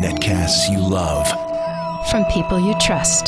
Netcasts 0.00 0.70
you 0.70 0.78
love. 0.78 1.28
From 2.08 2.24
people 2.26 2.58
you 2.58 2.74
trust. 2.80 3.26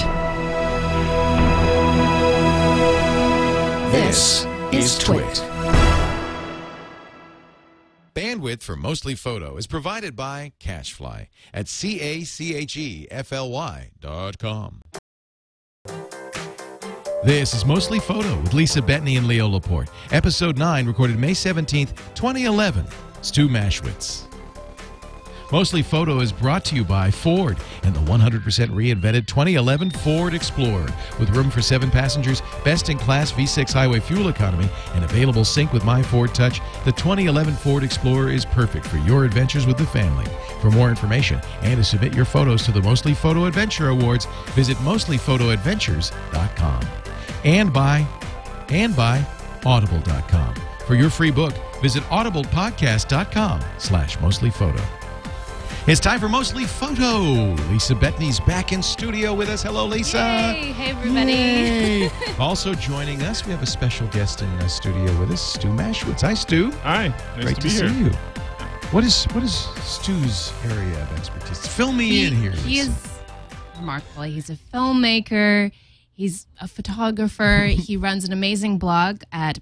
This 3.93 4.47
is 4.73 4.99
Twit. 4.99 5.45
Bandwidth 8.15 8.63
for 8.63 8.77
Mostly 8.77 9.15
Photo 9.15 9.59
is 9.59 9.67
provided 9.67 10.17
by 10.17 10.53
CacheFly 10.59 11.29
at 11.53 11.69
C-A-C-H-E-F-L-Y 11.69 12.31
dot 14.01 14.39
com. 14.39 14.81
This 17.25 17.53
is 17.55 17.65
Mostly 17.67 18.01
Photo 18.01 18.41
with 18.41 18.55
Lisa 18.55 18.81
Bettany 18.81 19.17
and 19.17 19.27
Leo 19.27 19.49
Laporte. 19.49 19.91
Episode 20.13 20.57
9 20.57 20.87
recorded 20.87 21.19
May 21.19 21.33
17th, 21.33 21.97
2011. 22.15 22.87
Stu 23.25 23.49
Maschwitz. 23.49 24.27
Mostly 25.51 25.83
Photo 25.83 26.21
is 26.21 26.31
brought 26.33 26.65
to 26.67 26.77
you 26.77 26.85
by 26.85 27.11
Ford 27.11 27.57
and 27.85 27.95
the 27.95 28.01
100% 28.01 28.43
reinvented 28.43 29.27
2011 29.27 29.91
Ford 29.91 30.35
Explorer. 30.35 30.87
With 31.19 31.31
room 31.31 31.51
for 31.51 31.63
seven 31.63 31.91
passengers, 31.91 32.43
best 32.65 32.91
in 32.91 32.99
class 32.99 33.33
V6 33.33 33.73
highway 33.73 34.01
fuel 34.01 34.29
economy, 34.29 34.69
and 34.95 35.05
available 35.05 35.45
sync 35.45 35.73
with 35.73 35.85
My 35.85 36.03
Ford 36.03 36.35
Touch, 36.35 36.61
the 36.85 36.93
2011 36.93 37.55
Ford 37.55 37.85
Explorer 37.85 38.31
is 38.31 38.45
perfect 38.45 38.87
for 38.87 38.99
your 38.99 39.25
adventures 39.25 39.67
with 39.67 39.79
the 39.79 39.87
family. 39.87 40.27
For 40.61 40.71
more 40.71 40.91
information 40.91 41.41
and 41.63 41.77
to 41.77 41.85
submit 41.85 42.15
your 42.15 42.25
photos 42.25 42.65
to 42.65 42.73
the 42.73 42.83
Mostly 42.83 43.15
Photo 43.15 43.45
Adventure 43.47 43.89
Awards, 43.89 44.27
visit 44.55 44.77
mostlyphotoadventures.com. 44.79 46.87
And 47.45 47.73
by 47.73 48.07
and 48.71 48.97
by 48.97 49.25
audible.com. 49.65 50.55
For 50.87 50.95
your 50.95 51.11
free 51.11 51.31
book, 51.31 51.55
visit 51.81 52.03
audiblepodcast.com 52.05 53.61
slash 53.79 54.17
mostlyphoto. 54.19 54.83
It's 55.87 56.01
time 56.01 56.19
for 56.19 56.31
Mostly 56.31 56.65
Photo. 56.65 57.53
Lisa 57.71 57.95
Bettany's 57.95 58.41
back 58.41 58.73
in 58.73 58.83
studio 58.83 59.35
with 59.35 59.51
us. 59.51 59.63
Hello, 59.63 59.85
Lisa. 59.85 60.17
Yay! 60.17 60.73
Hey, 60.73 60.91
everybody. 60.93 61.33
Yay. 61.33 62.11
also 62.39 62.73
joining 62.73 63.21
us, 63.23 63.45
we 63.45 63.53
have 63.53 63.63
a 63.63 63.67
special 63.67 64.07
guest 64.09 64.41
in 64.41 64.57
the 64.59 64.67
studio 64.67 65.15
with 65.21 65.31
us, 65.31 65.43
Stu 65.43 65.69
Maschwitz. 65.69 66.23
Hi, 66.23 66.33
Stu. 66.33 66.71
Hi, 66.85 67.09
nice 67.09 67.45
Great 67.45 67.57
to 67.57 67.61
to, 67.61 67.63
be 67.65 67.69
see 67.69 67.87
here. 67.87 68.07
you. 68.07 68.11
What 68.93 69.05
is 69.05 69.25
what 69.33 69.43
is 69.45 69.53
Stu's 69.83 70.55
area 70.65 71.03
of 71.03 71.19
expertise? 71.19 71.67
Fill 71.67 71.93
me 71.93 72.09
He, 72.09 72.27
in 72.29 72.35
here. 72.37 72.53
he 72.53 72.81
Lisa. 72.81 72.91
is 72.91 73.19
remarkable. 73.77 74.23
He's 74.23 74.49
a 74.49 74.57
filmmaker. 74.57 75.71
He's 76.15 76.47
a 76.63 76.67
photographer. 76.69 77.67
he 77.71 77.99
runs 77.99 78.25
an 78.25 78.33
amazing 78.33 78.79
blog 78.79 79.23
at 79.33 79.59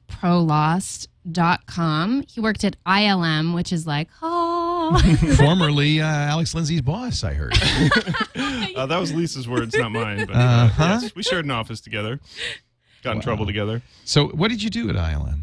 prolost.com. 1.27 2.25
He 2.28 2.41
worked 2.41 2.65
at 2.65 2.77
ILM, 2.84 3.55
which 3.55 3.73
is 3.73 3.87
like, 3.87 4.09
oh. 4.23 5.01
formerly 5.37 6.01
uh, 6.01 6.06
Alex 6.06 6.55
Lindsay's 6.55 6.83
boss. 6.83 7.25
I 7.25 7.34
heard. 7.34 7.55
Uh, 8.75 8.87
that 8.87 8.98
was 8.98 9.12
Lisa's 9.12 9.47
words, 9.47 9.77
not 9.77 9.93
mine. 9.93 10.25
But 10.27 10.34
uh, 10.34 10.39
Uh-huh. 10.39 10.98
yes, 11.03 11.15
we 11.15 11.23
shared 11.23 11.45
an 11.45 11.50
office 11.50 11.81
together. 11.81 12.19
Got 13.03 13.17
in 13.17 13.23
trouble 13.23 13.45
together. 13.45 13.83
so, 14.05 14.28
what 14.28 14.48
did 14.50 14.62
you 14.62 14.70
do 14.70 14.89
at 14.89 14.97
ILM? 14.97 15.41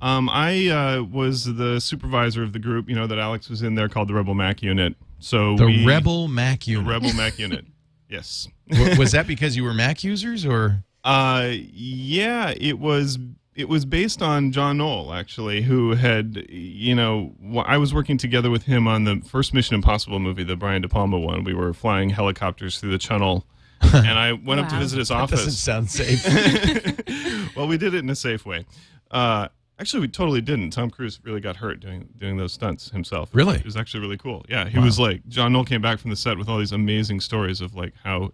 Um, 0.00 0.30
I 0.30 0.68
uh, 0.68 1.02
was 1.02 1.44
the 1.44 1.78
supervisor 1.78 2.42
of 2.42 2.54
the 2.54 2.58
group, 2.58 2.88
you 2.88 2.94
know, 2.94 3.06
that 3.06 3.18
Alex 3.18 3.50
was 3.50 3.60
in 3.62 3.74
there 3.74 3.88
called 3.90 4.08
the 4.08 4.14
Rebel 4.14 4.34
Mac 4.34 4.62
Unit. 4.62 4.94
So 5.18 5.56
The 5.56 5.66
we, 5.66 5.84
Rebel 5.84 6.26
Mac 6.28 6.66
Unit. 6.66 6.84
the. 6.86 6.90
Rebel 6.90 7.12
Mac 7.12 7.38
Unit. 7.38 7.66
Yes. 8.08 8.48
W- 8.70 8.98
was 8.98 9.12
that 9.12 9.26
because 9.28 9.56
you 9.56 9.62
were 9.62 9.74
Mac 9.74 10.02
users, 10.02 10.44
or 10.46 10.82
Uh, 11.04 11.50
yeah, 11.52 12.52
it 12.56 12.78
was. 12.80 13.18
It 13.60 13.68
was 13.68 13.84
based 13.84 14.22
on 14.22 14.52
John 14.52 14.78
Knoll, 14.78 15.12
actually, 15.12 15.62
who 15.62 15.94
had, 15.94 16.46
you 16.48 16.94
know, 16.94 17.34
I 17.64 17.76
was 17.76 17.92
working 17.92 18.16
together 18.16 18.50
with 18.50 18.62
him 18.64 18.88
on 18.88 19.04
the 19.04 19.20
first 19.26 19.52
Mission 19.52 19.74
Impossible 19.74 20.18
movie, 20.18 20.44
the 20.44 20.56
Brian 20.56 20.80
De 20.82 20.88
Palma 20.88 21.18
one. 21.18 21.44
We 21.44 21.52
were 21.54 21.72
flying 21.74 22.10
helicopters 22.10 22.78
through 22.80 22.90
the 22.92 22.98
channel, 22.98 23.46
and 23.82 24.18
I 24.18 24.32
went 24.32 24.60
up 24.60 24.68
to 24.70 24.78
visit 24.78 24.98
his 24.98 25.08
that 25.08 25.28
doesn't 25.30 25.38
office. 25.40 25.58
sound 25.58 25.90
safe? 25.90 27.54
well, 27.56 27.66
we 27.68 27.76
did 27.78 27.94
it 27.94 27.98
in 27.98 28.10
a 28.10 28.16
safe 28.16 28.46
way. 28.46 28.64
Uh, 29.10 29.48
actually, 29.78 30.00
we 30.00 30.08
totally 30.08 30.40
didn't. 30.40 30.70
Tom 30.70 30.90
Cruise 30.90 31.20
really 31.22 31.40
got 31.40 31.56
hurt 31.56 31.80
doing 31.80 32.08
doing 32.16 32.36
those 32.36 32.52
stunts 32.52 32.90
himself. 32.90 33.28
Really? 33.32 33.56
It 33.56 33.64
was 33.64 33.76
actually 33.76 34.00
really 34.00 34.18
cool. 34.18 34.44
Yeah, 34.48 34.68
he 34.68 34.78
was 34.78 34.98
like 34.98 35.26
John 35.28 35.52
Knoll 35.52 35.64
came 35.64 35.82
back 35.82 35.98
from 35.98 36.10
the 36.10 36.16
set 36.16 36.38
with 36.38 36.48
all 36.48 36.58
these 36.58 36.72
amazing 36.72 37.20
stories 37.20 37.60
of 37.60 37.74
like 37.74 37.92
how 38.02 38.32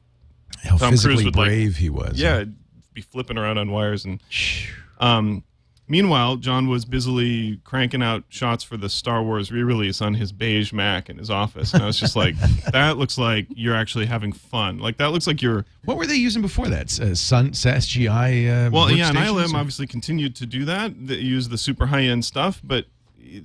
How 0.63 0.77
Tom 0.77 0.91
Cruise 0.91 1.03
physically 1.03 1.25
would, 1.27 1.37
like- 1.37 1.49
brave 1.49 1.77
he 1.77 1.91
was. 1.91 2.21
yeah 2.21 2.45
be 2.93 3.03
flipping 3.03 3.37
around 3.37 3.59
on 3.59 3.71
wires 3.71 4.07
and 4.07 4.21
Shh. 4.31 4.71
Um, 4.99 5.43
meanwhile, 5.89 6.37
John 6.37 6.69
was 6.69 6.85
busily 6.85 7.59
cranking 7.65 8.03
out 8.03 8.25
shots 8.29 8.65
for 8.65 8.77
the 8.77 8.89
Star 8.89 9.23
Wars 9.23 9.53
re-release 9.53 10.01
on 10.01 10.15
his 10.15 10.33
beige 10.33 10.73
Mac 10.73 11.09
in 11.09 11.19
his 11.19 11.31
office, 11.31 11.75
and 11.75 11.83
I 11.83 11.87
was 11.87 11.99
just 11.99 12.17
like, 12.23 12.35
"That 12.73 12.97
looks 12.99 13.19
like 13.19 13.47
you're 13.55 13.75
actually 13.77 14.07
having 14.07 14.33
fun. 14.33 14.79
Like 14.79 14.97
that 14.99 15.07
looks 15.13 15.27
like 15.27 15.43
you're." 15.43 15.65
What 15.85 15.97
were 15.97 16.07
they 16.07 16.17
using 16.17 16.43
before 16.43 16.69
that? 16.69 16.99
Uh, 17.01 17.15
Sun 17.15 17.51
SGI. 17.53 18.67
Uh, 18.67 18.71
Well, 18.71 18.91
yeah, 18.91 19.09
and 19.11 19.19
ILM 19.19 19.53
or- 19.55 19.57
obviously 19.59 19.87
continued 19.87 20.35
to 20.37 20.47
do 20.47 20.65
that. 20.65 21.07
They 21.07 21.17
use 21.17 21.49
the 21.49 21.59
super 21.59 21.87
high-end 21.87 22.25
stuff, 22.25 22.61
but 22.65 22.87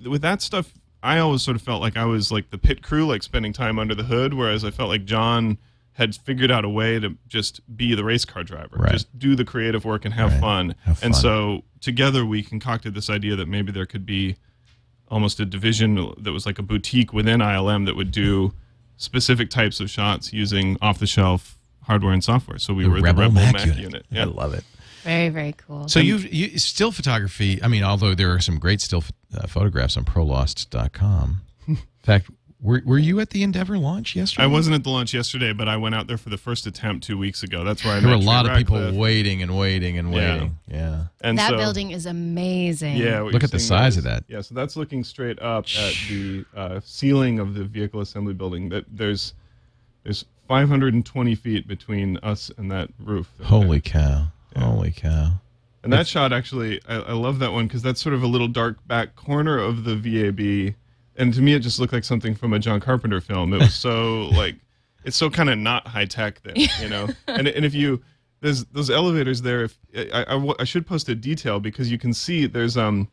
with 0.06 0.22
that 0.22 0.42
stuff, 0.42 0.74
I 1.04 1.18
always 1.20 1.42
sort 1.42 1.56
of 1.56 1.62
felt 1.64 1.82
like 1.82 1.98
I 1.98 2.06
was 2.06 2.32
like 2.32 2.50
the 2.52 2.58
pit 2.58 2.82
crew, 2.84 3.08
like 3.08 3.24
spending 3.24 3.54
time 3.54 3.80
under 3.80 3.96
the 3.96 4.04
hood, 4.04 4.34
whereas 4.34 4.64
I 4.64 4.72
felt 4.72 4.90
like 4.90 5.06
John 5.06 5.58
had 5.94 6.16
figured 6.16 6.50
out 6.52 6.64
a 6.66 6.70
way 6.70 7.00
to 7.00 7.18
just 7.28 7.60
be 7.76 7.94
the 7.96 8.04
race 8.04 8.26
car 8.26 8.44
driver, 8.44 8.78
Right. 8.78 8.94
just 8.94 9.18
do 9.20 9.36
the 9.36 9.44
creative 9.46 9.84
work 9.86 10.06
and 10.06 10.14
have 10.14 10.32
Right. 10.32 10.40
fun. 10.42 10.76
Have 10.84 11.04
And 11.04 11.16
so 11.16 11.64
together 11.82 12.26
we 12.26 12.42
concocted 12.44 12.94
this 12.94 13.10
idea 13.10 13.36
that 13.36 13.48
maybe 13.48 13.72
there 13.72 13.86
could 13.86 14.06
be 14.06 14.36
almost 15.10 15.40
a 15.42 15.46
division 15.46 15.96
that 16.18 16.32
was 16.32 16.46
like 16.46 16.58
a 16.58 16.64
boutique 16.64 17.12
within 17.12 17.42
ILM 17.42 17.86
that 17.86 17.96
would 17.98 18.12
do 18.12 18.54
specific 18.96 19.50
types 19.50 19.80
of 19.82 19.90
shots 19.90 20.32
using 20.32 20.78
off-the-shelf 20.82 21.58
hardware 21.84 22.14
and 22.14 22.24
software. 22.24 22.58
So 22.60 22.74
we 22.74 22.84
the 22.84 22.90
were 22.90 23.02
Rebel, 23.02 23.14
the 23.14 23.22
Rebel 23.22 23.34
Mac, 23.42 23.54
Mac, 23.54 23.66
unit. 23.66 23.82
unit. 23.82 24.06
I 24.14 24.24
love 24.24 24.54
it. 24.54 24.64
Very, 25.04 25.30
very 25.30 25.54
cool. 25.54 25.88
So 25.90 26.00
you 26.00 26.18
you 26.18 26.60
still 26.60 26.92
photography. 26.92 27.62
I 27.64 27.68
mean, 27.68 27.84
although 27.84 28.14
there 28.14 28.32
are 28.32 28.40
some 28.40 28.60
great 28.60 28.80
still 28.82 29.04
uh, 29.36 29.48
photographs 29.48 29.98
on 29.98 30.06
prolost.com. 30.06 31.42
In 31.68 31.78
fact, 32.04 32.30
were, 32.62 32.82
were 32.86 33.00
you 33.00 33.20
at 33.20 33.32
the 33.32 33.42
Endeavor 33.44 33.78
launch 33.78 34.16
yesterday? 34.16 34.44
I 34.44 34.48
wasn't 34.48 34.76
at 34.76 34.84
the 34.84 34.90
launch 34.90 35.14
yesterday, 35.14 35.52
but 35.52 35.68
I 35.68 35.78
went 35.78 35.96
out 35.96 36.08
there 36.08 36.18
for 36.18 36.30
the 36.30 36.38
first 36.38 36.68
attempt 36.68 37.04
two 37.06 37.18
weeks 37.18 37.42
ago. 37.42 37.64
That's 37.64 37.84
where 37.84 37.96
I 37.96 38.00
There 38.00 38.10
were 38.10 38.16
a 38.16 38.20
lot 38.20 38.46
Trey 38.46 38.54
of 38.54 38.58
people 38.60 38.78
Ratcliffe. 38.78 38.96
waiting 39.00 39.42
and 39.42 39.58
waiting 39.58 39.98
and 39.98 40.14
waiting. 40.14 40.58
Yeah. 40.68 40.76
yeah. 40.78 41.04
And 41.22 41.38
that 41.38 41.50
so- 41.50 41.58
building 41.58 41.92
is 41.92 42.06
amazing. 42.06 42.98
Yeah, 42.98 43.22
Look 43.22 43.44
at 43.44 43.52
the 43.52 43.60
size 43.60 43.96
there 43.96 44.00
of 44.00 44.04
that. 44.06 44.24
Yeah, 44.28 44.42
so 44.42 44.54
that's 44.54 44.76
looking 44.76 45.04
straight 45.04 45.40
up 45.42 45.66
at 45.78 45.94
the 46.08 46.46
uh, 46.56 46.80
ceiling 46.84 47.40
of 47.40 47.56
the 47.56 47.64
vehicle 47.64 48.02
assembly 48.02 48.34
building. 48.34 48.70
That 48.70 48.86
there's 48.92 49.34
there's 50.04 50.26
520 50.48 51.36
feet 51.36 51.68
between 51.68 52.18
us 52.18 52.52
and 52.58 52.70
that 52.72 52.90
roof. 53.00 53.28
Holy 53.44 53.80
cow! 53.82 54.28
Holy 54.58 54.92
cow! 54.92 55.34
And 55.84 55.92
that 55.94 56.06
shot 56.08 56.32
actually, 56.32 56.80
I, 56.88 56.96
I 56.98 57.14
love 57.14 57.40
that 57.40 57.52
one 57.54 57.66
because 57.68 57.82
that's 57.82 58.00
sort 58.02 58.14
of 58.14 58.22
a 58.22 58.28
little 58.28 58.48
dark 58.48 58.86
back 58.88 59.16
corner 59.16 59.58
of 59.58 59.84
the 59.84 59.96
VAB, 59.96 60.76
and 61.16 61.34
to 61.34 61.42
me 61.42 61.54
it 61.54 61.60
just 61.60 61.80
looked 61.80 61.94
like 61.94 62.04
something 62.04 62.36
from 62.36 62.54
a 62.54 62.60
John 62.60 62.80
Carpenter 62.80 63.22
film. 63.22 63.54
It 63.54 63.60
was 63.60 63.76
so 63.76 64.30
like, 64.34 64.56
it's 65.04 65.18
so 65.18 65.30
kind 65.30 65.50
of 65.50 65.58
not 65.58 65.88
high 65.88 66.06
tech 66.06 66.42
then, 66.44 66.56
you 66.82 66.90
know. 66.90 67.08
and 67.28 67.48
and 67.48 67.66
if 67.66 67.74
you 67.74 68.02
there's 68.42 68.66
those 68.66 68.90
elevators 68.90 69.42
there, 69.42 69.64
if 69.64 69.78
I, 69.96 70.26
I, 70.28 70.54
I 70.60 70.64
should 70.64 70.88
post 70.88 71.10
a 71.10 71.16
detail 71.16 71.60
because 71.60 71.92
you 71.92 71.98
can 71.98 72.14
see 72.14 72.48
there's 72.48 72.78
um 72.78 73.08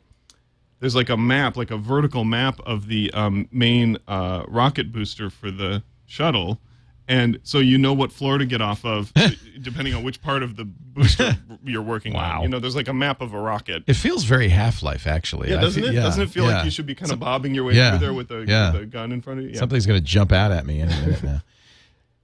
there's 0.80 0.94
like 0.94 1.08
a 1.08 1.16
map, 1.16 1.56
like 1.56 1.70
a 1.70 1.76
vertical 1.76 2.24
map 2.24 2.60
of 2.64 2.86
the 2.86 3.12
um, 3.12 3.48
main 3.50 3.98
uh, 4.06 4.44
rocket 4.46 4.92
booster 4.92 5.28
for 5.30 5.50
the 5.50 5.82
shuttle. 6.06 6.60
And 7.08 7.40
so 7.42 7.58
you 7.58 7.78
know 7.78 7.94
what 7.94 8.12
floor 8.12 8.36
to 8.36 8.44
get 8.44 8.60
off 8.60 8.84
of, 8.84 9.12
depending 9.62 9.94
on 9.94 10.02
which 10.02 10.20
part 10.20 10.42
of 10.42 10.56
the 10.56 10.66
booster 10.66 11.38
you're 11.64 11.82
working 11.82 12.12
Wow. 12.12 12.36
on. 12.36 12.42
You 12.42 12.48
know, 12.50 12.58
there's 12.58 12.76
like 12.76 12.88
a 12.88 12.92
map 12.92 13.22
of 13.22 13.32
a 13.32 13.40
rocket. 13.40 13.84
It 13.86 13.94
feels 13.94 14.24
very 14.24 14.48
Half 14.48 14.82
Life, 14.82 15.06
actually. 15.06 15.48
Yeah, 15.50 15.60
doesn't 15.60 15.82
it? 15.82 15.94
yeah, 15.94 16.02
doesn't 16.02 16.22
it 16.22 16.30
feel 16.30 16.44
yeah. 16.44 16.56
like 16.56 16.64
you 16.66 16.70
should 16.70 16.84
be 16.86 16.94
kind 16.94 17.10
of 17.10 17.18
bobbing 17.18 17.54
your 17.54 17.64
way 17.64 17.74
yeah, 17.74 17.92
through 17.92 17.98
there 17.98 18.14
with 18.14 18.30
a, 18.30 18.44
yeah. 18.46 18.72
with 18.72 18.82
a 18.82 18.86
gun 18.86 19.10
in 19.10 19.22
front 19.22 19.40
of 19.40 19.46
you? 19.46 19.52
Yeah. 19.52 19.58
Something's 19.58 19.86
going 19.86 19.98
to 19.98 20.04
jump 20.04 20.32
out 20.32 20.52
at 20.52 20.66
me 20.66 20.82
any 20.82 20.94
minute 21.00 21.22
now. 21.22 21.40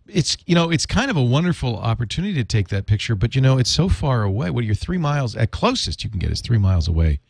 It's 0.06 0.36
you 0.44 0.54
know 0.54 0.70
it's 0.70 0.84
kind 0.84 1.10
of 1.10 1.16
a 1.16 1.22
wonderful 1.22 1.78
opportunity 1.78 2.34
to 2.34 2.44
take 2.44 2.68
that 2.68 2.84
picture, 2.84 3.14
but 3.14 3.34
you 3.34 3.40
know 3.40 3.56
it's 3.56 3.70
so 3.70 3.88
far 3.88 4.22
away. 4.22 4.50
What 4.50 4.66
you're 4.66 4.74
three 4.74 4.98
miles 4.98 5.34
at 5.34 5.50
closest 5.50 6.04
you 6.04 6.10
can 6.10 6.18
get 6.18 6.30
is 6.30 6.42
three 6.42 6.58
miles 6.58 6.88
away 6.88 7.20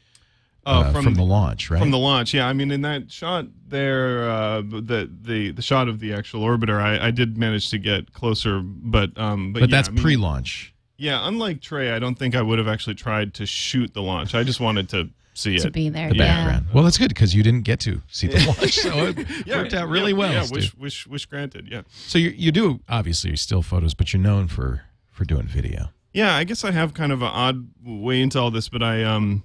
uh, 0.66 0.92
from, 0.92 1.14
the 1.14 1.22
launch, 1.22 1.70
right? 1.70 1.78
From 1.78 1.90
the 1.90 1.98
launch, 1.98 2.34
yeah. 2.34 2.46
I 2.46 2.52
mean, 2.52 2.70
in 2.70 2.82
that 2.82 3.10
shot 3.10 3.46
there, 3.68 4.28
uh, 4.28 4.60
the 4.60 5.10
the 5.22 5.50
the 5.52 5.62
shot 5.62 5.88
of 5.88 6.00
the 6.00 6.12
actual 6.12 6.42
orbiter, 6.42 6.80
I, 6.80 7.08
I 7.08 7.10
did 7.10 7.36
manage 7.36 7.70
to 7.70 7.78
get 7.78 8.12
closer, 8.12 8.60
but 8.62 9.16
um, 9.18 9.52
but, 9.52 9.60
but 9.60 9.70
yeah, 9.70 9.76
that's 9.76 9.88
I 9.88 9.92
mean, 9.92 10.02
pre-launch. 10.02 10.74
Yeah, 10.96 11.26
unlike 11.26 11.60
Trey, 11.60 11.92
I 11.92 11.98
don't 11.98 12.16
think 12.16 12.34
I 12.34 12.42
would 12.42 12.58
have 12.58 12.68
actually 12.68 12.94
tried 12.94 13.34
to 13.34 13.46
shoot 13.46 13.94
the 13.94 14.02
launch. 14.02 14.34
I 14.34 14.44
just 14.44 14.60
wanted 14.60 14.88
to 14.90 15.10
see 15.34 15.56
it. 15.56 15.60
To 15.60 15.66
it. 15.66 15.72
be 15.72 15.88
there. 15.88 16.08
The 16.08 16.16
yeah. 16.16 16.44
background. 16.44 16.66
Well, 16.72 16.84
that's 16.84 16.98
good 16.98 17.08
because 17.08 17.34
you 17.34 17.42
didn't 17.42 17.62
get 17.62 17.80
to 17.80 18.00
see 18.08 18.28
the 18.28 18.38
launch, 18.46 18.74
so 18.74 18.90
it 19.08 19.46
Yeah, 19.46 19.58
worked 19.58 19.74
out 19.74 19.88
really 19.88 20.12
yeah, 20.12 20.18
well. 20.18 20.32
Yeah, 20.32 20.46
wish 20.50 20.74
wish 20.74 21.06
wish 21.06 21.26
granted. 21.26 21.68
Yeah. 21.70 21.82
So 21.90 22.18
you 22.18 22.30
you 22.30 22.52
do 22.52 22.80
obviously 22.88 23.30
you're 23.30 23.36
still 23.36 23.62
photos, 23.62 23.94
but 23.94 24.12
you're 24.12 24.22
known 24.22 24.48
for 24.48 24.82
for 25.10 25.24
doing 25.24 25.46
video. 25.46 25.90
Yeah, 26.12 26.36
I 26.36 26.44
guess 26.44 26.64
I 26.64 26.70
have 26.70 26.94
kind 26.94 27.10
of 27.10 27.22
an 27.22 27.28
odd 27.28 27.68
way 27.84 28.22
into 28.22 28.38
all 28.38 28.50
this, 28.52 28.68
but 28.68 28.82
I 28.82 29.02
um 29.02 29.42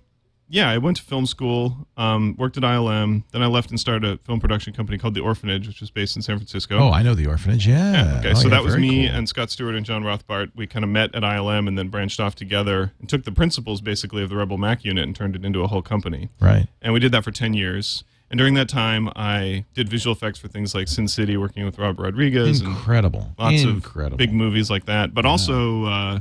yeah, 0.49 0.69
I 0.69 0.77
went 0.79 0.97
to 0.97 1.03
film 1.03 1.25
school, 1.27 1.87
um, 1.95 2.35
worked 2.37 2.57
at 2.57 2.63
ILM, 2.63 3.23
then 3.31 3.43
I 3.43 3.45
left 3.45 3.69
and 3.69 3.79
started 3.79 4.03
a 4.09 4.17
film 4.25 4.39
production 4.39 4.73
company 4.73 4.97
called 4.97 5.13
The 5.13 5.19
Orphanage, 5.21 5.67
which 5.67 5.79
was 5.79 5.91
based 5.91 6.15
in 6.15 6.21
San 6.23 6.37
Francisco. 6.37 6.77
Oh, 6.79 6.91
I 6.91 7.03
know 7.03 7.13
the 7.13 7.27
orphanage. 7.27 7.67
Yeah. 7.67 7.91
Yeah, 7.91 8.17
okay, 8.19 8.31
Oh, 8.31 8.33
so 8.33 8.43
yeah, 8.43 8.49
that 8.55 8.63
was 8.63 8.75
me 8.77 9.07
cool. 9.07 9.15
and 9.15 9.29
Scott 9.29 9.51
Stewart 9.51 9.75
and 9.75 9.85
John 9.85 10.03
Rothbart. 10.03 10.51
We 10.55 10.65
kind 10.65 10.83
of 10.83 10.89
met 10.89 11.13
at 11.13 11.21
ILM 11.23 11.67
and 11.67 11.77
then 11.77 11.89
branched 11.89 12.19
off 12.19 12.33
together 12.35 12.93
and 12.99 13.07
took 13.07 13.23
the 13.25 13.31
principles 13.31 13.79
basically 13.81 14.23
of 14.23 14.29
the 14.29 14.35
Rebel 14.35 14.57
Mac 14.57 14.83
unit 14.83 15.03
and 15.03 15.15
turned 15.15 15.35
it 15.35 15.45
into 15.45 15.61
a 15.63 15.67
whole 15.67 15.81
company. 15.83 16.29
right. 16.39 16.67
And 16.81 16.93
we 16.93 16.99
did 16.99 17.11
that 17.11 17.23
for 17.23 17.31
10 17.31 17.53
years. 17.53 18.03
And 18.31 18.37
during 18.37 18.53
that 18.55 18.69
time, 18.69 19.09
I 19.15 19.65
did 19.73 19.89
visual 19.89 20.15
effects 20.15 20.37
for 20.39 20.47
things 20.47 20.75
like 20.75 20.87
Sin 20.87 21.07
City, 21.07 21.35
working 21.37 21.65
with 21.65 21.79
Rob 21.79 21.99
Rodriguez 21.99 22.61
Incredible. 22.61 23.33
lots 23.39 23.61
Incredible. 23.63 24.13
of 24.15 24.17
big 24.19 24.31
movies 24.33 24.69
like 24.69 24.85
that, 24.85 25.13
but 25.15 25.25
also 25.25 25.85
uh, 25.85 26.19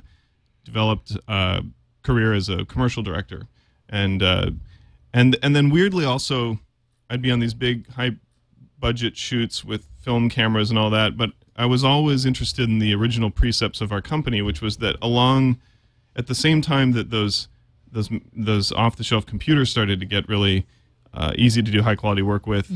developed 0.64 1.16
a 1.28 1.62
career 2.02 2.32
as 2.32 2.48
a 2.48 2.64
commercial 2.64 3.02
director, 3.02 3.46
and 3.88 4.22
uh, 4.22 4.50
and 5.12 5.36
and 5.42 5.54
then 5.54 5.70
weirdly 5.70 6.04
also, 6.04 6.58
I'd 7.10 7.22
be 7.22 7.30
on 7.30 7.40
these 7.40 7.54
big 7.54 7.88
high 7.92 8.16
budget 8.78 9.16
shoots 9.16 9.64
with 9.64 9.86
film 10.00 10.30
cameras 10.30 10.70
and 10.70 10.78
all 10.78 10.90
that, 10.90 11.16
but 11.16 11.30
I 11.56 11.66
was 11.66 11.82
always 11.82 12.24
interested 12.24 12.68
in 12.68 12.78
the 12.78 12.94
original 12.94 13.30
precepts 13.30 13.80
of 13.80 13.90
our 13.90 14.00
company, 14.00 14.42
which 14.42 14.62
was 14.62 14.76
that 14.76 14.96
along 15.02 15.58
at 16.14 16.26
the 16.28 16.34
same 16.34 16.62
time 16.62 16.92
that 16.92 17.10
those 17.10 17.48
those 17.90 18.08
those 18.34 18.72
off 18.72 18.96
the 18.96 19.04
shelf 19.04 19.26
computers 19.26 19.70
started 19.70 19.98
to 20.00 20.06
get 20.06 20.28
really 20.28 20.66
uh, 21.14 21.32
easy 21.36 21.62
to 21.62 21.70
do 21.70 21.82
high 21.82 21.96
quality 21.96 22.22
work 22.22 22.46
with, 22.46 22.70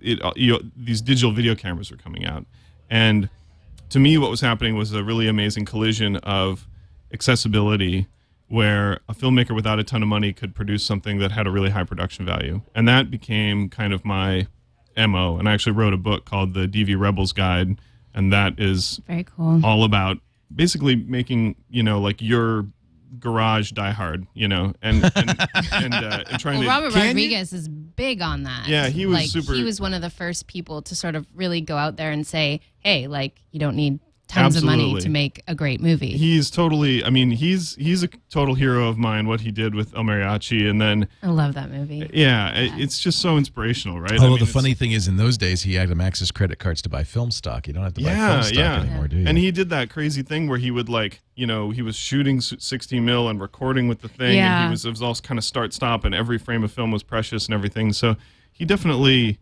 it 0.00 0.20
you 0.36 0.52
know, 0.52 0.60
these 0.76 1.02
digital 1.02 1.32
video 1.32 1.54
cameras 1.54 1.90
were 1.90 1.96
coming 1.96 2.24
out, 2.24 2.46
and 2.88 3.28
to 3.90 4.00
me, 4.00 4.18
what 4.18 4.30
was 4.30 4.40
happening 4.40 4.76
was 4.76 4.92
a 4.92 5.04
really 5.04 5.28
amazing 5.28 5.64
collision 5.64 6.16
of 6.16 6.66
accessibility, 7.12 8.06
where 8.48 9.00
a 9.08 9.14
filmmaker 9.14 9.54
without 9.54 9.78
a 9.78 9.84
ton 9.84 10.02
of 10.02 10.08
money 10.08 10.32
could 10.32 10.54
produce 10.54 10.84
something 10.84 11.18
that 11.18 11.32
had 11.32 11.46
a 11.46 11.50
really 11.50 11.70
high 11.70 11.84
production 11.84 12.24
value, 12.24 12.62
and 12.74 12.86
that 12.88 13.10
became 13.10 13.68
kind 13.68 13.92
of 13.92 14.04
my 14.04 14.46
mo. 14.96 15.36
And 15.38 15.48
I 15.48 15.52
actually 15.54 15.72
wrote 15.72 15.92
a 15.92 15.96
book 15.98 16.24
called 16.24 16.54
the 16.54 16.66
DV 16.68 16.98
Rebels 16.98 17.32
Guide, 17.32 17.80
and 18.14 18.32
that 18.32 18.58
is 18.58 19.00
Very 19.06 19.24
cool. 19.24 19.64
all 19.64 19.84
about 19.84 20.18
basically 20.54 20.94
making 20.96 21.56
you 21.68 21.82
know 21.82 22.00
like 22.00 22.22
your 22.22 22.66
garage 23.18 23.72
die 23.72 23.90
hard, 23.92 24.26
you 24.34 24.46
know, 24.46 24.74
and 24.82 25.02
and 25.16 25.46
and, 25.72 25.94
uh, 25.94 26.24
and 26.30 26.38
trying 26.40 26.58
Well, 26.58 26.62
to 26.64 26.68
Robert 26.68 26.92
Can 26.92 27.00
you- 27.02 27.06
Rodriguez 27.08 27.52
is 27.52 27.68
big 27.68 28.20
on 28.20 28.42
that. 28.44 28.68
Yeah, 28.68 28.88
he 28.88 29.06
was 29.06 29.14
like, 29.18 29.26
super- 29.28 29.54
He 29.54 29.64
was 29.64 29.80
one 29.80 29.94
of 29.94 30.02
the 30.02 30.10
first 30.10 30.46
people 30.46 30.82
to 30.82 30.94
sort 30.94 31.14
of 31.14 31.26
really 31.34 31.60
go 31.60 31.76
out 31.76 31.96
there 31.96 32.10
and 32.10 32.26
say, 32.26 32.60
"Hey, 32.78 33.06
like 33.06 33.40
you 33.52 33.58
don't 33.60 33.74
need 33.76 33.98
tons 34.28 34.56
of 34.56 34.64
money 34.64 34.98
to 35.00 35.08
make 35.08 35.42
a 35.48 35.54
great 35.54 35.80
movie." 35.80 36.16
he's 36.16 36.50
totally 36.50 37.04
i 37.04 37.10
mean 37.10 37.30
he's 37.30 37.74
he's 37.76 38.02
a 38.02 38.08
total 38.30 38.54
hero 38.54 38.88
of 38.88 38.98
mine 38.98 39.26
what 39.28 39.40
he 39.40 39.50
did 39.50 39.74
with 39.74 39.94
el 39.96 40.02
mariachi 40.02 40.68
and 40.68 40.80
then 40.80 41.08
I 41.22 41.28
love 41.28 41.54
that 41.54 41.70
movie. 41.70 42.08
yeah, 42.12 42.50
it- 42.54 42.72
it's 42.80 42.98
just 42.98 43.20
so 43.20 43.36
inspirational 43.36 44.00
right 44.00 44.12
I 44.12 44.16
Although 44.16 44.30
mean, 44.30 44.38
the 44.40 44.46
funny 44.46 44.74
thing 44.74 44.92
is, 44.92 45.06
in 45.08 45.16
those 45.16 45.36
days, 45.38 45.62
he 45.62 45.74
had 45.74 45.88
him 45.90 46.00
access 46.00 46.30
credit 46.30 46.58
cards 46.58 46.82
to 46.82 46.88
buy 46.88 47.04
film 47.04 47.30
stock. 47.30 47.66
You 47.66 47.72
don't 47.72 47.82
have 47.84 47.94
to 47.94 48.02
buy 48.02 48.10
yeah 48.10 48.30
film 48.32 48.42
stock 48.44 48.58
yeah 48.58 48.80
anymore, 48.80 49.08
do 49.08 49.16
you? 49.18 49.26
and 49.26 49.38
he 49.38 49.50
did 49.50 49.68
that 49.70 49.90
crazy 49.90 50.22
thing 50.22 50.48
where 50.48 50.58
he 50.58 50.70
would 50.70 50.88
like 50.88 51.20
you 51.34 51.46
know 51.46 51.70
he 51.70 51.82
was 51.82 51.96
shooting 51.96 52.40
60 52.40 53.00
mil 53.00 53.28
and 53.28 53.40
recording 53.40 53.88
with 53.88 54.00
the 54.00 54.08
thing 54.08 54.38
and 54.38 54.64
he 54.64 54.70
was 54.70 54.84
it 54.84 54.90
was 54.90 55.02
all 55.02 55.14
kind 55.16 55.38
of 55.38 55.44
start 55.44 55.72
stop 55.74 56.04
and 56.04 56.14
every 56.14 56.38
frame 56.38 56.64
of 56.64 56.72
film 56.72 56.90
was 56.90 57.02
precious 57.02 57.46
and 57.46 57.54
everything 57.54 57.92
so 57.92 58.16
he 58.52 58.64
definitely 58.64 59.38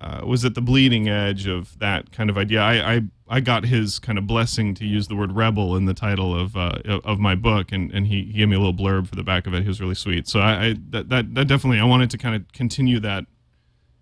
uh, 0.00 0.22
was 0.24 0.44
at 0.44 0.54
the 0.54 0.60
bleeding 0.60 1.08
edge 1.08 1.46
of 1.46 1.78
that 1.78 2.12
kind 2.12 2.30
of 2.30 2.36
idea. 2.38 2.60
I, 2.60 2.94
I 2.94 3.02
I 3.26 3.40
got 3.40 3.64
his 3.64 3.98
kind 3.98 4.18
of 4.18 4.26
blessing 4.26 4.74
to 4.74 4.84
use 4.84 5.08
the 5.08 5.16
word 5.16 5.32
rebel 5.32 5.76
in 5.76 5.86
the 5.86 5.94
title 5.94 6.38
of 6.38 6.56
uh, 6.56 6.78
of 7.04 7.18
my 7.18 7.34
book, 7.34 7.72
and, 7.72 7.90
and 7.92 8.06
he, 8.06 8.24
he 8.24 8.32
gave 8.34 8.48
me 8.48 8.56
a 8.56 8.58
little 8.58 8.74
blurb 8.74 9.08
for 9.08 9.16
the 9.16 9.22
back 9.22 9.46
of 9.46 9.54
it. 9.54 9.62
He 9.62 9.68
was 9.68 9.80
really 9.80 9.94
sweet. 9.94 10.28
So 10.28 10.40
I, 10.40 10.66
I 10.66 10.76
that, 10.90 11.08
that 11.08 11.34
that 11.34 11.48
definitely 11.48 11.80
I 11.80 11.84
wanted 11.84 12.10
to 12.10 12.18
kind 12.18 12.36
of 12.36 12.52
continue 12.52 13.00
that, 13.00 13.24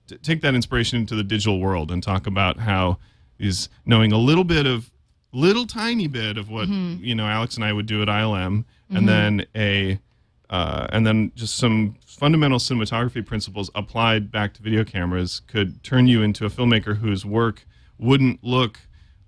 t- 0.09 0.19
take 0.19 0.41
that 0.41 0.55
inspiration 0.55 0.99
into 0.99 1.15
the 1.15 1.23
digital 1.23 1.61
world 1.61 1.91
and 1.91 2.03
talk 2.03 2.27
about 2.27 2.59
how 2.59 2.99
is 3.39 3.69
knowing 3.87 4.13
a 4.13 4.19
little 4.19 4.45
bit 4.45 4.67
of 4.67 4.91
little 5.33 5.67
tiny 5.67 6.09
bit 6.09 6.37
of 6.37 6.51
what 6.51 6.69
you 6.69 7.15
know 7.15 7.27
Alex 7.27 7.55
and 7.55 7.65
I 7.65 7.73
would 7.73 7.87
do 7.87 8.03
at 8.03 8.09
ILM, 8.09 8.65
and 8.91 9.09
then 9.09 9.47
a 9.55 10.01
uh, 10.53 10.87
and 10.91 11.05
then 11.07 11.33
just 11.35 11.57
some 11.57 11.97
fundamental 12.07 12.59
cinematography 12.59 13.25
principles 13.25 13.71
applied 13.75 14.31
back 14.31 14.53
to 14.55 14.63
video 14.63 14.85
cameras 14.85 15.41
could 15.49 15.83
turn 15.83 16.07
you 16.07 16.23
into 16.23 16.45
a 16.45 16.51
filmmaker 16.51 16.97
whose 16.99 17.25
work 17.25 17.65
wouldn't 17.99 18.39
look 18.45 18.79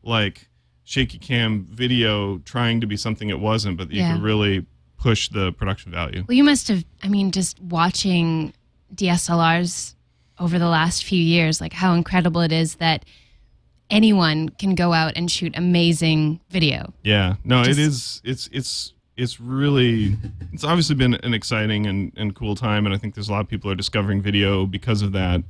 like 0.03 0.49
shaky 0.85 1.19
cam 1.19 1.67
video 1.71 2.37
trying 2.45 2.79
to 2.81 2.87
be 2.87 2.97
something 2.97 3.31
it 3.31 3.41
wasn't, 3.41 3.77
but 3.79 3.91
you 3.91 4.03
Yeah. 4.03 4.13
could 4.13 4.23
really 4.23 4.67
push 4.99 5.29
the 5.31 5.51
production 5.53 5.91
value. 5.91 6.25
Well, 6.29 6.37
you 6.37 6.45
must 6.45 6.69
have. 6.69 6.85
I 7.03 7.09
mean, 7.09 7.31
just 7.31 7.59
watching 7.61 8.53
DSLRs 8.95 9.95
over 10.39 10.59
the 10.59 10.69
last 10.69 11.05
few 11.05 11.21
years, 11.23 11.59
like 11.61 11.73
how 11.73 11.95
incredible 11.95 12.43
it 12.43 12.53
is 12.53 12.75
that 12.77 13.05
anyone 13.89 14.49
can 14.51 14.75
go 14.75 14.93
out 14.93 15.13
and 15.17 15.31
shoot 15.31 15.57
amazing 15.57 16.41
video. 16.51 16.93
Yeah, 17.03 17.37
no, 17.45 17.65
Just- 17.65 17.79
it 17.79 17.83
is. 17.83 18.21
It's 18.25 18.49
it's 18.53 18.93
it's 19.17 19.41
really. 19.41 20.17
It's 20.53 20.65
obviously 20.65 20.97
been 20.97 21.15
an 21.15 21.35
exciting 21.35 21.87
and 21.87 22.13
and 22.17 22.35
cool 22.35 22.55
time, 22.55 22.87
and 22.87 22.95
I 22.95 22.99
think 22.99 23.15
there's 23.15 23.29
a 23.29 23.33
lot 23.33 23.41
of 23.41 23.49
people 23.49 23.71
are 23.71 23.75
discovering 23.75 24.21
video 24.21 24.67
because 24.67 25.03
of 25.03 25.13
that. 25.13 25.43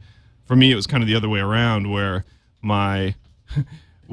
For 0.45 0.57
me, 0.57 0.71
it 0.71 0.75
was 0.75 0.87
kind 0.87 1.03
of 1.03 1.09
the 1.09 1.15
other 1.15 1.29
way 1.29 1.41
around, 1.41 1.91
where 1.91 2.25
my 2.61 3.15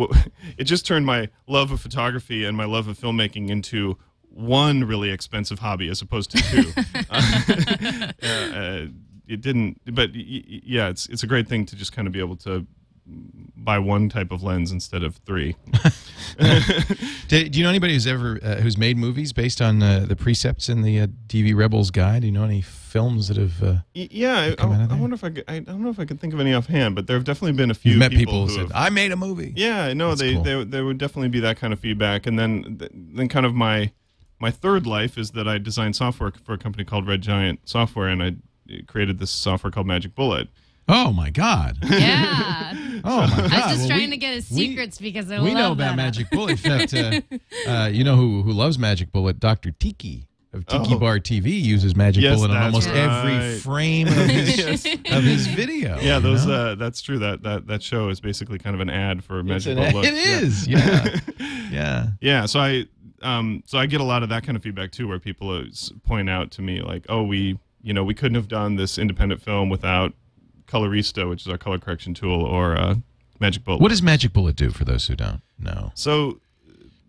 it 0.58 0.64
just 0.64 0.86
turned 0.86 1.06
my 1.06 1.30
love 1.48 1.72
of 1.72 1.82
photography 1.82 2.46
and 2.46 2.56
my 2.56 2.66
love 2.66 2.88
of 2.88 2.98
filmmaking 2.98 3.50
into 3.50 3.98
one 4.30 4.86
really 4.86 5.10
expensive 5.10 5.60
hobby 5.60 5.90
as 5.90 6.02
opposed 6.02 6.32
to 6.32 6.38
two. 6.38 6.72
uh, 7.10 8.58
uh, 8.58 8.86
it 9.28 9.42
didn't, 9.42 9.82
but 9.94 10.10
yeah, 10.14 10.90
it's 10.90 11.08
it's 11.08 11.24
a 11.24 11.28
great 11.28 11.48
thing 11.48 11.66
to 11.66 11.76
just 11.76 11.92
kind 11.94 12.08
of 12.08 12.14
be 12.14 12.20
able 12.20 12.38
to 12.38 12.66
buy 13.56 13.80
one 13.80 14.10
type 14.10 14.32
of 14.32 14.44
lens 14.44 14.72
instead 14.72 15.04
of 15.04 15.16
three. 15.18 15.56
do, 17.28 17.50
do 17.50 17.60
you 17.60 17.64
know 17.64 17.70
anybody 17.70 17.94
who's 17.94 18.08
ever 18.08 18.40
uh, 18.42 18.56
who's 18.56 18.78
made 18.78 18.98
movies 18.98 19.34
based 19.34 19.62
on 19.62 19.82
uh, 19.82 20.06
the 20.08 20.16
precepts 20.16 20.70
in 20.70 20.82
the 20.82 21.00
uh, 21.02 21.08
DV 21.28 21.56
Rebels 21.56 21.92
Guide? 21.92 22.22
Do 22.22 22.28
you 22.28 22.32
know 22.32 22.44
any 22.44 22.62
films 22.62 23.28
that 23.28 23.38
have? 23.38 23.62
Uh, 23.62 23.76
Yeah, 23.94 24.52
I, 24.52 24.56
come 24.56 24.74
out 24.74 24.82
of 24.82 24.92
I, 24.92 24.96
I 24.96 25.00
wonder 25.00 25.14
if 25.16 25.24
I 25.24 25.30
could. 25.30 25.44
I, 25.48 25.60
don't 25.60 25.82
know 25.84 25.90
if 25.90 26.00
I 26.00 26.06
could 26.06 26.20
think 26.20 26.34
of 26.34 26.40
any 26.40 26.54
offhand, 26.54 26.96
but 26.96 27.08
there 27.08 27.16
have 27.16 27.24
definitely 27.24 27.54
been 27.54 27.72
a 27.72 27.76
few 27.76 27.92
you've 27.92 28.00
met 28.00 28.12
people, 28.12 28.48
who 28.48 28.48
who 28.48 28.54
said, 28.54 28.62
have- 28.64 28.72
"I 28.74 28.90
made 28.90 29.12
a 29.12 29.18
movie." 29.18 29.54
yeah, 29.56 29.94
no, 29.94 30.10
That's 30.10 30.22
they, 30.22 30.34
cool. 30.34 30.44
they 30.44 30.64
there 30.64 30.86
would 30.86 30.98
definitely 30.98 31.30
be 31.30 31.40
that 31.42 31.58
kind 31.58 31.74
of 31.74 31.80
feedback, 31.80 32.26
and 32.26 32.38
then 32.38 32.82
then 32.92 33.28
kind 33.28 33.46
of 33.46 33.54
my 33.54 33.92
my 34.40 34.52
third 34.52 34.88
life 34.88 35.18
is 35.18 35.32
that 35.32 35.48
I 35.48 35.58
designed 35.58 35.96
software 35.96 36.32
for 36.44 36.54
a 36.54 36.58
company 36.58 36.84
called 36.84 37.08
Red 37.08 37.22
Giant 37.22 37.60
Software, 37.70 38.08
and 38.08 38.24
I 38.24 38.36
created 38.88 39.20
this 39.20 39.32
software 39.32 39.70
called 39.72 39.88
Magic 39.88 40.16
Bullet. 40.16 40.48
Oh 40.88 41.14
my 41.14 41.30
God! 41.30 41.78
Yeah. 41.90 42.76
Oh 43.04 43.22
my 43.22 43.36
God! 43.36 43.40
I 43.40 43.44
was 43.44 43.52
just 43.52 43.80
Well, 43.80 43.88
trying 43.88 44.00
we- 44.02 44.10
to 44.12 44.18
get 44.18 44.34
his 44.36 44.52
we- 44.52 44.68
secrets 44.68 45.00
because 45.00 45.32
I 45.32 45.40
we 45.42 45.50
love 45.50 45.58
know 45.58 45.72
about 45.72 45.78
that. 45.92 45.96
Magic 45.96 46.30
Bullet. 46.30 46.52
In 46.52 46.58
fact, 46.58 46.94
uh, 46.94 47.22
uh, 47.68 47.88
you 47.92 48.04
know 48.04 48.16
who 48.16 48.44
who 48.44 48.52
loves 48.52 48.78
Magic 48.78 49.12
Bullet? 49.12 49.40
Dr. 49.40 49.72
Tiki 49.72 50.28
of 50.54 50.68
Tiki 50.68 50.94
Oh. 50.94 51.00
Bar 51.00 51.18
TV 51.20 51.60
uses 51.60 51.96
Magic 51.96 52.22
Yes, 52.24 52.36
Bullet 52.36 52.52
on 52.52 52.56
that's 52.72 52.86
almost 52.86 52.90
every 52.90 53.58
frame 53.60 54.08
of 54.08 54.14
his, 54.30 54.86
of 54.86 55.24
his 55.24 55.48
video. 55.48 55.98
Yeah, 56.00 56.20
those 56.20 56.46
know? 56.46 56.54
uh, 56.54 56.76
that's 56.76 57.02
true. 57.02 57.18
That 57.18 57.42
that 57.42 57.66
that 57.66 57.82
show 57.82 58.10
is 58.10 58.20
basically 58.20 58.60
kind 58.60 58.76
of 58.76 58.82
an 58.82 58.90
ad 58.92 59.24
for 59.24 59.42
Magic 59.42 59.78
an- 59.80 59.92
Bullet. 59.92 60.06
it 60.10 60.14
Yeah. 60.14 60.40
is. 60.40 60.68
Yeah, 60.68 61.16
yeah. 61.72 62.08
Yeah, 62.22 62.46
so 62.46 62.60
I 62.60 62.86
um 63.24 63.64
so 63.66 63.80
I 63.80 63.88
get 63.88 64.02
a 64.02 64.04
lot 64.06 64.22
of 64.22 64.30
that 64.30 64.44
kind 64.44 64.56
of 64.56 64.62
feedback 64.62 64.92
too, 64.92 65.08
where 65.08 65.18
people 65.18 65.50
uh, 65.50 65.64
point 66.06 66.30
out 66.30 66.52
to 66.52 66.62
me 66.62 66.82
like, 66.84 67.06
oh, 67.10 67.24
we 67.24 67.58
you 67.82 67.94
know 67.94 68.04
we 68.04 68.14
couldn't 68.14 68.36
have 68.36 68.48
done 68.48 68.76
this 68.76 69.00
independent 69.00 69.42
film 69.42 69.70
without 69.70 70.14
Colorista, 70.72 71.28
which 71.30 71.42
is 71.42 71.48
our 71.48 71.58
color 71.58 71.78
correction 71.78 72.14
tool, 72.14 72.42
or 72.42 72.78
uh, 72.78 72.96
Magic 73.40 73.64
Bullet. 73.64 73.82
What 73.82 73.90
does 73.90 74.02
Magic 74.02 74.34
Bullet 74.34 74.56
do 74.56 74.72
for 74.72 74.86
those 74.86 75.08
who 75.08 75.16
don't 75.16 75.42
know? 75.60 75.92
So 75.96 76.40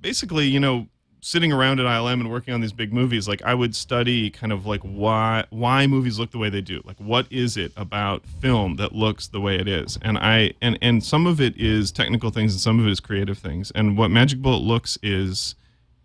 basically, 0.01 0.47
you 0.47 0.61
know, 0.61 0.89
sitting 1.21 1.53
around 1.53 1.79
at 1.79 1.87
ILM 1.87 2.15
and 2.15 2.31
working 2.31 2.53
on 2.53 2.61
these 2.61 2.73
big 2.73 2.93
movies, 2.93 3.29
like 3.29 3.41
I 3.43 3.55
would 3.55 3.77
study 3.77 4.29
kind 4.29 4.53
of 4.53 4.67
like 4.67 4.81
why 4.81 5.45
why 5.51 5.87
movies 5.87 6.19
look 6.19 6.33
the 6.33 6.39
way 6.39 6.51
they 6.51 6.61
do. 6.61 6.83
Like 6.85 6.99
what 6.99 7.27
is 7.31 7.57
it 7.57 7.73
about 7.77 8.27
film 8.27 8.77
that 8.77 8.93
looks 8.93 9.29
the 9.29 9.41
way 9.41 9.57
it 9.57 9.69
is? 9.69 9.99
And 10.03 10.19
I 10.19 10.53
and 10.61 10.79
and 10.83 11.03
some 11.03 11.27
of 11.27 11.41
it 11.41 11.57
is 11.57 11.93
technical 11.93 12.31
things 12.31 12.53
and 12.53 12.61
some 12.61 12.81
of 12.81 12.87
it 12.87 12.91
is 12.91 13.01
creative 13.01 13.39
things. 13.39 13.71
And 13.71 13.97
what 13.97 14.11
Magic 14.11 14.41
Bullet 14.41 14.63
looks 14.63 14.99
is 15.03 15.55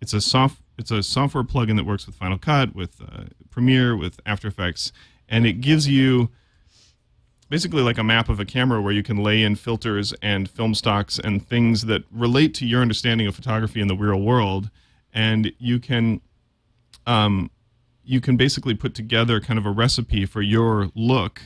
it's 0.00 0.12
a 0.12 0.20
soft 0.20 0.62
it's 0.78 0.92
a 0.92 1.02
software 1.02 1.44
plugin 1.44 1.76
that 1.76 1.84
works 1.84 2.06
with 2.06 2.14
Final 2.14 2.38
Cut, 2.38 2.74
with 2.74 3.02
uh, 3.02 3.24
Premiere, 3.50 3.96
with 3.96 4.20
After 4.24 4.46
Effects, 4.46 4.92
and 5.28 5.44
it 5.44 5.54
gives 5.54 5.88
you 5.88 6.30
basically 7.48 7.82
like 7.82 7.98
a 7.98 8.04
map 8.04 8.28
of 8.28 8.40
a 8.40 8.44
camera 8.44 8.80
where 8.80 8.92
you 8.92 9.02
can 9.02 9.16
lay 9.22 9.42
in 9.42 9.56
filters 9.56 10.12
and 10.22 10.50
film 10.50 10.74
stocks 10.74 11.18
and 11.18 11.46
things 11.46 11.86
that 11.86 12.04
relate 12.10 12.54
to 12.54 12.66
your 12.66 12.82
understanding 12.82 13.26
of 13.26 13.34
photography 13.34 13.80
in 13.80 13.88
the 13.88 13.96
real 13.96 14.20
world. 14.20 14.70
And 15.12 15.52
you 15.58 15.78
can 15.78 16.20
um, 17.06 17.50
you 18.04 18.20
can 18.20 18.36
basically 18.36 18.74
put 18.74 18.94
together 18.94 19.40
kind 19.40 19.58
of 19.58 19.66
a 19.66 19.70
recipe 19.70 20.24
for 20.26 20.42
your 20.42 20.90
look. 20.94 21.42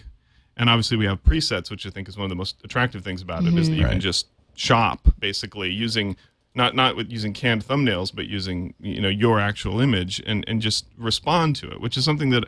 And 0.56 0.68
obviously 0.68 0.97
we 0.97 1.06
have 1.06 1.23
presets 1.25 1.71
which 1.71 1.87
i 1.87 1.90
think 1.90 2.09
is 2.09 2.16
one 2.16 2.25
of 2.25 2.28
the 2.28 2.37
most 2.37 2.56
attractive 2.62 3.02
things 3.02 3.23
about 3.23 3.44
it 3.44 3.54
is 3.54 3.68
that 3.68 3.75
you 3.75 3.87
can 3.87 4.00
just 4.00 4.26
shop 4.54 5.09
basically 5.18 5.71
using 5.71 6.14
not 6.54 6.76
not 6.76 6.94
with 6.94 7.11
using 7.11 7.32
canned 7.32 7.66
thumbnails 7.66 8.14
but 8.14 8.26
using 8.26 8.75
you 8.78 9.00
know 9.00 9.09
your 9.09 9.40
actual 9.40 9.80
image 9.80 10.23
and 10.26 10.44
and 10.47 10.61
just 10.61 10.87
respond 10.97 11.56
to 11.56 11.71
it 11.71 11.80
which 11.80 11.97
is 11.97 12.04
something 12.04 12.30
that 12.30 12.44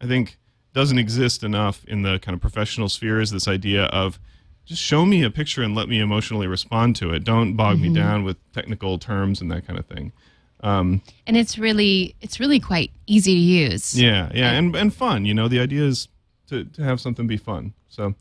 I 0.00 0.06
think 0.06 0.38
doesn't 0.74 0.98
exist 0.98 1.42
enough 1.42 1.84
in 1.86 2.02
the 2.02 2.18
kind 2.18 2.34
of 2.34 2.40
professional 2.40 2.88
sphere 2.88 3.20
is 3.20 3.30
this 3.30 3.48
idea 3.48 3.84
of 3.86 4.18
just 4.66 4.82
show 4.82 5.06
me 5.06 5.22
a 5.24 5.30
picture 5.30 5.62
and 5.62 5.74
let 5.74 5.88
me 5.88 5.98
emotionally 5.98 6.46
respond 6.46 6.94
to 6.96 7.10
it. 7.12 7.24
Don't 7.24 7.54
bog 7.56 7.80
me 7.80 7.92
down 7.92 8.22
with 8.22 8.36
technical 8.52 8.98
terms 8.98 9.40
and 9.40 9.50
that 9.50 9.66
kind 9.66 9.78
of 9.78 9.86
thing. 9.86 10.12
Um, 10.60 11.00
And 11.26 11.36
it's 11.36 11.56
really 11.58 12.14
it's 12.20 12.38
really 12.38 12.60
quite 12.60 12.90
easy 13.06 13.34
to 13.34 13.40
use. 13.40 13.98
yeah, 13.98 14.30
yeah, 14.34 14.50
and 14.52 14.74
and 14.76 14.92
fun. 14.92 15.24
You 15.24 15.32
know, 15.34 15.48
the 15.48 15.60
idea 15.60 15.82
is 15.84 16.08
to 16.48 16.64
to 16.64 16.82
have 16.82 17.00
something 17.00 17.26
be 17.26 17.36
fun. 17.38 17.72
So, 17.88 18.14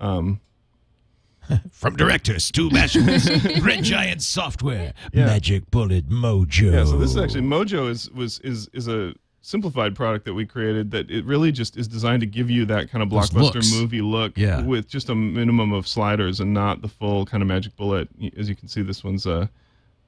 um, 0.00 0.40
From 1.70 1.96
directors 1.96 2.50
to 2.52 2.68
masters, 2.72 3.28
Red 3.62 3.82
Giant 3.84 4.22
Software, 4.22 4.92
Yeah. 5.12 5.26
Magic 5.26 5.70
Bullet 5.70 6.08
Mojo. 6.08 6.72
Yeah, 6.72 6.84
so 6.84 6.98
this 6.98 7.10
is 7.10 7.16
actually 7.16 7.42
Mojo 7.42 7.88
is 7.88 8.10
was 8.10 8.38
is 8.40 8.68
is 8.72 8.88
a 8.88 9.14
simplified 9.40 9.94
product 9.94 10.24
that 10.24 10.34
we 10.34 10.44
created 10.44 10.90
that 10.90 11.10
it 11.10 11.24
really 11.24 11.52
just 11.52 11.76
is 11.76 11.86
designed 11.88 12.20
to 12.20 12.26
give 12.26 12.50
you 12.50 12.64
that 12.66 12.90
kind 12.90 13.02
of 13.02 13.08
blockbuster 13.08 13.78
movie 13.78 14.00
look 14.00 14.36
Yeah. 14.36 14.62
with 14.62 14.88
just 14.88 15.08
a 15.08 15.14
minimum 15.14 15.72
of 15.72 15.86
sliders 15.86 16.40
and 16.40 16.52
not 16.52 16.82
the 16.82 16.88
full 16.88 17.24
kind 17.24 17.42
of 17.42 17.46
magic 17.46 17.76
bullet. 17.76 18.08
As 18.36 18.48
you 18.48 18.56
can 18.56 18.68
see, 18.68 18.82
this 18.82 19.02
one's 19.04 19.26
uh, 19.26 19.46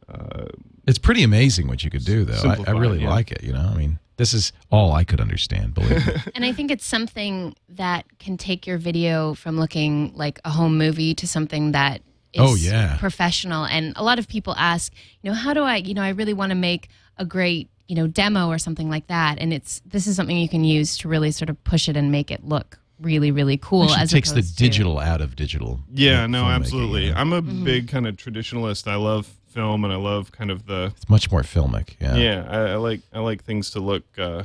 uh 0.08 0.46
It's 0.86 0.98
pretty 0.98 1.22
amazing 1.22 1.68
what 1.68 1.84
you 1.84 1.90
could 1.90 2.04
do, 2.04 2.24
though. 2.24 2.48
I, 2.50 2.70
I 2.70 2.72
really 2.72 3.02
yeah. 3.02 3.10
like 3.10 3.30
it. 3.30 3.42
You 3.42 3.52
know, 3.52 3.70
I 3.72 3.76
mean, 3.76 3.98
this 4.16 4.34
is 4.34 4.52
all 4.70 4.92
I 4.92 5.04
could 5.04 5.20
understand. 5.20 5.74
Believe 5.74 6.06
me. 6.06 6.12
And 6.34 6.44
I 6.44 6.52
think 6.52 6.70
it's 6.70 6.84
something 6.84 7.54
that 7.68 8.04
can 8.18 8.36
take 8.36 8.66
your 8.66 8.78
video 8.78 9.34
from 9.34 9.56
looking 9.58 10.12
like 10.14 10.40
a 10.44 10.50
home 10.50 10.76
movie 10.76 11.14
to 11.14 11.26
something 11.26 11.72
that 11.72 12.02
is 12.32 12.40
Oh, 12.42 12.54
yeah. 12.56 12.96
professional. 12.98 13.64
And 13.64 13.92
a 13.96 14.02
lot 14.02 14.18
of 14.18 14.28
people 14.28 14.54
ask, 14.58 14.92
you 15.22 15.30
know, 15.30 15.34
how 15.36 15.54
do 15.54 15.62
I, 15.62 15.76
you 15.76 15.94
know, 15.94 16.02
I 16.02 16.10
really 16.10 16.34
want 16.34 16.50
to 16.50 16.56
make 16.56 16.88
a 17.16 17.24
great, 17.24 17.70
you 17.90 17.96
know, 17.96 18.06
demo 18.06 18.46
or 18.48 18.56
something 18.58 18.88
like 18.88 19.06
that. 19.08 19.38
And 19.40 19.52
it's 19.52 19.82
this 19.84 20.06
is 20.06 20.14
something 20.14 20.36
you 20.38 20.48
can 20.48 20.62
use 20.62 20.96
to 20.98 21.08
really 21.08 21.32
sort 21.32 21.50
of 21.50 21.62
push 21.64 21.88
it 21.88 21.96
and 21.96 22.12
make 22.12 22.30
it 22.30 22.44
look 22.44 22.78
really, 23.00 23.30
really 23.32 23.56
cool. 23.56 23.84
Actually 23.84 24.02
as 24.02 24.10
takes 24.12 24.30
the 24.30 24.38
opposed 24.40 24.58
to- 24.58 24.64
digital 24.64 24.98
out 25.00 25.20
of 25.20 25.34
digital. 25.34 25.80
yeah, 25.92 26.26
no, 26.26 26.44
absolutely. 26.44 27.06
you 27.06 27.12
know? 27.12 27.18
I'm 27.20 27.32
a 27.32 27.42
big 27.42 27.88
kind 27.88 28.06
of 28.06 28.14
traditionalist. 28.16 28.86
I 28.86 28.94
love 28.96 29.26
film 29.48 29.82
and 29.84 29.92
I 29.92 29.96
love 29.96 30.30
kind 30.30 30.50
of 30.52 30.66
the 30.66 30.92
It's 30.96 31.08
much 31.08 31.32
more 31.32 31.42
filmic. 31.42 31.96
Yeah. 32.00 32.14
yeah 32.16 32.46
I, 32.48 32.58
I 32.72 32.74
like 32.76 33.00
i 33.12 33.18
like 33.18 33.42
things 33.42 33.70
to 33.72 33.80
look 33.80 34.04
uh, 34.16 34.44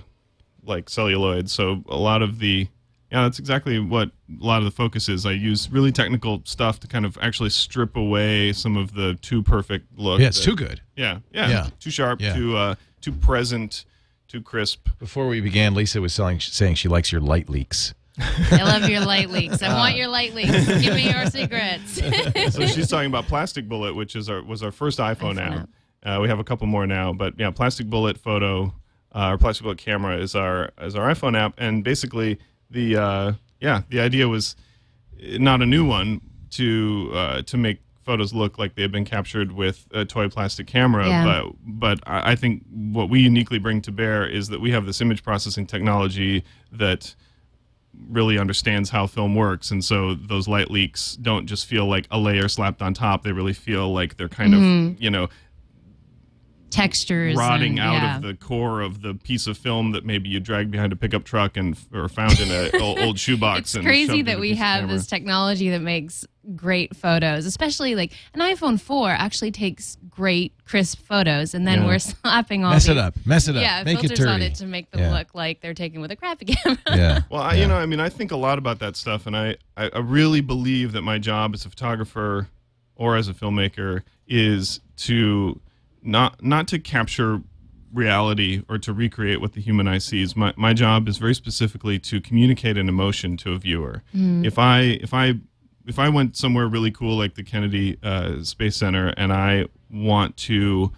like 0.64 0.90
celluloid 0.90 1.48
so 1.52 1.84
a 1.88 1.96
lot 1.98 2.24
of 2.24 2.40
the 2.40 2.68
yeah 3.12 3.22
that's 3.22 3.38
exactly 3.38 3.78
what 3.80 4.08
a 4.42 4.44
lot 4.44 4.58
of 4.58 4.64
the 4.66 4.72
focus 4.72 5.08
is 5.08 5.24
i 5.28 5.32
use 5.32 5.70
really 5.70 5.92
technical 5.92 6.42
stuff 6.46 6.80
to 6.80 6.88
kind 6.88 7.06
of 7.06 7.20
actually 7.22 7.52
strip 7.52 7.96
away 7.96 8.52
some 8.52 8.76
of 8.76 8.96
the 8.96 9.14
too 9.22 9.44
perfect 9.44 9.86
look 9.96 10.20
Yeah, 10.20 10.28
it's 10.30 10.40
that- 10.40 10.46
too 10.46 10.56
good. 10.56 10.82
yeah, 10.96 11.20
yeah 11.32 11.50
Yeah. 11.50 11.68
too 11.80 11.92
sharp 11.92 12.20
Yeah. 12.20 12.34
too 12.36 12.58
uh 12.58 12.74
too 13.06 13.12
present 13.12 13.86
too 14.28 14.42
crisp 14.42 14.90
Before 14.98 15.28
we 15.28 15.40
began, 15.40 15.76
Lisa 15.76 16.02
was 16.02 16.12
selling, 16.12 16.40
saying 16.40 16.74
she 16.74 16.88
likes 16.88 17.12
your 17.12 17.22
light 17.22 17.48
leaks. 17.48 17.94
I 18.18 18.64
love 18.64 18.90
your 18.90 19.02
light 19.02 19.30
leaks. 19.30 19.62
I 19.62 19.76
want 19.76 19.96
your 19.96 20.08
light 20.08 20.34
leaks. 20.34 20.52
Give 20.82 20.96
me 20.96 21.12
your 21.12 21.28
secrets. 21.28 22.02
so 22.56 22.66
she's 22.66 22.88
talking 22.88 23.06
about 23.06 23.28
plastic 23.28 23.70
bullet 23.70 23.94
which 23.94 24.16
is 24.16 24.28
our 24.28 24.42
was 24.42 24.64
our 24.64 24.72
first 24.72 24.98
iphone, 24.98 25.36
iPhone 25.36 25.62
app 25.62 25.70
uh, 26.02 26.20
we 26.20 26.28
have 26.28 26.40
a 26.40 26.44
couple 26.44 26.66
more 26.66 26.88
now 26.88 27.14
but 27.14 27.36
yeah 27.38 27.52
plastic 27.52 27.88
bullet 27.88 28.18
photo 28.18 28.74
uh, 29.14 29.30
or 29.34 29.38
plastic 29.38 29.64
bullet 29.64 29.78
camera 29.78 30.18
is 30.18 30.34
our 30.34 30.72
is 30.82 30.96
our 30.96 31.14
iphone 31.14 31.38
app 31.38 31.54
and 31.60 31.84
basically 31.84 32.40
the 32.72 32.96
uh, 32.96 33.34
yeah 33.60 33.84
the 33.90 34.00
idea 34.00 34.28
was 34.28 34.56
eh, 35.22 35.38
not 35.40 35.62
a 35.62 35.66
new 35.66 35.86
one 35.86 36.22
to 36.50 37.12
uh, 37.14 37.42
to 37.44 37.56
make 37.56 37.82
photos 38.06 38.34
look 38.34 38.58
like 38.58 38.76
they've 38.76 38.92
been 38.92 39.04
captured 39.06 39.52
with 39.52 39.88
a 39.92 40.06
toy 40.06 40.30
plastic 40.30 40.68
camera 40.68 41.08
Yeah. 41.08 41.26
but 41.26 41.54
but 41.66 42.00
I 42.06 42.36
think 42.36 42.64
what 42.70 43.10
we 43.10 43.20
uniquely 43.20 43.58
bring 43.60 43.82
to 43.82 43.92
bear 43.92 44.26
is 44.28 44.48
that 44.50 44.62
we 44.62 44.72
have 44.72 44.86
this 44.86 45.02
image 45.02 45.24
processing 45.24 45.66
technology 45.66 46.44
that 46.72 47.16
really 48.10 48.38
understands 48.38 48.90
how 48.90 49.08
film 49.08 49.36
works 49.36 49.72
and 49.72 49.84
so 49.84 50.14
those 50.14 50.48
light 50.48 50.70
leaks 50.70 51.16
don't 51.16 51.48
just 51.48 51.66
feel 51.66 51.86
like 51.88 52.06
a 52.12 52.20
layer 52.20 52.48
slapped 52.48 52.82
on 52.82 52.94
top 52.94 53.24
they 53.24 53.32
really 53.32 53.54
feel 53.54 53.92
like 53.92 54.18
they're 54.18 54.30
kind 54.30 54.54
of 54.54 54.60
mm-hmm. 54.60 55.02
you 55.02 55.10
know 55.10 55.28
Textures. 56.76 57.38
rotting 57.38 57.80
and, 57.80 57.88
out 57.88 57.94
yeah. 57.94 58.16
of 58.18 58.22
the 58.24 58.34
core 58.34 58.82
of 58.82 59.02
the 59.02 59.14
piece 59.14 59.48
of 59.48 59.58
film 59.58 59.92
that 59.92 60.06
maybe 60.06 60.28
you 60.28 60.42
dragged 60.42 60.72
behind 60.72 60.92
a 60.92 60.96
pickup 60.96 61.24
truck 61.24 61.56
and 61.56 61.78
or 61.94 62.10
found 62.10 62.38
in 62.40 62.52
an 62.52 62.70
old, 62.82 63.00
old 63.00 63.20
shoebox 63.20 63.60
It's 63.60 63.76
and 63.76 63.86
crazy 63.86 64.22
that 64.24 64.40
we 64.40 64.56
have 64.56 64.90
this 64.90 65.08
technology 65.08 65.70
that 65.70 65.82
makes 65.82 66.26
great 66.56 66.96
photos, 66.96 67.46
especially 67.46 67.96
like 67.96 68.12
an 68.34 68.42
iPhone 68.42 68.80
4 68.80 69.10
actually 69.12 69.52
takes 69.52 69.98
great 70.10 70.54
crisp 70.66 71.00
photos, 71.00 71.54
and 71.54 71.66
then 71.68 71.82
Yeah. 71.82 71.88
we're 71.88 72.00
slapping 72.22 72.64
all 72.64 72.72
Mess 72.72 72.84
these, 72.84 72.90
it 72.92 72.98
up. 72.98 73.16
Mess 73.26 73.48
it 73.48 73.56
up. 73.56 73.62
Yeah, 73.64 73.84
Make 73.84 74.04
it 74.04 74.08
filters 74.10 74.26
on 74.26 74.40
dirty. 74.40 74.46
it 74.52 74.56
to 74.56 74.66
make 74.66 74.92
them 74.92 75.02
Yeah. 75.02 75.14
look 75.18 75.34
like 75.34 75.62
they're 75.62 75.74
taken 75.74 76.02
with 76.02 76.12
a 76.12 76.16
crappy 76.16 76.46
camera. 76.56 76.78
Yeah. 76.90 77.22
Well, 77.30 77.42
I, 77.42 77.56
you 77.56 77.68
know, 77.68 77.76
I 77.76 77.86
mean, 77.86 78.00
I 78.00 78.10
think 78.10 78.32
a 78.32 78.38
lot 78.38 78.58
about 78.58 78.80
that 78.80 78.96
stuff, 78.96 79.26
and 79.28 79.36
I, 79.36 79.56
I, 79.78 79.90
I 79.94 80.00
really 80.00 80.42
believe 80.42 80.92
that 80.94 81.02
my 81.02 81.18
job 81.18 81.54
as 81.54 81.66
a 81.66 81.70
photographer 81.70 82.50
or 82.96 83.16
as 83.18 83.28
a 83.28 83.34
filmmaker 83.34 84.04
is 84.28 84.80
to 84.98 85.60
not 86.02 86.44
not 86.44 86.68
to 86.70 86.80
capture 86.80 87.42
reality 87.94 88.62
or 88.68 88.78
to 88.78 88.94
recreate 88.94 89.40
what 89.42 89.54
the 89.54 89.62
human 89.62 89.88
eye 89.88 89.98
sees. 89.98 90.36
My 90.36 90.54
my 90.58 90.74
job 90.74 91.08
is 91.08 91.18
very 91.18 91.34
specifically 91.36 92.00
to 92.00 92.20
communicate 92.22 92.78
an 92.78 92.90
emotion 92.90 93.38
to 93.38 93.54
a 93.54 93.58
viewer. 93.58 94.04
Mm. 94.16 94.46
If 94.46 94.58
I 94.60 94.80
if 94.82 95.14
I 95.14 95.36
if 95.88 96.00
I 96.00 96.10
went 96.10 96.36
somewhere 96.36 96.68
really 96.68 96.92
cool 96.92 97.18
like 97.18 97.36
the 97.36 97.44
Kennedy 97.44 97.98
uh, 98.04 98.44
Space 98.44 98.76
Center 98.76 99.14
and 99.18 99.32
I 99.32 99.66
want 99.92 100.38
to 100.38 100.92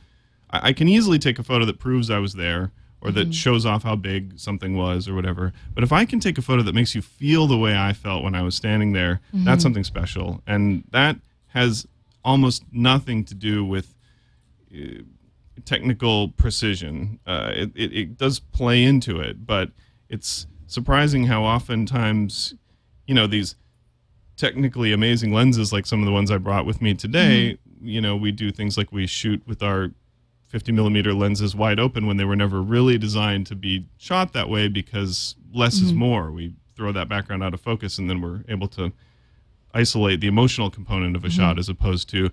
I, 0.50 0.70
I 0.70 0.74
can 0.74 0.88
easily 0.88 1.20
take 1.20 1.40
a 1.40 1.44
photo 1.44 1.66
that 1.66 1.80
proves 1.80 2.10
I 2.10 2.20
was 2.20 2.34
there 2.34 2.72
or 3.00 3.12
that 3.12 3.34
shows 3.34 3.66
off 3.66 3.84
how 3.84 3.96
big 3.96 4.40
something 4.40 4.76
was 4.76 5.08
or 5.08 5.14
whatever. 5.14 5.54
But 5.76 5.84
if 5.84 5.92
I 5.94 6.04
can 6.04 6.20
take 6.20 6.38
a 6.38 6.42
photo 6.42 6.64
that 6.64 6.74
makes 6.74 6.96
you 6.96 7.02
feel 7.02 7.46
the 7.46 7.58
way 7.58 7.78
I 7.78 7.94
felt 7.94 8.24
when 8.24 8.34
I 8.34 8.42
was 8.42 8.56
standing 8.56 8.94
there, 8.94 9.22
that's 9.32 9.62
something 9.62 9.84
special. 9.84 10.42
And 10.48 10.84
that 10.92 11.18
has 11.48 11.88
almost 12.26 12.64
nothing 12.72 13.24
to 13.26 13.36
do 13.36 13.64
with 13.64 13.94
uh, 14.76 15.04
technical 15.64 16.30
precision. 16.30 17.20
Uh, 17.28 17.52
it, 17.54 17.72
it, 17.76 17.94
it 17.94 18.18
does 18.18 18.40
play 18.40 18.84
into 18.84 19.20
it, 19.22 19.46
but 19.46 19.70
it's 20.10 20.48
surprising 20.66 21.26
how 21.26 21.44
oftentimes, 21.44 22.56
you 23.06 23.14
know, 23.14 23.28
these 23.28 23.56
technically 24.38 24.94
amazing 24.94 25.34
lenses 25.34 25.74
like 25.74 25.86
some 25.86 26.00
of 26.00 26.06
the 26.06 26.12
ones 26.12 26.32
I 26.32 26.38
brought 26.38 26.66
with 26.66 26.82
me 26.82 26.94
today, 26.94 27.58
mm-hmm. 27.58 27.88
you 27.88 28.00
know, 28.00 28.16
we 28.16 28.32
do 28.32 28.52
things 28.52 28.78
like 28.78 28.92
we 28.92 29.08
shoot 29.08 29.42
with 29.46 29.62
our 29.62 29.92
50 30.48 30.72
millimeter 30.72 31.14
lenses 31.14 31.56
wide 31.56 31.80
open 31.80 32.08
when 32.08 32.18
they 32.18 32.24
were 32.24 32.36
never 32.36 32.62
really 32.62 32.98
designed 32.98 33.48
to 33.48 33.56
be 33.56 33.86
shot 33.98 34.34
that 34.34 34.50
way 34.50 34.70
because 34.70 35.36
less 35.54 35.76
is 35.76 35.90
mm-hmm. 35.90 36.00
more. 36.00 36.32
We 36.32 36.54
throw 36.76 36.92
that 36.94 37.10
background 37.10 37.44
out 37.44 37.54
of 37.54 37.60
focus 37.60 37.98
and 37.98 38.10
then 38.10 38.22
we're 38.22 38.44
able 38.48 38.68
to 38.70 38.94
isolate 39.74 40.22
the 40.22 40.28
emotional 40.28 40.70
component 40.70 41.16
of 41.16 41.26
a 41.26 41.28
mm-hmm. 41.28 41.38
shot 41.38 41.60
as 41.60 41.68
opposed 41.68 42.10
to 42.10 42.30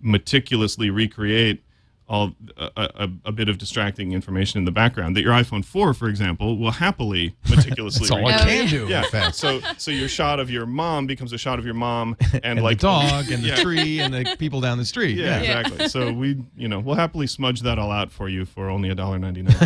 meticulously 0.00 0.90
recreate 0.90 1.63
all 2.06 2.34
a, 2.58 2.70
a, 2.76 3.08
a 3.26 3.32
bit 3.32 3.48
of 3.48 3.56
distracting 3.56 4.12
information 4.12 4.58
in 4.58 4.64
the 4.66 4.70
background 4.70 5.16
that 5.16 5.22
your 5.22 5.32
iPhone 5.32 5.64
4 5.64 5.94
for 5.94 6.08
example 6.08 6.58
will 6.58 6.70
happily 6.72 7.34
meticulously 7.50 8.00
That's 8.08 8.10
all 8.10 8.26
I 8.26 8.32
can 8.38 8.68
do. 8.68 8.86
yeah. 8.88 9.04
In 9.04 9.10
fact. 9.10 9.36
So 9.36 9.60
so 9.78 9.90
your 9.90 10.08
shot 10.08 10.38
of 10.38 10.50
your 10.50 10.66
mom 10.66 11.06
becomes 11.06 11.32
a 11.32 11.38
shot 11.38 11.58
of 11.58 11.64
your 11.64 11.74
mom 11.74 12.16
and, 12.34 12.44
And 12.44 12.62
like 12.62 12.78
the 12.78 12.82
dog 12.88 13.30
and 13.30 13.42
the 13.42 13.48
Yeah. 13.48 13.56
tree 13.62 14.00
and 14.00 14.12
the 14.12 14.36
people 14.38 14.60
down 14.60 14.76
the 14.78 14.84
street. 14.84 15.16
Yeah, 15.16 15.40
Yeah. 15.42 15.60
exactly. 15.60 15.88
So 15.88 16.12
we, 16.22 16.36
you 16.56 16.68
know, 16.68 16.78
we'll 16.78 16.94
happily 16.96 17.26
smudge 17.26 17.62
that 17.62 17.78
all 17.78 17.90
out 17.90 18.12
for 18.12 18.28
you 18.28 18.44
for 18.44 18.68
only 18.68 18.90
a 18.90 18.94
dollar 18.94 19.18
ninety 19.18 19.42
nine. 19.42 19.56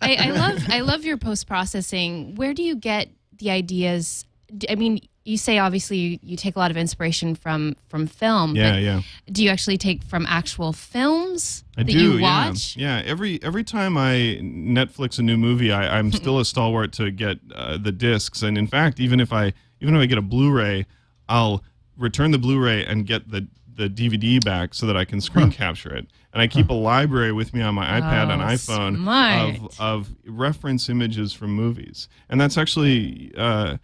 I, 0.00 0.16
I 0.18 0.30
love 0.30 0.62
I 0.68 0.80
love 0.80 1.04
your 1.04 1.18
post 1.18 1.46
processing. 1.46 2.34
Where 2.36 2.54
do 2.54 2.62
you 2.62 2.76
get 2.76 3.08
the 3.38 3.50
ideas? 3.50 4.24
I 4.70 4.74
mean, 4.76 5.00
you 5.24 5.38
say 5.38 5.58
obviously 5.58 5.96
you, 5.96 6.18
you 6.22 6.36
take 6.36 6.54
a 6.56 6.58
lot 6.58 6.70
of 6.70 6.76
inspiration 6.76 7.34
from 7.34 7.76
from 7.88 8.06
film. 8.06 8.54
Yeah, 8.56 8.76
yeah. 8.76 9.02
Do 9.30 9.42
you 9.42 9.50
actually 9.50 9.78
take 9.78 10.02
from 10.04 10.26
actual 10.26 10.72
films 10.72 11.64
I 11.76 11.82
that 11.82 11.92
do. 11.92 11.98
you 12.16 12.20
watch? 12.22 12.76
Yeah. 12.76 12.98
yeah. 13.00 13.04
Every 13.06 13.42
every 13.42 13.64
time 13.64 13.96
I 13.96 14.38
Netflix 14.42 15.18
a 15.18 15.22
new 15.22 15.36
movie, 15.36 15.72
I, 15.72 15.98
I'm 15.98 16.12
still 16.20 16.38
a 16.38 16.44
stalwart 16.44 16.92
to 16.94 17.10
get 17.10 17.38
uh, 17.54 17.78
the 17.78 17.92
discs. 17.92 18.42
And 18.42 18.58
in 18.58 18.66
fact, 18.66 19.00
even 19.00 19.18
if 19.20 19.32
I 19.32 19.52
even 19.80 19.96
if 19.96 20.00
I 20.02 20.06
get 20.06 20.18
a 20.18 20.22
Blu-ray, 20.22 20.86
I'll 21.28 21.64
return 21.96 22.30
the 22.30 22.38
Blu-ray 22.38 22.84
and 22.84 23.06
get 23.06 23.30
the 23.30 23.46
the 23.76 23.88
DVD 23.88 24.44
back 24.44 24.72
so 24.74 24.86
that 24.86 24.96
I 24.96 25.04
can 25.04 25.20
screen 25.20 25.50
capture 25.50 25.92
it. 25.94 26.06
And 26.32 26.40
I 26.42 26.46
keep 26.48 26.68
a 26.68 26.74
library 26.74 27.32
with 27.32 27.54
me 27.54 27.62
on 27.62 27.74
my 27.74 27.86
iPad 28.00 28.30
and 28.32 28.42
Oh, 28.42 28.46
iPhone 28.46 28.96
smart. 28.96 29.56
of 29.56 29.80
of 29.80 30.08
reference 30.26 30.88
images 30.88 31.32
from 31.32 31.50
movies. 31.54 32.08
And 32.28 32.40
that's 32.40 32.58
actually 32.58 33.32
uh, 33.36 33.78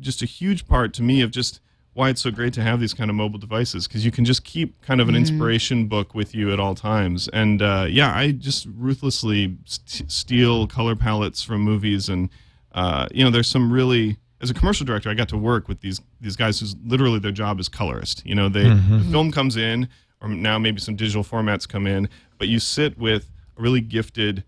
just 0.00 0.22
a 0.22 0.26
huge 0.26 0.66
part 0.66 0.92
to 0.94 1.02
me 1.02 1.20
of 1.20 1.30
just 1.30 1.60
why 1.94 2.10
it's 2.10 2.20
so 2.20 2.30
great 2.30 2.52
to 2.52 2.62
have 2.62 2.78
these 2.78 2.94
kind 2.94 3.10
of 3.10 3.16
mobile 3.16 3.40
devices 3.40 3.88
because 3.88 4.04
you 4.04 4.12
can 4.12 4.24
just 4.24 4.44
keep 4.44 4.80
kind 4.82 5.00
of 5.00 5.08
an 5.08 5.16
inspiration 5.16 5.86
book 5.88 6.14
with 6.14 6.32
you 6.32 6.52
at 6.52 6.60
all 6.60 6.76
times. 6.76 7.26
And 7.32 7.60
uh, 7.60 7.86
yeah, 7.88 8.14
I 8.14 8.30
just 8.30 8.68
ruthlessly 8.76 9.56
st- 9.64 10.10
steal 10.10 10.68
color 10.68 10.94
palettes 10.94 11.42
from 11.42 11.62
movies, 11.62 12.08
and 12.08 12.30
uh, 12.72 13.08
you 13.12 13.24
know, 13.24 13.30
there's 13.30 13.48
some 13.48 13.72
really. 13.72 14.16
As 14.40 14.50
a 14.50 14.54
commercial 14.54 14.86
director, 14.86 15.10
I 15.10 15.14
got 15.14 15.28
to 15.30 15.36
work 15.36 15.66
with 15.66 15.80
these 15.80 16.00
these 16.20 16.36
guys 16.36 16.60
whose 16.60 16.76
literally 16.84 17.18
their 17.18 17.32
job 17.32 17.58
is 17.58 17.68
colorist. 17.68 18.24
You 18.24 18.36
know, 18.36 18.48
they 18.48 18.62
the 18.68 19.04
film 19.10 19.32
comes 19.32 19.56
in, 19.56 19.88
or 20.20 20.28
now 20.28 20.58
maybe 20.60 20.80
some 20.80 20.94
digital 20.94 21.24
formats 21.24 21.68
come 21.68 21.88
in, 21.88 22.08
but 22.38 22.46
you 22.46 22.60
sit 22.60 22.96
with 22.96 23.28
a 23.56 23.60
really 23.60 23.80
gifted 23.80 24.44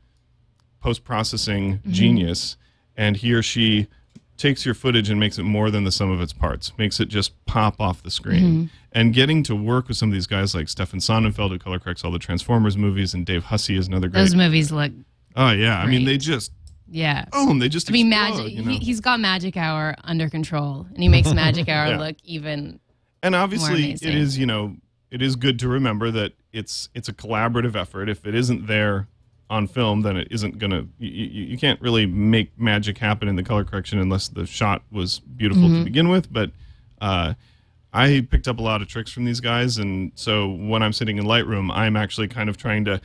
post 0.80 1.02
processing 1.02 1.80
genius 1.90 2.57
and 2.97 3.16
he 3.16 3.33
or 3.33 3.42
she 3.42 3.88
takes 4.40 4.64
your 4.64 4.75
footage 4.75 5.11
and 5.11 5.20
makes 5.20 5.38
it 5.38 5.42
more 5.42 5.70
than 5.70 5.85
the 5.85 5.92
sum 5.92 6.11
of 6.11 6.20
its 6.20 6.32
parts, 6.32 6.73
makes 6.78 6.99
it 6.99 7.06
just 7.06 7.32
pop 7.44 7.80
off 7.80 8.02
the 8.02 8.11
screen. 8.11 8.42
Mm-hmm. 8.42 8.64
And 8.92 9.14
getting 9.14 9.42
to 9.44 9.54
work 9.54 9.87
with 9.87 9.97
some 9.97 10.09
of 10.09 10.14
these 10.14 10.26
guys 10.26 10.54
like 10.54 10.68
Stefan 10.68 10.99
Sonnenfeld, 10.99 11.50
who 11.50 11.59
color 11.59 11.78
corrects 11.78 12.04
all 12.04 12.11
the 12.11 12.18
Transformers 12.18 12.76
movies, 12.76 13.14
and 13.14 13.25
Dave 13.25 13.44
Hussey 13.44 13.76
is 13.76 13.87
another 13.87 14.09
great. 14.09 14.23
Those 14.23 14.35
movies 14.35 14.73
look, 14.73 14.90
oh 15.37 15.50
yeah, 15.50 15.78
I 15.78 15.87
mean 15.87 16.04
they 16.04 16.16
just 16.16 16.52
yeah. 16.88 17.26
boom, 17.30 17.61
they 17.61 17.68
just. 17.68 17.88
I 17.88 17.92
mean, 17.92 18.12
explode, 18.12 18.38
magic. 18.38 18.52
you 18.52 18.64
know? 18.64 18.70
He, 18.73 18.78
he's 18.78 19.00
got 19.00 19.20
Magic 19.20 19.56
Hour 19.56 19.94
under 20.02 20.28
control, 20.28 20.87
and 20.92 21.00
he 21.00 21.09
makes 21.09 21.32
Magic 21.32 21.68
Hour 21.68 21.90
Yeah. 21.90 21.99
look 21.99 22.16
even. 22.25 22.80
and 23.23 23.35
obviously 23.37 23.92
it 23.92 24.02
amazing. 24.02 24.40
you 24.40 24.47
know 24.47 24.76
it 25.11 25.23
is 25.23 25.37
good 25.37 25.59
to 25.61 25.68
remember 25.68 26.11
that 26.11 26.32
it's 26.52 26.88
it's 26.94 27.09
a 27.09 27.12
collaborative 27.12 27.76
effort 27.76 28.09
if 28.09 28.26
it 28.26 28.35
isn't 28.35 28.66
there 28.66 29.06
on 29.50 29.66
film 29.66 30.00
then 30.02 30.16
it 30.16 30.28
isn't 30.30 30.59
gonna 30.59 30.87
you, 30.99 31.11
you, 31.11 31.45
you 31.47 31.59
can't 31.59 31.80
really 31.83 32.07
make 32.07 32.59
magic 32.59 32.97
happen 32.97 33.28
in 33.28 33.37
the 33.37 33.42
color 33.42 33.64
correction 33.64 33.99
unless 33.99 34.28
the 34.28 34.47
shot 34.47 34.83
was 34.90 35.19
beautiful 35.19 35.69
to 35.69 35.85
begin 35.85 36.09
with. 36.09 36.33
But 36.33 36.52
uh 37.00 37.35
i 37.92 38.26
picked 38.30 38.47
up 38.47 38.59
a 38.59 38.62
lot 38.62 38.80
of 38.80 38.88
tricks 38.88 39.11
from 39.11 39.25
these 39.25 39.40
guys. 39.40 39.76
And 39.76 40.12
so 40.14 40.49
when 40.49 40.83
i'm 40.83 40.92
sitting 40.92 41.19
in 41.19 41.25
lightroom 41.25 41.71
i'm 41.75 41.97
actually 41.97 42.28
kind 42.28 42.49
of 42.49 42.57
trying 42.57 42.85
to 42.87 43.00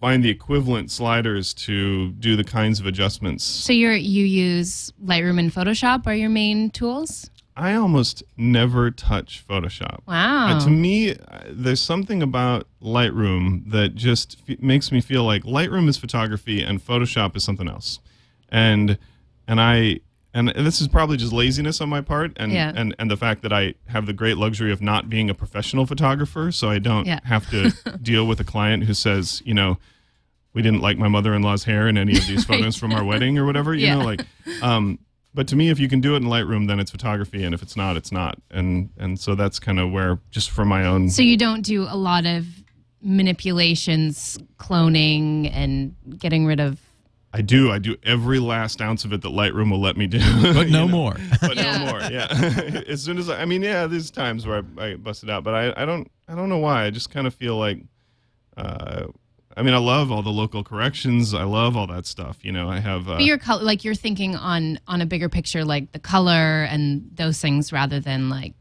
find 0.00 0.24
the 0.24 0.30
equivalent 0.30 0.90
sliders 0.90 1.52
to 1.52 2.10
do 2.12 2.34
the 2.34 2.44
kinds 2.44 2.80
of 2.80 2.86
adjustments. 2.86 3.44
So 3.44 3.72
you're 3.72 3.94
you 3.94 4.24
use 4.24 4.92
Lightroom 5.04 5.38
and 5.38 5.52
Photoshop 5.52 6.06
are 6.06 6.14
your 6.14 6.30
main 6.30 6.70
tools. 6.70 7.30
I 7.56 7.74
almost 7.74 8.22
never 8.36 8.90
touch 8.90 9.44
photoshop 9.48 10.00
Wow. 10.06 10.48
Uh, 10.56 10.60
to 10.64 10.70
me, 10.70 11.12
uh, 11.12 11.16
there's 11.48 11.80
something 11.80 12.22
about 12.22 12.66
Lightroom 12.82 13.70
that 13.70 13.94
just 13.94 14.36
f- 14.48 14.58
makes 14.60 14.90
me 14.90 15.00
feel 15.00 15.24
like 15.24 15.42
Lightroom 15.44 15.88
is 15.88 15.96
photography 15.98 16.62
and 16.62 16.84
Photoshop 16.84 17.36
is 17.36 17.44
something 17.44 17.68
else. 17.68 17.98
And 18.48 18.98
and 19.46 19.60
I 19.60 20.00
and 20.32 20.48
this 20.48 20.80
is 20.80 20.88
probably 20.88 21.16
just 21.16 21.32
laziness 21.32 21.80
on 21.80 21.88
my 21.88 22.00
part 22.00 22.32
and 22.36 22.52
Yeah. 22.52 22.72
and 22.74 22.94
and 22.98 23.10
the 23.10 23.16
fact 23.16 23.42
that 23.42 23.52
I 23.52 23.74
have 23.86 24.06
the 24.06 24.12
great 24.12 24.36
luxury 24.36 24.72
of 24.72 24.80
not 24.80 25.08
being 25.08 25.28
a 25.30 25.34
professional 25.34 25.86
photographer, 25.86 26.50
so 26.52 26.70
I 26.70 26.78
don't 26.78 27.06
Yeah. 27.06 27.20
have 27.24 27.48
to 27.50 27.70
deal 28.02 28.26
with 28.26 28.40
a 28.40 28.44
client 28.44 28.84
who 28.84 28.94
says, 28.94 29.42
you 29.44 29.54
know, 29.54 29.78
we 30.52 30.62
didn't 30.62 30.80
like 30.80 30.98
my 30.98 31.08
mother-in-law's 31.08 31.64
hair 31.64 31.86
in 31.88 31.96
any 31.98 32.16
of 32.16 32.26
these 32.26 32.44
photos 32.50 32.76
from 32.76 32.92
our 32.92 33.04
wedding 33.04 33.38
or 33.38 33.44
whatever, 33.46 33.74
you 33.74 33.88
know, 33.88 34.00
like 34.04 34.24
um 34.62 34.98
but 35.34 35.46
to 35.48 35.56
me 35.56 35.68
if 35.70 35.78
you 35.78 35.88
can 35.88 36.00
do 36.00 36.14
it 36.14 36.18
in 36.18 36.24
Lightroom 36.24 36.66
then 36.68 36.80
it's 36.80 36.90
photography 36.90 37.44
and 37.44 37.54
if 37.54 37.62
it's 37.62 37.76
not 37.76 37.96
it's 37.96 38.12
not. 38.12 38.38
And 38.50 38.90
and 38.98 39.18
so 39.18 39.34
that's 39.34 39.58
kind 39.58 39.78
of 39.80 39.90
where 39.92 40.18
just 40.30 40.50
for 40.50 40.64
my 40.64 40.84
own 40.86 41.08
So 41.10 41.22
you 41.22 41.36
don't 41.36 41.62
do 41.62 41.82
a 41.88 41.96
lot 41.96 42.26
of 42.26 42.46
manipulations, 43.02 44.38
cloning, 44.58 45.50
and 45.52 45.94
getting 46.18 46.46
rid 46.46 46.60
of. 46.60 46.78
I 47.32 47.42
do. 47.42 47.70
I 47.70 47.78
do 47.78 47.96
every 48.02 48.40
last 48.40 48.80
ounce 48.82 49.04
of 49.04 49.12
it 49.12 49.22
that 49.22 49.28
Lightroom 49.28 49.70
will 49.70 49.80
let 49.80 49.96
me 49.96 50.06
do. 50.08 50.18
But 50.42 50.68
no 50.68 50.86
know? 50.86 50.88
more. 50.88 51.16
But 51.40 51.56
Yeah. 51.56 51.78
no 51.78 51.86
more. 51.86 52.00
Yeah. 52.10 52.82
as 52.88 53.02
soon 53.02 53.18
as 53.18 53.30
I, 53.30 53.42
I 53.42 53.44
mean, 53.44 53.62
yeah, 53.62 53.86
there's 53.86 54.10
times 54.10 54.46
where 54.46 54.64
I, 54.78 54.84
I 54.84 54.94
bust 54.96 55.22
it 55.22 55.30
out, 55.30 55.44
but 55.44 55.54
I, 55.54 55.82
I 55.82 55.84
don't, 55.86 56.10
I 56.28 56.34
don't 56.34 56.48
know 56.48 56.58
why. 56.58 56.84
I 56.84 56.90
just 56.90 57.10
kind 57.10 57.26
of 57.28 57.34
feel 57.34 57.56
like, 57.56 57.78
uh, 58.56 59.06
I 59.56 59.62
mean, 59.62 59.74
I 59.74 59.78
love 59.78 60.12
all 60.12 60.22
the 60.22 60.30
local 60.30 60.62
corrections. 60.62 61.34
I 61.34 61.42
love 61.42 61.76
all 61.76 61.86
that 61.88 62.06
stuff. 62.06 62.38
You 62.44 62.52
know, 62.52 62.68
I 62.70 62.78
have. 62.80 63.08
Uh, 63.08 63.14
But 63.16 63.24
you're 63.24 63.38
col- 63.38 63.62
like 63.62 63.84
you're 63.84 63.94
thinking 63.96 64.36
on 64.36 64.78
on 64.86 65.00
a 65.00 65.06
bigger 65.06 65.28
picture, 65.28 65.64
like 65.64 65.92
the 65.92 65.98
color 65.98 66.62
and 66.64 67.10
those 67.14 67.40
things, 67.40 67.72
rather 67.72 67.98
than 68.00 68.28
like 68.30 68.54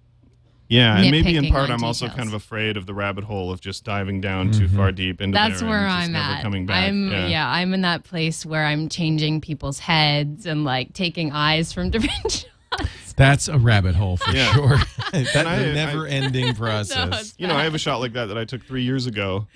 yeah, 0.68 0.98
and 1.00 1.10
maybe 1.10 1.36
in 1.36 1.48
part, 1.48 1.70
I'm 1.72 1.84
also 1.84 2.08
kind 2.10 2.28
of 2.28 2.34
afraid 2.36 2.78
of 2.78 2.86
the 2.86 2.94
rabbit 2.94 3.24
hole 3.24 3.52
of 3.52 3.60
just 3.60 3.84
diving 3.84 4.22
down 4.22 4.52
too 4.52 4.68
far 4.68 4.92
deep 4.92 5.20
into 5.20 5.36
that's 5.36 5.62
there 5.62 5.70
where 5.70 5.80
and 5.80 5.92
I'm 5.92 6.12
never 6.12 6.32
at. 6.34 6.42
coming 6.44 6.66
back. 6.68 6.88
I'm 6.88 7.10
yeah. 7.12 7.50
I'm 7.50 7.74
in 7.74 7.82
that 7.82 8.04
place 8.04 8.46
where 8.46 8.66
I'm 8.66 8.88
changing 8.90 9.42
people's 9.42 9.80
heads 9.80 10.46
and 10.46 10.64
like 10.66 10.94
taking 10.94 11.32
eyes 11.32 11.74
from 11.74 11.90
different 11.92 12.46
shots. 12.72 13.14
That's 13.16 13.48
a 13.48 13.58
rabbit 13.58 13.96
hole 13.96 14.18
for 14.18 14.32
Yeah. 14.32 14.54
sure. 14.54 14.78
That's 15.12 15.36
I- 15.36 15.56
a 15.56 15.72
I- 15.72 15.74
never-ending 15.74 16.54
process. 16.56 17.22
it's 17.22 17.36
You 17.40 17.48
know, 17.48 17.56
I 17.56 17.64
have 17.64 17.74
a 17.76 17.80
shot 17.80 18.00
like 18.00 18.14
that 18.14 18.26
that 18.28 18.38
I 18.38 18.46
took 18.46 18.64
three 18.64 18.84
years 18.84 19.08
ago, 19.08 19.48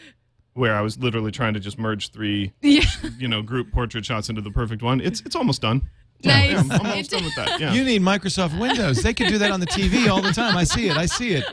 where 0.54 0.76
I 0.76 0.82
was 0.82 1.00
literally 1.00 1.32
trying 1.32 1.56
to 1.56 1.60
just 1.60 1.80
merge 1.80 2.12
three, 2.12 2.54
Yeah. 2.62 2.84
you 3.18 3.28
know, 3.28 3.42
group 3.42 3.72
portrait 3.72 4.06
shots 4.06 4.30
into 4.30 4.42
the 4.42 4.52
perfect 4.52 4.84
one. 4.84 5.02
It's 5.02 5.22
it's 5.22 5.36
almost 5.36 5.62
done. 5.62 5.82
Nice. 6.26 6.52
Yeah, 6.52 6.60
I'm, 6.62 6.72
I'm 6.72 6.86
almost 6.86 7.12
done 7.12 7.26
with 7.26 7.36
that. 7.36 7.50
Yeah. 7.60 7.74
You 7.74 7.84
need 7.84 8.02
Microsoft 8.02 8.58
Windows. 8.58 9.04
They 9.04 9.14
can 9.14 9.30
do 9.30 9.38
that 9.40 9.52
on 9.52 9.60
the 9.60 9.66
TV 9.66 10.08
all 10.10 10.22
the 10.22 10.32
time. 10.32 10.56
I 10.56 10.64
see 10.64 10.88
it. 10.88 10.96
I 10.96 11.06
see 11.06 11.34
it. 11.34 11.44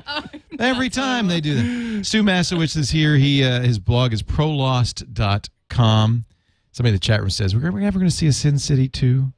Every 0.60 0.88
time 0.88 1.26
they 1.26 1.40
do 1.40 1.54
that. 1.56 2.04
Stu 2.06 2.22
Maschwitz 2.22 2.76
is 2.76 2.88
here. 2.88 3.16
He 3.16 3.42
uh, 3.42 3.62
His 3.62 3.80
blog 3.80 4.12
is 4.12 4.22
prolost.com. 4.22 6.24
Somebody 6.72 6.88
in 6.90 6.94
the 6.94 7.00
chat 7.00 7.18
room 7.20 7.30
says, 7.30 7.56
We're 7.56 7.66
ever 7.80 7.98
going 7.98 8.08
to 8.10 8.14
see 8.14 8.28
a 8.28 8.32
Sin 8.32 8.60
City 8.60 8.86
2? 8.88 9.32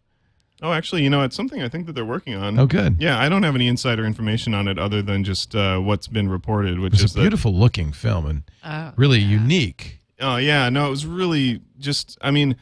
Oh, 0.62 0.72
actually, 0.72 1.02
you 1.02 1.10
know, 1.10 1.22
it's 1.22 1.34
something 1.34 1.60
I 1.60 1.68
think 1.68 1.86
that 1.86 1.94
they're 1.94 2.04
working 2.04 2.34
on. 2.34 2.56
Oh, 2.58 2.66
good. 2.66 2.96
Yeah, 3.00 3.18
I 3.18 3.28
don't 3.28 3.42
have 3.42 3.56
any 3.56 3.66
insider 3.66 4.04
information 4.04 4.54
on 4.54 4.68
it 4.68 4.78
other 4.78 5.02
than 5.02 5.24
just 5.24 5.56
uh, 5.56 5.78
what's 5.78 6.06
been 6.06 6.28
reported, 6.28 6.78
which 6.78 6.94
It's 6.94 7.02
is 7.02 7.16
a 7.16 7.20
beautiful 7.20 7.52
looking 7.52 7.92
film 7.92 8.26
and 8.64 8.92
really 8.96 9.18
unique. 9.18 9.98
Oh 10.20 10.36
yeah, 10.36 10.68
no, 10.68 10.86
it 10.86 10.90
was 10.90 11.04
really 11.04 11.60
just. 11.80 12.16
I 12.22 12.30
mean, 12.30 12.56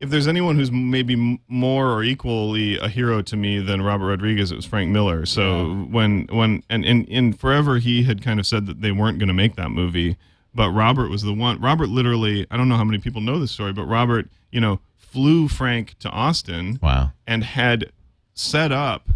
if 0.00 0.08
there's 0.08 0.26
anyone 0.26 0.56
who's 0.56 0.72
maybe 0.72 1.38
more 1.46 1.92
or 1.92 2.02
equally 2.02 2.78
a 2.78 2.88
hero 2.88 3.20
to 3.22 3.36
me 3.36 3.60
than 3.60 3.82
Robert 3.82 4.06
Rodriguez, 4.06 4.50
it 4.50 4.56
was 4.56 4.64
Frank 4.64 4.90
Miller. 4.90 5.26
So 5.26 5.86
when 5.90 6.26
when 6.30 6.62
and 6.70 6.84
in 6.84 7.04
in 7.04 7.34
forever 7.34 7.78
he 7.78 8.04
had 8.04 8.22
kind 8.22 8.40
of 8.40 8.46
said 8.46 8.66
that 8.66 8.80
they 8.80 8.92
weren't 8.92 9.18
going 9.18 9.28
to 9.28 9.34
make 9.34 9.56
that 9.56 9.68
movie, 9.68 10.16
but 10.54 10.70
Robert 10.70 11.10
was 11.10 11.22
the 11.22 11.34
one. 11.34 11.60
Robert 11.60 11.88
literally, 11.88 12.46
I 12.50 12.56
don't 12.56 12.68
know 12.68 12.76
how 12.76 12.84
many 12.84 12.98
people 12.98 13.20
know 13.20 13.38
this 13.38 13.52
story, 13.52 13.72
but 13.74 13.84
Robert, 13.84 14.28
you 14.50 14.60
know, 14.60 14.80
flew 15.12 15.48
Frank 15.48 15.98
to 16.00 16.08
Austin. 16.08 16.78
Wow. 16.82 17.12
and 17.26 17.44
had 17.44 17.92
set 18.34 18.72
up 18.72 19.10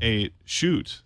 a 0.00 0.30
shoot 0.44 1.02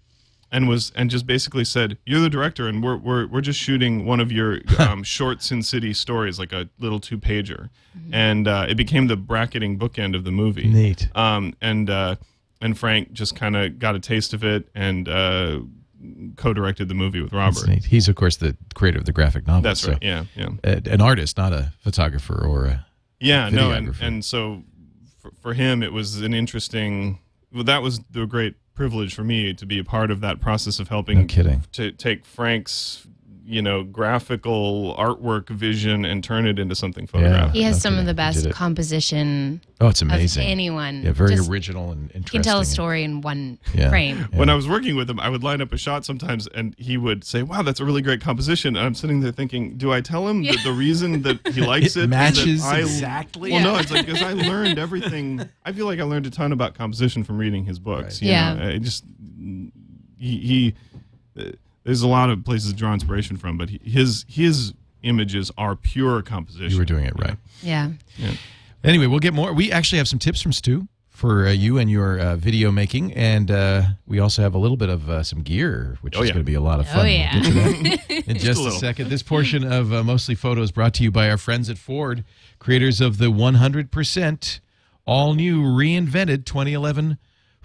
and 0.52 0.68
was 0.68 0.92
and 0.94 1.10
just 1.10 1.26
basically 1.26 1.64
said 1.64 1.98
you're 2.06 2.20
the 2.20 2.30
director 2.30 2.68
and 2.68 2.82
we're 2.82 2.96
we're, 2.96 3.26
we're 3.26 3.40
just 3.40 3.58
shooting 3.58 4.04
one 4.06 4.20
of 4.20 4.30
your 4.30 4.60
um, 4.78 5.02
short 5.02 5.42
sin 5.42 5.62
city 5.62 5.92
stories 5.92 6.38
like 6.38 6.52
a 6.52 6.68
little 6.78 7.00
two 7.00 7.18
pager 7.18 7.70
and 8.12 8.46
uh, 8.46 8.66
it 8.68 8.74
became 8.76 9.06
the 9.06 9.16
bracketing 9.16 9.78
bookend 9.78 10.14
of 10.14 10.24
the 10.24 10.30
movie 10.30 10.68
Neat. 10.68 11.08
um, 11.16 11.54
and 11.60 11.90
uh, 11.90 12.16
and 12.60 12.78
frank 12.78 13.12
just 13.12 13.34
kind 13.34 13.56
of 13.56 13.78
got 13.78 13.94
a 13.94 13.98
taste 13.98 14.32
of 14.34 14.44
it 14.44 14.68
and 14.74 15.08
uh, 15.08 15.60
co-directed 16.36 16.88
the 16.88 16.94
movie 16.94 17.20
with 17.20 17.32
robert 17.32 17.66
neat. 17.66 17.84
He's, 17.84 18.08
of 18.08 18.16
course, 18.16 18.36
the 18.36 18.56
creator 18.74 18.98
of 18.98 19.06
the 19.06 19.12
graphic 19.12 19.46
novel. 19.46 19.62
that's 19.62 19.80
so, 19.80 19.92
right 19.92 20.02
yeah 20.02 20.24
yeah 20.36 20.48
uh, 20.62 20.80
an 20.84 21.00
artist, 21.00 21.36
not 21.36 21.52
a 21.52 21.72
photographer 21.80 22.46
or 22.46 22.66
a. 22.66 22.85
Yeah, 23.20 23.48
no, 23.48 23.70
and, 23.70 23.94
and 24.00 24.24
so 24.24 24.62
for, 25.18 25.32
for 25.40 25.54
him, 25.54 25.82
it 25.82 25.92
was 25.92 26.20
an 26.20 26.34
interesting. 26.34 27.20
Well, 27.52 27.64
that 27.64 27.82
was 27.82 28.00
the 28.10 28.26
great 28.26 28.54
privilege 28.74 29.14
for 29.14 29.24
me 29.24 29.54
to 29.54 29.64
be 29.66 29.78
a 29.78 29.84
part 29.84 30.10
of 30.10 30.20
that 30.20 30.40
process 30.40 30.78
of 30.78 30.88
helping 30.88 31.20
No 31.20 31.24
kidding. 31.26 31.64
to 31.72 31.92
take 31.92 32.26
Frank's, 32.26 33.06
you 33.48 33.62
know, 33.62 33.84
graphical 33.84 34.96
artwork 34.98 35.48
vision 35.50 36.04
and 36.04 36.24
turn 36.24 36.46
it 36.46 36.58
into 36.58 36.74
something 36.74 37.06
photographic. 37.06 37.54
He 37.54 37.62
has 37.62 37.80
some 37.80 37.96
of 37.96 38.04
the 38.04 38.12
best 38.14 38.50
composition 38.50 39.60
Oh, 39.80 39.88
it's 39.88 40.02
of 40.02 40.08
amazing. 40.08 40.46
anyone. 40.46 41.02
Yeah, 41.02 41.12
very 41.12 41.36
Just- 41.36 41.48
original 41.50 41.92
and 41.92 42.02
interesting. 42.12 42.22
You 42.24 42.30
can 42.30 42.42
tell 42.42 42.60
a 42.60 42.64
story 42.64 43.04
in 43.04 43.20
one 43.20 43.58
Yeah. 43.74 43.88
frame. 43.90 44.26
When 44.32 44.48
I 44.48 44.54
was 44.54 44.66
working 44.66 44.96
with 44.96 45.08
him, 45.08 45.20
I 45.20 45.28
would 45.28 45.44
line 45.44 45.60
up 45.60 45.72
a 45.72 45.76
shot 45.76 46.04
sometimes, 46.04 46.46
and 46.48 46.74
he 46.78 46.96
would 46.96 47.24
say, 47.24 47.42
"Wow, 47.42 47.62
that's 47.62 47.78
a 47.78 47.84
really 47.84 48.02
great 48.02 48.20
composition." 48.20 48.76
And 48.76 48.84
I'm 48.84 48.94
sitting 48.94 49.20
there 49.20 49.32
thinking, 49.32 49.76
"Do 49.76 49.92
I 49.92 50.00
tell 50.00 50.26
him 50.28 50.42
that 50.44 50.58
the 50.64 50.72
reason 50.86 51.22
that 51.22 51.46
he 51.54 51.60
likes 51.60 51.94
It 51.96 52.00
it, 52.00 52.02
is 52.04 52.08
matches 52.08 52.64
I, 52.64 52.78
exactly. 52.80 53.52
Well, 53.52 53.60
Yeah. 53.60 53.66
no, 53.72 53.76
it's 53.80 53.90
like 53.92 54.06
because 54.06 54.22
I 54.22 54.32
learned 54.32 54.78
everything. 54.78 55.46
I 55.64 55.72
feel 55.72 55.86
like 55.86 56.00
I 56.00 56.04
learned 56.04 56.26
a 56.26 56.30
ton 56.30 56.52
about 56.52 56.74
composition 56.74 57.22
from 57.22 57.38
reading 57.38 57.64
his 57.64 57.78
books. 57.78 58.20
you 58.20 58.30
Yeah. 58.30 58.54
know. 58.54 58.68
I 58.70 58.78
just 58.78 59.04
he, 60.18 60.38
he 60.38 60.74
uh, 61.38 61.52
there's 61.86 62.02
a 62.02 62.08
lot 62.08 62.28
of 62.28 62.44
places 62.44 62.72
to 62.72 62.76
draw 62.76 62.92
inspiration 62.92 63.36
from, 63.38 63.56
but 63.56 63.70
his 63.70 64.26
his 64.28 64.74
images 65.02 65.50
are 65.56 65.74
pure 65.76 66.20
composition. 66.20 66.70
You 66.72 66.78
were 66.78 66.84
doing 66.84 67.04
it 67.06 67.14
right. 67.18 67.36
Yeah. 67.62 67.92
yeah. 68.18 68.32
Anyway, 68.84 69.06
we'll 69.06 69.20
get 69.20 69.32
more. 69.32 69.52
We 69.52 69.72
actually 69.72 69.98
have 69.98 70.08
some 70.08 70.18
tips 70.18 70.42
from 70.42 70.52
Stu 70.52 70.88
for 71.08 71.46
uh, 71.46 71.50
you 71.50 71.78
and 71.78 71.90
your 71.90 72.18
uh, 72.18 72.36
video 72.36 72.70
making, 72.70 73.12
and 73.14 73.50
uh, 73.50 73.82
we 74.06 74.18
also 74.18 74.42
have 74.42 74.54
a 74.54 74.58
little 74.58 74.76
bit 74.76 74.88
of 74.90 75.08
uh, 75.08 75.22
some 75.22 75.40
gear, 75.42 75.96
which 76.02 76.14
Oh, 76.16 76.22
is 76.22 76.28
yeah. 76.28 76.34
going 76.34 76.44
to 76.44 76.50
be 76.50 76.54
a 76.54 76.60
lot 76.60 76.78
of 76.80 76.86
Oh, 76.88 76.92
fun. 76.92 77.04
We'll 77.04 77.12
yeah. 77.14 77.32
get 77.40 77.44
to 77.44 77.52
that 77.52 78.10
in 78.28 78.36
just 78.36 78.60
a, 78.60 78.64
little. 78.64 78.78
second. 78.78 79.08
This 79.08 79.22
portion 79.22 79.64
of 79.64 79.92
uh, 79.94 80.02
Mostly 80.04 80.34
Photos 80.34 80.70
brought 80.72 80.92
to 80.94 81.02
you 81.04 81.10
by 81.10 81.30
our 81.30 81.38
friends 81.38 81.70
at 81.70 81.78
Ford, 81.78 82.22
creators 82.58 83.00
of 83.00 83.16
the 83.18 83.26
100% 83.32 84.60
all 85.06 85.34
new 85.34 85.62
reinvented 85.62 86.44
2011 86.44 87.16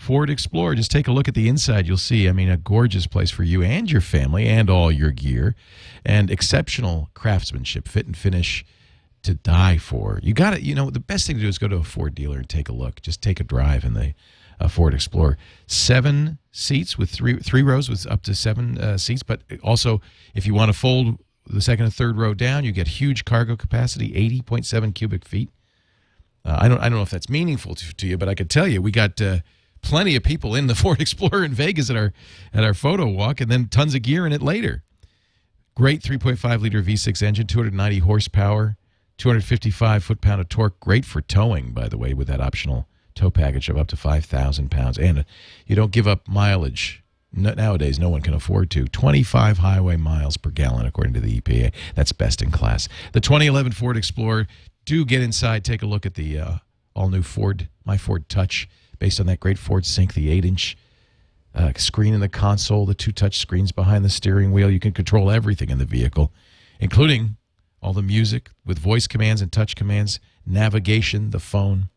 Ford 0.01 0.31
Explorer. 0.31 0.73
Just 0.73 0.89
take 0.89 1.07
a 1.07 1.11
look 1.11 1.27
at 1.27 1.35
the 1.35 1.47
inside. 1.47 1.85
You'll 1.85 1.95
see, 1.95 2.27
I 2.27 2.31
mean, 2.31 2.49
a 2.49 2.57
gorgeous 2.57 3.05
place 3.05 3.29
for 3.29 3.43
you 3.43 3.61
and 3.61 3.89
your 3.89 4.01
family 4.01 4.47
and 4.47 4.67
all 4.67 4.91
your 4.91 5.11
gear, 5.11 5.55
and 6.03 6.31
exceptional 6.31 7.11
craftsmanship, 7.13 7.87
fit 7.87 8.07
and 8.07 8.17
finish 8.17 8.65
to 9.21 9.35
die 9.35 9.77
for. 9.77 10.19
You 10.23 10.33
got 10.33 10.55
to, 10.55 10.61
you 10.61 10.73
know, 10.73 10.89
the 10.89 10.99
best 10.99 11.27
thing 11.27 11.35
to 11.35 11.43
do 11.43 11.47
is 11.47 11.59
go 11.59 11.67
to 11.67 11.75
a 11.75 11.83
Ford 11.83 12.15
dealer 12.15 12.39
and 12.39 12.49
take 12.49 12.67
a 12.67 12.73
look. 12.73 13.03
Just 13.03 13.21
take 13.21 13.39
a 13.39 13.43
drive 13.43 13.83
in 13.83 13.93
the 13.93 14.15
uh, 14.59 14.67
Ford 14.67 14.95
Explorer. 14.95 15.37
Seven 15.67 16.39
seats 16.51 16.97
with 16.97 17.11
three 17.11 17.37
three 17.37 17.61
rows 17.61 17.87
with 17.87 18.07
up 18.07 18.23
to 18.23 18.33
seven 18.33 18.79
uh, 18.79 18.97
seats, 18.97 19.21
but 19.21 19.43
also 19.63 20.01
if 20.33 20.47
you 20.47 20.55
want 20.55 20.73
to 20.73 20.77
fold 20.77 21.19
the 21.45 21.61
second 21.61 21.85
and 21.85 21.93
third 21.93 22.17
row 22.17 22.33
down, 22.33 22.65
you 22.65 22.71
get 22.71 22.87
huge 22.87 23.23
cargo 23.23 23.55
capacity, 23.55 24.15
eighty 24.15 24.41
point 24.41 24.65
seven 24.65 24.93
cubic 24.93 25.25
feet. 25.25 25.51
Uh, 26.43 26.57
I 26.59 26.67
don't 26.67 26.79
I 26.79 26.89
don't 26.89 26.97
know 26.97 27.03
if 27.03 27.11
that's 27.11 27.29
meaningful 27.29 27.75
to, 27.75 27.93
to 27.93 28.07
you, 28.07 28.17
but 28.17 28.27
I 28.27 28.33
could 28.33 28.49
tell 28.49 28.67
you 28.67 28.81
we 28.81 28.89
got 28.89 29.21
uh, 29.21 29.41
plenty 29.81 30.15
of 30.15 30.23
people 30.23 30.55
in 30.55 30.67
the 30.67 30.75
Ford 30.81 31.01
Explorer 31.01 31.43
in 31.43 31.53
Vegas 31.53 31.89
at 31.89 31.95
our 31.95 32.13
at 32.53 32.63
our 32.63 32.73
photo 32.73 33.07
walk, 33.07 33.41
and 33.41 33.49
then 33.51 33.67
tons 33.67 33.95
of 33.95 34.01
gear 34.01 34.25
in 34.25 34.33
it 34.33 34.41
later. 34.41 34.83
Great 35.75 36.01
3.5 36.01 36.61
liter 36.61 36.81
V6 36.81 37.23
engine, 37.23 37.47
290 37.47 37.99
horsepower, 37.99 38.75
255 39.17 40.03
foot 40.03 40.21
pound 40.21 40.41
of 40.41 40.49
torque. 40.49 40.79
Great 40.79 41.05
for 41.05 41.21
towing, 41.21 41.71
by 41.71 41.87
the 41.87 41.97
way, 41.97 42.13
with 42.13 42.27
that 42.27 42.41
optional 42.41 42.87
tow 43.15 43.29
package 43.29 43.69
of 43.69 43.77
up 43.77 43.87
to 43.87 43.95
5,000 43.95 44.69
pounds. 44.69 44.97
And 44.97 45.25
you 45.65 45.75
don't 45.75 45.91
give 45.91 46.07
up 46.07 46.27
mileage. 46.27 47.03
No, 47.33 47.53
nowadays, 47.53 47.97
no 47.97 48.09
one 48.09 48.21
can 48.21 48.33
afford 48.33 48.69
to. 48.71 48.85
25 48.85 49.59
highway 49.59 49.95
miles 49.95 50.35
per 50.35 50.49
gallon, 50.49 50.85
according 50.85 51.13
to 51.13 51.21
the 51.21 51.39
EPA. 51.39 51.71
That's 51.95 52.11
best 52.11 52.41
in 52.41 52.51
class. 52.51 52.89
The 53.13 53.21
2011 53.21 53.71
Ford 53.71 53.95
Explorer. 53.95 54.47
Do 54.83 55.05
get 55.05 55.21
inside, 55.21 55.63
take 55.63 55.83
a 55.83 55.85
look 55.85 56.05
at 56.07 56.15
the 56.15 56.39
uh, 56.39 56.55
all 56.95 57.09
new 57.09 57.21
Ford, 57.21 57.69
my 57.85 57.97
Ford 57.97 58.27
Touch, 58.27 58.67
based 59.01 59.19
on 59.19 59.25
that 59.25 59.39
great 59.39 59.57
Ford 59.57 59.83
Sync, 59.83 60.13
the 60.13 60.29
8 60.29 60.45
inch 60.45 60.77
uh, 61.55 61.71
screen 61.75 62.13
in 62.13 62.19
the 62.19 62.29
console, 62.29 62.85
the 62.85 62.93
two 62.93 63.11
touch 63.11 63.39
screens 63.39 63.71
behind 63.71 64.05
the 64.05 64.09
steering 64.09 64.51
wheel. 64.51 64.69
You 64.69 64.79
can 64.79 64.93
control 64.93 65.31
everything 65.31 65.71
in 65.71 65.79
the 65.79 65.85
vehicle, 65.85 66.31
including 66.79 67.37
all 67.81 67.93
the 67.93 68.03
music 68.03 68.51
with 68.63 68.77
voice 68.77 69.07
commands 69.07 69.41
and 69.41 69.51
touch 69.51 69.75
commands, 69.75 70.19
navigation, 70.45 71.31
the 71.31 71.39
phone. 71.39 71.89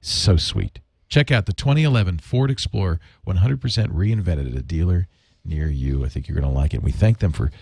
So 0.00 0.36
sweet. 0.36 0.80
Check 1.08 1.30
out 1.30 1.46
the 1.46 1.52
2011 1.52 2.18
Ford 2.18 2.50
Explorer 2.50 2.98
100% 3.28 3.60
reinvented 3.60 4.50
at 4.50 4.58
a 4.58 4.62
dealer 4.62 5.06
near 5.44 5.68
you. 5.68 6.04
I 6.04 6.08
think 6.08 6.26
you're 6.26 6.40
going 6.40 6.52
to 6.52 6.58
like 6.58 6.74
it. 6.74 6.82
We 6.82 6.90
thank 6.90 7.20
them 7.20 7.30
for 7.30 7.52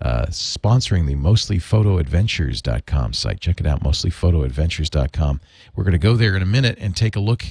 uh, 0.00 0.26
sponsoring 0.30 1.06
the 1.06 1.14
mostlyphotoadventures.com 1.14 3.12
site. 3.12 3.40
Check 3.40 3.60
it 3.60 3.66
out, 3.68 3.84
mostlyphotoadventures.com. 3.84 5.40
We're 5.76 5.84
going 5.84 5.92
to 5.92 5.98
go 5.98 6.16
there 6.16 6.34
in 6.34 6.42
a 6.42 6.46
minute 6.46 6.76
and 6.80 6.96
take 6.96 7.14
a 7.14 7.20
look 7.20 7.44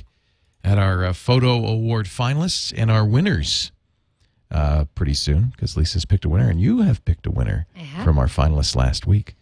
at 0.64 0.78
our 0.78 1.06
uh, 1.06 1.14
photo 1.14 1.66
award 1.66 2.06
finalists 2.06 2.74
and 2.76 2.92
our 2.92 3.06
winners 3.06 3.72
uh, 4.52 4.86
pretty 4.96 5.14
soon 5.14 5.46
because 5.56 5.78
Lisa's 5.78 6.06
picked 6.06 6.26
a 6.26 6.30
winner 6.30 6.50
and 6.50 6.60
you 6.62 6.82
have 6.82 7.04
picked 7.06 7.26
a 7.26 7.32
winner 7.32 7.66
from 8.04 8.18
our 8.20 8.28
finalists 8.28 8.76
last 8.76 9.08
week. 9.08 9.36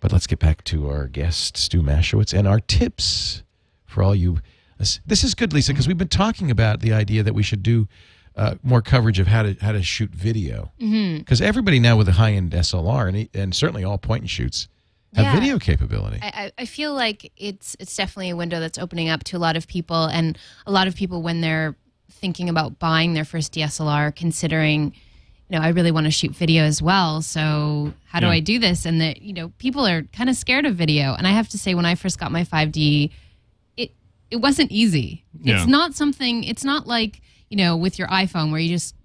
But 0.00 0.12
let's 0.12 0.26
get 0.26 0.38
back 0.38 0.62
to 0.64 0.88
our 0.88 1.06
guest, 1.06 1.56
Stu 1.56 1.82
Maschwitz, 1.82 2.36
and 2.36 2.46
our 2.46 2.60
tips 2.60 3.42
for 3.86 4.02
all 4.02 4.14
you. 4.14 4.38
This 4.78 5.24
is 5.24 5.34
good, 5.34 5.52
Lisa, 5.54 5.72
because 5.72 5.88
we've 5.88 5.96
been 5.96 6.08
talking 6.08 6.50
about 6.50 6.80
the 6.80 6.92
idea 6.92 7.22
that 7.22 7.32
we 7.34 7.42
should 7.42 7.62
do 7.62 7.88
uh, 8.36 8.56
more 8.62 8.82
coverage 8.82 9.18
of 9.18 9.26
how 9.26 9.42
to 9.42 9.56
how 9.62 9.72
to 9.72 9.82
shoot 9.82 10.10
video. 10.10 10.70
Because 11.18 11.40
everybody 11.40 11.78
now 11.80 11.96
with 11.96 12.08
a 12.08 12.12
high 12.12 12.32
end 12.32 12.52
SLR 12.52 13.08
and, 13.08 13.28
and 13.34 13.54
certainly 13.54 13.84
all 13.84 13.96
point 13.96 14.20
and 14.22 14.30
shoots 14.30 14.68
have 15.16 15.34
Yeah. 15.34 15.40
video 15.40 15.58
capability. 15.58 16.18
I, 16.22 16.52
I 16.58 16.64
feel 16.66 16.94
like 16.94 17.32
it's 17.36 17.76
it's 17.80 17.94
definitely 17.96 18.30
a 18.30 18.36
window 18.36 18.60
that's 18.60 18.78
opening 18.78 19.08
up 19.08 19.24
to 19.24 19.36
a 19.36 19.38
lot 19.38 19.56
of 19.56 19.66
people, 19.66 20.04
and 20.06 20.38
a 20.66 20.72
lot 20.72 20.86
of 20.86 20.94
people 20.96 21.22
when 21.22 21.40
they're 21.40 21.76
thinking 22.10 22.48
about 22.48 22.78
buying 22.78 23.14
their 23.14 23.24
first 23.24 23.52
DSLR, 23.52 24.14
considering, 24.16 24.94
you 25.50 25.58
know, 25.58 25.60
I 25.62 25.68
really 25.68 25.90
want 25.90 26.04
to 26.06 26.10
shoot 26.10 26.30
video 26.32 26.64
as 26.64 26.80
well. 26.80 27.20
So 27.20 27.92
how 28.06 28.20
do 28.20 28.26
Yeah. 28.26 28.32
I 28.32 28.40
do 28.40 28.58
this? 28.58 28.86
And 28.86 29.00
that 29.00 29.20
you 29.22 29.32
know, 29.34 29.50
people 29.58 29.86
are 29.86 30.02
kind 30.12 30.30
of 30.30 30.36
scared 30.36 30.66
of 30.66 30.74
video, 30.76 31.14
and 31.14 31.26
I 31.26 31.30
have 31.32 31.48
to 31.50 31.58
say, 31.58 31.74
when 31.74 31.84
I 31.86 31.94
first 31.94 32.18
got 32.18 32.32
my 32.32 32.44
5D, 32.44 33.10
it 33.76 33.92
it 34.30 34.36
wasn't 34.36 34.72
easy. 34.72 35.24
Yeah. 35.40 35.58
It's 35.58 35.66
not 35.68 35.94
something. 35.94 36.42
It's 36.44 36.64
not 36.64 36.86
like 36.86 37.20
you 37.48 37.56
know 37.56 37.76
with 37.76 37.98
your 37.98 38.08
iPhone 38.08 38.50
where 38.50 38.58
you 38.60 38.70
just 38.70 38.95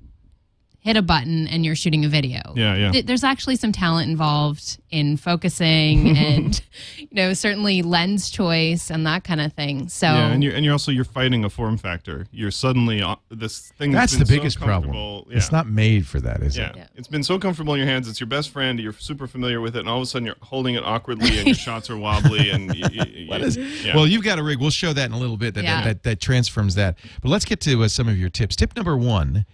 hit 0.83 0.97
a 0.97 1.01
button 1.03 1.47
and 1.47 1.63
you're 1.63 1.75
shooting 1.75 2.03
a 2.05 2.09
video. 2.09 2.39
Yeah, 2.55 2.75
yeah. 2.75 2.91
Th- 2.91 3.05
There's 3.05 3.23
actually 3.23 3.55
some 3.55 3.71
talent 3.71 4.09
involved 4.09 4.79
in 4.89 5.15
focusing 5.15 6.17
and 6.17 6.59
you 6.97 7.07
know 7.11 7.33
certainly 7.33 7.81
lens 7.83 8.29
choice 8.31 8.89
and 8.89 9.05
that 9.05 9.23
kind 9.23 9.39
of 9.41 9.53
thing. 9.53 9.89
So 9.89 10.07
Yeah, 10.07 10.31
and 10.31 10.43
you're 10.43 10.53
and 10.55 10.65
you're 10.65 10.71
also 10.73 10.91
you're 10.91 11.05
fighting 11.05 11.45
a 11.45 11.49
form 11.49 11.77
factor. 11.77 12.25
You're 12.31 12.49
suddenly 12.51 13.01
uh, 13.01 13.15
this 13.29 13.69
thing. 13.77 13.91
That's 13.91 14.13
the 14.13 14.19
been 14.19 14.25
so 14.27 14.35
biggest 14.35 14.59
problem. 14.59 14.93
Yeah. 15.29 15.37
It's 15.37 15.51
not 15.51 15.67
made 15.67 16.07
for 16.07 16.19
that, 16.19 16.41
is 16.41 16.57
Yeah. 16.57 16.69
it? 16.71 16.75
Yeah. 16.77 16.87
it's 16.95 17.07
been 17.07 17.23
so 17.23 17.37
comfortable 17.37 17.73
in 17.75 17.77
your 17.79 17.87
hands. 17.87 18.07
It's 18.09 18.19
your 18.19 18.27
best 18.27 18.49
friend. 18.49 18.79
You're 18.79 18.93
super 18.93 19.27
familiar 19.27 19.61
with 19.61 19.75
it, 19.75 19.81
and 19.81 19.89
all 19.89 19.97
of 19.97 20.03
a 20.03 20.05
sudden 20.07 20.25
you're 20.25 20.35
holding 20.41 20.75
it 20.75 20.83
awkwardly, 20.83 21.37
and 21.37 21.45
your 21.47 21.55
shots 21.67 21.89
are 21.91 21.97
wobbly. 21.97 22.49
And 22.49 22.69
y- 22.69 22.81
y- 22.81 23.25
What 23.27 23.41
y- 23.41 23.47
is- 23.47 23.57
yeah. 23.85 23.95
Well, 23.95 24.07
you've 24.07 24.23
got 24.23 24.39
a 24.39 24.43
rig. 24.43 24.59
We'll 24.59 24.71
show 24.71 24.93
that 24.93 25.05
in 25.05 25.11
a 25.11 25.19
little 25.19 25.37
bit. 25.37 25.53
That 25.53 25.63
Yeah. 25.63 25.83
that, 25.83 26.03
that, 26.03 26.19
transforms 26.21 26.73
that. 26.75 26.97
But 27.21 27.29
let's 27.29 27.45
get 27.45 27.59
to 27.61 27.83
uh, 27.83 27.87
some 27.87 28.07
of 28.07 28.17
your 28.17 28.29
tips. 28.29 28.55
Tip 28.55 28.75
number 28.75 28.97
one 28.97 29.45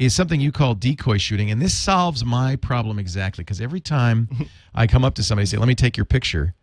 is 0.00 0.14
something 0.14 0.40
you 0.40 0.50
call 0.50 0.74
decoy 0.74 1.18
shooting, 1.18 1.50
and 1.50 1.60
this 1.60 1.76
solves 1.76 2.24
my 2.24 2.56
problem 2.56 2.98
exactly. 2.98 3.44
Because 3.44 3.60
every 3.60 3.80
time 3.80 4.28
I 4.74 4.86
come 4.86 5.04
up 5.04 5.14
to 5.16 5.22
somebody 5.22 5.42
and 5.42 5.48
say, 5.50 5.58
"Let 5.58 5.68
me 5.68 5.74
take 5.74 5.96
your 5.96 6.06
picture," 6.06 6.54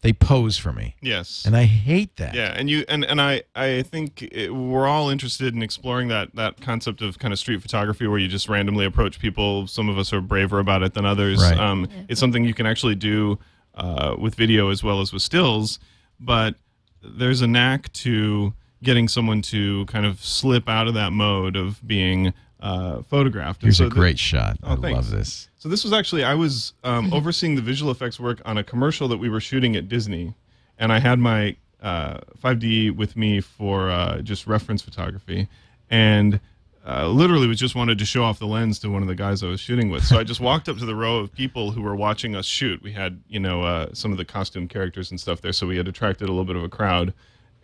they 0.00 0.12
pose 0.12 0.56
for 0.58 0.72
me, 0.72 0.96
yes, 1.00 1.44
and 1.46 1.54
I 1.56 1.64
hate 1.64 2.16
that. 2.16 2.34
yeah, 2.34 2.54
and 2.56 2.68
you 2.70 2.84
and 2.88 3.04
and 3.04 3.20
I 3.20 3.42
I 3.54 3.82
think 3.82 4.22
it, 4.22 4.52
we're 4.54 4.86
all 4.86 5.10
interested 5.10 5.54
in 5.54 5.62
exploring 5.62 6.08
that 6.08 6.34
that 6.34 6.60
concept 6.60 7.02
of 7.02 7.18
kind 7.18 7.32
of 7.32 7.38
street 7.38 7.60
photography 7.62 8.06
where 8.06 8.18
you 8.18 8.26
just 8.26 8.48
randomly 8.48 8.86
approach 8.86 9.20
people. 9.20 9.66
Some 9.66 9.88
of 9.88 9.98
us 9.98 10.12
are 10.12 10.20
braver 10.22 10.58
about 10.58 10.82
it 10.82 10.94
than 10.94 11.04
others. 11.04 11.40
Right. 11.42 11.58
Um, 11.58 11.86
It's 12.08 12.18
something 12.18 12.44
you 12.44 12.54
can 12.54 12.66
actually 12.66 12.94
do 12.94 13.38
uh, 13.74 14.16
with 14.18 14.34
video 14.34 14.70
as 14.70 14.82
well 14.82 15.00
as 15.00 15.12
with 15.12 15.22
stills, 15.22 15.78
but 16.18 16.54
there's 17.02 17.42
a 17.42 17.46
knack 17.46 17.92
to 17.92 18.54
getting 18.82 19.06
someone 19.08 19.42
to 19.42 19.84
kind 19.86 20.06
of 20.06 20.24
slip 20.24 20.68
out 20.68 20.88
of 20.88 20.94
that 20.94 21.12
mode 21.12 21.54
of 21.54 21.86
being 21.86 22.32
uh, 22.62 23.02
photographed. 23.02 23.60
And 23.62 23.66
Here's 23.68 23.78
so 23.78 23.86
a 23.86 23.90
great 23.90 24.18
shot. 24.18 24.56
I 24.62 24.72
Oh, 24.72 24.76
thanks. 24.76 24.94
love 24.96 25.10
this. 25.10 25.48
So 25.58 25.68
this 25.68 25.84
was 25.84 25.92
actually 25.92 26.24
I 26.24 26.34
was 26.34 26.72
um, 26.84 27.12
overseeing 27.12 27.56
the 27.56 27.62
visual 27.62 27.90
effects 27.90 28.18
work 28.18 28.40
on 28.46 28.56
a 28.56 28.64
commercial 28.64 29.08
that 29.08 29.18
we 29.18 29.28
were 29.28 29.40
shooting 29.40 29.76
at 29.76 29.88
Disney, 29.88 30.34
and 30.78 30.92
I 30.92 30.98
had 31.00 31.18
my 31.18 31.56
uh, 31.82 32.18
5D 32.42 32.94
with 32.96 33.16
me 33.16 33.40
for 33.40 33.90
uh, 33.90 34.22
just 34.22 34.46
reference 34.46 34.80
photography, 34.80 35.48
and 35.90 36.38
uh, 36.86 37.06
literally 37.08 37.46
was 37.46 37.58
just 37.58 37.74
wanted 37.74 37.98
to 37.98 38.04
show 38.04 38.24
off 38.24 38.38
the 38.38 38.46
lens 38.46 38.78
to 38.80 38.88
one 38.90 39.02
of 39.02 39.08
the 39.08 39.14
guys 39.14 39.42
I 39.42 39.46
was 39.46 39.60
shooting 39.60 39.88
with. 39.90 40.04
So 40.04 40.18
I 40.18 40.24
just 40.24 40.40
walked 40.40 40.68
up 40.68 40.78
to 40.78 40.84
the 40.84 40.94
row 40.96 41.18
of 41.18 41.32
people 41.32 41.70
who 41.72 41.80
were 41.82 41.94
watching 41.94 42.34
us 42.36 42.46
shoot. 42.46 42.82
We 42.82 42.92
had 42.92 43.20
you 43.28 43.40
know 43.40 43.62
uh, 43.62 43.88
some 43.92 44.12
of 44.12 44.18
the 44.18 44.24
costume 44.24 44.68
characters 44.68 45.10
and 45.10 45.18
stuff 45.20 45.40
there, 45.40 45.52
so 45.52 45.66
we 45.66 45.76
had 45.76 45.88
attracted 45.88 46.28
a 46.28 46.32
little 46.32 46.44
bit 46.44 46.56
of 46.56 46.62
a 46.62 46.68
crowd, 46.68 47.12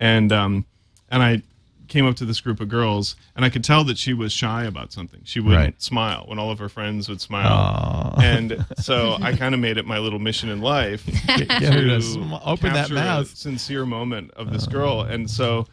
and 0.01 0.33
um, 0.33 0.67
and 1.11 1.23
I 1.23 1.43
came 1.89 2.07
up 2.07 2.17
to 2.17 2.25
this 2.25 2.41
group 2.41 2.61
of 2.61 2.69
girls 2.69 3.17
and 3.35 3.45
I 3.45 3.51
could 3.51 3.65
tell 3.65 3.83
that 3.85 3.99
she 3.99 4.13
was 4.15 4.33
shy 4.33 4.65
about 4.65 4.93
something. 4.93 5.21
She 5.25 5.41
wouldn't 5.41 5.61
Right. 5.65 5.83
smile 5.83 6.25
when 6.27 6.39
all 6.39 6.51
of 6.51 6.59
her 6.59 6.69
friends 6.69 7.09
would 7.09 7.21
smile. 7.21 8.15
And 8.23 8.65
so 8.77 9.17
I 9.23 9.35
kind 9.35 9.55
of 9.55 9.61
made 9.61 9.77
it 9.79 9.87
my 9.87 9.99
little 9.99 10.19
mission 10.19 10.49
in 10.49 10.61
life 10.61 11.05
Get 11.27 11.51
her 11.51 11.81
to 11.83 11.89
to 11.97 12.03
sm- 12.03 12.35
open 12.45 12.73
that 12.75 12.91
mouth. 12.91 13.33
a 13.33 13.37
sincere 13.37 13.85
moment 13.87 14.31
of 14.33 14.53
this 14.53 14.67
uh. 14.67 14.71
girl. 14.71 15.01
And 15.03 15.31
so 15.31 15.67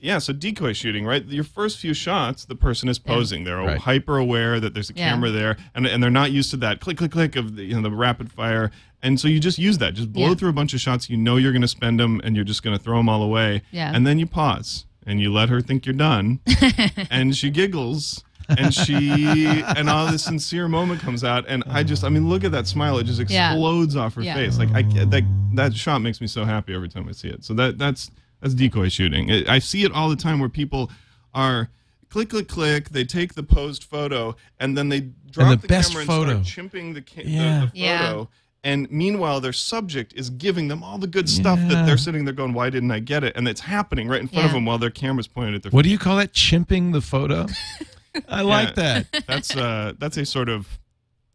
yeah, 0.00 0.18
so 0.18 0.32
decoy 0.32 0.72
shooting, 0.72 1.04
right? 1.06 1.24
Your 1.26 1.44
first 1.44 1.78
few 1.78 1.94
shots, 1.94 2.44
the 2.44 2.56
person 2.56 2.88
is 2.88 2.98
posing. 2.98 3.44
They're 3.44 3.58
Right. 3.58 3.78
hyper 3.78 4.18
aware 4.18 4.58
that 4.58 4.74
there's 4.74 4.90
a 4.90 4.94
Yeah. 4.94 5.10
camera 5.10 5.30
there, 5.30 5.56
and, 5.76 5.86
and 5.86 6.02
they're 6.02 6.10
not 6.10 6.32
used 6.32 6.50
to 6.50 6.56
that 6.56 6.80
click, 6.80 6.96
click, 6.98 7.12
click 7.12 7.36
of 7.36 7.54
the, 7.54 7.62
you 7.64 7.74
know 7.76 7.82
the 7.82 7.92
rapid 7.92 8.32
fire. 8.32 8.72
And 9.04 9.20
so 9.20 9.28
you 9.28 9.38
just 9.38 9.58
use 9.60 9.78
that, 9.78 9.94
just 9.94 10.12
blow 10.12 10.30
Yeah. 10.30 10.34
through 10.34 10.48
a 10.48 10.52
bunch 10.52 10.74
of 10.74 10.80
shots. 10.80 11.08
You 11.08 11.16
know 11.16 11.36
you're 11.36 11.52
going 11.52 11.62
to 11.62 11.68
spend 11.68 12.00
them, 12.00 12.20
and 12.24 12.34
you're 12.34 12.44
just 12.44 12.64
going 12.64 12.76
to 12.76 12.82
throw 12.82 12.96
them 12.96 13.08
all 13.08 13.22
away. 13.22 13.62
Yeah. 13.70 13.92
And 13.94 14.04
then 14.04 14.18
you 14.18 14.26
pause 14.26 14.86
and 15.06 15.20
you 15.20 15.32
let 15.32 15.48
her 15.48 15.60
think 15.60 15.86
you're 15.86 15.94
done, 15.94 16.40
and 17.10 17.36
she 17.36 17.50
giggles. 17.50 18.22
and 18.48 18.74
she 18.74 19.46
and 19.76 19.88
all 19.88 20.10
this 20.10 20.24
sincere 20.24 20.66
moment 20.68 21.00
comes 21.00 21.22
out 21.22 21.44
and 21.48 21.62
i 21.68 21.82
just 21.82 22.02
i 22.02 22.08
mean 22.08 22.28
look 22.28 22.42
at 22.42 22.50
that 22.50 22.66
smile 22.66 22.98
it 22.98 23.04
just 23.04 23.20
Yeah. 23.30 23.52
explodes 23.52 23.94
off 23.94 24.14
her 24.16 24.20
Yeah. 24.22 24.34
face 24.34 24.58
like 24.58 24.68
i 24.74 24.82
that 24.82 25.22
that 25.54 25.74
shot 25.74 26.00
makes 26.02 26.20
me 26.20 26.26
so 26.26 26.44
happy 26.44 26.74
every 26.74 26.88
time 26.88 27.08
i 27.08 27.12
see 27.12 27.28
it 27.28 27.44
so 27.44 27.54
that 27.54 27.78
that's 27.78 28.10
that's 28.40 28.52
decoy 28.52 28.88
shooting 28.88 29.30
I- 29.30 29.44
i 29.48 29.58
see 29.60 29.84
it 29.84 29.92
all 29.92 30.10
the 30.10 30.16
time 30.16 30.40
where 30.40 30.48
people 30.48 30.90
are 31.32 31.70
click 32.10 32.30
click 32.30 32.48
click 32.48 32.88
they 32.90 33.04
take 33.04 33.34
the 33.34 33.44
posed 33.44 33.84
photo 33.84 34.34
and 34.58 34.76
then 34.76 34.88
they 34.88 35.00
drop 35.30 35.50
the 35.50 35.56
the, 35.56 35.68
best 35.68 35.90
camera 35.92 36.02
and 36.02 36.10
photo. 36.10 36.42
start 36.42 36.44
chimping 36.72 36.94
the, 36.94 37.00
ca- 37.02 37.22
Yeah. 37.24 37.60
the, 37.60 37.66
the 37.66 37.78
Yeah. 37.78 38.06
photo 38.10 38.28
and 38.64 38.90
meanwhile 38.90 39.40
their 39.40 39.52
subject 39.52 40.12
is 40.14 40.30
giving 40.30 40.68
them 40.68 40.82
all 40.82 40.96
the 40.98 41.06
good 41.06 41.28
stuff 41.28 41.58
Yeah. 41.60 41.68
that 41.68 41.86
they're 41.86 41.96
sitting 41.96 42.24
there 42.24 42.34
going 42.34 42.52
why 42.52 42.70
didn't 42.70 42.90
i 42.92 42.98
get 43.00 43.24
it 43.24 43.36
and 43.36 43.48
it's 43.48 43.60
happening 43.62 44.08
right 44.08 44.20
in 44.20 44.28
front 44.28 44.46
of 44.46 44.52
them 44.52 44.64
while 44.64 44.78
their 44.78 44.90
camera's 44.90 45.26
pointed 45.28 45.54
at 45.56 45.62
their 45.62 45.70
What 45.70 45.82
do 45.84 45.90
you 45.90 45.98
call 45.98 46.16
that? 46.18 46.32
Chimping 46.32 46.92
the 46.92 47.00
photo. 47.00 47.46
I 48.28 48.42
like 48.42 48.76
Yeah. 48.76 49.02
that. 49.12 49.24
that's 49.26 49.56
uh 49.56 49.92
that's 49.98 50.16
a 50.16 50.24
sort 50.26 50.48
of 50.48 50.78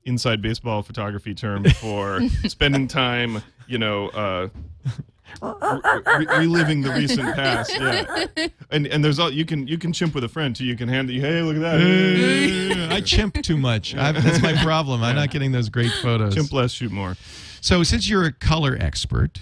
inside 0.06 0.42
baseball 0.42 0.84
photography 0.84 1.34
term 1.34 1.64
for 1.82 2.22
spending 2.48 2.88
time 2.88 3.42
you 3.68 3.78
know 3.78 4.08
uh 4.10 4.48
re- 5.42 6.02
re- 6.18 6.38
reliving 6.40 6.82
the 6.82 6.92
recent 6.92 7.36
past 7.36 7.72
yeah 7.80 8.26
and 8.72 8.88
and 8.88 9.04
there's 9.04 9.20
all 9.20 9.30
you 9.32 9.46
can 9.46 9.68
you 9.68 9.78
can 9.78 9.94
chimp 9.94 10.16
with 10.16 10.24
a 10.24 10.30
friend 10.30 10.56
too 10.56 10.66
you 10.66 10.76
can 10.76 10.88
hand 10.90 11.10
it 11.10 11.20
hey 11.20 11.42
look 11.42 11.56
at 11.56 11.62
that 11.62 12.88
I 12.92 13.02
chimp 13.02 13.42
too 13.44 13.58
much. 13.58 13.96
I've, 13.96 14.24
that's 14.24 14.42
my 14.42 14.54
problem. 14.64 15.04
I'm 15.04 15.16
not 15.16 15.30
getting 15.30 15.52
those 15.52 15.70
great 15.70 15.92
photos. 16.02 16.34
chimp 16.34 16.52
less 16.52 16.72
shoot 16.72 16.92
more 16.92 17.16
So, 17.62 17.84
since 17.84 18.10
you're 18.10 18.24
a 18.26 18.32
color 18.32 18.78
expert, 18.80 19.40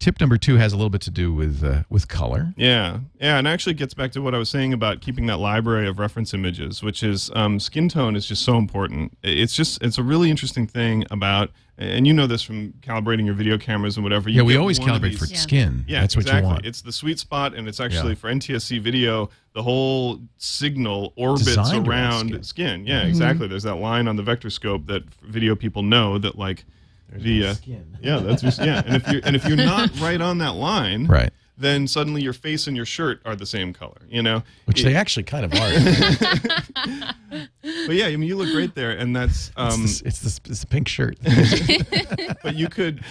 tip 0.00 0.18
number 0.18 0.36
two 0.36 0.56
has 0.56 0.72
a 0.72 0.76
little 0.76 0.90
bit 0.90 1.02
to 1.02 1.10
do 1.10 1.32
with 1.32 1.62
uh, 1.62 1.84
with 1.88 2.08
color. 2.08 2.52
Yeah, 2.56 2.98
yeah, 3.20 3.38
and 3.38 3.46
actually 3.46 3.74
gets 3.74 3.94
back 3.94 4.10
to 4.12 4.20
what 4.22 4.34
I 4.34 4.38
was 4.38 4.48
saying 4.50 4.72
about 4.72 5.00
keeping 5.00 5.26
that 5.26 5.36
library 5.36 5.86
of 5.86 5.98
reference 6.00 6.34
images, 6.34 6.82
which 6.82 7.02
is 7.04 7.30
um, 7.36 7.60
skin 7.60 7.88
tone 7.88 8.16
is 8.16 8.26
just 8.26 8.42
so 8.44 8.56
important. 8.56 9.16
It's 9.22 9.54
just 9.54 9.80
it's 9.82 9.98
a 9.98 10.02
really 10.02 10.30
interesting 10.30 10.66
thing 10.66 11.04
about, 11.10 11.50
and 11.78 12.06
you 12.06 12.12
know 12.12 12.26
this 12.26 12.42
from 12.42 12.72
calibrating 12.80 13.26
your 13.26 13.34
video 13.34 13.56
cameras 13.58 13.96
and 13.96 14.02
whatever. 14.02 14.28
You 14.28 14.38
yeah, 14.38 14.42
we 14.42 14.56
always 14.56 14.80
calibrate 14.80 15.18
for 15.18 15.26
Yeah. 15.26 15.36
skin. 15.36 15.84
Yeah, 15.86 16.00
that's 16.00 16.16
what 16.16 16.22
exactly. 16.22 16.48
you 16.48 16.52
want. 16.54 16.66
It's 16.66 16.80
the 16.82 16.92
sweet 16.92 17.18
spot, 17.20 17.54
and 17.54 17.68
it's 17.68 17.78
actually 17.78 18.10
Yeah. 18.10 18.14
for 18.16 18.28
NTSC 18.30 18.78
video. 18.80 19.30
The 19.52 19.62
whole 19.62 20.20
signal 20.38 21.12
orbits 21.16 21.44
Designed 21.44 21.86
around 21.88 22.12
around 22.12 22.28
skin. 22.28 22.42
skin. 22.44 22.86
Yeah, 22.86 23.02
exactly. 23.02 23.48
There's 23.48 23.64
that 23.64 23.76
line 23.76 24.08
on 24.08 24.16
the 24.16 24.22
vector 24.22 24.48
scope 24.48 24.86
that 24.86 25.02
video 25.22 25.54
people 25.56 25.82
know 25.82 26.18
that 26.18 26.38
like 26.38 26.64
the 27.12 27.46
uh, 27.48 27.54
yeah, 28.00 28.18
that's 28.18 28.42
just, 28.42 28.58
yeah. 28.60 28.82
And 28.86 28.96
if 28.96 29.08
you're 29.08 29.20
and 29.24 29.36
if 29.36 29.44
you're 29.46 29.56
not 29.56 29.98
right 30.00 30.20
on 30.20 30.38
that 30.38 30.54
line, 30.54 31.06
right, 31.06 31.30
then 31.58 31.86
suddenly 31.86 32.22
your 32.22 32.32
face 32.32 32.66
and 32.66 32.76
your 32.76 32.86
shirt 32.86 33.20
are 33.24 33.36
the 33.36 33.46
same 33.46 33.72
color. 33.72 34.00
You 34.08 34.22
know, 34.22 34.42
which 34.66 34.80
It- 34.80 34.84
they 34.84 34.94
actually 34.94 35.24
kind 35.24 35.44
of 35.44 35.52
are. 35.54 35.70
but 37.86 37.94
yeah, 37.94 38.06
I 38.06 38.16
mean, 38.16 38.28
you 38.28 38.36
look 38.36 38.50
great 38.50 38.74
there, 38.74 38.90
and 38.92 39.14
that's 39.14 39.50
um. 39.56 39.84
it's, 39.84 40.00
the, 40.00 40.08
it's, 40.08 40.18
the, 40.20 40.50
it's 40.50 40.60
the 40.60 40.66
pink 40.66 40.88
shirt. 40.88 41.18
but 42.42 42.54
you 42.56 42.68
could, 42.68 43.02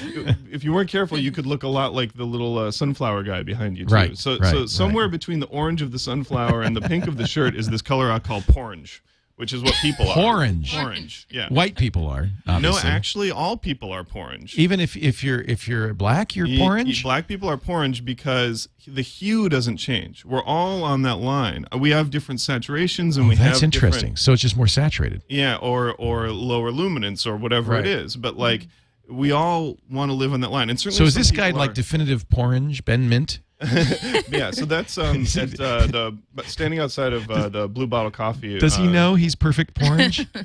if 0.51 0.63
you 0.63 0.73
weren't 0.73 0.89
careful, 0.89 1.17
you 1.17 1.31
could 1.31 1.45
look 1.45 1.63
a 1.63 1.67
lot 1.67 1.93
like 1.93 2.13
the 2.13 2.25
little 2.25 2.57
uh, 2.57 2.71
sunflower 2.71 3.23
guy 3.23 3.43
behind 3.43 3.77
you 3.77 3.85
too. 3.85 3.93
Right, 3.93 4.17
So, 4.17 4.37
right, 4.39 4.51
so 4.51 4.59
right. 4.61 4.69
somewhere 4.69 5.07
between 5.09 5.39
the 5.39 5.47
orange 5.47 5.81
of 5.81 5.91
the 5.91 5.99
sunflower 5.99 6.61
and 6.63 6.75
the 6.75 6.81
pink 6.81 7.07
of 7.07 7.17
the 7.17 7.27
shirt 7.27 7.55
is 7.55 7.69
this 7.69 7.81
color 7.81 8.11
I 8.11 8.19
call 8.19 8.41
porange, 8.41 8.99
which 9.39 9.53
is 9.53 9.61
what 9.63 9.73
people 9.81 10.05
are. 10.09 10.19
Orange. 10.19 10.75
Orange. 10.75 11.25
Yeah. 11.31 11.47
White 11.47 11.77
people 11.77 12.07
are. 12.07 12.27
No, 12.45 12.77
actually, 12.77 13.31
all 13.31 13.55
people 13.55 13.89
are 13.93 14.03
porange. 14.03 14.53
even 14.55 14.81
if 14.81 14.97
if 14.97 15.23
you're 15.23 15.39
if 15.43 15.65
you're 15.65 15.93
black, 15.93 16.35
you're 16.35 16.47
orange. 16.61 17.03
Black 17.03 17.25
people 17.25 17.47
are 17.49 17.55
porange 17.55 18.03
because 18.03 18.67
the 18.85 19.01
hue 19.01 19.47
doesn't 19.47 19.77
change. 19.77 20.25
We're 20.25 20.43
all 20.43 20.83
on 20.83 21.03
that 21.03 21.19
line. 21.19 21.65
We 21.77 21.91
have 21.91 22.09
different 22.09 22.41
saturations, 22.41 23.15
and 23.15 23.27
Oh, 23.27 23.29
we 23.29 23.37
have 23.37 23.53
that's 23.53 23.63
interesting. 23.63 24.17
So 24.17 24.33
it's 24.33 24.41
just 24.41 24.57
more 24.57 24.67
saturated. 24.67 25.23
Yeah, 25.29 25.55
or 25.55 25.93
or 25.93 26.31
lower 26.31 26.71
luminance 26.71 27.25
or 27.25 27.37
whatever 27.37 27.71
Right. 27.71 27.85
it 27.85 27.87
is. 27.87 28.17
But 28.17 28.35
like, 28.35 28.67
we 29.07 29.31
all 29.31 29.77
want 29.89 30.09
to 30.11 30.15
live 30.15 30.33
on 30.33 30.41
that 30.41 30.51
line. 30.51 30.69
And 30.69 30.77
certainly, 30.77 30.97
So 30.97 31.05
is 31.05 31.15
this 31.15 31.31
guy 31.31 31.47
people 31.47 31.59
like 31.61 31.73
definitive 31.73 32.25
orange, 32.35 32.83
Ben 32.83 33.07
Mint? 33.07 33.39
yeah, 34.29 34.51
so 34.51 34.65
that's 34.65 34.97
um 34.97 35.25
at 35.37 35.59
uh, 35.59 35.87
the 35.87 36.17
but 36.33 36.45
standing 36.45 36.79
outside 36.79 37.11
of 37.11 37.29
uh, 37.29 37.49
the 37.49 37.67
Blue 37.67 37.87
Bottle 37.87 38.11
Coffee. 38.11 38.57
Does 38.57 38.75
he 38.75 38.87
uh, 38.87 38.91
know 38.91 39.15
he's 39.15 39.35
perfect 39.35 39.81
orange? 39.83 40.25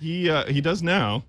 He 0.00 0.30
uh, 0.30 0.46
he 0.46 0.62
does 0.62 0.82
now. 0.82 1.24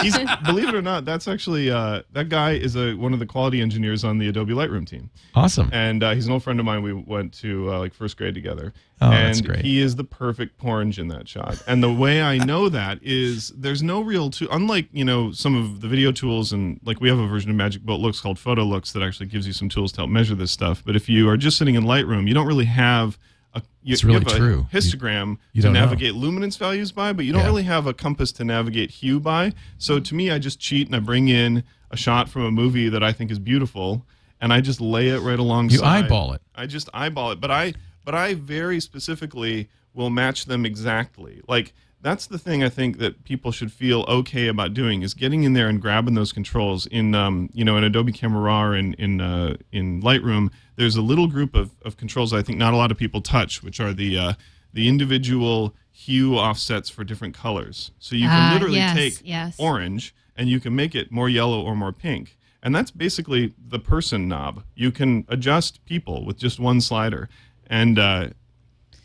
He's 0.00 0.16
believe 0.46 0.68
it 0.68 0.74
or 0.74 0.80
not, 0.80 1.04
that's 1.04 1.28
actually 1.28 1.70
uh, 1.70 2.00
that 2.12 2.30
guy 2.30 2.52
is 2.52 2.74
a 2.74 2.94
one 2.94 3.12
of 3.12 3.18
the 3.18 3.26
quality 3.26 3.60
engineers 3.60 4.04
on 4.04 4.16
the 4.16 4.28
Adobe 4.28 4.54
Lightroom 4.54 4.86
team, 4.86 5.10
awesome. 5.34 5.68
and 5.70 6.02
uh, 6.02 6.14
he's 6.14 6.24
an 6.24 6.32
old 6.32 6.42
friend 6.42 6.58
of 6.58 6.64
mine. 6.64 6.82
We 6.82 6.94
went 6.94 7.34
to 7.40 7.70
uh, 7.74 7.78
like 7.78 7.92
first 7.92 8.16
grade 8.16 8.34
together, 8.34 8.72
Oh, 9.00 9.10
and 9.10 9.28
that's 9.28 9.40
great. 9.42 9.62
he 9.64 9.78
is 9.80 9.96
the 9.96 10.04
perfect 10.04 10.54
orange 10.64 10.98
in 10.98 11.08
that 11.08 11.28
shot. 11.28 11.62
And 11.66 11.82
the 11.82 11.92
way 11.92 12.22
I 12.22 12.38
know 12.38 12.68
that 12.80 12.98
is 13.02 13.48
there's 13.56 13.82
no 13.82 14.00
real 14.00 14.30
tool, 14.30 14.48
unlike 14.50 14.88
you 14.92 15.04
know 15.04 15.32
some 15.32 15.54
of 15.54 15.80
the 15.82 15.88
video 15.88 16.12
tools 16.12 16.52
and 16.52 16.80
like 16.84 17.00
we 17.00 17.08
have 17.10 17.18
a 17.18 17.26
version 17.26 17.50
of 17.50 17.56
Magic 17.56 17.82
Bullet 17.82 18.00
Looks 18.00 18.20
called 18.20 18.38
Photo 18.38 18.64
Looks 18.64 18.92
that 18.92 19.02
actually 19.02 19.26
gives 19.26 19.46
you 19.46 19.52
some 19.52 19.68
tools 19.68 19.92
to 19.92 19.98
help 19.98 20.10
measure 20.10 20.34
this 20.34 20.50
stuff. 20.50 20.82
But 20.84 20.96
if 20.96 21.08
you 21.08 21.28
are 21.28 21.36
just 21.36 21.58
sitting 21.58 21.74
in 21.74 21.84
Lightroom, 21.84 22.26
you 22.26 22.32
don't 22.34 22.46
really 22.46 22.64
have 22.64 23.18
a 23.54 23.62
you, 23.82 23.92
It's 23.92 24.02
you 24.02 24.08
really 24.08 24.20
have 24.24 24.32
a 24.32 24.36
true. 24.36 24.66
Histogram 24.72 25.36
you 25.52 25.60
to 25.62 25.66
don't 25.68 25.74
know. 25.74 25.80
navigate 25.80 26.14
luminance 26.14 26.56
values 26.56 26.90
by, 26.92 27.12
but 27.12 27.24
you 27.26 27.32
don't 27.32 27.42
Yeah. 27.42 27.46
really 27.48 27.62
have 27.64 27.86
a 27.86 27.92
compass 27.94 28.32
to 28.32 28.44
navigate 28.44 28.90
hue 28.90 29.20
by. 29.20 29.52
So 29.78 30.00
to 30.00 30.14
me, 30.14 30.30
I 30.30 30.38
just 30.38 30.58
cheat 30.58 30.86
and 30.86 30.96
I 30.96 31.00
bring 31.00 31.28
in 31.28 31.64
a 31.90 31.96
shot 31.96 32.28
from 32.30 32.42
a 32.44 32.50
movie 32.50 32.88
that 32.88 33.02
I 33.02 33.12
think 33.12 33.30
is 33.30 33.38
beautiful, 33.38 34.04
and 34.40 34.52
I 34.52 34.60
just 34.60 34.80
lay 34.80 35.08
it 35.08 35.20
right 35.20 35.38
alongside. 35.38 35.76
You 35.78 35.84
eyeball 36.04 36.32
it. 36.32 36.42
I 36.54 36.66
just 36.66 36.88
eyeball 36.92 37.30
it, 37.32 37.40
but 37.40 37.50
I 37.50 37.74
but 38.06 38.14
I 38.14 38.32
very 38.34 38.80
specifically 38.80 39.68
will 39.92 40.08
match 40.10 40.46
them 40.46 40.64
exactly. 40.64 41.42
Like 41.46 41.74
that's 42.00 42.26
the 42.26 42.38
thing 42.38 42.62
I 42.62 42.68
think 42.68 42.98
that 42.98 43.24
people 43.24 43.50
should 43.50 43.72
feel 43.72 44.04
okay 44.08 44.46
about 44.46 44.72
doing 44.74 45.02
is 45.02 45.12
getting 45.12 45.42
in 45.42 45.54
there 45.54 45.68
and 45.68 45.82
grabbing 45.82 46.14
those 46.14 46.32
controls 46.32 46.86
in 46.86 47.14
um, 47.14 47.50
you 47.52 47.64
know 47.64 47.76
in 47.76 47.84
Adobe 47.84 48.12
Camera 48.12 48.40
Raw 48.40 48.62
or 48.62 48.76
in 48.76 48.94
in 48.94 49.20
uh, 49.20 49.56
in 49.72 50.00
Lightroom. 50.00 50.50
There's 50.76 50.96
a 50.96 51.02
little 51.02 51.26
group 51.26 51.54
of, 51.54 51.72
of 51.84 51.96
controls 51.96 52.32
I 52.32 52.42
think 52.42 52.58
not 52.58 52.72
a 52.72 52.76
lot 52.76 52.90
of 52.90 52.96
people 52.96 53.20
touch, 53.20 53.62
which 53.62 53.80
are 53.80 53.92
the 53.92 54.16
uh, 54.18 54.32
the 54.72 54.88
individual 54.88 55.74
hue 55.90 56.36
offsets 56.36 56.88
for 56.90 57.02
different 57.02 57.34
colors. 57.34 57.90
So 57.98 58.14
you 58.14 58.28
can 58.28 58.50
Ah, 58.50 58.54
literally 58.54 58.76
yes, 58.76 58.94
take 58.96 59.20
yes. 59.24 59.56
orange 59.58 60.14
and 60.36 60.48
you 60.48 60.60
can 60.60 60.76
make 60.76 60.94
it 60.94 61.10
more 61.10 61.28
yellow 61.28 61.60
or 61.62 61.74
more 61.74 61.92
pink. 61.92 62.36
And 62.62 62.74
that's 62.74 62.90
basically 62.90 63.54
the 63.68 63.78
person 63.78 64.28
knob. 64.28 64.62
You 64.74 64.90
can 64.90 65.24
adjust 65.28 65.84
people 65.86 66.24
with 66.26 66.36
just 66.36 66.58
one 66.58 66.80
slider. 66.80 67.28
And 67.68 67.98
uh, 67.98 68.28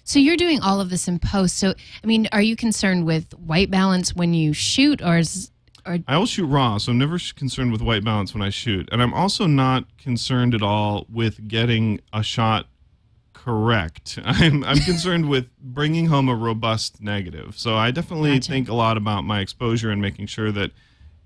So 0.04 0.20
you're 0.20 0.38
doing 0.38 0.60
all 0.62 0.80
of 0.82 0.90
this 0.90 1.08
in 1.08 1.20
post. 1.20 1.58
So 1.58 1.74
I 2.04 2.08
mean, 2.08 2.28
are 2.32 2.42
you 2.42 2.56
concerned 2.56 3.06
with 3.06 3.34
white 3.34 3.72
balance 3.72 4.16
when 4.16 4.34
you 4.34 4.54
shoot, 4.54 5.02
or 5.02 5.18
is 5.18 5.52
or 5.86 5.98
I 6.08 6.18
will 6.18 6.26
shoot 6.26 6.46
raw, 6.46 6.78
so 6.78 6.92
I'm 6.92 6.98
never 6.98 7.18
concerned 7.36 7.72
with 7.72 7.82
white 7.82 8.04
balance 8.04 8.34
when 8.34 8.44
I 8.44 8.50
shoot. 8.50 8.88
And 8.92 9.02
I'm 9.02 9.14
also 9.14 9.48
not 9.48 9.86
concerned 9.98 10.54
at 10.54 10.62
all 10.62 11.06
with 11.10 11.48
getting 11.48 12.02
a 12.14 12.22
shot 12.24 12.68
correct. 13.34 14.20
I'm, 14.26 14.64
I'm 14.64 14.78
concerned 14.86 15.28
with 15.30 15.48
bringing 15.60 16.08
home 16.08 16.30
a 16.30 16.36
robust 16.36 17.02
negative. 17.02 17.58
So 17.58 17.76
I 17.76 17.92
definitely 17.92 18.34
Gotcha. 18.34 18.52
think 18.52 18.70
a 18.70 18.74
lot 18.76 18.98
about 18.98 19.24
my 19.24 19.40
exposure 19.40 19.90
and 19.90 20.02
making 20.02 20.28
sure 20.28 20.52
that 20.52 20.72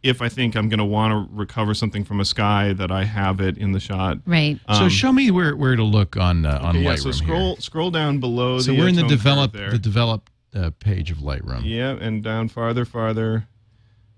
if 0.05 0.21
I 0.21 0.29
think 0.29 0.55
I'm 0.55 0.69
going 0.69 0.77
to 0.79 0.85
want 0.85 1.11
to 1.11 1.35
recover 1.35 1.73
something 1.73 2.03
from 2.05 2.19
a 2.19 2.25
sky, 2.25 2.73
that 2.73 2.91
I 2.91 3.03
have 3.05 3.41
it 3.41 3.57
in 3.57 3.71
the 3.71 3.79
shot. 3.79 4.19
right? 4.25 4.59
so 4.71 4.83
Um, 4.83 4.89
show 4.89 5.11
me 5.11 5.31
where, 5.31 5.55
where 5.55 5.75
to 5.75 5.83
look 5.83 6.15
on 6.15 6.45
uh, 6.45 6.59
on 6.61 6.77
Okay, 6.77 6.85
Lightroom. 6.85 6.89
yeah, 6.89 6.95
so 6.95 7.11
scroll 7.11 7.53
here. 7.55 7.61
scroll 7.61 7.91
down 7.91 8.19
below. 8.19 8.59
So 8.59 8.71
the, 8.71 8.77
we're 8.77 8.87
in 8.87 8.95
the 8.95 9.07
develop 9.07 9.53
the 9.53 9.79
develop 9.79 10.29
uh, 10.53 10.69
page 10.79 11.09
of 11.11 11.17
Lightroom. 11.17 11.61
Yeah, 11.65 11.91
and 11.99 12.23
down 12.23 12.47
farther, 12.49 12.85
farther, 12.85 13.47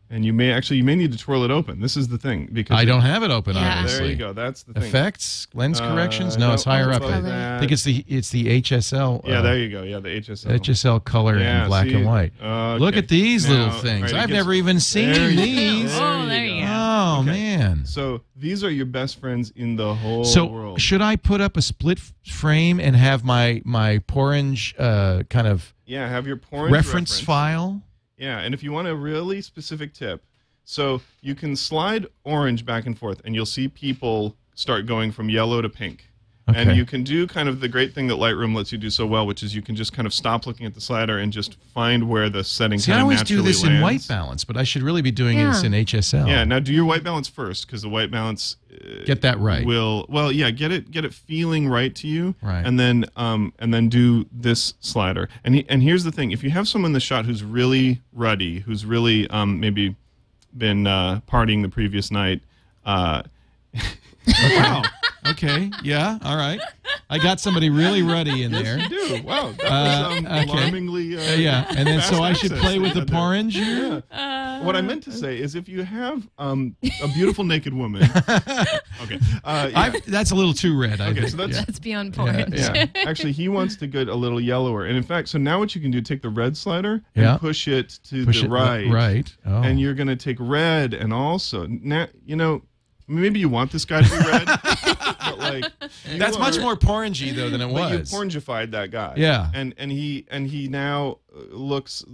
and 0.09 0.23
you 0.25 0.31
may 0.33 0.51
actually 0.51 0.77
you 0.77 0.83
may 0.83 0.95
need 0.95 1.11
to 1.11 1.17
twirl 1.17 1.43
it 1.43 1.51
open. 1.51 1.79
This 1.81 1.97
is 1.97 2.07
the 2.07 2.17
thing 2.17 2.49
because 2.51 2.77
I 2.77 2.83
it- 2.83 2.85
don't 2.85 3.01
have 3.01 3.23
it 3.23 3.31
open. 3.31 3.55
Yeah. 3.55 3.75
Obviously. 3.79 3.99
There 3.99 4.09
you 4.11 4.15
go. 4.17 4.33
That's 4.33 4.63
the 4.63 4.73
thing. 4.73 4.83
Effects, 4.83 5.47
lens 5.53 5.79
Uh, 5.81 5.93
corrections. 5.93 6.37
No, 6.37 6.53
it's 6.53 6.63
higher 6.63 6.91
up. 6.91 7.01
above 7.03 7.25
I 7.25 7.59
think 7.59 7.71
it's 7.71 7.83
the 7.83 8.03
it's 8.07 8.29
the 8.29 8.47
HSL. 8.61 9.21
Yeah, 9.25 9.39
uh, 9.39 9.41
there 9.41 9.57
you 9.57 9.69
go. 9.69 9.83
Yeah, 9.83 9.99
the 9.99 10.09
HSL. 10.09 10.51
HSL 10.59 10.99
color 11.03 11.37
Yeah, 11.37 11.63
in 11.63 11.67
black 11.67 11.87
see? 11.87 11.93
and 11.95 12.05
white. 12.05 12.33
Uh, 12.41 12.75
Look 12.77 12.95
at 12.97 13.07
these 13.07 13.47
Now, 13.47 13.53
little 13.65 13.69
things. 13.79 14.13
right, 14.13 14.21
I've 14.21 14.29
gets- 14.29 14.37
never 14.37 14.53
even 14.53 14.79
seen 14.79 15.11
There 15.11 15.29
you 15.29 15.35
go. 15.37 15.41
these. 15.43 15.91
Oh, 15.95 16.25
there 16.25 16.45
you 16.45 16.61
go. 16.61 16.67
Oh 16.69 17.17
Okay. 17.21 17.31
man. 17.31 17.85
So 17.85 18.21
these 18.35 18.63
are 18.63 18.69
your 18.69 18.85
best 18.85 19.19
friends 19.19 19.51
in 19.55 19.75
the 19.75 19.93
whole 19.95 20.23
So 20.23 20.45
world. 20.45 20.79
should 20.81 21.01
I 21.01 21.15
put 21.15 21.41
up 21.41 21.57
a 21.57 21.61
split 21.61 21.99
frame 22.25 22.79
and 22.79 22.95
have 22.95 23.23
my 23.23 23.61
my 23.65 23.99
Porange 23.99 24.73
uh, 24.79 25.23
kind 25.23 25.47
of 25.47 25.73
yeah, 25.85 26.07
have 26.07 26.27
your 26.27 26.37
porn 26.37 26.71
reference, 26.71 27.19
file? 27.19 27.81
Yeah, 28.17 28.39
and 28.39 28.53
if 28.53 28.63
you 28.63 28.71
want 28.71 28.88
a 28.88 28.95
really 28.95 29.41
specific 29.41 29.93
tip, 29.93 30.25
so 30.63 31.01
you 31.21 31.36
can 31.36 31.56
slide 31.56 32.08
orange 32.23 32.65
back 32.65 32.86
and 32.86 32.97
forth, 32.97 33.21
and 33.23 33.36
you'll 33.36 33.45
see 33.45 33.67
people 33.67 34.36
start 34.56 34.86
going 34.86 35.12
from 35.12 35.30
yellow 35.30 35.62
to 35.62 35.69
pink. 35.69 36.06
Okay. 36.49 36.62
And 36.62 36.77
you 36.77 36.86
can 36.86 37.03
do 37.03 37.27
kind 37.27 37.49
of 37.49 37.60
the 37.60 37.67
great 37.67 37.93
thing 37.93 38.07
that 38.07 38.13
Lightroom 38.15 38.55
lets 38.55 38.71
you 38.71 38.77
do 38.77 38.89
so 38.89 39.05
well, 39.05 39.27
which 39.27 39.43
is 39.43 39.53
you 39.53 39.62
can 39.62 39.75
just 39.75 39.91
kind 39.91 40.05
of 40.05 40.13
stop 40.13 40.47
looking 40.47 40.65
at 40.65 40.73
the 40.73 40.79
slider 40.79 41.17
and 41.17 41.33
just 41.33 41.57
find 41.73 42.07
where 42.07 42.29
the 42.29 42.41
setting 42.41 42.79
See, 42.79 42.91
I 42.91 42.95
kind 42.95 43.01
of 43.01 43.03
always 43.05 43.23
do 43.23 43.36
naturally 43.36 43.51
this 43.51 43.63
in 43.65 43.81
white 43.81 44.07
balance, 44.07 44.45
but 44.45 44.55
I 44.55 44.63
should 44.63 44.81
really 44.81 45.01
be 45.01 45.12
doing 45.12 45.38
this 45.38 45.63
in 45.63 45.73
HSL. 45.73 46.25
Yeah, 46.25 46.45
now 46.45 46.60
do 46.60 46.73
your 46.73 46.86
white 46.86 47.03
balance 47.03 47.27
first, 47.27 47.67
because 47.67 47.81
the 47.81 47.89
white 47.89 48.12
balance 48.12 48.55
uh, 48.73 49.03
Get 49.05 49.21
that 49.23 49.39
right. 49.39 49.65
will 49.65 50.05
well 50.07 50.31
yeah 50.31 50.49
get 50.51 50.71
it 50.71 50.89
get 50.91 51.03
it 51.03 51.13
feeling 51.13 51.67
right 51.67 51.93
to 51.95 52.07
you 52.07 52.36
Right. 52.41 52.63
and 52.65 52.79
then 52.79 53.05
um 53.15 53.51
and 53.60 53.73
then 53.73 53.89
do 53.89 54.25
this 54.31 54.75
slider 54.81 55.27
and 55.43 55.55
he, 55.55 55.65
and 55.67 55.81
here's 55.81 56.03
the 56.03 56.12
thing 56.12 56.31
if 56.31 56.43
you 56.43 56.51
have 56.51 56.67
someone 56.67 56.89
in 56.89 56.93
the 56.93 56.99
shot 56.99 57.25
who's 57.25 57.43
really 57.43 58.01
ruddy 58.13 58.60
who's 58.60 58.86
really 58.86 59.27
um 59.31 59.60
maybe 59.60 59.95
been 60.55 60.86
uh 60.86 61.21
partying 61.27 61.63
the 61.63 61.69
previous 61.69 62.12
night 62.12 62.41
uh 62.86 63.23
wow 64.57 64.83
Okay. 65.31 65.69
Yeah. 65.83 66.17
All 66.23 66.37
right. 66.37 66.59
I 67.09 67.17
got 67.19 67.39
somebody 67.39 67.69
really 67.69 68.01
ruddy 68.01 68.43
in 68.43 68.51
there. 68.51 68.77
you 68.79 68.89
do 68.89 69.21
wow 69.23 69.51
that 69.57 69.65
Uh, 69.65 70.09
was 70.09 70.17
um, 70.19 70.25
okay. 70.25 70.43
alarmingly 70.43 71.17
uh, 71.17 71.21
Uh, 71.21 71.35
yeah, 71.35 71.65
and 71.69 71.87
then 71.87 72.01
so 72.01 72.21
I 72.23 72.33
should 72.33 72.51
play 72.53 72.79
with 72.79 72.93
the 72.93 72.99
had 72.99 73.07
there. 73.09 73.17
Porange 73.19 73.51
here. 73.53 74.03
Yeah. 74.11 74.63
what 74.63 74.75
I 74.75 74.81
meant 74.81 75.03
to 75.03 75.11
say 75.11 75.37
is 75.39 75.55
if 75.55 75.69
you 75.69 75.83
have 75.83 76.27
um, 76.37 76.75
a 77.03 77.07
beautiful 77.09 77.43
naked 77.43 77.73
woman. 77.73 78.07
Okay. 79.03 79.19
Uh, 79.43 79.69
yeah. 79.71 79.93
That's 80.07 80.31
a 80.31 80.35
little 80.35 80.53
too 80.53 80.77
red. 80.77 80.99
I 80.99 81.09
Okay, 81.09 81.19
think. 81.19 81.29
so 81.31 81.37
that's- 81.37 81.55
yeah. 81.59 81.65
That's 81.65 81.79
beyond 81.79 82.17
Yeah, 82.17 82.33
point. 82.45 82.53
yeah. 82.55 82.85
Actually, 83.07 83.31
he 83.31 83.47
wants 83.47 83.75
to 83.77 83.85
get 83.87 84.09
a 84.09 84.15
little 84.15 84.41
yellower. 84.41 84.85
And 84.85 84.97
in 84.97 85.03
fact, 85.03 85.29
so 85.29 85.37
now 85.37 85.59
what 85.59 85.75
you 85.75 85.81
can 85.81 85.91
do, 85.91 86.01
take 86.01 86.23
the 86.23 86.29
red 86.29 86.57
slider 86.57 86.93
and 87.15 87.23
Yeah. 87.25 87.37
push 87.37 87.67
it 87.67 87.99
to 88.09 88.25
Push 88.25 88.39
the 88.41 88.47
it 88.47 88.49
right. 88.49 88.89
Right. 88.91 89.35
Oh. 89.45 89.61
And 89.61 89.79
you're 89.79 89.93
going 89.93 90.07
to 90.07 90.15
take 90.15 90.37
red 90.39 90.95
and 90.95 91.13
also, 91.13 91.67
now, 91.67 92.07
you 92.25 92.35
know, 92.35 92.63
maybe 93.07 93.39
you 93.39 93.49
want 93.49 93.71
this 93.71 93.85
guy 93.85 94.01
to 94.01 94.09
be 94.09 94.17
red, 94.17 94.45
but 94.47 94.61
like 95.53 95.65
you 96.12 96.17
That's 96.19 96.38
much 96.39 96.60
more 96.60 96.75
porngy 96.75 97.33
though 97.36 97.49
than 97.49 97.62
it 97.62 97.71
But 97.73 97.91
you 97.91 97.99
was. 97.99 98.12
porngified 98.12 98.71
that 98.71 98.91
guy. 98.91 99.13
Yeah. 99.17 99.49
and 99.53 99.73
and 99.77 99.91
he 99.91 100.25
and 100.29 100.47
he 100.47 100.67
now 100.67 101.19
uh, 101.36 101.39
looks 101.55 102.03
a 102.03 102.10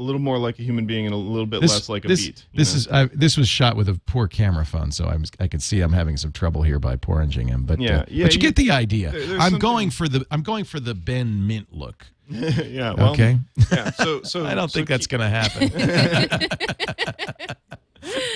little 0.00 0.20
more 0.20 0.38
like 0.38 0.58
a 0.58 0.62
human 0.62 0.86
being 0.86 1.06
and 1.06 1.14
a 1.14 1.18
little 1.18 1.46
bit 1.46 1.60
this, 1.60 1.72
less 1.72 1.88
like 1.88 2.04
a 2.04 2.08
this, 2.08 2.26
beet. 2.26 2.46
This 2.54 2.72
know? 2.72 2.76
is 2.78 2.88
uh, 2.88 3.08
this 3.14 3.36
was 3.36 3.48
shot 3.48 3.76
with 3.76 3.88
a 3.88 4.00
poor 4.06 4.28
camera 4.28 4.64
phone, 4.66 4.90
so 4.92 5.06
I'm 5.06 5.24
I 5.40 5.48
can 5.48 5.60
see 5.60 5.80
I'm 5.80 5.92
having 5.92 6.16
some 6.16 6.32
trouble 6.32 6.62
here 6.62 6.78
by 6.78 6.96
porringing 6.96 7.48
him. 7.48 7.64
But 7.64 7.80
Yeah, 7.80 7.98
uh, 8.00 8.04
yeah, 8.08 8.24
but 8.24 8.34
you, 8.34 8.38
you- 8.38 8.40
get 8.40 8.56
the 8.56 8.70
idea. 8.70 9.10
there- 9.12 9.22
I'm 9.34 9.40
something- 9.40 9.58
going 9.58 9.90
for 9.90 10.08
the 10.08 10.26
I'm 10.30 10.42
going 10.42 10.64
for 10.64 10.80
the 10.80 10.94
Ben 10.94 11.46
Mint 11.46 11.72
look. 11.72 12.06
yeah. 12.28 12.94
Well, 12.94 13.12
Okay, 13.12 13.38
Yeah. 13.70 13.90
So 13.92 14.22
so 14.24 14.46
I 14.46 14.54
don't 14.54 14.70
so 14.70 14.76
think 14.76 14.88
that's 14.88 15.06
keep- 15.06 15.18
going 15.18 15.30
to 15.30 15.36
happen. 15.36 15.70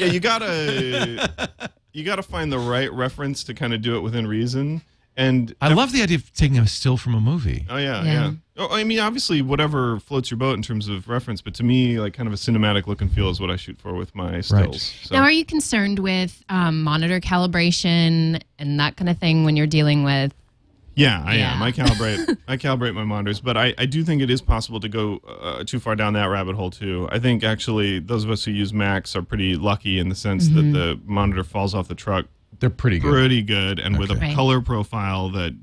Yeah, 0.01 0.07
you 0.07 0.21
gotta 0.21 1.71
you 1.97 2.05
gotta 2.05 2.23
find 2.23 2.53
the 2.53 2.59
right 2.59 2.93
reference 2.93 3.43
to 3.45 3.55
kind 3.55 3.73
of 3.73 3.81
do 3.81 3.97
it 3.97 4.01
within 4.01 4.27
reason. 4.27 4.83
And 5.17 5.55
I 5.63 5.73
love 5.73 5.93
the 5.93 6.03
idea 6.03 6.19
of 6.19 6.31
taking 6.35 6.59
a 6.59 6.67
still 6.67 6.99
from 6.99 7.15
a 7.15 7.21
movie. 7.21 7.65
Oh 7.71 7.79
yeah, 7.79 8.05
Yeah. 8.05 8.13
yeah. 8.13 8.33
Oh, 8.59 8.69
I 8.71 8.85
mean, 8.85 8.99
obviously, 8.99 9.41
whatever 9.41 9.99
floats 9.99 10.31
your 10.31 10.37
boat 10.37 10.57
in 10.57 10.63
terms 10.63 10.89
of 10.89 11.09
reference, 11.09 11.41
but 11.41 11.55
to 11.55 11.63
me, 11.63 11.99
like 11.99 12.13
kind 12.13 12.27
of 12.27 12.35
a 12.35 12.37
cinematic 12.37 12.87
look 12.87 13.01
and 13.01 13.11
feel 13.11 13.31
is 13.31 13.41
what 13.41 13.51
I 13.51 13.57
shoot 13.57 13.79
for 13.79 13.95
with 13.95 14.15
my 14.15 14.43
stills. 14.43 14.95
So. 15.05 15.15
Now, 15.15 15.23
are 15.23 15.31
you 15.31 15.45
concerned 15.47 15.99
with 16.01 16.43
um, 16.51 16.83
monitor 16.83 17.19
calibration 17.21 18.43
and 18.59 18.79
that 18.81 18.97
kind 18.97 19.09
of 19.09 19.17
thing 19.19 19.45
when 19.45 19.57
you're 19.57 19.67
dealing 19.67 20.05
with? 20.05 20.35
Yeah, 20.97 21.23
I 21.25 21.37
Yeah. 21.37 21.55
am. 21.55 21.63
I 21.63 21.73
calibrate. 21.73 22.37
I 22.49 22.57
calibrate 22.57 22.95
my 22.95 23.05
monitors, 23.05 23.39
but 23.41 23.57
I, 23.57 23.75
I 23.79 23.87
do 23.87 24.03
think 24.03 24.23
it 24.23 24.31
is 24.31 24.41
possible 24.43 24.81
to 24.81 24.89
go 24.89 25.19
uh, 25.29 25.63
too 25.65 25.79
far 25.79 25.95
down 25.95 26.15
that 26.15 26.25
rabbit 26.27 26.57
hole 26.57 26.71
too. 26.71 27.09
I 27.13 27.19
think 27.19 27.45
actually 27.45 27.99
those 28.01 28.25
of 28.25 28.31
us 28.31 28.45
who 28.45 28.51
use 28.51 28.73
Macs 28.73 29.15
are 29.15 29.23
pretty 29.23 29.57
lucky 29.57 29.99
in 29.99 30.09
the 30.09 30.15
sense 30.15 30.49
Mm-hmm. 30.49 30.73
that 30.73 30.79
the 30.79 31.01
monitor 31.05 31.45
falls 31.45 31.75
off 31.75 31.87
the 31.89 31.95
truck 31.95 32.27
They're 32.61 32.71
pretty 32.71 32.99
good. 32.99 33.11
pretty 33.13 33.43
good 33.43 33.79
and 33.79 33.99
with 33.99 34.11
a 34.11 34.17
Right. 34.17 34.35
color 34.35 34.61
profile 34.63 35.29
that 35.31 35.55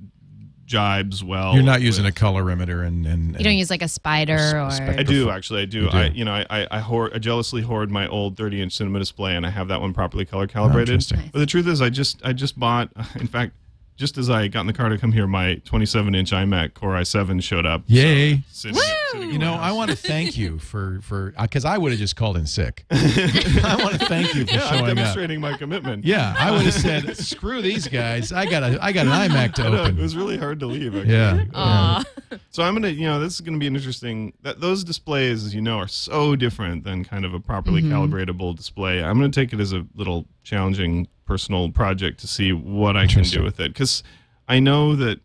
jibes 0.66 1.24
well. 1.24 1.54
You're 1.56 1.64
not 1.64 1.82
using 1.82 2.06
a 2.06 2.10
colorimeter 2.12 2.86
and 2.86 3.06
and, 3.06 3.34
You 3.38 3.44
don't 3.44 3.58
use 3.58 3.70
like 3.70 3.82
a 3.82 3.86
Spyder 3.86 4.54
or. 4.54 5.00
I 5.00 5.04
do 5.04 5.30
actually. 5.30 5.62
I 5.62 5.66
do. 5.66 5.84
You 5.84 5.90
do? 5.90 5.98
I 5.98 6.06
you 6.08 6.26
know 6.26 6.34
I 6.34 6.46
I, 6.50 6.68
I, 6.72 6.80
hoard, 6.80 7.12
I 7.14 7.18
jealously 7.20 7.62
hoard 7.62 7.92
my 7.92 8.08
old 8.08 8.38
30 8.38 8.62
inch 8.62 8.74
cinema 8.74 9.00
display, 9.00 9.36
and 9.36 9.46
I 9.46 9.50
have 9.50 9.68
that 9.70 9.82
one 9.82 9.94
properly 9.94 10.26
color 10.26 10.48
calibrated. 10.48 10.90
Oh, 10.90 10.94
interesting. 10.94 11.30
but 11.34 11.40
the 11.40 11.46
truth 11.46 11.68
is, 11.68 11.82
I 11.82 11.90
just 11.90 12.22
I 12.24 12.34
just 12.34 12.58
bought. 12.58 12.90
In 13.20 13.28
fact, 13.28 13.54
just 13.96 14.18
as 14.18 14.30
I 14.30 14.48
got 14.48 14.62
in 14.62 14.68
the 14.68 14.74
car 14.74 14.90
to 14.90 14.98
come 14.98 15.12
here, 15.12 15.28
my 15.28 15.56
27 15.66 16.16
inch 16.16 16.32
iMac 16.32 16.74
Core 16.74 16.94
i7 16.94 17.42
showed 17.42 17.66
up. 17.66 17.84
Yay. 17.88 18.42
Sitting, 18.50 18.78
sitting 19.12 19.32
You 19.32 19.40
my 19.40 19.46
know, 19.46 19.54
I 19.54 19.72
want 19.72 19.92
to 19.92 19.96
thank 19.96 20.38
you 20.38 20.60
for 20.74 21.00
for 21.02 21.34
uh, 21.38 21.44
because 21.44 21.66
I 21.66 21.78
would 21.78 21.92
have 21.92 22.00
just 22.00 22.16
called 22.16 22.38
in 22.38 22.46
sick. 22.48 22.86
I 22.92 23.78
want 23.80 24.00
to 24.00 24.06
thank 24.06 24.34
you 24.34 24.46
for 24.46 24.54
yeah, 24.54 24.64
I'm 24.64 24.70
showing 24.70 24.82
up. 24.82 24.88
demonstrating 24.96 25.42
my 25.42 25.58
commitment. 25.58 26.06
Yeah, 26.06 26.36
I 26.38 26.52
would 26.52 26.64
have 26.64 26.74
said, 26.74 27.18
"Screw 27.18 27.62
these 27.62 27.88
guys! 27.88 28.32
I 28.32 28.46
got 28.46 28.64
a 28.64 28.84
I 28.84 28.92
got 28.92 29.06
an 29.06 29.12
iMac 29.12 29.54
to 29.56 29.68
open." 29.68 29.74
know, 29.74 29.86
it 29.86 29.96
was 29.96 30.16
really 30.16 30.38
hard 30.38 30.60
to 30.62 30.66
leave. 30.66 30.96
Actually. 30.96 31.14
Yeah, 31.14 31.46
Aw. 31.54 32.04
So 32.50 32.64
I'm 32.64 32.74
gonna, 32.74 32.90
you 32.90 33.06
know, 33.06 33.20
this 33.20 33.34
is 33.34 33.42
gonna 33.42 33.58
be 33.58 33.68
an 33.68 33.76
interesting. 33.76 34.34
That 34.42 34.60
those 34.60 34.84
displays, 34.84 35.46
as 35.46 35.54
you 35.54 35.62
know, 35.62 35.78
are 35.78 35.88
so 35.88 36.36
different 36.36 36.84
than 36.84 37.04
kind 37.04 37.26
of 37.26 37.34
a 37.34 37.40
properly 37.40 37.82
mm-hmm. 37.82 37.94
calibratable 37.94 38.56
display. 38.56 39.04
I'm 39.04 39.18
gonna 39.18 39.30
take 39.30 39.54
it 39.54 39.60
as 39.60 39.74
a 39.74 39.86
little 39.96 40.26
challenging 40.44 41.08
personal 41.26 41.72
project 41.72 42.20
to 42.20 42.28
see 42.28 42.52
what 42.52 42.96
I 42.98 43.08
can 43.08 43.24
do 43.24 43.44
with 43.44 43.60
it 43.60 43.74
because 43.74 44.04
I 44.48 44.60
know 44.60 44.96
that 44.96 45.20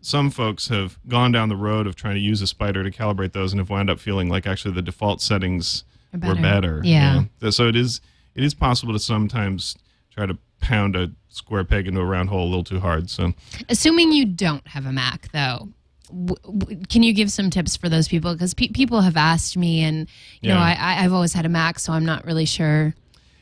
some 0.00 0.30
folks 0.30 0.68
have 0.68 0.98
gone 1.08 1.32
down 1.32 1.48
the 1.48 1.56
road 1.56 1.86
of 1.86 1.96
trying 1.96 2.14
to 2.14 2.20
use 2.20 2.40
a 2.40 2.44
Spyder 2.44 2.82
to 2.84 2.90
calibrate 2.90 3.32
those 3.32 3.52
and 3.52 3.58
have 3.60 3.68
wound 3.70 3.90
up 3.90 3.98
feeling 3.98 4.28
like 4.28 4.46
actually 4.46 4.72
the 4.74 4.82
default 4.82 5.20
settings 5.20 5.84
Are 6.14 6.28
were 6.28 6.34
better. 6.36 6.42
better. 6.42 6.80
Yeah. 6.84 7.24
Yeah. 7.40 7.50
So 7.50 7.66
it 7.68 7.76
is 7.76 8.00
it 8.34 8.44
is 8.44 8.54
possible 8.54 8.92
to 8.92 8.98
sometimes 8.98 9.76
try 10.14 10.26
to 10.26 10.38
pound 10.60 10.96
a 10.96 11.10
square 11.28 11.64
peg 11.64 11.86
into 11.86 12.00
a 12.00 12.04
round 12.04 12.28
hole 12.28 12.44
a 12.44 12.48
little 12.48 12.64
too 12.64 12.80
hard. 12.80 13.10
So 13.10 13.32
Assuming 13.68 14.12
you 14.12 14.24
don't 14.24 14.66
have 14.68 14.86
a 14.86 14.92
Mac, 14.92 15.30
though, 15.32 15.68
w- 16.08 16.36
w- 16.58 16.82
can 16.88 17.02
you 17.02 17.12
give 17.12 17.30
some 17.30 17.50
tips 17.50 17.76
for 17.76 17.88
those 17.90 18.08
people? 18.08 18.32
Because 18.32 18.54
pe- 18.54 18.68
people 18.68 19.00
have 19.02 19.16
asked 19.16 19.56
me, 19.56 19.82
and 19.82 20.08
you 20.40 20.48
know, 20.50 20.56
Yeah. 20.56 20.62
I, 20.78 20.94
I, 21.00 21.04
I've 21.04 21.12
always 21.12 21.32
had 21.34 21.44
a 21.44 21.48
Mac, 21.50 21.78
so 21.78 21.92
I'm 21.92 22.04
not 22.06 22.24
really 22.24 22.46
sure. 22.46 22.94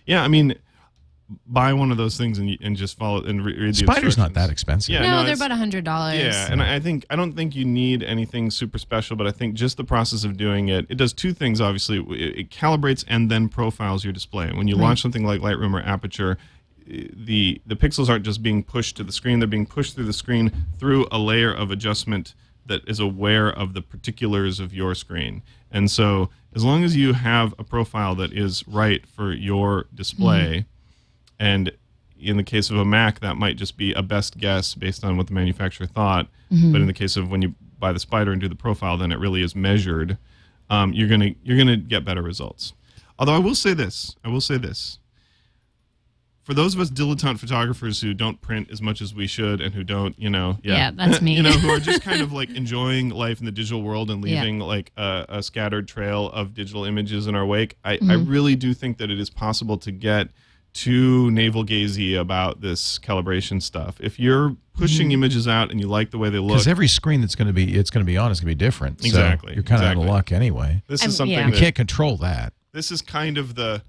Yeah, 0.06 0.22
I 0.24 0.28
mean, 0.28 0.54
buy 1.46 1.72
one 1.72 1.90
of 1.90 1.96
those 1.96 2.16
things 2.16 2.38
and, 2.38 2.56
and 2.60 2.76
just 2.76 2.98
follow 2.98 3.22
and 3.24 3.44
re- 3.44 3.58
read 3.58 3.74
the 3.74 3.86
Spyder's 3.86 4.18
not 4.18 4.34
that 4.34 4.50
expensive. 4.50 4.92
Yeah, 4.92 5.02
no, 5.02 5.10
no, 5.10 5.24
they're 5.24 5.34
about 5.34 5.50
a 5.50 5.56
hundred 5.56 5.84
dollars. 5.84 6.18
Yeah, 6.18 6.50
and 6.50 6.62
I 6.62 6.76
I 6.76 6.80
think 6.80 7.06
I 7.10 7.16
don't 7.16 7.34
think 7.34 7.54
you 7.54 7.64
need 7.64 8.02
anything 8.02 8.50
super 8.50 8.78
special, 8.78 9.16
but 9.16 9.26
I 9.26 9.30
think 9.30 9.54
just 9.54 9.76
the 9.76 9.84
process 9.84 10.24
of 10.24 10.36
doing 10.36 10.68
it, 10.68 10.86
it 10.88 10.96
does 10.96 11.12
two 11.12 11.32
things. 11.32 11.60
Obviously, 11.60 11.98
it, 11.98 12.38
it 12.38 12.50
calibrates 12.50 13.04
and 13.08 13.30
then 13.30 13.48
profiles 13.48 14.04
your 14.04 14.12
display. 14.12 14.50
When 14.52 14.68
you 14.68 14.76
launch 14.76 15.00
something 15.02 15.24
like 15.24 15.40
Lightroom 15.40 15.74
or 15.74 15.82
Aperture, 15.82 16.38
eh, 16.90 17.08
the 17.12 17.60
the 17.66 17.76
pixels 17.76 18.08
aren't 18.08 18.24
just 18.24 18.42
being 18.42 18.62
pushed 18.62 18.96
to 18.96 19.04
the 19.04 19.12
screen; 19.12 19.38
they're 19.38 19.48
being 19.48 19.66
pushed 19.66 19.94
through 19.94 20.06
the 20.06 20.12
screen 20.12 20.52
through 20.78 21.06
a 21.10 21.18
layer 21.18 21.52
of 21.52 21.70
adjustment 21.70 22.34
that 22.66 22.86
is 22.88 23.00
aware 23.00 23.48
of 23.48 23.74
the 23.74 23.82
particulars 23.82 24.60
of 24.60 24.72
your 24.74 24.94
screen. 24.94 25.42
And 25.70 25.90
so, 25.90 26.30
as 26.54 26.64
long 26.64 26.84
as 26.84 26.96
you 26.96 27.12
have 27.12 27.54
a 27.58 27.64
profile 27.64 28.14
that 28.16 28.32
is 28.32 28.66
right 28.68 29.04
for 29.06 29.32
your 29.32 29.86
display, 29.94 30.58
mm-hmm. 30.58 30.68
And 31.38 31.72
in 32.20 32.36
the 32.36 32.42
case 32.44 32.70
of 32.70 32.76
a 32.78 32.84
Mac, 32.84 33.20
that 33.20 33.36
might 33.36 33.56
just 33.56 33.76
be 33.76 33.92
a 33.92 34.02
best 34.02 34.38
guess 34.38 34.74
based 34.74 35.04
on 35.04 35.16
what 35.16 35.26
the 35.26 35.34
manufacturer 35.34 35.86
thought. 35.86 36.28
But 36.50 36.80
in 36.80 36.86
the 36.86 36.92
case 36.92 37.16
of 37.16 37.30
when 37.30 37.42
you 37.42 37.54
buy 37.80 37.92
the 37.92 37.98
Spyder 37.98 38.30
and 38.32 38.40
do 38.40 38.48
the 38.48 38.54
profile, 38.54 38.96
then 38.96 39.10
it 39.10 39.18
really 39.18 39.42
is 39.42 39.56
measured. 39.56 40.16
Um, 40.70 40.92
you're 40.92 41.08
gonna 41.08 41.30
you're 41.42 41.58
gonna 41.58 41.76
get 41.76 42.04
better 42.04 42.22
results. 42.22 42.72
Although 43.18 43.34
I 43.34 43.38
will 43.38 43.54
say 43.56 43.74
this, 43.74 44.14
I 44.24 44.28
will 44.28 44.40
say 44.40 44.56
this. 44.56 44.98
For 46.44 46.52
those 46.52 46.74
of 46.74 46.80
us 46.80 46.90
dilettante 46.90 47.38
photographers 47.38 48.02
who 48.02 48.12
don't 48.12 48.38
print 48.42 48.70
as 48.70 48.82
much 48.82 49.00
as 49.00 49.14
we 49.14 49.26
should 49.26 49.62
and 49.62 49.74
who 49.74 49.82
don't, 49.82 50.16
you 50.18 50.28
know, 50.28 50.58
yeah, 50.62 50.74
Yeah, 50.76 50.90
that's 50.90 51.22
me. 51.22 51.34
you 51.36 51.42
know, 51.42 51.52
who 51.52 51.70
are 51.70 51.80
just 51.80 52.02
kind 52.10 52.20
of 52.20 52.32
like 52.34 52.50
enjoying 52.50 53.08
life 53.08 53.40
in 53.40 53.46
the 53.46 53.52
digital 53.52 53.82
world 53.82 54.10
and 54.10 54.22
Yeah. 54.26 54.40
leaving 54.42 54.58
like 54.58 54.92
a, 54.98 55.24
a 55.30 55.42
scattered 55.42 55.88
trail 55.88 56.28
of 56.30 56.52
digital 56.52 56.84
images 56.84 57.26
in 57.26 57.34
our 57.34 57.46
wake. 57.46 57.76
I, 57.82 57.94
I 57.94 57.96
Mm-hmm. 57.98 58.30
really 58.30 58.56
do 58.56 58.74
think 58.74 58.98
that 58.98 59.10
it 59.10 59.18
is 59.18 59.30
possible 59.30 59.78
to 59.78 59.90
get 59.90 60.28
too 60.74 61.30
navel 61.30 61.64
gazy 61.64 62.18
about 62.20 62.60
this 62.60 62.98
calibration 62.98 63.62
stuff. 63.62 63.96
If 64.00 64.18
you're 64.20 64.56
pushing 64.74 65.06
Mm-hmm. 65.06 65.12
images 65.14 65.46
out 65.48 65.70
and 65.70 65.80
you 65.80 65.86
like 65.86 66.10
the 66.10 66.18
way 66.18 66.28
they 66.30 66.38
look, 66.38 66.48
Because 66.56 66.66
every 66.68 66.88
screen 66.88 67.20
that's 67.20 67.36
going 67.36 67.46
to 67.46 67.52
be 67.54 67.74
it's 67.76 67.90
going 67.90 68.04
to 68.04 68.10
be 68.10 68.16
on 68.18 68.30
is 68.32 68.40
going 68.40 68.50
to 68.50 68.56
be 68.56 68.58
different. 68.66 69.00
So 69.00 69.06
Exactly, 69.06 69.54
you're 69.54 69.62
kind 69.62 69.80
of 69.82 69.88
out 69.88 69.96
of 69.96 70.04
luck 70.04 70.32
anyway. 70.32 70.82
this 70.88 71.00
I'm- 71.02 71.10
is 71.10 71.16
something 71.16 71.32
yeah. 71.38 71.46
You 71.48 71.54
can't 71.54 71.74
control 71.76 72.16
that. 72.18 72.52
this 72.72 72.90
is 72.90 73.00
kind 73.00 73.38
of 73.38 73.54
the 73.54 73.82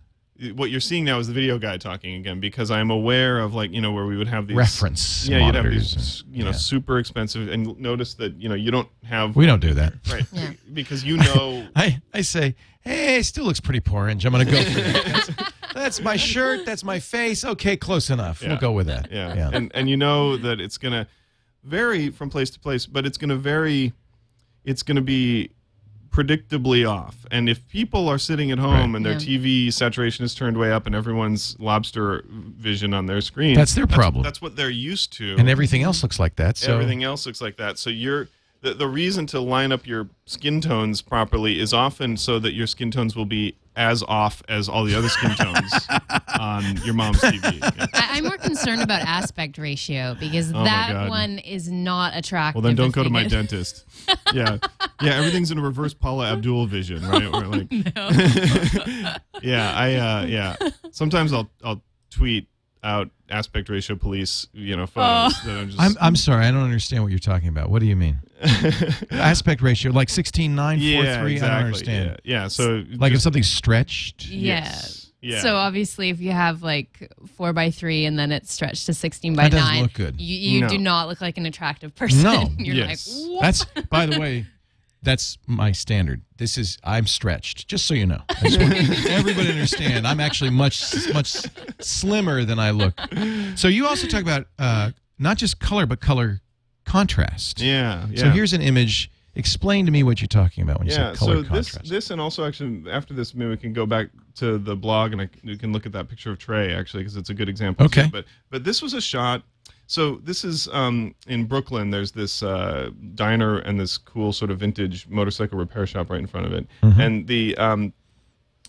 what 0.54 0.69
you're 0.69 0.82
seeing 0.82 1.06
now 1.06 1.17
is 1.17 1.28
the 1.28 1.34
video 1.34 1.58
guy 1.58 1.78
talking 1.78 2.15
again 2.15 2.41
because 2.41 2.69
I'm 2.69 2.91
aware 2.91 3.39
of 3.39 3.54
like 3.56 3.71
you 3.71 3.80
know 3.80 3.93
where 3.93 4.06
we 4.06 4.17
would 4.17 4.28
have 4.28 4.48
these 4.48 4.58
Reference 4.58 5.28
yeah 5.30 5.45
you'd 5.45 5.56
have 5.56 5.63
these 5.63 6.21
and- 6.26 6.36
you 6.36 6.43
know 6.43 6.50
yeah. 6.50 6.56
super 6.58 7.00
expensive 7.00 7.48
and 7.48 7.80
notice 7.80 8.15
that 8.15 8.36
you 8.36 8.50
know 8.50 8.56
you 8.56 8.69
don't 8.69 8.89
have 9.06 9.36
We 9.38 9.45
don't 9.45 9.62
do 9.62 9.74
that. 9.76 9.93
right 10.12 10.26
Yeah. 10.34 10.52
because 10.74 11.04
you 11.06 11.15
know 11.17 11.65
I, 11.76 12.00
I 12.13 12.19
say, 12.21 12.56
hey, 12.82 13.19
it 13.19 13.24
still 13.26 13.45
looks 13.45 13.62
pretty 13.62 13.80
porridge. 13.80 14.26
I'm 14.26 14.34
going 14.34 14.45
to 14.45 14.52
go 14.52 14.62
for 14.62 14.80
that. 14.82 15.54
That's, 15.86 15.98
that's 15.98 16.04
my 16.06 16.15
shirt. 16.17 16.65
That's 16.65 16.84
my 16.84 17.00
face. 17.00 17.45
Okay, 17.45 17.78
close 17.78 18.10
enough. 18.10 18.41
Yeah. 18.41 18.50
We'll 18.50 18.58
go 18.58 18.71
with 18.71 18.88
that. 18.88 19.12
Yeah. 19.12 19.50
And 19.54 19.71
and 19.76 19.89
you 19.89 19.98
know 19.98 20.36
that 20.38 20.60
it's 20.60 20.78
gonna 20.78 21.08
vary 21.63 22.10
from 22.10 22.30
place 22.30 22.50
to 22.52 22.60
place, 22.60 22.86
but 22.86 23.06
it's 23.06 23.17
gonna 23.17 23.36
vary 23.36 23.93
it's 24.63 24.82
gonna 24.84 25.02
be 25.02 25.52
predictably 26.10 26.89
off. 26.89 27.26
And 27.30 27.50
if 27.50 27.67
people 27.67 28.08
are 28.08 28.17
sitting 28.17 28.50
at 28.52 28.58
home 28.58 28.74
Right. 28.91 28.95
and 28.95 29.06
their 29.06 29.13
Yeah. 29.13 29.19
TV 29.19 29.69
saturation 29.71 30.24
is 30.24 30.34
turned 30.34 30.58
way 30.58 30.71
up 30.71 30.86
and 30.86 30.95
everyone's 30.95 31.56
lobster 31.60 32.24
vision 32.30 32.93
on 32.93 33.06
their 33.06 33.19
screen, 33.21 33.54
That's 33.56 33.74
their 33.76 33.86
problem. 33.88 34.24
That's 34.24 34.41
what 34.41 34.56
they're 34.56 34.69
used 34.69 35.12
to. 35.13 35.36
and 35.38 35.50
everything 35.50 35.84
else 35.84 36.02
looks 36.04 36.17
like 36.19 36.38
that. 36.38 36.58
So 36.58 36.74
Everything 36.74 37.04
else 37.04 37.26
looks 37.26 37.41
like 37.41 37.58
that. 37.58 37.78
So 37.78 37.89
you're 37.89 38.30
the, 38.62 38.74
the 38.74 38.88
reason 38.88 39.28
to 39.28 39.39
line 39.39 39.71
up 39.71 39.86
your 39.86 40.08
skin 40.26 40.62
tones 40.62 41.02
properly 41.04 41.60
is 41.60 41.74
often 41.74 42.17
so 42.17 42.39
that 42.39 42.54
your 42.54 42.65
skin 42.65 42.89
tones 42.89 43.15
will 43.15 43.26
be 43.26 43.56
as 43.75 44.03
off 44.03 44.41
as 44.47 44.69
all 44.69 44.83
the 44.85 44.95
other 44.95 45.09
skin 45.09 45.31
tones 45.31 45.88
on 46.39 46.77
your 46.83 46.93
mom's 46.93 47.19
TV. 47.19 47.59
Yeah. 47.59 47.85
I, 47.93 48.17
I'm 48.17 48.23
more 48.23 48.38
concerned 48.38 48.81
about 48.81 49.01
aspect 49.01 49.57
ratio 49.57 50.15
because 50.19 50.51
Oh 50.53 50.63
that 50.63 51.09
one 51.09 51.39
is 51.39 51.69
not 51.69 52.15
attractive. 52.15 52.63
Well, 52.63 52.67
then 52.67 52.75
don't 52.75 52.93
go 52.93 53.03
to 53.03 53.09
my 53.09 53.23
get- 53.23 53.31
dentist. 53.31 53.85
Yeah, 54.33 54.57
yeah. 55.01 55.15
Everything's 55.15 55.51
in 55.51 55.57
a 55.57 55.61
reverse 55.61 55.93
Paula 55.93 56.31
Abdul 56.31 56.67
vision, 56.67 57.05
right? 57.07 57.31
Where 57.31 57.47
like, 57.47 57.67
yeah, 59.41 59.73
I, 59.75 59.95
uh, 59.95 60.25
yeah. 60.25 60.55
Sometimes 60.91 61.33
I'll 61.33 61.49
I'll 61.63 61.81
tweet 62.09 62.47
out 62.83 63.09
aspect 63.29 63.67
ratio 63.69 63.95
police, 63.95 64.47
you 64.53 64.77
know, 64.77 64.85
photos 64.85 65.41
that 65.43 65.57
I'm 65.57 65.67
just. 65.69 65.81
I'm, 65.81 65.95
I'm 65.99 66.15
sorry. 66.15 66.45
I 66.45 66.51
don't 66.51 66.63
understand 66.63 67.03
what 67.03 67.09
you're 67.09 67.19
talking 67.19 67.49
about. 67.49 67.69
What 67.69 67.79
do 67.79 67.88
you 67.88 67.95
mean? 67.95 68.19
Aspect 69.12 69.62
ratio, 69.62 69.91
like 69.91 70.10
16, 70.10 70.54
9, 70.56 70.78
4, 70.80 70.86
yeah, 70.86 71.21
3? 71.21 71.36
I 71.36 71.39
don't 71.39 71.50
understand. 71.65 72.19
Yeah, 72.24 72.41
yeah. 72.41 72.48
So 72.48 72.84
Like 72.98 73.13
if 73.13 73.21
something's 73.21 73.50
stretched? 73.50 74.28
Yeah. 74.28 74.63
Yes. 74.65 75.12
Yeah. 75.21 75.41
So 75.41 75.56
obviously, 75.56 76.10
if 76.10 76.19
you 76.21 76.32
have 76.32 76.62
like 76.62 77.12
four 77.36 77.52
by 77.52 77.71
three 77.71 78.06
and 78.06 78.19
then 78.19 78.32
it's 78.32 78.54
stretched 78.54 78.86
to 78.86 78.93
sixteen 78.93 79.34
by 79.36 79.50
That 79.50 79.58
nine, 79.58 79.82
look 79.82 79.93
good. 79.93 80.21
you, 80.21 80.38
you 80.38 80.62
No. 80.62 80.68
do 80.68 80.78
not 80.78 81.07
look 81.07 81.20
like 81.20 81.38
an 81.39 81.47
attractive 81.47 81.95
person. 81.95 82.22
No. 82.22 82.47
You're 82.59 82.76
Yes. 82.76 83.07
like, 83.12 83.32
what? 83.32 83.41
That's, 83.41 83.66
by 83.89 84.05
the 84.05 84.20
way, 84.20 84.45
that's 85.01 85.39
my 85.47 85.72
standard. 85.72 86.22
This 86.38 86.59
is, 86.59 86.78
I'm 86.84 87.07
stretched, 87.07 87.68
just 87.68 87.88
so 87.88 87.95
you 87.95 88.05
know. 88.05 88.22
I 88.30 88.36
just 88.49 88.59
want 88.59 88.74
everybody 89.09 89.49
understand. 89.49 90.05
I'm 90.05 90.20
actually 90.20 90.51
much, 90.51 90.84
much 91.12 91.38
slimmer 91.80 92.43
than 92.45 92.59
I 92.59 92.70
look. 92.70 92.93
So 93.55 93.68
you 93.68 93.88
also 93.88 94.05
talk 94.05 94.22
about 94.22 94.45
uh, 94.59 94.91
not 95.18 95.38
just 95.38 95.59
color, 95.59 95.88
but 95.88 96.01
color 96.01 96.41
contrast. 96.86 97.59
Yeah, 97.61 98.07
yeah. 98.09 98.21
So 98.21 98.29
here's 98.29 98.53
an 98.53 98.61
image. 98.61 99.11
Explain 99.38 99.86
to 99.86 99.91
me 99.91 100.01
what 100.03 100.21
you're 100.21 100.29
talking 100.29 100.63
about 100.63 100.79
when 100.79 100.88
you 100.88 100.93
yeah. 100.93 101.11
say 101.11 101.17
color 101.19 101.36
So 101.36 101.41
this, 101.41 101.71
contrast. 101.71 101.89
this, 101.89 102.09
and 102.09 102.21
also 102.21 102.45
actually 102.45 102.89
after 102.89 103.13
this, 103.13 103.36
maybe 103.36 103.49
we 103.49 103.57
can 103.57 103.73
go 103.73 103.86
back 103.86 104.07
to 104.36 104.57
the 104.57 104.75
blog 104.75 105.11
and 105.11 105.21
I, 105.21 105.29
we 105.43 105.57
can 105.57 105.73
look 105.73 105.86
at 105.86 105.91
that 105.91 106.07
picture 106.07 106.31
of 106.31 106.39
Trey 106.39 106.73
actually 106.73 107.03
because 107.03 107.17
it's 107.17 107.29
a 107.29 107.33
good 107.33 107.49
example. 107.49 107.89
too. 107.89 107.99
Okay. 107.99 108.09
But 108.09 108.25
but 108.49 108.63
this 108.63 108.81
was 108.81 108.93
a 108.93 109.01
shot. 109.01 109.43
So 109.88 110.15
this 110.23 110.43
is 110.43 110.67
um, 110.69 111.13
in 111.27 111.45
Brooklyn. 111.45 111.91
There's 111.91 112.11
this 112.11 112.41
uh, 112.41 112.89
diner 113.13 113.59
and 113.59 113.79
this 113.79 113.97
cool 113.97 114.31
sort 114.33 114.51
of 114.51 114.59
vintage 114.59 115.07
motorcycle 115.07 115.57
repair 115.57 115.86
shop 115.86 116.09
right 116.09 116.19
in 116.19 116.27
front 116.27 116.45
of 116.47 116.53
it. 116.53 116.67
Mm-hmm. 116.81 117.01
And 117.01 117.27
the 117.27 117.57
um, 117.57 117.93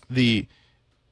the 0.09 0.47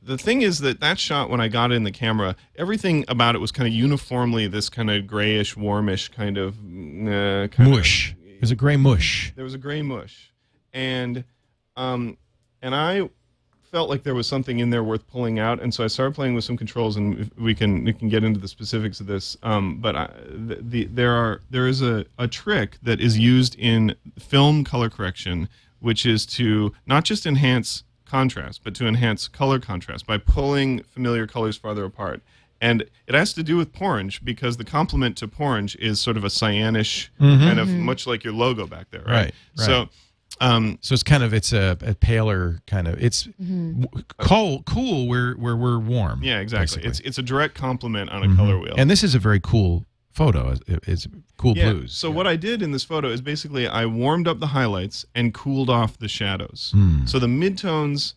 the 0.02 0.18
thing 0.18 0.44
is 0.44 0.60
that 0.60 0.80
that 0.82 1.00
shot 1.00 1.30
when 1.30 1.42
I 1.42 1.48
got 1.48 1.72
it 1.72 1.76
in 1.76 1.84
the 1.84 1.92
camera, 1.92 2.36
everything 2.56 3.06
about 3.08 3.36
it 3.36 3.40
was 3.40 3.52
kind 3.52 3.68
of 3.68 3.74
uniformly 3.74 4.48
this 4.48 4.70
kind 4.70 4.92
of 4.92 5.08
grayish, 5.08 5.58
warmish 5.58 6.10
kind 6.10 6.38
of 6.38 6.64
uh, 7.08 7.48
mush. 7.58 8.16
There's 8.40 8.52
a 8.52 8.56
gray 8.56 8.78
mush. 8.78 9.34
There 9.36 9.44
was 9.44 9.54
a 9.54 9.58
gray 9.58 9.82
mush, 9.82 10.32
and 10.74 11.24
um, 11.76 12.18
and 12.62 12.76
I 12.76 13.10
felt 13.72 13.90
like 13.90 14.04
there 14.04 14.16
was 14.16 14.28
something 14.28 14.60
in 14.60 14.70
there 14.70 14.84
worth 14.84 15.06
pulling 15.08 15.40
out, 15.40 15.62
and 15.62 15.74
so 15.74 15.84
I 15.84 15.88
started 15.88 16.16
playing 16.16 16.34
with 16.34 16.44
some 16.44 16.56
controls, 16.56 16.96
and 16.96 17.30
we 17.38 17.54
can 17.54 17.84
we 17.84 17.94
can 17.94 18.08
get 18.10 18.24
into 18.24 18.40
the 18.40 18.48
specifics 18.48 19.00
of 19.00 19.08
this. 19.08 19.36
Um, 19.44 19.80
but 19.82 19.96
I, 19.96 20.10
the, 20.30 20.60
the 20.62 20.86
there 20.86 21.12
are 21.12 21.42
there 21.50 21.68
is 21.68 21.82
a 21.82 22.06
a 22.18 22.28
trick 22.28 22.78
that 22.84 23.02
is 23.02 23.18
used 23.18 23.56
in 23.60 23.96
film 24.18 24.64
color 24.64 24.90
correction, 24.90 25.50
which 25.80 26.06
is 26.06 26.26
to 26.28 26.74
not 26.86 27.04
just 27.04 27.26
enhance 27.26 27.84
contrast, 28.06 28.62
but 28.64 28.74
to 28.76 28.88
enhance 28.88 29.28
color 29.28 29.60
contrast 29.60 30.06
by 30.06 30.18
pulling 30.18 30.84
familiar 30.84 31.28
colors 31.28 31.58
farther 31.58 31.84
apart. 31.84 32.22
And 32.62 32.82
it 33.08 33.14
has 33.16 33.34
to 33.34 33.44
do 33.44 33.58
with 33.58 33.74
Porange 33.74 34.24
because 34.24 34.58
the 34.58 34.64
complement 34.64 35.18
to 35.18 35.28
Porange 35.28 35.76
is 35.78 36.00
sort 36.00 36.18
of 36.18 36.24
a 36.24 36.30
cyanish 36.30 37.10
kind 37.20 37.60
of 37.60 37.68
much 37.70 38.08
like 38.08 38.24
your 38.24 38.34
logo 38.34 38.66
back 38.66 38.90
there, 38.92 39.02
right? 39.02 39.12
Right, 39.12 39.34
right. 39.58 39.66
So, 39.66 39.90
um, 40.42 40.78
So 40.82 40.94
it's 40.94 41.04
kind 41.04 41.22
of 41.24 41.34
it's 41.34 41.54
a, 41.54 41.78
a 41.82 41.94
paler 41.96 42.62
kind 42.68 42.88
of 42.88 43.02
it's 43.04 43.24
w- 43.40 43.88
cool 44.20 44.64
cool 44.66 45.08
where 45.08 45.34
where 45.34 45.56
we're 45.56 45.80
warm. 45.80 46.24
yeah, 46.24 46.40
exactly. 46.40 46.82
basically. 46.82 46.90
It's 46.90 47.00
it's 47.02 47.18
a 47.18 47.22
direct 47.22 47.56
complement 47.56 48.10
on 48.10 48.24
a 48.24 48.36
color 48.36 48.58
wheel. 48.58 48.74
and 48.78 48.90
this 48.90 49.04
is 49.04 49.16
a 49.16 49.20
very 49.20 49.40
cool 49.42 49.86
photo. 50.12 50.52
It's, 50.52 50.88
it's 50.88 51.08
cool 51.38 51.58
yeah. 51.58 51.72
blues. 51.74 51.94
So 51.94 52.10
what 52.10 52.26
I 52.26 52.38
did 52.38 52.62
in 52.62 52.72
this 52.72 52.86
photo 52.86 53.10
is 53.10 53.20
basically 53.22 53.68
I 53.68 53.86
warmed 53.86 54.28
up 54.30 54.40
the 54.40 54.48
highlights 54.48 55.06
and 55.14 55.34
cooled 55.34 55.70
off 55.70 55.98
the 56.00 56.08
shadows. 56.08 56.72
Hmm. 56.74 57.06
So 57.06 57.20
the 57.20 57.28
midtones, 57.28 58.14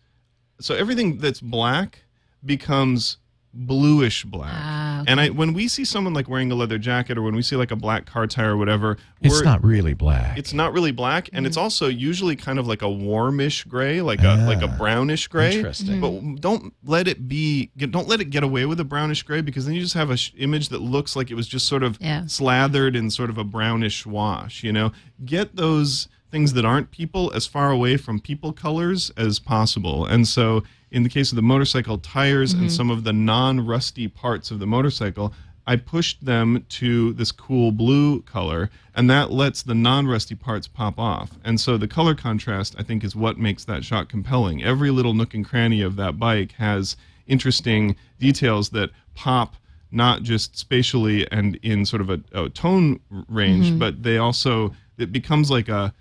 so 0.61 0.74
everything 0.76 1.18
that's 1.18 1.41
black 1.41 2.05
becomes 2.45 3.16
bluish 3.55 4.25
black. 4.25 4.53
Ah, 4.55 5.03
And 5.07 5.21
I 5.21 5.31
when 5.31 5.53
we 5.55 5.69
see 5.69 5.85
someone 5.85 6.13
like 6.15 6.29
wearing 6.29 6.53
a 6.53 6.55
leather 6.55 6.79
jacket 6.79 7.17
or 7.19 7.23
when 7.23 7.35
we 7.35 7.43
see 7.43 7.57
like 7.57 7.71
a 7.71 7.77
black 7.77 8.05
car 8.07 8.27
tire 8.27 8.53
or 8.53 8.57
whatever, 8.57 8.99
it's 9.21 9.35
we're- 9.35 9.45
not 9.45 9.65
really 9.65 9.95
black. 9.95 10.39
It's 10.39 10.53
not 10.53 10.73
really 10.73 10.93
black, 10.93 11.29
and 11.33 11.47
it's 11.47 11.57
Mm. 11.57 11.63
also 11.63 11.89
usually 11.89 12.37
kind 12.37 12.59
of 12.59 12.67
like 12.67 12.83
a 12.83 12.91
warmish 12.91 13.65
gray, 13.65 14.01
like 14.03 14.23
a 14.23 14.45
like 14.47 14.63
a 14.63 14.69
Ah, 14.73 14.77
brownish 14.79 15.29
gray. 15.29 15.57
interesting. 15.57 16.01
But 16.01 16.41
don't 16.41 16.73
let 16.85 17.09
it 17.09 17.27
be. 17.29 17.71
Get, 17.77 17.91
don't 17.91 18.07
let 18.09 18.21
it 18.21 18.27
get 18.27 18.43
away 18.43 18.67
with 18.67 18.81
a 18.81 18.85
brownish 18.85 19.23
gray 19.23 19.41
because 19.41 19.65
then 19.67 19.75
you 19.75 19.81
just 19.81 19.95
have 19.95 20.11
a 20.11 20.17
sh- 20.17 20.33
image 20.39 20.69
that 20.69 20.81
looks 20.83 21.17
like 21.17 21.31
it 21.31 21.35
was 21.35 21.49
just 21.49 21.67
sort 21.67 21.83
of 21.83 21.99
Yeah. 22.01 22.27
slathered 22.27 22.95
in 22.95 23.11
sort 23.11 23.31
of 23.31 23.39
a 23.39 23.45
brownish 23.45 24.05
wash. 24.07 24.63
You 24.63 24.73
know, 24.73 24.93
get 25.25 25.57
those 25.57 26.09
things 26.31 26.53
that 26.53 26.65
aren't 26.67 26.91
people 26.91 27.33
as 27.35 27.47
far 27.47 27.71
away 27.71 27.97
from 27.97 28.21
people 28.21 28.53
colors 28.53 29.11
as 29.17 29.39
possible. 29.39 30.05
And 30.05 30.29
so, 30.29 30.63
in 30.91 31.03
the 31.03 31.09
case 31.09 31.30
of 31.32 31.36
the 31.36 31.43
motorcycle 31.43 31.99
tires 31.99 32.53
and 32.53 32.62
mm-hmm. 32.62 32.70
some 32.70 32.91
of 32.91 33.05
the 33.05 33.12
non-rusty 33.12 34.09
parts 34.09 34.51
of 34.51 34.59
the 34.59 34.66
motorcycle. 34.66 35.32
I 35.66 35.76
pushed 35.76 36.24
them 36.24 36.64
to 36.70 37.12
this 37.12 37.30
cool 37.30 37.72
blue 37.72 38.22
color, 38.22 38.70
and 38.95 39.11
that 39.11 39.30
lets 39.30 39.62
the 39.62 39.74
non 39.74 40.07
rusty 40.07 40.34
parts 40.34 40.66
pop 40.66 40.99
off. 40.99 41.32
And 41.45 41.61
so 41.61 41.76
the 41.76 41.86
color 41.86 42.14
contrast, 42.14 42.74
I 42.78 42.82
think, 42.82 43.05
is 43.05 43.14
what 43.14 43.36
makes 43.36 43.66
that 43.66 43.84
shot 43.84 44.09
compelling. 44.09 44.64
Every 44.64 44.91
little 44.91 45.12
nook 45.12 45.34
and 45.34 45.45
cranny 45.45 45.82
of 45.82 45.97
that 45.97 46.18
bike 46.18 46.53
has 46.53 46.97
interesting 47.26 47.97
details 48.18 48.70
that 48.70 48.89
pop 49.14 49.57
not 49.91 50.22
just 50.22 50.57
spatially 50.57 51.30
and 51.30 51.57
in 51.57 51.84
sort 51.84 52.01
of 52.01 52.09
a, 52.09 52.20
a 52.32 52.49
tone 52.49 53.01
range, 53.28 53.66
mm-hmm. 53.66 53.78
but 53.78 54.03
they 54.03 54.16
also, 54.16 54.74
it 54.97 55.12
becomes 55.12 55.51
like 55.51 55.68
a, 55.68 55.93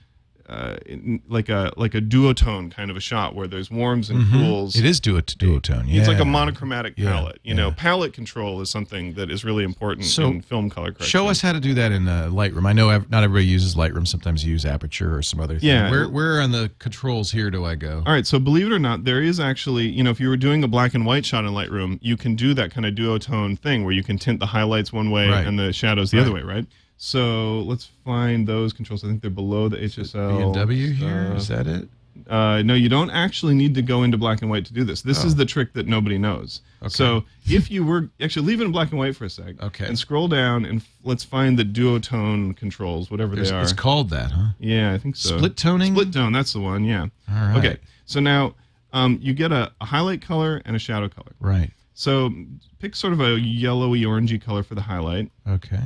uh, 0.50 0.78
in- 0.86 1.22
like 1.28 1.50
a 1.50 1.72
like 1.78 1.94
a 1.96 2.02
duotone 2.02 2.72
kind 2.72 2.90
of 2.90 2.98
a 2.98 3.00
shot 3.00 3.36
where 3.36 3.48
there's 3.48 3.70
warms 3.70 4.10
and 4.10 4.30
cools. 4.32 4.74
Mm-hmm. 4.76 4.86
it 4.86 4.90
is 4.90 5.00
duo 5.00 5.22
duotone. 5.22 5.86
Yeah. 5.88 6.00
It's 6.00 6.08
like 6.08 6.20
a 6.20 6.26
monochromatic 6.26 6.94
Yeah, 6.98 7.12
palette. 7.12 7.40
You 7.44 7.54
know, 7.54 7.72
palette 7.72 8.14
control 8.14 8.62
is 8.62 8.70
something 8.70 9.14
that 9.16 9.30
is 9.30 9.44
really 9.44 9.64
important 9.64 10.06
So, 10.08 10.28
in 10.28 10.42
film 10.42 10.70
color 10.70 10.88
correction. 10.92 11.08
Show 11.08 11.28
us 11.28 11.42
how 11.42 11.54
to 11.54 11.60
do 11.60 11.74
that 11.74 11.92
in 11.92 12.08
uh, 12.08 12.30
Lightroom. 12.32 12.66
I 12.68 12.74
know 12.74 12.90
not 13.10 13.24
everybody 13.24 13.46
uses 13.46 13.76
Lightroom. 13.76 14.08
Sometimes 14.08 14.44
you 14.46 14.52
use 14.52 14.66
Aperture 14.66 15.16
or 15.16 15.22
some 15.22 15.40
other 15.40 15.60
thing. 15.60 15.70
Yeah. 15.70 15.90
Where, 15.92 16.08
where 16.10 16.42
on 16.42 16.52
the 16.52 16.72
controls 16.80 17.32
here 17.32 17.52
do 17.52 17.66
I 17.66 17.76
go? 17.76 18.04
All 18.06 18.14
right, 18.14 18.26
so 18.26 18.40
believe 18.40 18.68
it 18.68 18.72
or 18.72 18.80
not, 18.80 19.04
there 19.04 19.22
is 19.22 19.40
actually, 19.40 19.88
you 19.88 20.04
know, 20.04 20.12
if 20.12 20.20
you 20.20 20.30
were 20.30 20.38
doing 20.38 20.64
a 20.64 20.68
black 20.68 20.94
and 20.94 21.06
white 21.06 21.26
shot 21.26 21.46
in 21.46 21.52
Lightroom, 21.52 22.00
you 22.02 22.16
can 22.18 22.36
do 22.36 22.54
that 22.54 22.72
kind 22.72 22.86
of 22.86 22.94
duotone 22.96 23.60
thing 23.60 23.84
where 23.84 23.94
you 23.94 24.04
can 24.04 24.18
tint 24.18 24.40
the 24.40 24.46
highlights 24.48 24.94
one 24.94 25.12
way 25.12 25.30
Right. 25.30 25.46
and 25.46 25.60
the 25.60 25.74
shadows 25.74 26.12
the 26.12 26.20
other 26.22 26.32
way, 26.32 26.42
right? 26.42 26.66
So 26.98 27.60
let's 27.62 27.86
find 28.04 28.48
those 28.48 28.74
controls. 28.74 29.04
I 29.04 29.08
think 29.08 29.22
they're 29.22 29.30
below 29.32 29.70
the 29.70 29.78
HSL. 29.78 30.38
B 30.38 30.44
and 30.44 30.54
W 30.54 30.92
here 30.92 31.34
is 31.36 31.48
that 31.48 31.68
it? 31.68 31.88
Uh, 32.28 32.64
no, 32.64 32.74
you 32.74 32.90
don't 32.90 33.12
actually 33.12 33.54
need 33.54 33.76
to 33.76 33.82
go 33.84 34.02
into 34.02 34.18
black 34.18 34.42
and 34.42 34.50
white 34.50 34.66
to 34.66 34.74
do 34.74 34.84
this. 34.84 35.04
This 35.04 35.24
is 35.24 35.36
the 35.36 35.46
trick 35.46 35.74
that 35.74 35.86
nobody 35.88 36.18
knows. 36.18 36.62
Okay. 36.82 36.90
So 36.90 37.24
if 37.48 37.70
you 37.70 37.86
were 37.86 38.10
actually 38.20 38.48
leave 38.48 38.60
it 38.60 38.66
in 38.66 38.72
black 38.72 38.90
and 38.90 38.98
white 38.98 39.16
for 39.16 39.26
a 39.26 39.30
sec, 39.30 39.62
Okay. 39.62 39.86
and 39.86 39.98
scroll 39.98 40.28
down 40.28 40.66
and 40.66 40.82
f- 40.82 40.90
let's 41.04 41.24
find 41.24 41.58
the 41.60 41.64
duotone 41.64 42.58
controls, 42.58 43.12
whatever 43.12 43.36
There's- 43.36 43.52
they 43.52 43.56
are. 43.56 43.62
It's 43.62 43.72
called 43.72 44.10
that, 44.10 44.32
huh? 44.32 44.48
Yeah, 44.60 44.94
I 44.94 44.98
think 44.98 45.16
so. 45.16 45.38
Split 45.38 45.56
toning? 45.56 45.94
Split 45.94 46.12
tone, 46.12 46.34
that's 46.34 46.54
the 46.54 46.60
one. 46.60 46.84
Yeah. 46.84 47.02
All 47.30 47.36
right. 47.36 47.58
Okay. 47.58 47.78
So 48.08 48.20
now 48.20 48.56
um, 48.94 49.20
you 49.22 49.34
get 49.34 49.52
a, 49.52 49.72
a 49.80 49.86
highlight 49.86 50.22
color 50.24 50.62
and 50.66 50.76
a 50.76 50.80
shadow 50.80 51.08
color. 51.10 51.34
Right. 51.40 51.70
So 51.94 52.34
pick 52.80 52.96
sort 52.96 53.14
of 53.14 53.22
a 53.22 53.40
yellowy 53.40 54.02
orangey 54.02 54.42
color 54.42 54.64
for 54.64 54.74
the 54.76 54.82
highlight 54.82 55.30
Okay. 55.48 55.82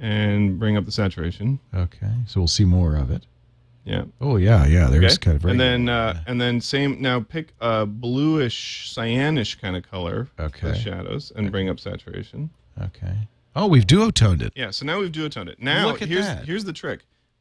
And 0.00 0.58
bring 0.58 0.76
up 0.76 0.84
the 0.86 0.92
saturation. 0.92 1.60
Okay. 1.74 2.10
So 2.26 2.40
we'll 2.40 2.48
see 2.48 2.64
more 2.64 2.96
of 2.96 3.10
it. 3.10 3.26
Yeah. 3.84 4.04
Oh 4.20 4.36
yeah, 4.36 4.66
yeah. 4.66 4.88
There's 4.88 5.14
Okay. 5.14 5.16
kind 5.26 5.36
of 5.36 5.42
very 5.42 5.52
and 5.52 5.60
then 5.60 5.88
uh, 5.88 6.22
and 6.26 6.40
then 6.40 6.60
same 6.60 7.00
now 7.00 7.20
pick 7.20 7.52
a 7.60 7.86
bluish 7.86 8.92
cyanish 8.94 9.60
kind 9.60 9.76
of 9.76 9.88
color 9.90 10.28
for 10.36 10.42
Okay. 10.44 10.68
the 10.68 10.74
shadows 10.78 11.32
and 11.34 11.50
bring 11.50 11.68
up 11.68 11.80
saturation. 11.80 12.50
okay. 12.82 13.14
Oh, 13.56 13.66
we've 13.66 13.86
duotoned 13.86 14.42
it. 14.42 14.52
Yeah, 14.54 14.70
so 14.70 14.86
now 14.86 15.00
we've 15.00 15.10
duotoned 15.10 15.48
it. 15.48 15.60
Now 15.60 15.86
Look 15.88 16.02
at 16.02 16.08
here's 16.08 16.24
that. 16.26 16.44
here's 16.46 16.64
the 16.64 16.72
trick. 16.72 17.00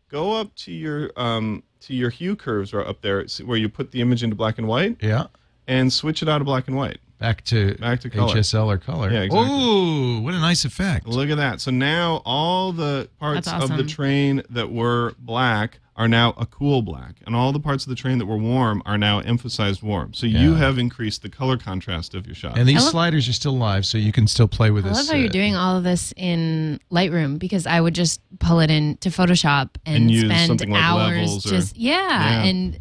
Go 0.09 0.33
up 0.33 0.55
to 0.55 0.71
your 0.71 1.11
um 1.17 1.61
to 1.81 1.93
your 1.93 2.09
hue 2.09 2.35
curves 2.35 2.73
right 2.73 2.87
up 2.87 3.01
there 3.01 3.25
where 3.45 3.57
you 3.57 3.69
put 3.69 3.91
the 3.91 4.01
image 4.01 4.23
into 4.23 4.35
black 4.35 4.57
and 4.57 4.67
white 4.67 4.97
Yeah. 5.01 5.27
and 5.67 5.91
switch 5.93 6.23
it 6.23 6.29
out 6.29 6.41
of 6.41 6.45
black 6.45 6.67
and 6.67 6.75
white. 6.75 6.99
Back 7.19 7.43
to 7.45 7.75
Back 7.75 7.99
to 8.01 8.09
color. 8.09 8.33
HSL 8.33 8.67
or 8.67 8.77
color. 8.77 9.11
Yeah, 9.11 9.21
exactly. 9.23 9.49
Oh, 9.51 10.21
what 10.21 10.33
a 10.33 10.39
nice 10.39 10.63
effect. 10.65 11.05
Look 11.07 11.29
at 11.29 11.35
that. 11.37 11.59
So 11.61 11.69
now 11.69 12.21
all 12.25 12.71
the 12.71 13.09
parts 13.19 13.45
That's 13.51 13.69
of 13.69 13.75
the 13.77 13.83
train 13.83 14.41
that 14.49 14.71
were 14.71 15.13
black 15.19 15.79
are 15.97 16.07
now 16.07 16.33
a 16.37 16.45
cool 16.45 16.81
black, 16.81 17.15
and 17.27 17.35
all 17.35 17.51
the 17.51 17.59
parts 17.59 17.83
of 17.83 17.89
the 17.89 17.95
train 17.95 18.19
that 18.19 18.25
were 18.25 18.37
warm 18.37 18.81
are 18.85 18.97
now 18.97 19.19
emphasized 19.19 19.83
warm. 19.83 20.13
So 20.13 20.27
you 20.27 20.55
have 20.55 20.77
increased 20.77 21.23
the 21.23 21.29
color 21.29 21.57
contrast 21.57 22.15
of 22.15 22.25
your 22.25 22.35
shot. 22.35 22.57
And 22.57 22.69
these 22.69 22.77
I 22.77 22.79
love- 22.83 22.91
sliders 22.91 23.27
are 23.27 23.33
still 23.33 23.57
live, 23.57 23.85
so 23.85 23.97
you 23.97 24.13
can 24.13 24.25
still 24.25 24.47
play 24.47 24.71
with 24.71 24.85
I 24.85 24.89
this. 24.89 24.97
I 24.97 25.01
love 25.01 25.09
how 25.09 25.15
you're 25.17 25.27
uh, 25.27 25.31
doing 25.33 25.57
all 25.57 25.75
of 25.75 25.83
this 25.83 26.13
in 26.15 26.79
Lightroom 26.89 27.37
because 27.37 27.67
I 27.67 27.81
would 27.81 27.95
just 27.95 28.21
pull 28.39 28.61
it 28.61 28.71
in 28.71 28.95
to 29.01 29.09
Photoshop 29.09 29.71
and, 29.85 30.03
And 30.03 30.11
use 30.11 30.23
spend 30.23 30.47
something 30.47 30.69
like 30.71 30.81
hours 30.81 31.17
levels 31.17 31.45
or- 31.45 31.49
just 31.49 31.75
yeah, 31.77 31.97
Yeah. 31.97 32.43
and 32.45 32.79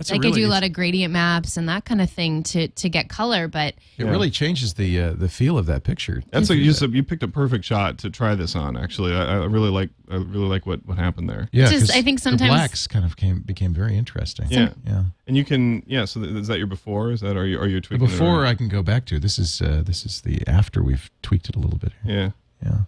That's 0.00 0.10
a 0.10 0.14
like 0.14 0.24
I 0.24 0.28
really- 0.28 0.40
do 0.40 0.46
a 0.46 0.48
lot 0.48 0.64
of 0.64 0.72
gradient 0.72 1.12
maps 1.12 1.58
and 1.58 1.68
that 1.68 1.84
kind 1.84 2.00
of 2.00 2.08
thing 2.10 2.42
to 2.44 2.68
to 2.68 2.88
get 2.88 3.10
color, 3.10 3.48
but 3.48 3.74
It 3.98 4.04
really 4.04 4.30
changes 4.30 4.74
the 4.74 4.98
uh, 4.98 5.12
the 5.12 5.28
feel 5.28 5.58
of 5.58 5.66
that 5.66 5.84
picture. 5.84 6.22
That's 6.30 6.48
like 6.48 6.58
you, 6.58 6.64
just, 6.64 6.80
you 6.80 7.02
picked 7.02 7.22
a 7.22 7.28
perfect 7.28 7.66
shot 7.66 7.98
to 7.98 8.08
try 8.08 8.34
this 8.34 8.56
on. 8.56 8.78
Actually, 8.78 9.14
I, 9.14 9.24
I 9.40 9.44
really 9.44 9.68
like 9.68 9.90
I 10.10 10.16
really 10.16 10.46
like 10.48 10.64
what, 10.64 10.84
what 10.86 10.96
happened 10.96 11.28
there. 11.28 11.48
Yeah, 11.52 11.66
Just- 11.70 11.94
I 11.94 12.00
think 12.00 12.18
the 12.18 12.22
sometimes- 12.30 12.50
blacks 12.50 12.86
kind 12.86 13.04
of 13.04 13.16
came 13.18 13.40
became 13.40 13.74
very 13.74 13.96
interesting. 13.96 14.46
Yeah, 14.48 14.72
yeah. 14.86 15.04
and 15.26 15.36
you 15.36 15.44
can 15.44 15.82
yeah. 15.86 16.06
So 16.06 16.20
th- 16.22 16.34
is 16.34 16.48
that 16.48 16.56
your 16.56 16.66
before? 16.66 17.12
Is 17.12 17.20
that 17.20 17.36
are 17.36 17.44
you 17.46 17.58
are 17.60 17.66
you 17.68 17.76
The 17.80 17.86
tweaking 17.88 18.06
it 18.06 18.10
before 18.10 18.36
around? 18.44 18.46
I 18.46 18.54
can 18.54 18.68
go 18.68 18.82
back 18.82 19.04
to 19.06 19.18
this 19.18 19.38
is 19.38 19.60
uh, 19.60 19.82
this 19.84 20.06
is 20.06 20.22
the 20.22 20.42
after 20.48 20.82
we've 20.82 21.10
tweaked 21.20 21.50
it 21.50 21.56
a 21.56 21.58
little 21.58 21.78
bit. 21.78 21.92
Here. 22.04 22.14
yeah. 22.14 22.30
Yeah. 22.64 22.78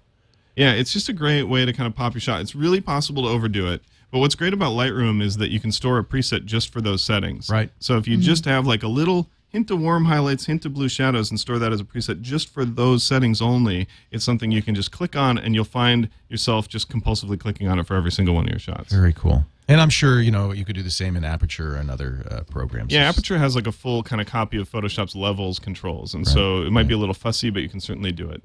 Yeah, 0.55 0.73
it's 0.73 0.93
just 0.93 1.09
a 1.09 1.15
great 1.15 1.45
way 1.45 1.65
to 1.65 1.73
kind 1.73 1.87
of 1.87 1.95
pop 1.95 2.13
your 2.15 2.21
shot. 2.21 2.41
It's 2.43 2.55
really 2.55 2.81
possible 2.83 3.23
to 3.23 3.29
overdo 3.31 3.69
it. 3.73 3.83
But 4.13 4.19
what's 4.19 4.35
great 4.35 4.53
about 4.53 4.73
Lightroom 4.73 5.23
is 5.23 5.39
that 5.39 5.51
you 5.51 5.59
can 5.59 5.73
store 5.73 5.99
a 5.99 6.05
preset 6.05 6.45
just 6.45 6.71
for 6.71 6.83
those 6.83 7.03
settings. 7.03 7.49
Right. 7.49 7.71
So 7.81 7.97
if 7.97 8.07
you 8.07 8.19
just 8.19 8.45
have 8.45 8.67
like 8.67 8.83
a 8.83 8.89
little 8.89 9.31
hint 9.49 9.71
of 9.71 9.81
warm 9.81 10.05
highlights, 10.05 10.45
hint 10.47 10.67
of 10.67 10.75
blue 10.75 10.89
shadows, 10.91 11.31
and 11.31 11.41
store 11.41 11.59
that 11.59 11.73
as 11.73 11.81
a 11.81 11.85
preset 11.85 12.21
just 12.21 12.51
for 12.51 12.67
those 12.67 13.03
settings 13.03 13.41
only, 13.41 13.89
it's 14.11 14.23
something 14.23 14.51
you 14.53 14.63
can 14.63 14.75
just 14.75 14.93
click 14.93 15.17
on 15.17 15.39
and 15.39 15.55
you'll 15.55 15.65
find 15.65 16.11
yourself 16.29 16.69
just 16.69 16.91
compulsively 16.91 17.41
clicking 17.41 17.69
on 17.69 17.79
it 17.79 17.87
for 17.87 17.95
every 17.97 18.13
single 18.13 18.35
one 18.35 18.45
of 18.45 18.51
your 18.51 18.59
shots. 18.59 18.93
Very 18.93 19.15
cool. 19.15 19.47
And 19.67 19.81
I'm 19.81 19.91
sure 19.91 20.21
you 20.21 20.31
know 20.31 20.53
you 20.53 20.67
could 20.67 20.77
do 20.77 20.83
the 20.83 20.91
same 20.91 21.17
in 21.17 21.25
Aperture 21.25 21.77
and 21.77 21.91
other 21.91 22.27
uh, 22.31 22.41
programs. 22.51 22.93
Yeah, 22.93 23.09
Aperture 23.09 23.39
has 23.39 23.57
like 23.57 23.67
a 23.67 23.73
full 23.73 24.03
kind 24.03 24.21
of 24.21 24.27
copy 24.27 24.59
of 24.61 24.71
Photoshop's 24.71 25.17
levels 25.17 25.59
controls, 25.59 26.13
and 26.13 26.29
so 26.29 26.63
it 26.63 26.71
might 26.71 26.89
be 26.89 26.93
a 26.93 26.99
little 26.99 27.15
fussy, 27.15 27.49
but 27.49 27.63
you 27.63 27.69
can 27.71 27.81
certainly 27.81 28.13
do 28.13 28.29
it. 28.29 28.43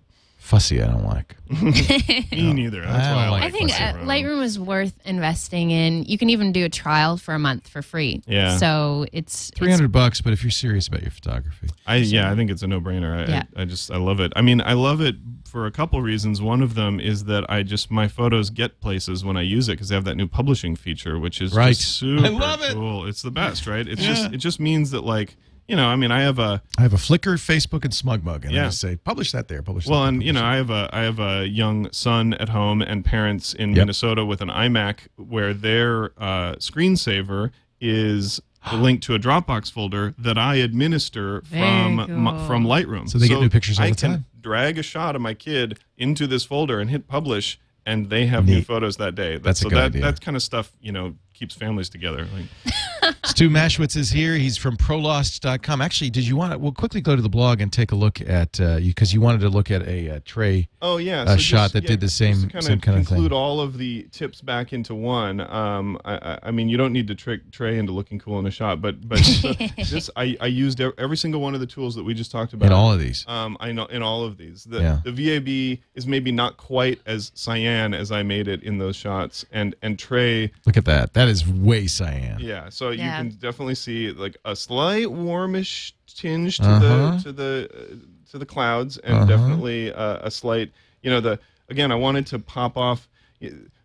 Fussy, 0.48 0.82
I 0.82 0.88
don't 0.88 1.04
like. 1.04 1.36
Me 1.62 2.54
neither. 2.54 2.82
That's 2.82 3.06
I 3.08 3.14
why 3.14 3.20
I 3.20 3.24
don't 3.26 3.32
like 3.32 3.44
I 3.44 3.52
think 3.52 3.70
fussy 3.72 3.84
uh, 3.84 3.94
Chrome. 3.94 4.08
Lightroom 4.08 4.44
is 4.44 4.58
worth 4.58 4.94
investing 5.06 5.72
in. 5.72 6.04
You 6.06 6.18
can 6.18 6.30
even 6.30 6.54
do 6.54 6.64
a 6.64 6.70
trial 6.70 7.18
for 7.18 7.34
a 7.34 7.40
month 7.40 7.68
for 7.68 7.82
free. 7.82 8.24
Yeah. 8.28 8.56
So 8.56 9.06
it's 9.12 9.52
Three 9.56 9.70
hundred 9.72 9.92
bucks, 9.92 10.22
but 10.22 10.32
if 10.32 10.44
you're 10.44 10.52
serious 10.52 10.88
about 10.88 11.02
your 11.02 11.12
photography, 11.12 11.68
I 11.86 11.98
yeah, 11.98 12.32
I 12.32 12.36
think 12.36 12.50
it's 12.50 12.64
a 12.64 12.68
no-brainer. 12.68 13.28
I, 13.28 13.30
Yeah. 13.30 13.44
I, 13.58 13.64
I 13.64 13.66
just 13.66 13.92
I 13.92 13.98
love 13.98 14.22
it. 14.22 14.32
I 14.38 14.42
mean, 14.42 14.62
I 14.62 14.72
love 14.72 15.02
it 15.02 15.16
for 15.46 15.66
a 15.66 15.72
couple 15.72 16.02
reasons. 16.02 16.42
One 16.42 16.62
of 16.62 16.76
them 16.76 17.02
is 17.02 17.26
that 17.26 17.46
I 17.52 17.64
just 17.64 17.92
my 17.92 18.08
photos 18.08 18.50
get 18.50 18.80
places 18.80 19.26
when 19.26 19.36
I 19.36 19.42
use 19.42 19.68
it 19.68 19.74
because 19.74 19.90
they 19.90 19.96
have 19.96 20.06
that 20.06 20.16
new 20.16 20.28
publishing 20.28 20.78
feature, 20.78 21.20
which 21.20 21.42
is 21.42 21.54
Right. 21.54 21.76
just 21.76 21.98
super 21.98 22.26
I 22.26 22.30
love 22.30 22.62
it. 22.62 22.74
cool. 22.74 23.06
It's 23.06 23.22
the 23.22 23.32
best, 23.32 23.68
right? 23.68 23.86
It's 23.86 24.02
just 24.02 24.34
it 24.34 24.38
just 24.38 24.62
means 24.62 24.92
that 24.92 25.04
like 25.04 25.36
you 25.68 25.76
know, 25.76 25.88
I 25.88 25.96
mean, 25.96 26.12
I 26.12 26.22
have 26.22 26.40
a 26.40 26.62
I 26.78 26.82
have 26.84 26.94
a 26.94 26.98
Flickr, 26.98 27.36
Facebook, 27.36 27.84
and 27.84 27.94
SmugMug, 27.94 28.44
and 28.46 28.52
I 28.54 28.56
Yeah. 28.56 28.66
just 28.66 28.80
say 28.80 28.96
publish 28.96 29.32
that 29.34 29.48
there. 29.48 29.62
Publish. 29.62 29.86
well, 29.86 30.00
that 30.02 30.06
there, 30.06 30.14
and 30.16 30.24
you 30.24 30.34
know, 30.34 30.40
publish 30.42 30.54
I 30.54 30.56
have 30.58 30.70
a 30.70 30.90
I 30.96 31.02
have 31.02 31.20
a 31.20 31.48
young 31.48 31.92
son 31.92 32.34
at 32.36 32.50
home 32.50 32.82
and 32.82 33.04
parents 33.04 33.54
in 33.54 33.70
Yep. 33.72 33.78
Minnesota 33.78 34.26
with 34.26 34.42
an 34.42 34.50
iMac 34.50 35.00
where 35.18 35.54
their 35.54 36.12
uh, 36.22 36.56
screensaver 36.56 37.52
is 37.82 38.42
the 38.72 38.78
link 38.78 39.02
to 39.04 39.14
a 39.16 39.20
Dropbox 39.20 39.72
folder 39.72 40.14
that 40.18 40.38
I 40.38 40.56
administer 40.56 41.42
from 41.42 41.98
Very 42.08 42.18
my- 42.20 42.48
from 42.48 42.66
Lightroom. 42.66 43.10
So 43.10 43.18
they 43.18 43.28
get 43.28 43.40
new 43.40 43.50
pictures 43.50 43.80
all 43.80 43.86
I 43.86 43.90
the 43.92 43.96
can 43.96 44.26
drag 44.42 44.78
a 44.78 44.84
shot 44.84 45.16
of 45.16 45.22
my 45.22 45.34
kid 45.34 45.78
into 45.98 46.26
this 46.28 46.44
folder 46.46 46.80
and 46.80 46.90
hit 46.90 47.08
publish, 47.08 47.60
and 47.86 48.10
they 48.10 48.26
have 48.28 48.46
new 48.46 48.62
photos 48.62 48.96
that 48.98 49.14
day. 49.16 49.38
That's 49.38 49.60
a 49.60 49.64
so 49.64 49.70
good 49.70 49.78
that 49.78 49.86
idea. 49.88 50.02
that 50.02 50.22
kind 50.22 50.38
of 50.38 50.44
stuff, 50.44 50.72
you 50.82 50.92
know, 50.94 51.16
keeps 51.34 51.54
families 51.56 51.90
together. 51.90 52.26
Like, 52.34 52.74
Stu 53.26 53.50
Maschwitz 53.50 53.96
is 53.96 54.10
here. 54.12 54.36
He's 54.36 54.58
from 54.58 54.78
prolost.com. 54.78 55.82
Actually, 55.82 56.10
did 56.10 56.28
you 56.28 56.36
want 56.36 56.52
to? 56.54 56.58
We'll 56.58 56.72
quickly 56.72 57.02
go 57.02 57.16
to 57.16 57.22
the 57.22 57.30
blog 57.30 57.62
and 57.62 57.72
take 57.72 57.92
a 57.92 57.96
look 57.96 58.22
at 58.22 58.60
uh, 58.60 58.78
you 58.78 58.90
because 58.92 59.14
you 59.14 59.22
wanted 59.22 59.42
to 59.42 59.50
look 59.50 59.72
at 59.72 59.84
a 59.88 60.10
uh, 60.16 60.20
tray. 60.26 60.70
Oh 60.82 60.98
yeah, 60.98 61.24
a 61.28 61.38
shot 61.38 61.74
that 61.74 61.86
did 61.86 62.00
the 62.00 62.10
same- 62.10 62.50
kind 62.50 62.64
same 62.64 62.74
of 62.78 62.82
kind 62.82 62.98
of 63.00 63.06
thing. 63.08 63.16
conclude 63.16 63.32
all 63.32 63.60
of 63.62 63.78
the 63.78 64.08
tips 64.12 64.42
back 64.42 64.74
into 64.74 64.96
one. 64.96 65.42
Um, 65.42 66.00
I, 66.06 66.16
I, 66.16 66.40
I 66.44 66.52
mean, 66.52 66.70
you 66.70 66.78
don't 66.78 66.94
need 66.94 67.08
to 67.08 67.16
trick 67.16 67.52
Trey 67.52 67.78
into 67.78 67.92
looking 67.92 68.20
cool 68.20 68.40
in 68.40 68.46
a 68.46 68.52
shot, 68.52 68.82
but 68.82 69.08
but 69.08 69.18
so 69.20 69.54
this 69.54 70.10
I, 70.16 70.38
I 70.42 70.48
used 70.48 70.82
every 70.82 71.18
single 71.18 71.42
one 71.42 71.54
of 71.54 71.60
the 71.60 71.68
tools 71.68 71.96
that 71.96 72.04
we 72.04 72.14
just 72.14 72.32
talked 72.32 72.54
about 72.54 72.68
In 72.68 72.72
all 72.74 72.92
of 72.92 73.00
these. 73.00 73.26
Um, 73.28 73.58
I 73.60 73.72
know 73.72 73.86
in 73.86 74.02
all 74.02 74.24
of 74.24 74.38
these, 74.38 74.64
the 74.64 74.80
Yeah. 74.82 75.00
the 75.04 75.12
VAB 75.12 75.80
is 75.96 76.08
maybe 76.08 76.32
not 76.32 76.58
quite 76.58 77.00
as 77.06 77.32
cyan 77.36 77.94
as 77.94 78.12
I 78.12 78.24
made 78.24 78.48
it 78.48 78.64
in 78.64 78.78
those 78.78 78.96
shots, 78.96 79.46
and 79.52 79.76
and 79.82 79.98
Trey 79.98 80.52
Look 80.66 80.78
at 80.78 80.86
that. 80.86 81.14
That 81.14 81.28
is 81.28 81.48
way 81.48 81.88
cyan. 81.88 82.40
yeah, 82.40 82.70
so 82.70 82.92
you 82.98 83.06
Yeah. 83.06 83.18
can 83.18 83.30
definitely 83.30 83.76
see 83.76 84.12
like 84.12 84.38
a 84.46 84.56
slight 84.56 85.12
warmish 85.12 85.94
tinge 86.08 86.58
to 86.58 86.64
Uh-huh. 86.66 87.12
the 87.12 87.24
to 87.24 87.32
the 87.32 87.70
uh, 87.74 87.96
to 88.32 88.38
the 88.38 88.46
clouds, 88.46 88.98
and 89.00 89.16
Uh-huh. 89.18 89.26
definitely 89.26 89.94
uh, 89.94 90.20
a 90.22 90.32
slight. 90.32 90.72
You 91.04 91.10
know, 91.12 91.20
the 91.22 91.40
again, 91.70 91.92
I 91.92 91.96
wanted 91.96 92.26
to 92.28 92.40
pop 92.40 92.78
off 92.78 93.08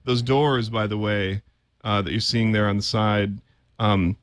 those 0.04 0.22
doors. 0.22 0.68
By 0.70 0.86
the 0.86 0.98
way, 0.98 1.42
uh, 1.84 2.02
that 2.02 2.10
you're 2.10 2.20
seeing 2.20 2.52
there 2.52 2.68
on 2.68 2.76
the 2.76 2.82
side. 2.82 3.38
Um, 3.78 4.16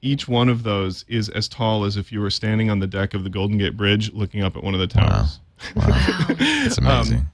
each 0.00 0.26
one 0.26 0.48
of 0.48 0.64
those 0.64 1.04
is 1.06 1.28
as 1.28 1.46
tall 1.48 1.84
as 1.84 1.96
if 1.96 2.10
you 2.10 2.20
were 2.20 2.30
standing 2.30 2.70
on 2.70 2.80
the 2.80 2.86
deck 2.88 3.14
of 3.14 3.22
the 3.22 3.30
Golden 3.30 3.56
Gate 3.58 3.76
Bridge, 3.76 4.12
looking 4.12 4.42
up 4.42 4.56
at 4.56 4.64
one 4.64 4.74
of 4.74 4.80
the 4.80 4.86
towers. 4.88 5.38
Wow, 5.76 5.86
That's 6.38 6.78
amazing. 6.78 7.26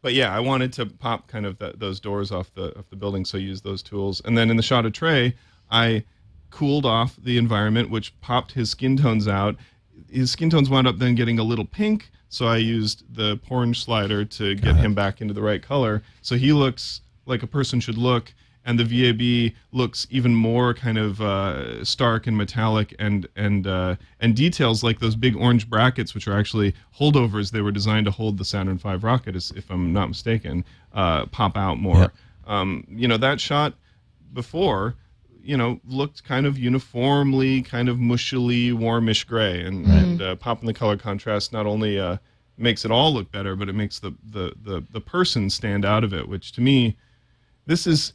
but 0.00 0.14
yeah, 0.14 0.34
I 0.34 0.40
wanted 0.40 0.72
to 0.74 0.86
pop 0.86 1.28
kind 1.28 1.44
of 1.44 1.58
the, 1.58 1.74
those 1.76 2.00
doors 2.00 2.32
off 2.32 2.50
the 2.54 2.74
off 2.78 2.88
the 2.88 2.96
building, 2.96 3.26
so 3.26 3.36
I 3.36 3.42
used 3.42 3.62
those 3.62 3.82
tools. 3.82 4.22
And 4.24 4.38
then 4.38 4.48
in 4.50 4.56
the 4.56 4.62
shot 4.62 4.86
of 4.86 4.94
Trey, 4.94 5.34
I 5.70 6.02
cooled 6.50 6.86
off 6.86 7.16
the 7.22 7.38
environment, 7.38 7.90
which 7.90 8.18
popped 8.20 8.52
his 8.52 8.70
skin 8.70 8.96
tones 8.96 9.28
out. 9.28 9.56
His 10.10 10.30
skin 10.30 10.50
tones 10.50 10.70
wound 10.70 10.86
up 10.86 10.98
then 10.98 11.14
getting 11.14 11.38
a 11.38 11.42
little 11.42 11.64
pink, 11.64 12.10
so 12.28 12.46
I 12.46 12.56
used 12.58 13.04
the 13.14 13.38
orange 13.50 13.84
slider 13.84 14.24
to 14.24 14.54
get 14.54 14.76
him 14.76 14.94
back 14.94 15.20
into 15.20 15.34
the 15.34 15.42
right 15.42 15.62
color. 15.62 16.02
So 16.22 16.36
he 16.36 16.52
looks 16.52 17.00
like 17.26 17.42
a 17.42 17.46
person 17.46 17.80
should 17.80 17.98
look, 17.98 18.32
and 18.64 18.78
the 18.78 18.84
VAB 18.84 19.54
looks 19.72 20.06
even 20.10 20.34
more 20.34 20.74
kind 20.74 20.98
of 20.98 21.20
uh, 21.20 21.84
stark 21.84 22.26
and 22.26 22.36
metallic, 22.36 22.94
and 22.98 23.26
and 23.36 23.66
uh, 23.66 23.96
and 24.20 24.34
details 24.34 24.82
like 24.82 24.98
those 25.00 25.16
big 25.16 25.36
orange 25.36 25.68
brackets, 25.68 26.14
which 26.14 26.26
are 26.28 26.38
actually 26.38 26.74
holdovers. 26.98 27.50
They 27.50 27.60
were 27.60 27.72
designed 27.72 28.06
to 28.06 28.10
hold 28.10 28.38
the 28.38 28.44
Saturn 28.44 28.78
V 28.78 28.94
rocket, 28.96 29.36
as- 29.36 29.52
if 29.56 29.70
I'm 29.70 29.92
not 29.92 30.08
mistaken, 30.08 30.64
uh, 30.92 31.26
pop 31.26 31.56
out 31.56 31.78
more. 31.78 31.96
Yep. 32.00 32.12
Um, 32.46 32.84
you 32.88 33.08
know 33.08 33.18
that 33.18 33.40
shot 33.40 33.74
before 34.32 34.94
you 35.48 35.56
know 35.56 35.80
looked 35.86 36.24
kind 36.24 36.44
of 36.44 36.58
uniformly 36.58 37.62
kind 37.62 37.88
of 37.88 37.96
mushily 37.96 38.74
warmish 38.74 39.24
gray. 39.24 39.64
And, 39.64 39.86
and 39.86 40.22
uh, 40.22 40.36
popping 40.36 40.66
the 40.66 40.74
color 40.74 40.98
contrast 40.98 41.54
not 41.54 41.64
only 41.64 41.98
uh, 41.98 42.18
makes 42.58 42.84
it 42.84 42.90
all 42.90 43.14
look 43.14 43.32
better 43.32 43.56
but 43.56 43.68
it 43.70 43.72
makes 43.72 43.98
the, 43.98 44.12
the 44.30 44.52
the 44.62 44.84
the 44.92 45.00
person 45.00 45.48
stand 45.48 45.86
out 45.86 46.04
of 46.04 46.12
it 46.12 46.28
which 46.28 46.52
to 46.52 46.60
me 46.60 46.98
this 47.64 47.86
is 47.86 48.12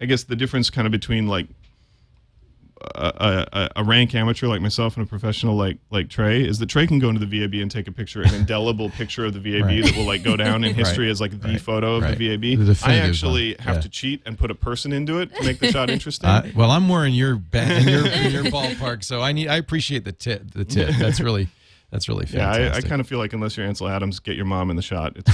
i 0.00 0.06
guess 0.06 0.22
the 0.22 0.36
difference 0.36 0.70
kind 0.70 0.86
of 0.86 0.92
between 0.92 1.26
like 1.26 1.48
a, 2.94 3.46
a, 3.52 3.68
a 3.76 3.84
rank 3.84 4.14
amateur 4.14 4.46
like 4.46 4.60
myself 4.60 4.96
and 4.96 5.04
a 5.06 5.08
professional 5.08 5.54
like 5.56 5.78
like 5.90 6.08
Trey 6.08 6.42
is 6.42 6.58
that 6.60 6.66
Trey 6.66 6.86
can 6.86 6.98
go 6.98 7.08
into 7.10 7.24
the 7.24 7.40
VAB 7.40 7.54
and 7.60 7.70
take 7.70 7.88
a 7.88 7.92
picture, 7.92 8.22
an 8.22 8.34
indelible 8.34 8.88
picture 9.00 9.24
of 9.26 9.34
the 9.34 9.40
VAB 9.40 9.62
Right. 9.64 9.84
that 9.84 9.96
will 9.96 10.04
like 10.06 10.22
go 10.22 10.36
down 10.36 10.64
in 10.64 10.74
history 10.82 11.06
Right. 11.06 11.10
as 11.10 11.20
like 11.20 11.38
the 11.40 11.48
Right. 11.48 11.60
photo 11.60 11.96
of 11.96 12.02
Right. 12.04 12.16
the 12.16 12.36
The 12.36 12.56
VAB. 12.56 12.78
I 12.84 12.96
actually 12.96 13.54
one. 13.56 13.66
have 13.66 13.76
Yeah. 13.76 13.80
to 13.82 13.88
cheat 13.88 14.22
and 14.26 14.38
put 14.38 14.50
a 14.50 14.54
person 14.54 14.92
into 14.92 15.18
it 15.18 15.34
to 15.36 15.44
make 15.44 15.58
the 15.58 15.70
shot 15.70 15.90
interesting. 15.96 16.28
Uh, 16.28 16.50
well, 16.54 16.70
I'm 16.70 16.82
more 16.84 17.04
in 17.04 17.12
your 17.12 17.36
ba- 17.36 17.78
in 17.80 17.88
your 17.88 18.06
in 18.06 18.32
your 18.32 18.44
ballpark, 18.44 19.04
so 19.04 19.20
I 19.20 19.32
need 19.32 19.48
I 19.48 19.56
appreciate 19.56 20.04
the 20.04 20.12
tip. 20.12 20.50
The 20.52 20.64
tip. 20.64 20.94
That's 20.98 21.20
really 21.20 21.48
that's 21.90 22.08
really 22.08 22.26
yeah, 22.30 22.52
fantastic. 22.52 22.84
I, 22.84 22.86
I 22.86 22.88
kind 22.88 23.00
of 23.00 23.08
feel 23.08 23.18
like 23.18 23.32
unless 23.32 23.56
you're 23.56 23.66
Ansel 23.66 23.88
Adams, 23.88 24.20
get 24.20 24.36
your 24.36 24.44
mom 24.46 24.70
in 24.70 24.76
the 24.76 24.82
shot. 24.82 25.14
It's 25.16 25.28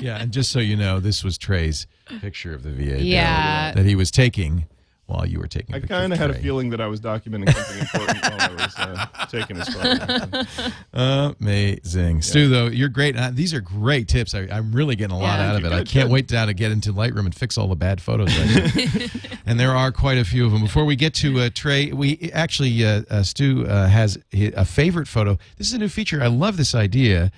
Yeah, 0.00 0.18
and 0.20 0.32
just 0.32 0.50
so 0.52 0.58
you 0.60 0.76
know, 0.76 1.00
this 1.00 1.24
was 1.24 1.36
Trey's 1.38 1.86
picture 2.20 2.54
of 2.54 2.62
the 2.62 2.70
VA 2.70 3.02
Yeah. 3.02 3.72
that 3.72 3.84
he 3.84 3.94
was 3.94 4.10
taking 4.10 4.66
while 5.06 5.26
you 5.26 5.38
were 5.38 5.46
taking. 5.46 5.74
I 5.74 5.80
kind 5.80 6.12
of 6.12 6.18
had 6.18 6.30
a 6.30 6.34
feeling 6.34 6.70
that 6.70 6.80
I 6.80 6.86
was 6.86 7.00
documenting 7.00 7.52
something 7.52 7.78
important 7.78 8.22
while 8.22 8.40
I 8.40 8.52
was 8.54 8.74
uh, 8.78 9.26
taking 9.30 9.56
his 9.56 9.68
photo. 9.68 10.42
Amazing, 11.40 12.22
Stu. 12.22 12.48
Though 12.48 12.66
you're 12.66 12.88
great. 12.88 13.16
Uh, 13.16 13.30
these 13.32 13.52
are 13.52 13.60
great 13.60 14.08
tips. 14.08 14.34
I, 14.34 14.48
I'm 14.50 14.72
really 14.72 14.96
getting 14.96 15.14
a 15.16 15.18
lot 15.18 15.38
Yeah. 15.38 15.50
out 15.50 15.56
of 15.56 15.64
it. 15.64 15.72
I 15.72 15.84
can't 15.84 16.08
good. 16.08 16.10
wait 16.12 16.30
now 16.30 16.46
to 16.46 16.54
get 16.54 16.72
into 16.72 16.92
Lightroom 16.92 17.26
and 17.26 17.34
fix 17.34 17.58
all 17.58 17.68
the 17.68 17.76
bad 17.76 18.00
photos. 18.00 18.36
Right 18.38 19.10
and 19.46 19.60
there 19.60 19.72
are 19.72 19.92
quite 19.92 20.18
a 20.18 20.24
few 20.24 20.46
of 20.46 20.52
them. 20.52 20.62
Before 20.62 20.84
we 20.84 20.96
get 20.96 21.14
to 21.16 21.40
uh, 21.40 21.50
Trey, 21.54 21.92
we 21.92 22.30
actually 22.32 22.84
uh, 22.84 23.02
uh, 23.10 23.22
Stu 23.22 23.66
uh, 23.66 23.88
has 23.88 24.18
a 24.32 24.64
favorite 24.64 25.08
photo. 25.08 25.38
This 25.58 25.68
is 25.68 25.74
a 25.74 25.78
new 25.78 25.88
feature. 25.88 26.22
I 26.22 26.28
love 26.28 26.56
this 26.56 26.74
idea 26.74 27.30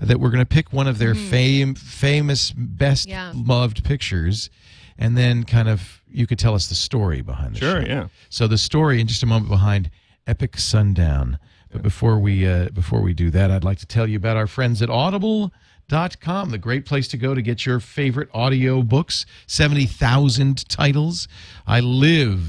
that 0.00 0.18
we're 0.18 0.30
going 0.30 0.44
to 0.44 0.46
pick 0.46 0.72
one 0.72 0.88
of 0.88 0.98
their 0.98 1.14
fame, 1.14 1.74
famous, 1.76 2.50
best 2.50 3.08
Yeah. 3.08 3.32
loved 3.36 3.84
pictures, 3.84 4.50
and 4.98 5.16
then 5.16 5.44
kind 5.44 5.68
of 5.68 6.01
you 6.14 6.26
could 6.26 6.38
tell 6.38 6.54
us 6.54 6.68
the 6.68 6.74
story 6.74 7.20
behind 7.22 7.54
the 7.54 7.58
Sure, 7.60 7.80
shot. 7.80 7.88
yeah. 7.88 8.08
So 8.30 8.46
the 8.46 8.58
story 8.58 9.00
in 9.00 9.06
just 9.06 9.22
a 9.22 9.26
moment 9.26 9.50
behind 9.50 9.90
Epic 10.26 10.56
Sundown. 10.58 11.38
But 11.70 11.82
before 11.82 12.18
we 12.18 12.46
uh, 12.46 12.68
before 12.70 13.00
we 13.00 13.14
do 13.14 13.30
that, 13.30 13.50
I'd 13.50 13.64
like 13.64 13.78
to 13.78 13.86
tell 13.86 14.06
you 14.06 14.16
about 14.16 14.36
our 14.36 14.46
friends 14.46 14.82
at 14.82 14.90
Audible 14.90 15.52
Audible.com, 15.90 16.50
the 16.50 16.58
great 16.58 16.86
place 16.86 17.06
to 17.08 17.16
go 17.18 17.34
to 17.34 17.42
get 17.42 17.66
your 17.66 17.78
favorite 17.80 18.28
audio 18.32 18.82
books, 18.82 19.26
70,000 19.46 20.66
titles. 20.68 21.28
I 21.66 21.80
live 21.80 22.40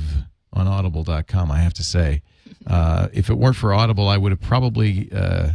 on 0.54 0.68
Audible.com, 0.68 1.52
I 1.52 1.58
have 1.60 1.74
to 1.74 1.84
say. 1.84 2.22
Uh, 2.68 3.08
if 3.12 3.30
it 3.30 3.34
weren't 3.38 3.56
for 3.58 3.74
Audible, 3.74 4.08
I 4.08 4.18
would 4.18 4.32
have 4.32 4.40
probably 4.40 5.10
uh, 5.12 5.50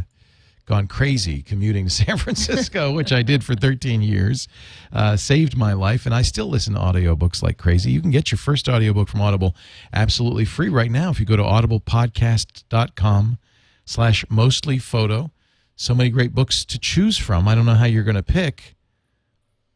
gone 0.69 0.87
crazy 0.87 1.41
commuting 1.41 1.85
to 1.85 1.89
San 2.05 2.17
Francisco, 2.17 2.93
which 2.93 3.11
I 3.11 3.23
did 3.23 3.43
for 3.43 3.55
13 3.55 4.01
years, 4.01 4.47
uh, 4.93 5.17
saved 5.17 5.57
my 5.57 5.73
life, 5.73 6.05
and 6.05 6.15
I 6.15 6.21
still 6.21 6.47
listen 6.47 6.75
to 6.75 6.79
audiobooks 6.79 7.43
like 7.43 7.57
crazy. 7.57 7.91
You 7.91 8.01
can 8.01 8.11
get 8.11 8.31
your 8.31 8.37
first 8.37 8.69
audiobook 8.69 9.09
from 9.09 9.21
Audible 9.21 9.55
absolutely 9.91 10.45
free 10.45 10.69
right 10.69 10.91
now 10.91 11.09
if 11.09 11.19
you 11.19 11.25
go 11.25 11.35
to 11.35 11.43
audiblepodcast.com 11.43 13.37
slash 13.83 14.23
mostly 14.29 14.77
photo. 14.77 15.31
So 15.75 15.95
many 15.95 16.09
great 16.09 16.35
books 16.35 16.63
to 16.65 16.77
choose 16.77 17.17
from. 17.17 17.47
I 17.47 17.55
don't 17.55 17.65
know 17.65 17.73
how 17.73 17.85
you're 17.85 18.03
going 18.03 18.15
to 18.15 18.23
pick. 18.23 18.75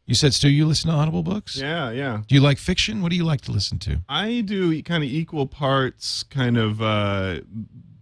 You 0.06 0.14
said, 0.14 0.34
Stu, 0.34 0.50
you 0.50 0.66
listen 0.66 0.90
to 0.90 0.96
Audible 0.96 1.22
books? 1.22 1.56
Yeah, 1.56 1.90
yeah. 1.90 2.20
Do 2.28 2.34
you 2.34 2.42
like 2.42 2.58
fiction? 2.58 3.00
What 3.00 3.08
do 3.10 3.16
you 3.16 3.24
like 3.24 3.40
to 3.42 3.52
listen 3.52 3.78
to? 3.80 4.02
I 4.06 4.42
do 4.42 4.82
kind 4.82 5.02
of 5.02 5.08
equal 5.08 5.46
parts, 5.46 6.24
kind 6.24 6.58
of 6.58 6.82
uh, 6.82 7.40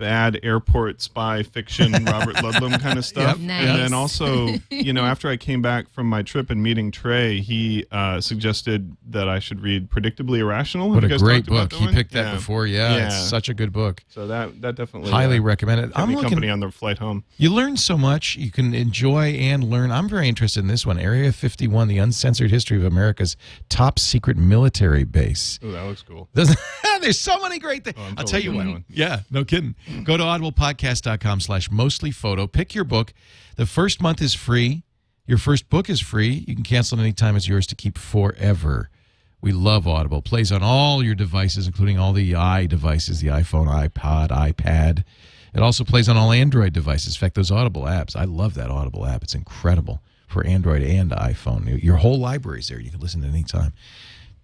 bad 0.03 0.41
airport 0.43 1.01
spy 1.01 1.45
fiction, 1.45 1.93
Robert 2.05 2.35
Ludlum 2.37 2.81
kind 2.81 2.99
of 2.99 3.05
stuff. 3.05 3.39
Yep. 3.39 3.51
And 3.51 3.79
then 3.79 3.93
also, 3.95 4.49
you 4.69 4.93
know, 4.93 5.05
after 5.05 5.29
I 5.29 5.37
came 5.37 5.63
back 5.63 5.89
from 5.89 6.09
my 6.09 6.23
trip 6.23 6.51
and 6.51 6.61
meeting 6.61 6.91
Trey, 6.91 7.41
he 7.41 7.87
uh, 7.93 8.21
suggested 8.21 8.97
that 9.11 9.29
I 9.29 9.39
should 9.39 9.61
read 9.61 9.89
Predictably 9.89 10.39
Irrational. 10.41 10.93
Have 10.93 11.05
What 11.05 11.09
you 11.09 11.15
a 11.15 11.19
great 11.21 11.47
book. 11.47 11.73
He 11.73 11.85
one? 11.85 11.95
picked 11.95 12.11
that 12.15 12.27
Yeah. 12.27 12.35
before. 12.35 12.67
Yeah, 12.67 12.97
Yeah. 12.97 13.07
it's 13.07 13.17
such 13.31 13.49
a 13.49 13.55
good 13.55 13.73
book. 13.73 14.03
So 14.09 14.27
that 14.27 14.61
that 14.63 14.75
definitely 14.75 15.13
Highly 15.13 15.39
uh, 15.39 15.43
recommend 15.43 15.81
it. 15.83 15.93
I'm 15.95 16.11
looking 16.11 16.31
company 16.31 16.49
on 16.51 16.59
the 16.59 16.73
flight 16.73 16.99
home. 16.99 17.23
You 17.37 17.51
learn 17.55 17.77
so 17.77 17.97
much. 17.97 18.35
You 18.35 18.51
can 18.51 18.75
enjoy 18.75 19.27
and 19.35 19.63
learn. 19.63 19.93
I'm 19.93 20.09
very 20.09 20.29
interested 20.29 20.61
in 20.61 20.67
this 20.67 20.85
one 20.85 20.99
Area 20.99 21.31
51, 21.33 21.87
the 21.87 21.99
uncensored 21.99 22.51
history 22.51 22.77
of 22.77 22.85
America's 22.85 23.37
top 23.69 24.01
secret 24.01 24.37
military 24.37 25.05
base. 25.05 25.61
Oh, 25.63 25.71
that 25.71 25.85
looks 25.87 26.03
cool. 26.03 26.29
Doesn't- 26.35 26.59
There's 27.03 27.21
so 27.21 27.41
many 27.41 27.59
great 27.59 27.85
things. 27.85 27.97
Oh, 27.99 28.05
I'm 28.05 28.15
I'll 28.19 28.25
tell 28.25 28.41
you 28.41 28.53
what. 28.53 28.67
one. 28.67 28.85
Yeah, 28.89 29.21
no 29.31 29.45
kidding. 29.45 29.75
Mm. 29.89 30.05
Go 30.05 30.17
to 30.17 30.23
audiblepodcast.com 30.23 31.41
slash 31.41 31.71
mostly 31.71 32.11
photo. 32.11 32.47
Pick 32.47 32.75
your 32.75 32.85
book. 32.85 33.13
The 33.57 33.67
first 33.67 34.01
month 34.01 34.23
is 34.23 34.35
free. 34.35 34.85
Your 35.27 35.39
first 35.39 35.69
book 35.69 35.91
is 35.91 36.01
free. 36.01 36.45
You 36.47 36.55
can 36.55 36.65
cancel 36.65 36.99
it 36.99 37.03
anytime. 37.03 37.37
It's 37.37 37.49
yours 37.49 37.67
to 37.69 37.75
keep 37.75 37.99
forever. 37.99 38.89
We 39.41 39.53
love 39.53 39.89
Audible. 39.89 40.23
Plays 40.23 40.53
on 40.53 40.63
all 40.63 41.03
your 41.03 41.17
devices, 41.17 41.67
including 41.67 41.99
all 41.99 42.13
the 42.13 42.35
i 42.37 42.67
devices, 42.67 43.21
the 43.21 43.29
iPhone, 43.29 43.67
iPod, 43.67 44.29
iPad. 44.29 45.05
It 45.55 45.61
also 45.61 45.85
plays 45.85 46.09
on 46.09 46.17
all 46.17 46.33
Android 46.33 46.73
devices. 46.73 47.17
In 47.17 47.21
fact, 47.21 47.35
those 47.35 47.51
Audible 47.51 47.83
apps, 47.83 48.17
I 48.17 48.25
love 48.25 48.55
that 48.55 48.71
Audible 48.71 49.05
app. 49.05 49.23
It's 49.23 49.35
incredible 49.35 50.01
for 50.29 50.47
Android 50.47 50.83
and 50.83 51.11
iPhone. 51.11 51.83
Your 51.83 51.97
whole 51.97 52.19
library 52.19 52.61
is 52.61 52.69
there. 52.69 52.81
You 52.81 52.91
can 52.91 53.01
listen 53.01 53.23
at 53.23 53.31
any 53.31 53.43
time. 53.43 53.73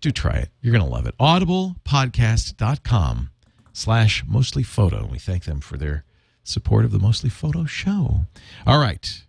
Do 0.00 0.10
try 0.10 0.36
it. 0.36 0.50
You're 0.60 0.72
going 0.72 0.84
to 0.84 0.90
love 0.90 1.06
it. 1.06 1.16
Audiblepodcast.com 1.18 3.30
slash 3.72 4.24
mostly 4.26 4.62
photo. 4.62 5.06
We 5.06 5.18
thank 5.18 5.44
them 5.44 5.60
for 5.60 5.76
their 5.76 6.04
support 6.44 6.84
of 6.84 6.92
the 6.92 6.98
Mostly 6.98 7.30
Photo 7.30 7.64
show. 7.64 8.26
All 8.66 8.78
right. 8.78 9.24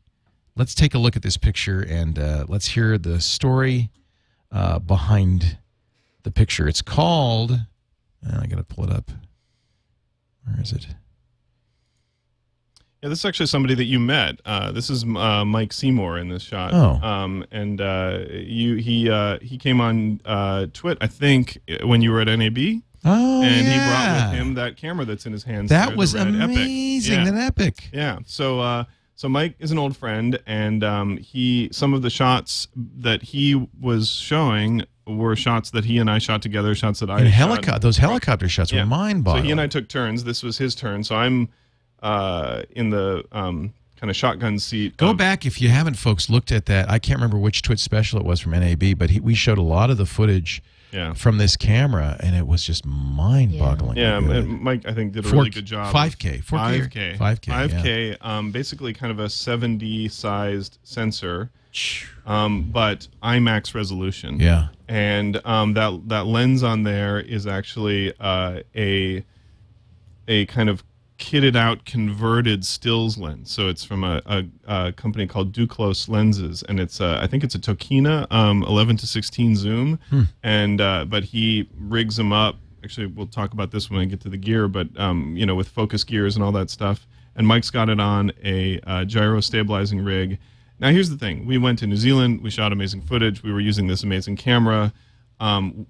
Let's 0.56 0.76
take 0.76 0.94
a 0.94 1.00
look 1.00 1.16
at 1.16 1.22
this 1.22 1.38
picture 1.38 1.82
and 1.82 2.20
uh, 2.20 2.46
let's 2.48 2.70
hear 2.70 2.98
the 2.98 3.22
story 3.22 3.90
uh, 4.52 4.80
behind 4.80 5.58
the 6.24 6.32
picture. 6.32 6.68
It's 6.68 6.82
called, 6.82 7.52
I 8.26 8.48
got 8.48 8.58
to 8.58 8.64
pull 8.64 8.86
it 8.86 8.92
up. 8.92 9.12
Where 10.44 10.62
is 10.62 10.72
it? 10.72 10.88
Yeah, 13.02 13.10
this 13.10 13.20
is 13.20 13.26
actually 13.26 13.46
somebody 13.46 13.76
that 13.76 13.86
you 13.86 13.98
met. 14.00 14.42
Uh, 14.46 14.72
this 14.74 14.90
is 14.90 15.04
uh, 15.06 15.46
Mike 15.46 15.72
Seymour 15.72 16.18
in 16.18 16.28
this 16.28 16.44
shot. 16.44 16.74
Oh. 16.74 17.00
Um, 17.08 17.46
and 17.52 17.80
uh, 17.80 18.26
you 18.30 18.76
he 18.76 19.10
uh, 19.10 19.40
he 19.40 19.58
came 19.58 19.80
on 19.80 20.20
uh, 20.26 20.68
Twit, 20.74 20.98
I 21.00 21.08
think, 21.08 21.60
when 21.84 22.02
you 22.02 22.12
were 22.12 22.20
at 22.20 22.28
NAB, 22.28 22.58
Oh, 23.06 23.42
and 23.42 23.66
yeah. 23.66 23.72
he 23.72 23.78
brought 23.90 24.32
with 24.32 24.40
him 24.42 24.54
that 24.56 24.76
camera 24.76 25.06
that's 25.06 25.26
in 25.26 25.32
his 25.32 25.44
hands. 25.46 25.70
That 25.70 25.90
there, 25.90 25.98
was 25.98 26.14
Red 26.14 26.28
Epic. 26.28 26.42
amazing. 26.44 27.20
Yeah. 27.26 27.32
That 27.32 27.42
epic. 27.58 27.90
Yeah. 27.94 28.20
So 28.26 28.60
uh, 28.60 28.84
so 29.16 29.30
Mike 29.30 29.56
is 29.60 29.72
an 29.72 29.80
old 29.80 29.96
friend, 29.96 30.38
and 30.46 30.84
um, 30.84 31.16
he 31.16 31.70
some 31.72 31.94
of 31.94 32.02
the 32.02 32.10
shots 32.10 32.68
that 32.76 33.22
he 33.22 33.56
was 33.80 34.10
showing 34.10 34.84
were 35.08 35.38
shots 35.38 35.72
that 35.72 35.86
he 35.86 35.98
and 36.00 36.12
I 36.12 36.18
shot 36.18 36.42
together. 36.42 36.76
Shots 36.76 37.00
that 37.00 37.10
I 37.10 37.20
And 37.20 37.30
helicopter, 37.30 37.80
those 37.80 37.98
helicopter 37.98 38.50
shots 38.50 38.74
Yeah. 38.74 38.82
were 38.82 38.88
mind 38.88 39.24
boggling. 39.24 39.44
So 39.44 39.46
he 39.46 39.52
and 39.54 39.62
I 39.62 39.68
took 39.68 39.88
turns. 39.88 40.26
This 40.26 40.44
was 40.44 40.58
his 40.58 40.76
turn. 40.76 41.06
So 41.06 41.16
I'm 41.16 41.48
uh, 42.02 42.64
in 42.72 42.90
the 42.90 43.24
um, 43.32 43.74
kind 44.00 44.10
of 44.10 44.16
shotgun 44.16 44.60
seat. 44.60 44.98
Go 44.98 45.12
of- 45.12 45.18
back 45.18 45.46
if 45.46 45.62
you 45.62 45.70
haven't, 45.70 45.96
folks, 45.96 46.30
looked 46.30 46.52
at 46.52 46.66
that. 46.68 46.90
I 46.90 47.00
can't 47.00 47.18
remember 47.18 47.38
which 47.38 47.62
Twitch 47.62 47.80
special 47.80 48.20
it 48.20 48.26
was 48.26 48.40
from 48.40 48.52
NAB, 48.52 48.98
but 48.98 49.10
he, 49.10 49.20
we 49.20 49.36
showed 49.36 49.58
a 49.58 49.62
lot 49.64 49.90
of 49.90 49.98
the 49.98 50.06
footage 50.06 50.62
Yeah. 50.92 51.14
from 51.14 51.38
this 51.38 51.56
camera, 51.58 52.16
and 52.22 52.36
it 52.36 52.48
was 52.48 52.64
just 52.64 52.86
mind-boggling. 52.86 53.98
Yeah, 53.98 54.18
and 54.18 54.62
Mike, 54.62 54.86
I 54.88 54.94
think 54.94 55.14
did 55.14 55.26
a 55.26 55.28
Four- 55.28 55.40
really 55.40 55.50
good 55.50 55.66
job. 55.66 55.94
5K, 55.94 56.44
4K, 56.44 57.18
5K, 57.18 57.18
5K, 57.18 57.70
5K. 57.70 58.18
Um, 58.26 58.52
basically, 58.52 58.94
kind 58.94 59.12
of 59.12 59.20
a 59.20 59.30
70-sized 59.30 60.78
sensor, 60.84 61.50
um, 62.26 62.64
but 62.72 63.08
IMAX 63.22 63.76
resolution. 63.76 64.40
yeah. 64.40 64.70
and 64.88 65.40
um, 65.46 65.74
that 65.74 66.08
that 66.10 66.26
lens 66.26 66.64
on 66.64 66.82
there 66.84 67.20
is 67.20 67.46
actually 67.46 68.12
uh, 68.20 68.62
a 68.76 69.24
a 70.28 70.46
kind 70.48 70.70
of 70.70 70.84
kitted 71.20 71.56
out 71.56 71.86
converted 71.86 72.66
stills 72.66 73.18
lens. 73.18 73.52
So 73.52 73.68
it's 73.68 73.84
from 73.84 74.04
a, 74.04 74.22
a, 74.26 74.46
a 74.68 74.92
company 74.94 75.28
called 75.28 75.52
Duclos 75.52 76.10
Lenses, 76.10 76.64
and 76.64 76.80
it's 76.80 77.00
uh, 77.00 77.20
I 77.22 77.28
think 77.28 77.44
it's 77.44 77.54
a 77.54 77.60
Tokina 77.60 78.26
um, 78.32 78.64
11 78.64 78.98
to 78.98 79.08
16 79.08 79.56
zoom, 79.56 80.00
and 80.44 80.82
uh, 80.82 81.06
but 81.06 81.24
he 81.26 81.70
rigs 81.78 82.16
them 82.16 82.34
up. 82.34 82.56
Actually, 82.84 83.08
we'll 83.08 83.28
talk 83.28 83.54
about 83.54 83.72
this 83.72 83.92
when 83.92 84.00
I 84.00 84.06
get 84.06 84.22
to 84.22 84.30
the 84.30 84.38
gear, 84.38 84.68
but 84.68 84.88
um, 84.98 85.36
you 85.38 85.46
know 85.46 85.56
with 85.56 85.68
focus 85.68 86.04
gears 86.04 86.36
and 86.36 86.44
all 86.44 86.54
that 86.54 86.70
stuff. 86.70 87.06
And 87.36 87.46
Mike's 87.46 87.70
got 87.70 87.90
it 87.90 88.00
on 88.00 88.32
a 88.44 88.80
uh, 88.88 89.06
gyro 89.06 89.40
stabilizing 89.42 90.04
rig. 90.04 90.40
Now 90.80 90.90
here's 90.90 91.10
the 91.10 91.18
thing: 91.18 91.46
we 91.46 91.58
went 91.58 91.80
to 91.80 91.88
New 91.88 91.98
Zealand, 91.98 92.42
we 92.42 92.50
shot 92.50 92.72
amazing 92.72 93.02
footage, 93.02 93.44
we 93.44 93.52
were 93.52 93.60
using 93.60 93.88
this 93.88 94.04
amazing 94.04 94.38
camera. 94.38 94.94
Um, 95.42 95.86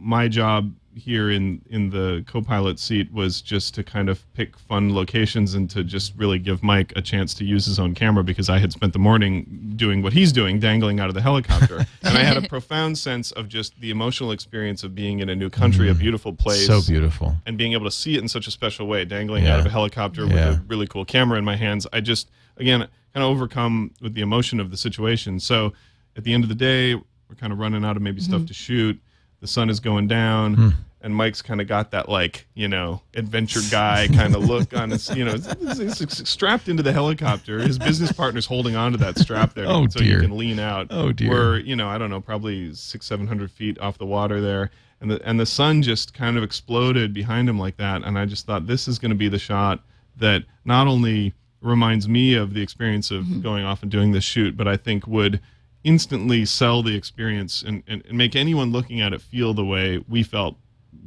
my 0.00 0.28
job 0.28 0.72
here 0.94 1.30
in 1.30 1.62
in 1.70 1.90
the 1.90 2.24
co-pilot 2.26 2.78
seat 2.78 3.12
was 3.12 3.40
just 3.40 3.74
to 3.74 3.84
kind 3.84 4.08
of 4.08 4.24
pick 4.34 4.58
fun 4.58 4.92
locations 4.92 5.54
and 5.54 5.70
to 5.70 5.84
just 5.84 6.12
really 6.16 6.38
give 6.38 6.62
Mike 6.64 6.92
a 6.96 7.02
chance 7.02 7.32
to 7.34 7.44
use 7.44 7.64
his 7.64 7.78
own 7.78 7.94
camera 7.94 8.24
because 8.24 8.48
I 8.48 8.58
had 8.58 8.72
spent 8.72 8.92
the 8.92 8.98
morning 8.98 9.72
doing 9.76 10.02
what 10.02 10.12
he's 10.12 10.32
doing, 10.32 10.58
dangling 10.58 10.98
out 10.98 11.08
of 11.08 11.14
the 11.14 11.20
helicopter, 11.20 11.78
and 12.02 12.18
I 12.18 12.24
had 12.24 12.36
a 12.36 12.48
profound 12.48 12.98
sense 12.98 13.30
of 13.32 13.48
just 13.48 13.80
the 13.80 13.90
emotional 13.90 14.32
experience 14.32 14.82
of 14.82 14.94
being 14.94 15.20
in 15.20 15.28
a 15.28 15.36
new 15.36 15.48
country, 15.48 15.88
a 15.88 15.94
mm. 15.94 15.98
beautiful 15.98 16.32
place, 16.32 16.66
So 16.66 16.80
beautiful. 16.82 17.36
and 17.46 17.56
being 17.56 17.72
able 17.72 17.84
to 17.84 17.90
see 17.90 18.16
it 18.16 18.20
in 18.20 18.28
such 18.28 18.48
a 18.48 18.50
special 18.50 18.86
way, 18.88 19.04
dangling 19.04 19.44
Yeah. 19.44 19.54
out 19.54 19.60
of 19.60 19.66
a 19.66 19.70
helicopter 19.70 20.26
with 20.26 20.36
a 20.36 20.62
really 20.66 20.88
cool 20.88 21.04
camera 21.04 21.38
in 21.38 21.44
my 21.44 21.56
hands. 21.56 21.86
I 21.92 22.00
just, 22.00 22.30
again, 22.56 22.80
kind 23.14 23.24
of 23.24 23.30
overcome 23.30 23.92
with 24.00 24.14
the 24.14 24.22
emotion 24.22 24.58
of 24.58 24.70
the 24.70 24.76
situation. 24.76 25.38
So 25.38 25.72
at 26.16 26.24
the 26.24 26.34
end 26.34 26.42
of 26.42 26.48
the 26.48 26.56
day, 26.56 26.94
we're 26.94 27.36
kind 27.36 27.52
of 27.52 27.60
running 27.60 27.84
out 27.84 27.96
of 27.96 28.02
maybe 28.02 28.20
mm-hmm. 28.20 28.32
stuff 28.32 28.46
to 28.46 28.54
shoot. 28.54 29.00
The 29.40 29.46
sun 29.46 29.70
is 29.70 29.80
going 29.80 30.08
down. 30.08 30.54
Hmm. 30.54 30.68
And 31.02 31.14
Mike's 31.16 31.40
kind 31.40 31.62
of 31.62 31.66
got 31.66 31.92
that 31.92 32.10
like 32.10 32.46
you 32.54 32.68
know 32.68 33.00
adventure 33.14 33.60
guy 33.70 34.06
kind 34.14 34.34
of 34.36 34.44
look 34.44 34.76
on 34.76 34.90
his 34.90 35.08
you 35.16 35.24
know 35.24 35.32
he's, 35.32 36.28
strapped 36.28 36.68
into 36.68 36.82
the 36.82 36.92
helicopter. 36.92 37.58
His 37.58 37.78
business 37.78 38.12
partner's 38.12 38.44
holding 38.44 38.76
on 38.76 38.92
to 38.92 38.98
that 38.98 39.18
strap 39.18 39.54
there 39.54 39.64
Oh, 39.66 39.86
so 39.88 39.98
dear. 40.00 40.20
he 40.20 40.26
can 40.26 40.36
lean 40.36 40.58
out. 40.58 40.88
Oh, 40.90 41.10
dear. 41.10 41.30
We're 41.30 41.58
you 41.60 41.74
know 41.74 41.88
I 41.88 41.96
don't 41.96 42.10
know 42.10 42.20
probably 42.20 42.74
six 42.74 43.06
seven 43.06 43.26
hundred 43.26 43.50
feet 43.50 43.78
off 43.78 43.96
the 43.96 44.04
water 44.04 44.42
there, 44.42 44.70
and 45.00 45.10
the 45.10 45.26
and 45.26 45.40
the 45.40 45.46
sun 45.46 45.80
just 45.80 46.12
kind 46.12 46.36
of 46.36 46.42
exploded 46.42 47.14
behind 47.14 47.48
him 47.48 47.58
like 47.58 47.78
that, 47.78 48.02
and 48.04 48.18
I 48.18 48.26
just 48.26 48.44
thought 48.44 48.66
this 48.66 48.86
is 48.86 48.98
going 48.98 49.10
to 49.10 49.16
be 49.16 49.30
the 49.30 49.38
shot 49.38 49.80
that 50.18 50.42
not 50.66 50.86
only 50.86 51.32
reminds 51.62 52.10
me 52.10 52.34
of 52.34 52.52
the 52.52 52.60
experience 52.60 53.10
of 53.10 53.24
Mm-hmm. 53.24 53.40
going 53.40 53.64
off 53.64 53.80
and 53.82 53.90
doing 53.90 54.12
this 54.12 54.24
shoot, 54.24 54.54
but 54.54 54.68
I 54.68 54.76
think 54.76 55.06
would 55.06 55.40
instantly 55.84 56.44
sell 56.44 56.82
the 56.82 56.94
experience 56.94 57.62
and, 57.62 57.82
and, 57.86 58.04
and 58.06 58.16
make 58.16 58.36
anyone 58.36 58.72
looking 58.72 59.00
at 59.00 59.12
it 59.12 59.20
feel 59.20 59.54
the 59.54 59.64
way 59.64 60.02
we 60.08 60.22
felt 60.22 60.56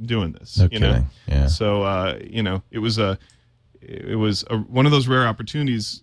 doing 0.02 0.32
this. 0.34 0.58
No 0.58 0.68
you 0.72 0.80
know? 0.80 1.06
Yeah. 1.28 1.48
So 1.48 1.84
uh, 1.84 2.20
you 2.22 2.44
know, 2.44 2.62
it 2.72 2.80
was 2.80 2.98
a 2.98 3.18
it 3.82 4.18
was 4.18 4.44
a, 4.50 4.58
one 4.58 4.86
of 4.86 4.92
those 4.92 5.08
rare 5.08 5.28
opportunities. 5.28 6.03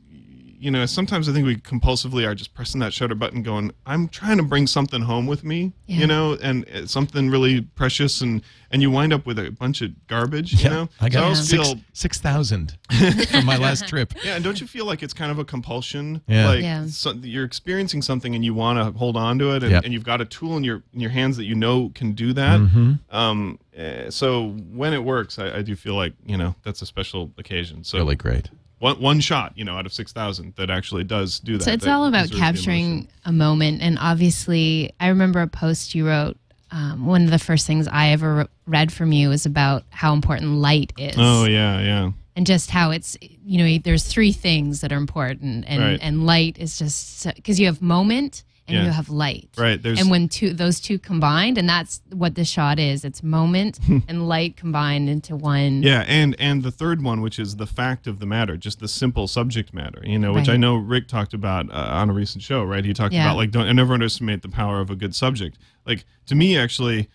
You 0.60 0.70
know, 0.70 0.84
sometimes 0.84 1.26
I 1.28 1.32
think 1.32 1.46
we 1.46 1.56
compulsively 1.56 2.26
are 2.26 2.34
just 2.34 2.52
pressing 2.52 2.80
that 2.80 2.92
shutter 2.92 3.14
button, 3.14 3.42
going, 3.42 3.72
"I'm 3.86 4.08
trying 4.08 4.36
to 4.36 4.42
bring 4.42 4.66
something 4.66 5.00
home 5.02 5.26
with 5.26 5.42
me," 5.42 5.72
Yeah. 5.86 5.96
you 6.00 6.06
know, 6.06 6.36
and 6.42 6.64
it's 6.68 6.92
something 6.92 7.30
really 7.30 7.62
precious, 7.62 8.20
and 8.20 8.42
and 8.72 8.82
you 8.82 8.90
wind 8.90 9.12
up 9.12 9.24
with 9.26 9.38
a 9.38 9.50
bunch 9.50 9.80
of 9.82 9.90
garbage, 10.06 10.62
you 10.62 10.68
know. 10.70 10.88
I 11.00 11.08
So 11.08 11.12
got 11.14 11.22
always 11.24 11.48
six 11.48 11.66
feel, 11.68 11.80
six 11.94 12.20
thousand 12.20 12.76
from 13.30 13.46
my 13.46 13.56
last 13.56 13.88
trip. 13.88 14.12
yeah, 14.22 14.34
and 14.36 14.44
don't 14.44 14.60
you 14.60 14.66
feel 14.66 14.84
like 14.84 15.02
it's 15.02 15.14
kind 15.14 15.32
of 15.32 15.38
a 15.38 15.44
compulsion? 15.44 16.20
Yeah. 16.28 16.46
Like 16.46 16.62
Yeah. 16.62 16.86
So, 16.86 17.12
you're 17.14 17.44
experiencing 17.44 18.02
something 18.02 18.34
and 18.34 18.44
you 18.44 18.52
want 18.54 18.78
to 18.78 18.96
hold 18.98 19.16
on 19.16 19.38
to 19.38 19.52
it, 19.56 19.62
and, 19.62 19.72
Yep. 19.72 19.84
and 19.84 19.92
you've 19.94 20.04
got 20.04 20.20
a 20.20 20.24
tool 20.26 20.56
in 20.58 20.62
your 20.64 20.82
in 20.92 21.00
your 21.00 21.10
hands 21.10 21.36
that 21.38 21.44
you 21.44 21.54
know 21.54 21.90
can 21.94 22.12
do 22.12 22.32
that. 22.34 22.60
Mm-hmm. 22.60 22.92
Um, 23.16 23.58
eh, 23.74 24.10
so 24.10 24.50
when 24.72 24.92
it 24.92 25.02
works, 25.04 25.38
I, 25.38 25.56
I 25.58 25.62
do 25.62 25.74
feel 25.74 25.94
like 25.94 26.12
you 26.26 26.36
know 26.36 26.54
that's 26.62 26.82
a 26.82 26.86
special 26.86 27.32
occasion. 27.38 27.82
So 27.82 27.96
Really 27.98 28.14
great. 28.16 28.50
One 28.80 29.00
one 29.00 29.20
shot, 29.20 29.52
you 29.56 29.64
know, 29.64 29.76
out 29.78 29.86
of 29.86 29.92
six 29.92 30.12
thousand 30.12 30.54
that 30.56 30.68
actually 30.70 31.04
does 31.04 31.38
do 31.38 31.56
that. 31.58 31.64
So 31.64 31.70
it's 31.72 31.84
that 31.84 31.92
all 31.92 32.06
about 32.06 32.30
deserves 32.30 32.30
the 32.30 32.36
emotion. 32.38 32.54
capturing 32.56 33.08
a 33.24 33.32
moment. 33.32 33.80
And 33.82 33.96
obviously, 34.00 34.92
I 34.98 35.08
remember 35.08 35.40
a 35.40 35.46
post 35.46 35.94
you 35.94 36.06
wrote. 36.08 36.36
Um, 36.72 37.04
one 37.06 37.24
of 37.24 37.30
the 37.30 37.38
first 37.40 37.66
things 37.66 37.88
I 37.88 38.10
ever 38.10 38.34
re- 38.36 38.46
read 38.66 38.92
from 38.92 39.10
you 39.12 39.28
was 39.30 39.44
about 39.44 39.82
how 39.90 40.12
important 40.12 40.52
light 40.58 40.92
is. 40.98 41.16
Oh 41.18 41.44
yeah, 41.44 41.80
yeah. 41.80 42.10
and 42.36 42.46
just 42.46 42.70
how 42.70 42.90
it's 42.92 43.16
you 43.20 43.58
know 43.58 43.78
there's 43.82 44.04
three 44.04 44.30
things 44.32 44.80
that 44.82 44.92
are 44.92 44.96
important 44.96 45.64
and 45.66 45.82
Right. 45.82 45.98
and 46.00 46.26
light 46.26 46.58
is 46.58 46.78
just 46.78 47.26
because 47.34 47.58
you 47.58 47.66
have 47.66 47.82
moment 47.82 48.44
and 48.70 48.78
Yeah. 48.78 48.84
you 48.86 48.90
have 48.92 49.08
light 49.08 49.48
Right, 49.56 49.80
there's- 49.82 50.00
and 50.00 50.10
when 50.10 50.28
two 50.28 50.52
those 50.52 50.80
two 50.80 50.98
combined 50.98 51.58
and 51.58 51.68
that's 51.68 52.00
what 52.12 52.34
the 52.34 52.44
shot 52.44 52.78
is 52.78 53.04
it's 53.04 53.22
moment 53.22 53.78
and 54.08 54.28
light 54.28 54.56
combined 54.56 55.08
into 55.08 55.36
one 55.36 55.82
Yeah, 55.82 56.04
and 56.06 56.34
and 56.38 56.62
the 56.62 56.70
third 56.70 57.02
one, 57.02 57.20
which 57.20 57.38
is 57.38 57.56
the 57.56 57.66
fact 57.66 58.06
of 58.06 58.18
the 58.18 58.26
matter, 58.26 58.56
just 58.56 58.80
the 58.80 58.88
simple 58.88 59.26
subject 59.26 59.74
matter, 59.74 60.00
you 60.04 60.18
know, 60.18 60.32
which 60.32 60.48
Right. 60.48 60.54
I 60.54 60.56
know 60.56 60.76
Rick 60.76 61.08
talked 61.08 61.34
about 61.34 61.70
uh, 61.70 61.88
on 62.00 62.10
a 62.10 62.12
recent 62.12 62.42
show, 62.42 62.62
right? 62.64 62.84
He 62.84 62.94
talked 62.94 63.12
Yeah. 63.14 63.24
about 63.26 63.36
like 63.36 63.50
don't 63.50 63.66
I 63.66 63.72
never 63.72 63.94
underestimate 63.94 64.42
the 64.42 64.48
power 64.48 64.80
of 64.80 64.90
a 64.90 64.96
good 64.96 65.14
subject. 65.14 65.58
Like 65.86 66.04
to 66.26 66.34
me, 66.34 66.56
actually, 66.56 67.08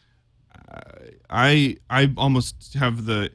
uh, 0.69 0.79
I 1.29 1.77
I 1.89 2.11
almost 2.17 2.73
have 2.75 3.05
the 3.05 3.31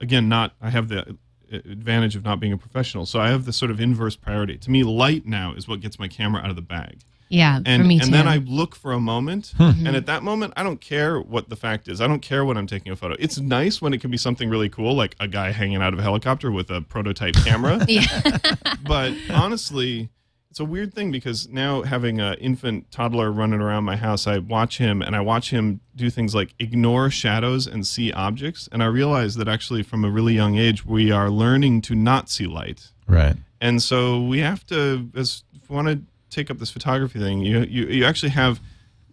again 0.00 0.28
not 0.28 0.54
I 0.60 0.70
have 0.70 0.88
the 0.88 1.16
advantage 1.52 2.16
of 2.16 2.24
not 2.24 2.40
being 2.40 2.52
a 2.52 2.58
professional, 2.58 3.06
so 3.06 3.20
I 3.20 3.28
have 3.28 3.44
the 3.44 3.52
sort 3.52 3.70
of 3.70 3.80
inverse 3.80 4.16
priority. 4.16 4.56
To 4.58 4.70
me, 4.70 4.82
light 4.82 5.24
now 5.26 5.52
is 5.54 5.68
what 5.68 5.80
gets 5.80 5.98
my 5.98 6.08
camera 6.08 6.42
out 6.42 6.50
of 6.50 6.56
the 6.56 6.62
bag 6.62 7.00
yeah 7.28 7.60
and 7.64 7.82
for 7.82 7.86
me 7.86 7.96
and 7.96 8.04
too 8.04 8.10
then 8.10 8.28
I 8.28 8.36
look 8.38 8.74
for 8.74 8.92
a 8.92 9.00
moment, 9.00 9.54
hmm. 9.56 9.86
and 9.86 9.96
at 9.96 10.06
that 10.06 10.22
moment, 10.22 10.52
I 10.56 10.62
don't 10.62 10.80
care 10.80 11.20
what 11.20 11.48
the 11.48 11.56
fact 11.56 11.88
is. 11.88 12.00
I 12.00 12.06
don't 12.06 12.22
care 12.22 12.44
when 12.44 12.56
I'm 12.56 12.66
taking 12.66 12.92
a 12.92 12.96
photo. 12.96 13.16
It's 13.18 13.38
nice 13.38 13.80
when 13.82 13.92
it 13.92 14.00
can 14.00 14.10
be 14.10 14.16
something 14.16 14.48
really 14.48 14.68
cool, 14.68 14.94
like 14.94 15.16
a 15.20 15.28
guy 15.28 15.50
hanging 15.50 15.82
out 15.82 15.92
of 15.92 15.98
a 15.98 16.02
helicopter 16.02 16.50
with 16.50 16.70
a 16.70 16.80
prototype 16.82 17.34
camera. 17.34 17.84
yeah 17.88 18.04
but 18.86 19.12
honestly, 19.30 20.10
it's 20.54 20.60
a 20.60 20.64
weird 20.64 20.94
thing 20.94 21.10
because 21.10 21.48
now 21.48 21.82
having 21.82 22.20
an 22.20 22.34
infant 22.34 22.88
toddler 22.92 23.32
running 23.32 23.60
around 23.60 23.82
my 23.82 23.96
house, 23.96 24.28
I 24.28 24.38
watch 24.38 24.78
him 24.78 25.02
and 25.02 25.16
I 25.16 25.20
watch 25.20 25.50
him 25.50 25.80
do 25.96 26.10
things 26.10 26.32
like 26.32 26.54
ignore 26.60 27.10
shadows 27.10 27.66
and 27.66 27.84
see 27.84 28.12
objects, 28.12 28.68
and 28.70 28.80
I 28.80 28.86
realize 28.86 29.34
that 29.34 29.48
actually 29.48 29.82
from 29.82 30.04
a 30.04 30.10
really 30.10 30.34
young 30.34 30.56
age, 30.56 30.86
we 30.86 31.10
are 31.10 31.28
learning 31.28 31.80
to 31.82 31.96
not 31.96 32.30
see 32.30 32.46
light. 32.46 32.90
Right. 33.08 33.34
And 33.60 33.82
so 33.82 34.22
we 34.22 34.38
have 34.38 34.64
to, 34.66 35.10
as 35.16 35.42
if 35.54 35.68
we 35.68 35.74
want 35.74 35.88
to 35.88 36.02
take 36.34 36.50
up 36.50 36.58
this 36.58 36.70
photography 36.70 37.18
thing, 37.18 37.40
you 37.40 37.60
you 37.60 37.86
you 37.86 38.04
actually 38.04 38.30
have 38.30 38.60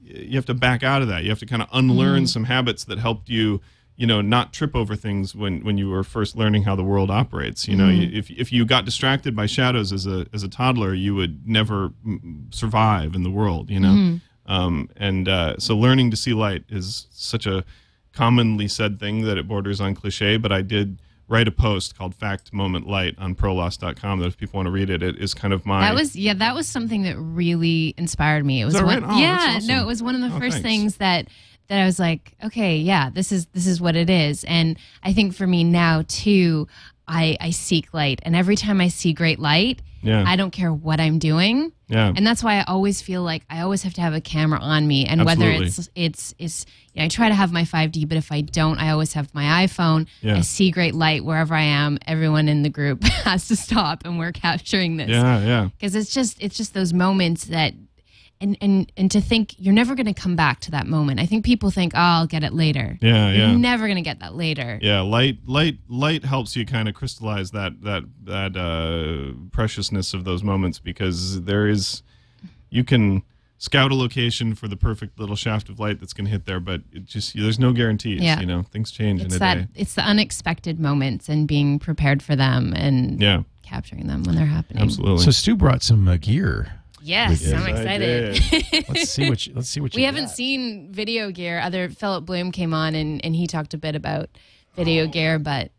you 0.04 0.36
have 0.36 0.46
to 0.46 0.54
back 0.54 0.84
out 0.84 1.02
of 1.02 1.08
that. 1.08 1.24
You 1.24 1.30
have 1.30 1.40
to 1.40 1.46
kind 1.46 1.62
of 1.62 1.70
unlearn 1.72 2.28
some 2.28 2.46
habits 2.46 2.84
that 2.86 2.98
helped 2.98 3.30
you, 3.30 3.62
you 3.96 4.06
know, 4.08 4.22
not 4.22 4.52
trip 4.52 4.76
over 4.76 4.96
things 4.96 5.36
when 5.36 5.64
when 5.64 5.78
you 5.78 5.90
were 5.90 6.04
first 6.04 6.36
learning 6.36 6.64
how 6.64 6.76
the 6.76 6.84
world 6.84 7.10
operates. 7.12 7.68
You 7.68 7.76
know, 7.76 7.90
you, 7.90 8.10
if 8.18 8.30
if 8.32 8.52
you 8.52 8.66
got 8.66 8.86
distracted 8.86 9.36
by 9.36 9.46
shadows 9.46 9.94
as 9.94 10.06
a 10.08 10.26
as 10.34 10.44
a 10.44 10.50
toddler, 10.50 10.94
you 10.94 11.16
would 11.16 11.48
never 11.48 11.90
mm, 12.06 12.54
survive 12.54 13.16
in 13.16 13.24
the 13.24 13.32
world. 13.32 13.70
You 13.70 13.80
know, 13.80 14.20
um, 14.48 14.90
and 14.98 15.28
uh, 15.30 15.58
so 15.60 15.78
learning 15.78 16.12
to 16.12 16.18
see 16.18 16.34
light 16.34 16.64
is 16.70 17.08
such 17.12 17.46
a 17.46 17.64
commonly 18.14 18.68
said 18.68 19.00
thing 19.00 19.22
that 19.22 19.38
it 19.38 19.48
borders 19.48 19.80
on 19.80 19.96
cliche. 19.96 20.38
But 20.38 20.52
I 20.52 20.62
did 20.62 21.02
write 21.32 21.48
a 21.48 21.52
post 21.52 21.98
called 21.98 22.14
"Fact 22.14 22.54
Moment 22.54 22.86
Light" 22.86 23.16
on 23.18 23.34
ProLost.com 23.34 24.20
that 24.20 24.28
if 24.28 24.38
people 24.38 24.58
want 24.58 24.68
to 24.68 24.72
read 24.72 24.90
it, 24.92 25.02
it 25.02 25.18
is 25.18 25.34
kind 25.34 25.54
of 25.54 25.66
my 25.66 25.80
That 25.82 25.96
was 25.96 26.16
yeah, 26.16 26.34
that 26.36 26.54
was 26.54 26.68
something 26.68 27.04
that 27.04 27.18
really 27.18 27.96
inspired 27.98 28.46
me. 28.46 28.62
It 28.62 28.66
was 28.66 28.76
one, 28.76 28.86
right? 28.86 29.04
Oh, 29.04 29.18
yeah, 29.20 29.38
that's 29.54 29.68
no, 29.68 29.82
it 29.82 29.88
was 29.88 30.04
one 30.04 30.14
of 30.16 30.22
the 30.22 30.36
Oh, 30.36 30.40
first 30.40 30.62
thanks. 30.62 30.64
things 30.64 30.98
that 30.98 31.28
that 31.68 31.80
I 31.82 31.86
was 31.86 32.00
like, 32.00 32.34
okay, 32.44 32.76
yeah, 32.78 33.10
this 33.10 33.32
is 33.32 33.46
this 33.54 33.66
is 33.66 33.80
what 33.80 33.96
it 33.96 34.10
is. 34.10 34.44
And 34.44 34.78
I 35.04 35.14
think 35.14 35.34
for 35.34 35.48
me 35.48 35.64
now 35.64 36.04
too, 36.08 36.68
I 37.08 37.38
I 37.40 37.50
seek 37.52 37.94
light, 37.94 38.20
and 38.24 38.36
every 38.36 38.56
time 38.56 38.80
I 38.82 38.88
see 38.90 39.14
great 39.14 39.40
light, 39.40 39.82
Yeah. 40.02 40.24
I 40.26 40.36
don't 40.36 40.52
care 40.52 40.74
what 40.74 41.00
I'm 41.00 41.20
doing. 41.20 41.72
yeah. 41.88 42.12
And 42.16 42.26
that's 42.26 42.44
why 42.44 42.56
I 42.60 42.64
always 42.64 43.02
feel 43.02 43.22
like 43.24 43.44
I 43.50 43.62
always 43.62 43.84
have 43.84 43.94
to 43.96 44.02
have 44.02 44.14
a 44.14 44.22
camera 44.22 44.60
on 44.60 44.88
me. 44.88 45.06
And 45.06 45.22
Absolutely. 45.22 45.52
whether 45.54 45.66
it's 45.66 45.90
it's 45.96 46.34
it's 46.40 46.66
you 46.94 47.00
know, 47.00 47.06
I 47.06 47.08
try 47.10 47.30
to 47.30 47.36
have 47.36 47.52
my 47.52 47.64
5D, 47.64 48.08
but 48.08 48.18
if 48.18 48.32
I 48.32 48.42
don't, 48.42 48.78
I 48.80 48.90
always 48.92 49.14
have 49.14 49.34
my 49.34 49.66
iPhone. 49.66 50.08
Yeah. 50.22 50.38
I 50.38 50.42
see 50.42 50.72
great 50.72 50.94
light 50.96 51.24
wherever 51.24 51.54
I 51.56 51.62
am. 51.64 51.98
Everyone 52.08 52.48
in 52.50 52.64
the 52.64 52.70
group 52.70 53.04
has 53.26 53.48
to 53.50 53.56
stop 53.56 54.04
and 54.06 54.18
we're 54.20 54.32
capturing 54.34 54.98
this 54.98 55.10
yeah, 55.10 55.40
yeah. 55.46 55.70
because 55.78 55.96
it's 55.96 56.14
just 56.14 56.42
it's 56.42 56.58
just 56.58 56.74
those 56.74 56.94
moments 56.94 57.46
that 57.46 57.74
and 58.42 58.58
and 58.62 58.92
and 58.98 59.12
to 59.12 59.22
think 59.22 59.56
you're 59.60 59.74
never 59.74 59.96
going 59.96 60.06
to 60.08 60.14
come 60.14 60.36
back 60.36 60.60
to 60.62 60.72
that 60.72 60.88
moment 60.88 61.20
i 61.20 61.26
think 61.26 61.46
people 61.46 61.70
think 61.72 61.94
oh 61.96 62.00
i'll 62.00 62.28
get 62.28 62.44
it 62.44 62.54
later 62.54 62.98
Yeah, 63.02 63.30
you're 63.32 63.48
yeah. 63.50 63.56
never 63.58 63.86
going 63.88 63.96
to 63.98 64.02
get 64.02 64.20
that 64.20 64.36
later 64.36 64.80
Yeah, 64.82 65.02
light, 65.02 65.38
light, 65.46 65.78
light 65.88 66.26
helps 66.26 66.56
you 66.56 66.66
kind 66.66 66.90
of 66.90 66.96
crystallize 66.96 67.52
that 67.52 67.82
that 67.84 68.04
that 68.24 68.58
uh, 68.58 69.34
preciousness 69.52 70.14
of 70.14 70.24
those 70.24 70.44
moments 70.44 70.80
because 70.80 71.42
there 71.44 71.68
is, 71.68 72.02
you 72.70 72.84
can 72.84 73.24
scout 73.58 73.92
a 73.92 73.96
location 73.96 74.56
for 74.56 74.68
the 74.68 74.76
perfect 74.76 75.20
little 75.20 75.36
shaft 75.36 75.70
of 75.70 75.80
light 75.80 76.00
that's 76.00 76.14
going 76.14 76.26
to 76.26 76.32
hit 76.32 76.46
there, 76.46 76.60
but 76.60 76.82
it 76.92 77.06
just 77.06 77.36
there's 77.36 77.60
no 77.60 77.72
guarantees. 77.74 78.22
Yeah. 78.22 78.40
You 78.40 78.48
know, 78.48 78.64
things 78.64 78.90
change 78.92 79.22
it's 79.22 79.34
in 79.34 79.38
a 79.38 79.40
that 79.40 79.56
day. 79.56 79.68
it's 79.76 79.94
the 79.94 80.02
unexpected 80.04 80.80
moments 80.80 81.30
and 81.30 81.48
being 81.48 81.78
prepared 81.78 82.24
for 82.24 82.36
them 82.36 82.74
and 82.76 83.22
Yeah, 83.22 83.44
capturing 83.62 84.08
them 84.08 84.24
when 84.24 84.36
they're 84.36 84.46
happening 84.46 84.82
absolutely. 84.82 85.24
So 85.24 85.32
Stu 85.32 85.56
brought 85.56 85.84
some 85.84 86.08
uh, 86.08 86.18
gear. 86.18 86.74
Yes 87.02 87.42
Yes, 87.42 87.54
i'm 87.54 87.68
excited. 87.68 88.88
Let's 88.90 89.10
see 89.10 89.30
what 89.30 89.46
you, 89.48 89.54
let's 89.56 89.70
see 89.70 89.80
what 89.82 89.94
you 89.94 90.00
we 90.00 90.04
haven't 90.04 90.26
got. 90.26 90.36
seen 90.36 90.92
video 90.92 91.32
gear 91.32 91.60
other 91.60 91.90
philip 91.90 92.26
bloom 92.26 92.52
came 92.52 92.74
on 92.74 92.96
and 92.96 93.24
and 93.26 93.36
he 93.36 93.48
talked 93.48 93.74
a 93.74 93.78
bit 93.78 93.96
about 93.96 94.30
video 94.76 95.08
gear 95.08 95.40
but 95.40 95.72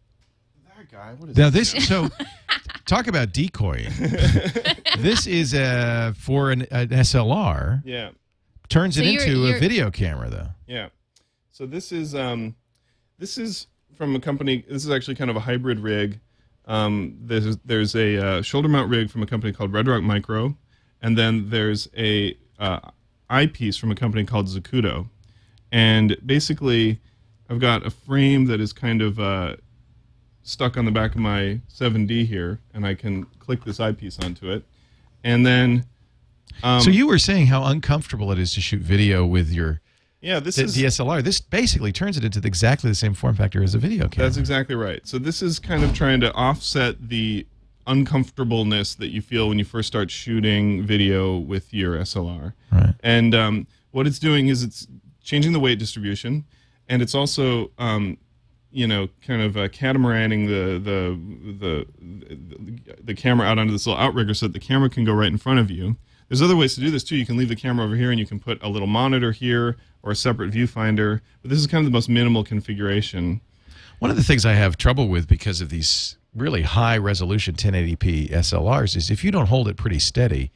that 0.77 0.91
guy, 0.91 1.15
what 1.19 1.31
is 1.31 1.37
Now 1.37 1.51
this 1.51 1.71
so 1.71 2.09
talk 2.87 3.07
about 3.07 3.33
decoying. 3.33 3.91
this 4.99 5.27
is 5.27 5.55
uh, 5.55 6.13
for 6.19 6.51
an, 6.51 6.63
an 6.71 6.89
SLR. 6.89 7.83
Yeah, 7.85 8.11
Turns 8.69 8.97
So 8.97 9.03
it 9.03 9.07
you're- 9.07 9.25
into 9.25 9.45
a 9.45 9.49
you're- 9.49 9.61
video 9.61 9.91
camera 9.91 10.29
though. 10.31 10.49
yeah. 10.67 10.89
So 11.53 11.67
this 11.67 11.93
is 11.93 12.15
um, 12.15 12.57
this 13.19 13.39
is 13.39 13.67
from 13.95 14.17
a 14.17 14.21
company. 14.21 14.65
This 14.69 14.85
is 14.85 14.91
actually 14.91 15.15
kind 15.15 15.31
of 15.31 15.37
a 15.37 15.41
hybrid 15.41 15.79
rig. 15.81 16.19
Um, 16.67 17.17
there's 17.21 17.57
there's 17.59 17.95
a 17.95 18.17
uh, 18.39 18.43
shoulder 18.43 18.69
mount 18.69 18.89
rig 18.91 19.11
from 19.11 19.23
a 19.23 19.27
company 19.27 19.53
called 19.53 19.73
Red 19.73 19.87
Rock 19.87 20.03
Micro, 20.03 20.57
and 21.03 21.19
then 21.19 21.51
there's 21.51 21.89
a 21.97 22.37
uh, 22.59 22.81
eyepiece 23.29 23.77
from 23.77 23.91
a 23.91 23.95
company 23.95 24.25
called 24.25 24.47
Zacuto. 24.47 25.09
And 25.71 26.17
basically, 26.25 27.01
I've 27.51 27.61
got 27.61 27.85
a 27.85 27.91
frame 27.91 28.47
that 28.47 28.61
is 28.61 28.73
kind 28.73 29.03
of 29.03 29.19
uh, 29.19 29.57
stuck 30.43 30.77
on 30.77 30.85
the 30.85 30.91
back 30.91 31.15
of 31.15 31.21
my 31.21 31.61
7D 31.71 32.27
here, 32.27 32.61
and 32.73 32.87
I 32.87 32.95
can 32.95 33.25
click 33.39 33.65
this 33.65 33.81
eyepiece 33.81 34.19
onto 34.19 34.51
it, 34.51 34.65
and 35.25 35.45
then 35.45 35.87
um, 36.63 36.81
so 36.81 36.91
you 36.91 37.07
were 37.07 37.19
saying 37.19 37.47
how 37.47 37.65
uncomfortable 37.65 38.31
it 38.33 38.39
is 38.39 38.53
to 38.55 38.61
shoot 38.61 38.81
video 38.81 39.25
with 39.25 39.51
your 39.51 39.81
yeah, 40.21 40.39
this 40.39 40.57
D- 40.57 40.63
is 40.63 40.77
DSLR. 40.77 41.23
This 41.23 41.41
basically 41.41 41.91
turns 41.91 42.17
it 42.17 42.25
into 42.25 42.41
the, 42.41 42.47
exactly 42.47 42.89
the 42.89 42.95
same 42.95 43.15
form 43.15 43.35
factor 43.35 43.63
as 43.63 43.75
a 43.75 43.79
video 43.79 44.09
camera. 44.09 44.29
That's 44.29 44.37
exactly 44.37 44.77
right. 44.77 45.07
So 45.07 45.19
this 45.19 45.43
is 45.43 45.59
kind 45.59 45.83
of 45.83 45.95
trying 45.95 46.21
to 46.21 46.33
offset 46.35 47.09
the 47.09 47.47
uncomfortableness 47.87 48.95
that 48.97 49.09
you 49.09 49.21
feel 49.21 49.49
when 49.49 49.59
you 49.59 49.65
first 49.65 49.89
start 49.89 50.11
shooting 50.11 50.85
video 50.85 51.37
with 51.37 51.73
your 51.73 51.97
SLR. 51.97 52.53
Right. 52.71 52.95
And 53.03 53.35
um, 53.35 53.67
what 53.91 54.07
it's 54.07 54.19
doing 54.19 54.49
is 54.49 54.63
it's 54.63 54.87
changing 55.23 55.53
the 55.53 55.61
weight 55.61 55.79
distribution, 55.79 56.45
and 56.89 57.03
it's 57.03 57.15
also 57.15 57.71
um, 57.79 58.19
you 58.71 58.87
know 58.87 59.09
kind 59.27 59.43
of 59.43 59.57
uh, 59.57 59.69
catamaraning 59.69 60.47
the 60.49 60.79
the, 60.79 61.57
the 61.59 61.87
the 62.01 62.95
the 63.03 63.15
camera 63.15 63.47
out 63.47 63.59
onto 63.59 63.73
this 63.73 63.87
little 63.87 64.01
outrigger 64.01 64.35
so 64.35 64.47
that 64.47 64.53
the 64.53 64.61
camera 64.61 64.89
can 64.89 65.05
go 65.05 65.13
right 65.13 65.29
in 65.29 65.39
front 65.39 65.59
of 65.59 65.71
you. 65.71 65.97
There's 66.29 66.41
other 66.41 66.57
ways 66.57 66.75
to 66.77 66.81
do 66.81 66.91
this 66.91 67.05
too. 67.05 67.17
You 67.17 67.27
can 67.27 67.37
leave 67.37 67.51
the 67.51 67.57
camera 67.57 67.85
over 67.85 67.95
here, 67.97 68.11
and 68.11 68.19
you 68.19 68.27
can 68.27 68.41
put 68.41 68.63
a 68.63 68.69
little 68.69 68.89
monitor 68.89 69.33
here 69.33 69.77
or 70.03 70.13
a 70.13 70.17
separate 70.17 70.51
viewfinder. 70.51 71.21
But 71.43 71.51
this 71.51 71.59
is 71.59 71.67
kind 71.67 71.85
of 71.85 71.93
the 71.93 71.95
most 71.95 72.09
minimal 72.09 72.43
configuration. 72.43 73.41
One 73.99 74.11
of 74.11 74.17
the 74.17 74.25
things 74.25 74.45
I 74.45 74.55
have 74.55 74.77
trouble 74.77 75.09
with 75.09 75.29
because 75.29 75.61
of 75.61 75.69
these 75.69 76.17
really 76.35 76.63
high 76.63 76.97
resolution 76.97 77.55
1080p 77.55 78.31
SLRs 78.31 78.97
is 78.97 79.11
if 79.11 79.23
you 79.25 79.31
don't 79.31 79.47
hold 79.47 79.69
it 79.69 79.77
pretty 79.77 79.99
steady, 79.99 80.51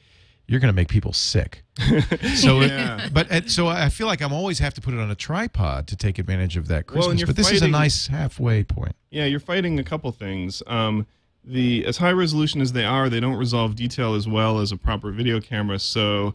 you're 0.49 0.61
going 0.61 0.73
to 0.73 0.77
make 0.77 0.89
people 0.89 1.13
sick. 1.13 1.65
so, 2.37 2.61
Yeah. 2.61 3.09
but 3.13 3.31
uh, 3.31 3.47
so 3.49 3.67
I 3.67 3.89
feel 3.89 4.07
like 4.07 4.23
I'm 4.23 4.33
always 4.33 4.59
have 4.61 4.75
to 4.75 4.81
put 4.81 4.95
it 4.95 5.01
on 5.01 5.11
a 5.11 5.15
tripod 5.15 5.87
to 5.89 5.97
take 5.97 6.19
advantage 6.19 6.57
of 6.57 6.69
that 6.69 6.87
Well, 6.87 6.95
crispness. 7.09 7.21
you're 7.21 7.27
but 7.27 7.37
this 7.37 7.51
is 7.51 7.63
a 7.63 7.69
nice 7.69 8.07
halfway 8.07 8.63
point. 8.65 8.95
Yeah, 9.11 9.25
you're 9.27 9.41
fighting 9.41 9.79
a 9.79 9.85
couple 9.85 10.11
things. 10.13 10.63
Um, 10.67 11.07
the 11.45 11.85
as 11.87 11.97
high 11.99 12.13
resolution 12.13 12.61
as 12.61 12.73
they 12.73 12.85
are, 12.85 13.09
they 13.09 13.21
don't 13.21 13.37
resolve 13.37 13.77
detail 13.77 14.15
as 14.15 14.27
well 14.27 14.59
as 14.61 14.73
a 14.73 14.77
proper 14.77 15.11
video 15.13 15.41
camera. 15.41 15.79
So 15.79 16.35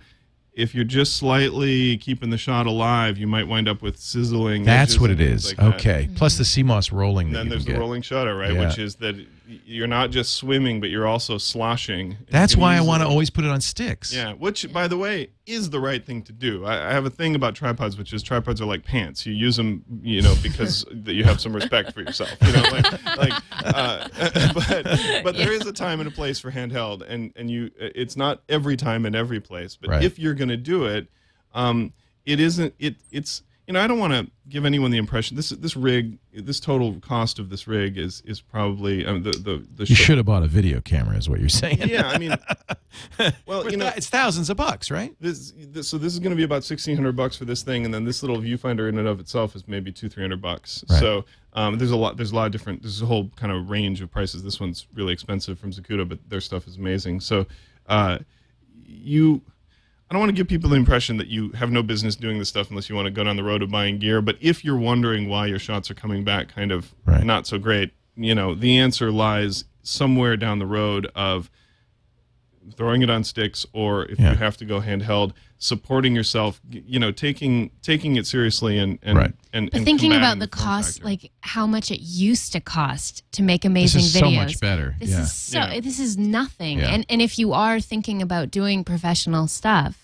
if 0.53 0.75
you're 0.75 0.83
just 0.83 1.15
slightly 1.15 1.97
keeping 1.97 2.29
the 2.29 2.37
shot 2.37 2.65
alive, 2.65 3.17
you 3.17 3.27
might 3.27 3.47
wind 3.47 3.69
up 3.69 3.81
with 3.81 3.97
sizzling. 3.97 4.63
That's 4.63 4.99
what 4.99 5.09
it 5.09 5.21
is. 5.21 5.21
it 5.21 5.27
things 5.27 5.43
is. 5.45 5.57
like 5.57 5.57
that. 5.57 5.75
okay. 5.75 6.09
Plus 6.15 6.37
the 6.37 6.43
mm-hmm. 6.43 6.69
CMOS 6.71 6.91
rolling. 6.91 7.27
And 7.27 7.35
that 7.35 7.39
then 7.39 7.45
you 7.45 7.49
there's 7.51 7.63
can 7.63 7.73
the 7.73 7.77
get. 7.77 7.79
rolling 7.79 8.01
shutter, 8.01 8.35
right? 8.35 8.53
Yeah. 8.53 8.67
Which 8.67 8.77
is 8.77 8.95
that 8.95 9.15
you're 9.65 9.87
not 9.87 10.11
just 10.11 10.33
swimming, 10.33 10.79
but 10.79 10.89
you're 10.89 11.07
also 11.07 11.37
sloshing. 11.37 12.17
That's 12.29 12.55
why 12.55 12.75
I 12.77 12.81
want 12.81 13.01
to 13.01 13.07
always 13.07 13.29
put 13.29 13.43
it 13.43 13.49
on 13.49 13.61
sticks. 13.61 14.13
Yeah, 14.13 14.33
which, 14.33 14.71
by 14.71 14.87
the 14.87 14.97
way, 14.97 15.29
is 15.45 15.69
the 15.69 15.79
right 15.79 16.05
thing 16.05 16.21
to 16.23 16.31
do. 16.31 16.65
I, 16.65 16.89
I 16.89 16.91
have 16.93 17.05
a 17.05 17.09
thing 17.09 17.35
about 17.35 17.55
tripods, 17.55 17.97
which 17.97 18.13
is 18.13 18.23
tripods 18.23 18.61
are 18.61 18.65
like 18.65 18.85
pants. 18.85 19.25
You 19.25 19.33
use 19.33 19.55
them, 19.57 19.83
you 20.01 20.21
know, 20.21 20.35
because 20.41 20.85
that 20.91 21.13
you 21.13 21.23
have 21.23 21.41
some 21.41 21.53
respect 21.53 21.93
for 21.93 22.01
yourself. 22.01 22.35
You 22.41 22.53
know, 22.53 22.61
like, 22.71 23.17
like 23.17 23.43
uh, 23.63 24.07
but 24.53 25.23
but 25.23 25.35
there 25.37 25.51
is 25.51 25.65
a 25.65 25.73
time 25.73 25.99
and 25.99 26.07
a 26.07 26.11
place 26.11 26.39
for 26.39 26.51
handheld, 26.51 27.03
and 27.07 27.33
and 27.35 27.49
you, 27.49 27.71
it's 27.77 28.15
not 28.15 28.43
every 28.49 28.77
time 28.77 29.05
and 29.05 29.15
every 29.15 29.39
place. 29.39 29.75
But 29.75 29.89
Right. 29.89 30.03
if 30.03 30.17
you're 30.17 30.35
going 30.35 30.49
to 30.49 30.57
do 30.57 30.85
it, 30.85 31.07
um, 31.53 31.93
it 32.25 32.39
isn't. 32.39 32.73
It 32.79 32.95
it's 33.11 33.43
you 33.71 33.73
know, 33.73 33.81
I 33.81 33.87
don't 33.87 33.99
want 33.99 34.11
to 34.11 34.29
give 34.49 34.65
anyone 34.65 34.91
the 34.91 34.97
impression 34.97 35.37
this 35.37 35.51
this 35.51 35.77
rig, 35.77 36.17
this 36.33 36.59
total 36.59 36.99
cost 36.99 37.39
of 37.39 37.49
this 37.49 37.69
rig 37.69 37.97
is 37.97 38.21
is 38.25 38.41
probably 38.41 39.07
I 39.07 39.13
mean, 39.13 39.23
the 39.23 39.31
the 39.31 39.65
the. 39.75 39.85
You 39.85 39.95
should 39.95 40.17
have 40.17 40.25
bought 40.25 40.43
a 40.43 40.47
video 40.47 40.81
camera, 40.81 41.15
is 41.15 41.29
what 41.29 41.39
you're 41.39 41.47
saying. 41.47 41.77
Yeah, 41.87 42.09
I 42.09 42.17
mean, 42.17 42.35
well, 43.45 43.71
you 43.71 43.77
know, 43.77 43.89
it's 43.95 44.09
thousands 44.09 44.49
of 44.49 44.57
bucks, 44.57 44.91
right? 44.91 45.15
this, 45.21 45.53
this 45.55 45.87
so 45.87 45.97
this 45.97 46.11
is 46.11 46.19
going 46.19 46.31
to 46.31 46.35
be 46.35 46.43
about 46.43 46.65
sixteen 46.65 46.97
hundred 46.97 47.15
bucks 47.15 47.37
for 47.37 47.45
this 47.45 47.63
thing, 47.63 47.85
and 47.85 47.93
then 47.93 48.03
this 48.03 48.21
little 48.21 48.39
viewfinder 48.39 48.89
in 48.89 48.97
and 48.97 49.07
of 49.07 49.21
itself 49.21 49.55
is 49.55 49.65
maybe 49.69 49.89
two 49.89 50.09
three 50.09 50.21
hundred 50.21 50.41
bucks. 50.41 50.83
Right. 50.89 50.99
So 50.99 51.23
um, 51.53 51.77
there's 51.77 51.91
a 51.91 51.97
lot 51.97 52.17
there's 52.17 52.33
a 52.33 52.35
lot 52.35 52.47
of 52.47 52.51
different 52.51 52.81
there's 52.81 53.01
a 53.01 53.05
whole 53.05 53.29
kind 53.37 53.53
of 53.53 53.69
range 53.69 54.01
of 54.01 54.11
prices. 54.11 54.43
This 54.43 54.59
one's 54.59 54.85
really 54.93 55.13
expensive 55.13 55.57
from 55.57 55.71
Zacuto, 55.71 56.05
but 56.07 56.19
their 56.27 56.41
stuff 56.41 56.67
is 56.67 56.75
amazing. 56.75 57.21
So 57.21 57.45
uh, 57.87 58.17
you. 58.85 59.41
I 60.11 60.13
don't 60.13 60.19
want 60.19 60.29
to 60.31 60.33
give 60.35 60.49
people 60.49 60.69
the 60.69 60.75
impression 60.75 61.15
that 61.17 61.27
you 61.27 61.51
have 61.51 61.71
no 61.71 61.81
business 61.81 62.17
doing 62.17 62.37
this 62.37 62.49
stuff 62.49 62.69
unless 62.69 62.89
you 62.89 62.95
want 62.97 63.05
to 63.05 63.11
go 63.11 63.23
down 63.23 63.37
the 63.37 63.45
road 63.45 63.63
of 63.63 63.71
buying 63.71 63.97
gear. 63.97 64.21
But 64.21 64.35
if 64.41 64.65
you're 64.65 64.75
wondering 64.75 65.29
why 65.29 65.45
your 65.45 65.57
shots 65.57 65.89
are 65.89 65.93
coming 65.93 66.25
back 66.25 66.53
kind 66.53 66.73
of 66.73 66.93
Right. 67.05 67.23
not 67.23 67.47
so 67.47 67.57
great, 67.57 67.91
you 68.17 68.35
know, 68.35 68.53
the 68.53 68.77
answer 68.77 69.09
lies 69.09 69.63
somewhere 69.83 70.35
down 70.35 70.59
the 70.59 70.65
road 70.65 71.09
of 71.15 71.49
throwing 72.75 73.01
it 73.03 73.09
on 73.09 73.23
sticks 73.23 73.65
or 73.71 74.03
if 74.07 74.19
Yeah. 74.19 74.31
you 74.31 74.37
have 74.37 74.57
to 74.57 74.65
go 74.65 74.81
handheld 74.81 75.31
supporting 75.57 76.15
yourself 76.15 76.59
you 76.69 76.99
know 76.99 77.11
taking 77.11 77.69
taking 77.83 78.15
it 78.17 78.25
seriously 78.27 78.77
and 78.79 78.99
and 79.01 79.17
Right. 79.17 79.33
and, 79.53 79.69
and 79.73 79.85
thinking 79.85 80.11
about 80.11 80.33
combating 80.33 80.39
the 80.39 80.47
cost, 80.47 80.93
factor. 80.97 81.05
like 81.05 81.31
how 81.41 81.65
much 81.67 81.89
it 81.89 82.01
used 82.01 82.51
to 82.53 82.59
cost 82.59 83.23
to 83.33 83.41
make 83.43 83.61
This 83.61 83.69
amazing 83.69 84.01
is 84.01 84.15
videos. 84.15 84.19
so 84.19 84.31
much 84.31 84.59
better. 84.59 84.95
This 84.99 85.09
yeah. 85.09 85.21
is 85.21 85.33
so. 85.33 85.59
Yeah. 85.59 85.79
This 85.79 85.99
is 85.99 86.17
nothing. 86.17 86.79
Yeah. 86.79 86.93
And 86.93 87.05
and 87.09 87.21
if 87.21 87.39
you 87.39 87.53
are 87.53 87.79
thinking 87.79 88.21
about 88.21 88.51
doing 88.51 88.83
professional 88.83 89.47
stuff, 89.47 90.00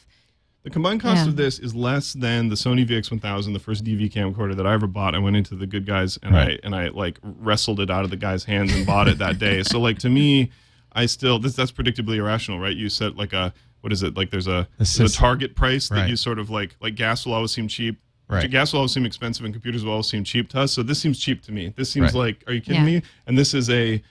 the 0.67 0.73
combined 0.73 0.99
cost 1.01 1.23
Yeah. 1.23 1.29
of 1.29 1.35
this 1.37 1.59
is 1.59 1.73
less 1.73 2.11
than 2.11 2.49
the 2.49 2.55
Sony 2.55 2.85
VX1000 2.85 3.53
the 3.53 3.59
first 3.59 3.85
DV 3.85 4.11
camcorder 4.11 4.53
that 4.57 4.67
I 4.67 4.73
ever 4.73 4.85
bought 4.87 5.15
I 5.15 5.19
went 5.19 5.35
into 5.37 5.55
the 5.55 5.65
good 5.65 5.85
guys 5.85 6.19
and 6.21 6.33
Right. 6.35 6.59
I 6.61 6.65
and 6.65 6.75
I 6.75 6.89
like 6.89 7.19
wrestled 7.23 7.79
it 7.79 7.89
out 7.89 8.03
of 8.03 8.09
the 8.09 8.17
guy's 8.17 8.43
hands 8.43 8.73
and 8.75 8.85
bought 8.85 9.07
it 9.07 9.17
that 9.19 9.39
day 9.39 9.63
so 9.63 9.79
like 9.79 9.97
to 9.99 10.09
me 10.09 10.51
I 10.91 11.05
still 11.05 11.39
this 11.39 11.55
that's 11.55 11.71
predictably 11.71 12.17
irrational 12.17 12.59
right 12.59 12.75
you 12.75 12.89
set 12.89 13.15
like 13.15 13.31
a 13.33 13.53
what 13.81 13.93
is 13.93 14.01
it 14.03 14.17
like? 14.17 14.31
There's 14.31 14.47
a, 14.47 14.67
This 14.79 14.97
there's 14.97 15.13
a 15.13 15.17
target 15.17 15.55
price 15.55 15.87
that 15.89 15.95
Right. 15.95 16.09
you 16.09 16.15
sort 16.17 16.39
of 16.39 16.49
like 16.49 16.75
like 16.81 16.95
gas 16.95 17.25
will 17.25 17.33
always 17.33 17.51
seem 17.51 17.67
cheap. 17.69 17.97
Right. 18.27 18.49
Gas 18.51 18.73
will 18.73 18.79
always 18.79 18.91
seem 18.91 19.05
expensive, 19.05 19.45
and 19.45 19.53
computers 19.53 19.85
will 19.85 19.91
always 19.93 20.07
seem 20.07 20.25
cheap 20.25 20.49
to 20.49 20.59
us. 20.61 20.73
So 20.73 20.83
this 20.83 20.99
seems 20.99 21.17
cheap 21.19 21.41
to 21.43 21.53
me. 21.53 21.71
This 21.77 21.89
seems 21.89 22.05
Right. 22.13 22.15
like, 22.15 22.43
are 22.47 22.53
you 22.53 22.59
kidding 22.59 22.81
Yeah. 22.81 22.99
me? 22.99 23.01
And 23.27 23.37
this 23.37 23.53
is 23.53 23.69
a 23.69 24.01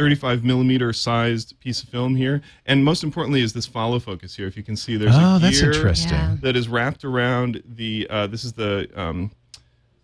35 0.00 0.44
millimeter 0.44 0.94
sized 0.94 1.60
piece 1.60 1.82
of 1.82 1.90
film 1.90 2.16
here. 2.16 2.40
And 2.64 2.82
most 2.82 3.04
importantly, 3.04 3.42
is 3.42 3.52
this 3.52 3.66
follow 3.66 3.98
focus 3.98 4.34
here. 4.34 4.46
If 4.46 4.56
you 4.56 4.62
can 4.62 4.74
see, 4.74 4.96
there's 4.96 5.12
Oh, 5.14 5.36
a 5.36 5.38
that's 5.38 5.60
gear 5.60 5.72
interesting. 5.72 6.12
Yeah. 6.12 6.36
that 6.40 6.56
is 6.56 6.68
wrapped 6.68 7.04
around 7.04 7.62
the. 7.66 8.06
Uh, 8.08 8.26
this 8.26 8.42
is 8.42 8.54
the 8.54 8.88
um, 8.94 9.30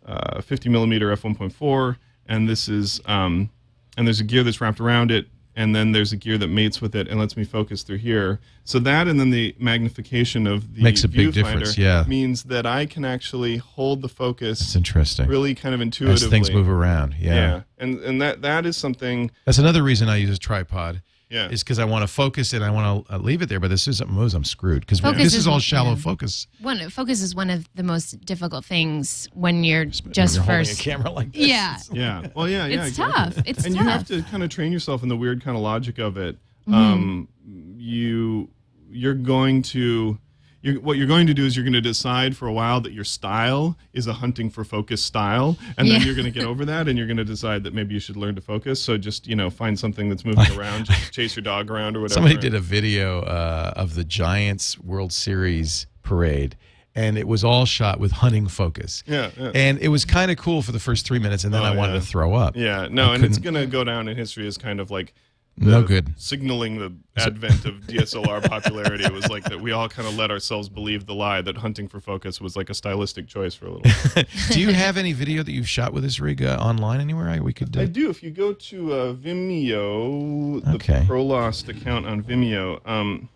uh, 0.04 0.42
50 0.42 0.68
millimeter 0.68 1.16
f1.4, 1.16 1.96
and 2.26 2.46
this 2.46 2.68
is 2.68 3.00
um, 3.06 3.48
and 3.96 4.06
there's 4.06 4.20
a 4.20 4.24
gear 4.24 4.42
that's 4.42 4.60
wrapped 4.60 4.80
around 4.80 5.10
it, 5.10 5.28
and 5.56 5.74
then 5.74 5.92
there's 5.92 6.12
a 6.12 6.16
gear 6.16 6.36
that 6.38 6.48
mates 6.48 6.80
with 6.82 6.94
it 6.94 7.08
and 7.08 7.18
lets 7.18 7.36
me 7.36 7.42
focus 7.44 7.82
through 7.82 7.96
here. 7.96 8.38
So 8.64 8.78
that, 8.80 9.08
and 9.08 9.18
then 9.18 9.30
the 9.30 9.56
magnification 9.58 10.46
of 10.46 10.74
the 10.74 10.82
Makes 10.82 11.02
a 11.02 11.08
big 11.08 11.28
viewfinder 11.28 11.32
difference, 11.32 11.78
yeah. 11.78 12.04
means 12.06 12.44
that 12.44 12.66
I 12.66 12.84
can 12.84 13.04
actually 13.04 13.56
hold 13.56 14.02
the 14.02 14.08
focus 14.08 14.60
It's 14.60 14.76
interesting. 14.76 15.26
really 15.28 15.54
kind 15.54 15.74
of 15.74 15.80
intuitively. 15.80 16.24
As 16.26 16.30
things 16.30 16.50
move 16.52 16.68
around. 16.68 17.16
Yeah. 17.18 17.34
Yeah, 17.34 17.60
and 17.78 18.00
and 18.00 18.20
that 18.20 18.42
that 18.42 18.66
is 18.66 18.76
something. 18.76 19.30
That's 19.46 19.58
another 19.58 19.82
reason 19.82 20.08
I 20.08 20.16
use 20.16 20.36
a 20.36 20.38
tripod. 20.38 21.02
Yeah. 21.28 21.48
Is 21.48 21.64
because 21.64 21.80
I 21.80 21.84
want 21.84 22.02
to 22.02 22.06
focus 22.06 22.52
it. 22.52 22.62
I 22.62 22.70
want 22.70 23.06
to 23.08 23.14
uh, 23.14 23.18
leave 23.18 23.42
it 23.42 23.48
there, 23.48 23.58
but 23.58 23.68
this 23.68 23.88
is 23.88 23.98
something 23.98 24.14
moves. 24.14 24.32
I'm 24.32 24.44
screwed 24.44 24.80
because 24.80 25.00
Focus 25.00 25.24
this 25.24 25.32
is 25.34 25.38
is- 25.40 25.46
all 25.48 25.58
shallow 25.58 25.90
yeah. 25.90 25.96
focus. 25.96 26.46
One 26.60 26.88
focus 26.88 27.20
is 27.20 27.34
one 27.34 27.50
of 27.50 27.68
the 27.74 27.82
most 27.82 28.24
difficult 28.24 28.64
things 28.64 29.28
when 29.34 29.64
you're 29.64 29.86
When 29.86 30.12
just 30.12 30.36
you're 30.36 30.44
holding 30.44 30.64
first. 30.66 30.80
a 30.80 30.82
camera 30.84 31.10
like 31.10 31.32
this. 31.32 31.48
Yeah. 31.48 31.78
Yeah. 31.92 32.26
Well, 32.34 32.48
yeah, 32.48 32.66
yeah. 32.66 32.78
It's 32.80 32.90
exactly. 32.90 33.14
tough. 33.34 33.42
It's 33.46 33.64
and 33.64 33.74
tough. 33.74 33.84
you 33.84 33.90
have 33.90 34.06
to 34.08 34.22
kind 34.30 34.42
of 34.44 34.50
train 34.50 34.70
yourself 34.70 35.02
in 35.02 35.08
the 35.08 35.16
weird 35.16 35.42
kind 35.42 35.56
of 35.56 35.62
logic 35.64 35.98
of 35.98 36.16
it. 36.16 36.36
Mm-hmm. 36.68 36.74
Um, 36.74 37.28
you 37.76 38.48
you're 38.90 39.14
going 39.14 39.62
to. 39.62 40.18
You're, 40.66 40.80
what 40.80 40.96
you're 40.96 41.06
going 41.06 41.28
to 41.28 41.34
do 41.34 41.44
is 41.46 41.56
you're 41.56 41.62
going 41.64 41.74
to 41.74 41.80
decide 41.80 42.36
for 42.36 42.48
a 42.48 42.52
while 42.52 42.80
that 42.80 42.92
your 42.92 43.04
style 43.04 43.76
is 43.92 44.08
a 44.08 44.12
hunting 44.12 44.50
for 44.50 44.64
focus 44.64 45.00
style, 45.02 45.56
and 45.78 45.88
then 45.88 46.02
you're 46.02 46.14
going 46.16 46.24
to 46.24 46.30
get 46.32 46.42
over 46.44 46.64
that, 46.64 46.88
and 46.88 46.98
you're 46.98 47.06
going 47.06 47.16
to 47.18 47.24
decide 47.24 47.62
that 47.62 47.72
maybe 47.72 47.94
you 47.94 48.00
should 48.00 48.16
learn 48.16 48.34
to 48.34 48.40
focus. 48.40 48.82
So 48.82 48.98
just 48.98 49.28
you 49.28 49.36
know 49.36 49.48
find 49.48 49.78
something 49.78 50.08
that's 50.08 50.24
moving 50.24 50.50
around, 50.58 50.86
just 50.86 51.12
chase 51.12 51.36
your 51.36 51.44
dog 51.44 51.70
around 51.70 51.96
or 51.96 52.00
whatever. 52.00 52.14
Somebody 52.14 52.36
did 52.36 52.54
a 52.54 52.60
video 52.60 53.20
uh, 53.20 53.74
of 53.76 53.94
the 53.94 54.02
Giants 54.02 54.76
World 54.80 55.12
Series 55.12 55.86
parade, 56.02 56.56
and 56.96 57.16
it 57.16 57.28
was 57.28 57.44
all 57.44 57.64
shot 57.64 58.00
with 58.00 58.10
hunting 58.10 58.48
focus. 58.48 59.04
Yeah, 59.06 59.30
yeah. 59.38 59.52
And 59.54 59.78
it 59.78 59.88
was 59.88 60.04
kind 60.04 60.30
of 60.32 60.36
cool 60.36 60.62
for 60.62 60.72
the 60.72 60.80
first 60.80 61.06
three 61.06 61.20
minutes, 61.20 61.44
and 61.44 61.54
then 61.54 61.62
Oh, 61.62 61.66
I 61.66 61.76
wanted 61.76 61.92
yeah. 61.94 62.00
to 62.00 62.06
throw 62.06 62.34
up. 62.34 62.56
Yeah, 62.56 62.88
no, 62.90 63.12
I 63.12 63.14
and 63.14 63.24
it's 63.24 63.38
couldn't- 63.38 63.54
going 63.54 63.64
to 63.66 63.70
go 63.70 63.84
down 63.84 64.08
in 64.08 64.16
history 64.16 64.46
as 64.48 64.58
kind 64.58 64.80
of 64.80 64.90
like 64.90 65.14
No 65.58 65.82
good. 65.82 66.12
signaling 66.18 66.78
the 66.78 66.92
advent 67.16 67.64
of 67.64 67.74
DSLR 67.86 68.46
popularity. 68.46 69.04
It 69.04 69.12
was 69.12 69.28
like 69.30 69.44
that 69.44 69.58
we 69.60 69.72
all 69.72 69.88
kind 69.88 70.06
of 70.06 70.14
let 70.14 70.30
ourselves 70.30 70.68
believe 70.68 71.06
the 71.06 71.14
lie 71.14 71.40
that 71.40 71.56
hunting 71.56 71.88
for 71.88 71.98
focus 71.98 72.40
was 72.42 72.56
like 72.56 72.68
a 72.68 72.74
stylistic 72.74 73.26
choice 73.26 73.54
for 73.54 73.66
a 73.66 73.72
little. 73.72 74.22
Do 74.50 74.60
you 74.60 74.72
have 74.74 74.98
any 74.98 75.14
video 75.14 75.42
that 75.42 75.52
you've 75.52 75.68
shot 75.68 75.94
with 75.94 76.02
this 76.02 76.20
rig 76.20 76.42
uh, 76.42 76.58
online 76.60 77.00
anywhere? 77.00 77.30
I, 77.30 77.40
we 77.40 77.54
could. 77.54 77.74
Uh, 77.76 77.80
I 77.80 77.86
do. 77.86 78.10
If 78.10 78.22
you 78.22 78.30
go 78.30 78.52
to 78.52 78.92
uh, 78.92 79.12
Vimeo, 79.14 80.62
the 80.62 80.74
Okay. 80.74 81.04
Prolost 81.08 81.68
account 81.68 82.04
on 82.06 82.22
Vimeo, 82.22 82.86
um, 82.86 83.28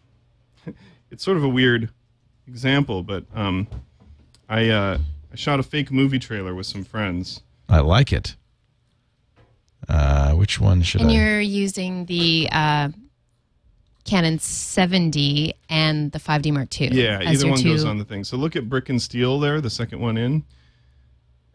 it's 1.11 1.25
sort 1.25 1.37
of 1.39 1.45
a 1.45 1.49
weird 1.49 1.89
example, 2.47 3.03
but 3.03 3.25
um, 3.35 3.67
I 4.49 4.69
uh, 4.69 4.99
I 5.33 5.37
shot 5.37 5.59
a 5.59 5.63
fake 5.63 5.91
movie 5.91 6.19
trailer 6.19 6.55
with 6.55 6.67
some 6.67 6.85
friends. 6.85 7.41
I 7.69 7.81
like 7.81 8.13
it. 8.13 8.37
Uh, 9.89 10.33
which 10.33 10.61
one 10.61 10.83
should 10.83 11.01
And 11.01 11.11
I? 11.11 11.15
you're 11.15 11.41
using 11.41 12.05
the 12.07 12.49
uh, 12.53 12.91
Canon 14.05 14.39
7D 14.39 15.53
and 15.69 16.13
the 16.13 16.19
5D 16.19 16.53
Mark 16.53 16.81
II. 16.81 16.89
Yeah, 16.93 17.21
either 17.23 17.47
your 17.47 17.55
one 17.55 17.63
goes 17.63 17.85
on 17.85 17.99
the 17.99 18.05
thing. 18.05 18.25
So 18.25 18.37
look 18.37 18.57
at 18.57 18.69
Brick 18.69 18.89
and 18.89 19.01
Steel 19.01 19.41
there, 19.41 19.61
the 19.61 19.71
second 19.71 20.01
one 20.01 20.17
in. 20.17 20.45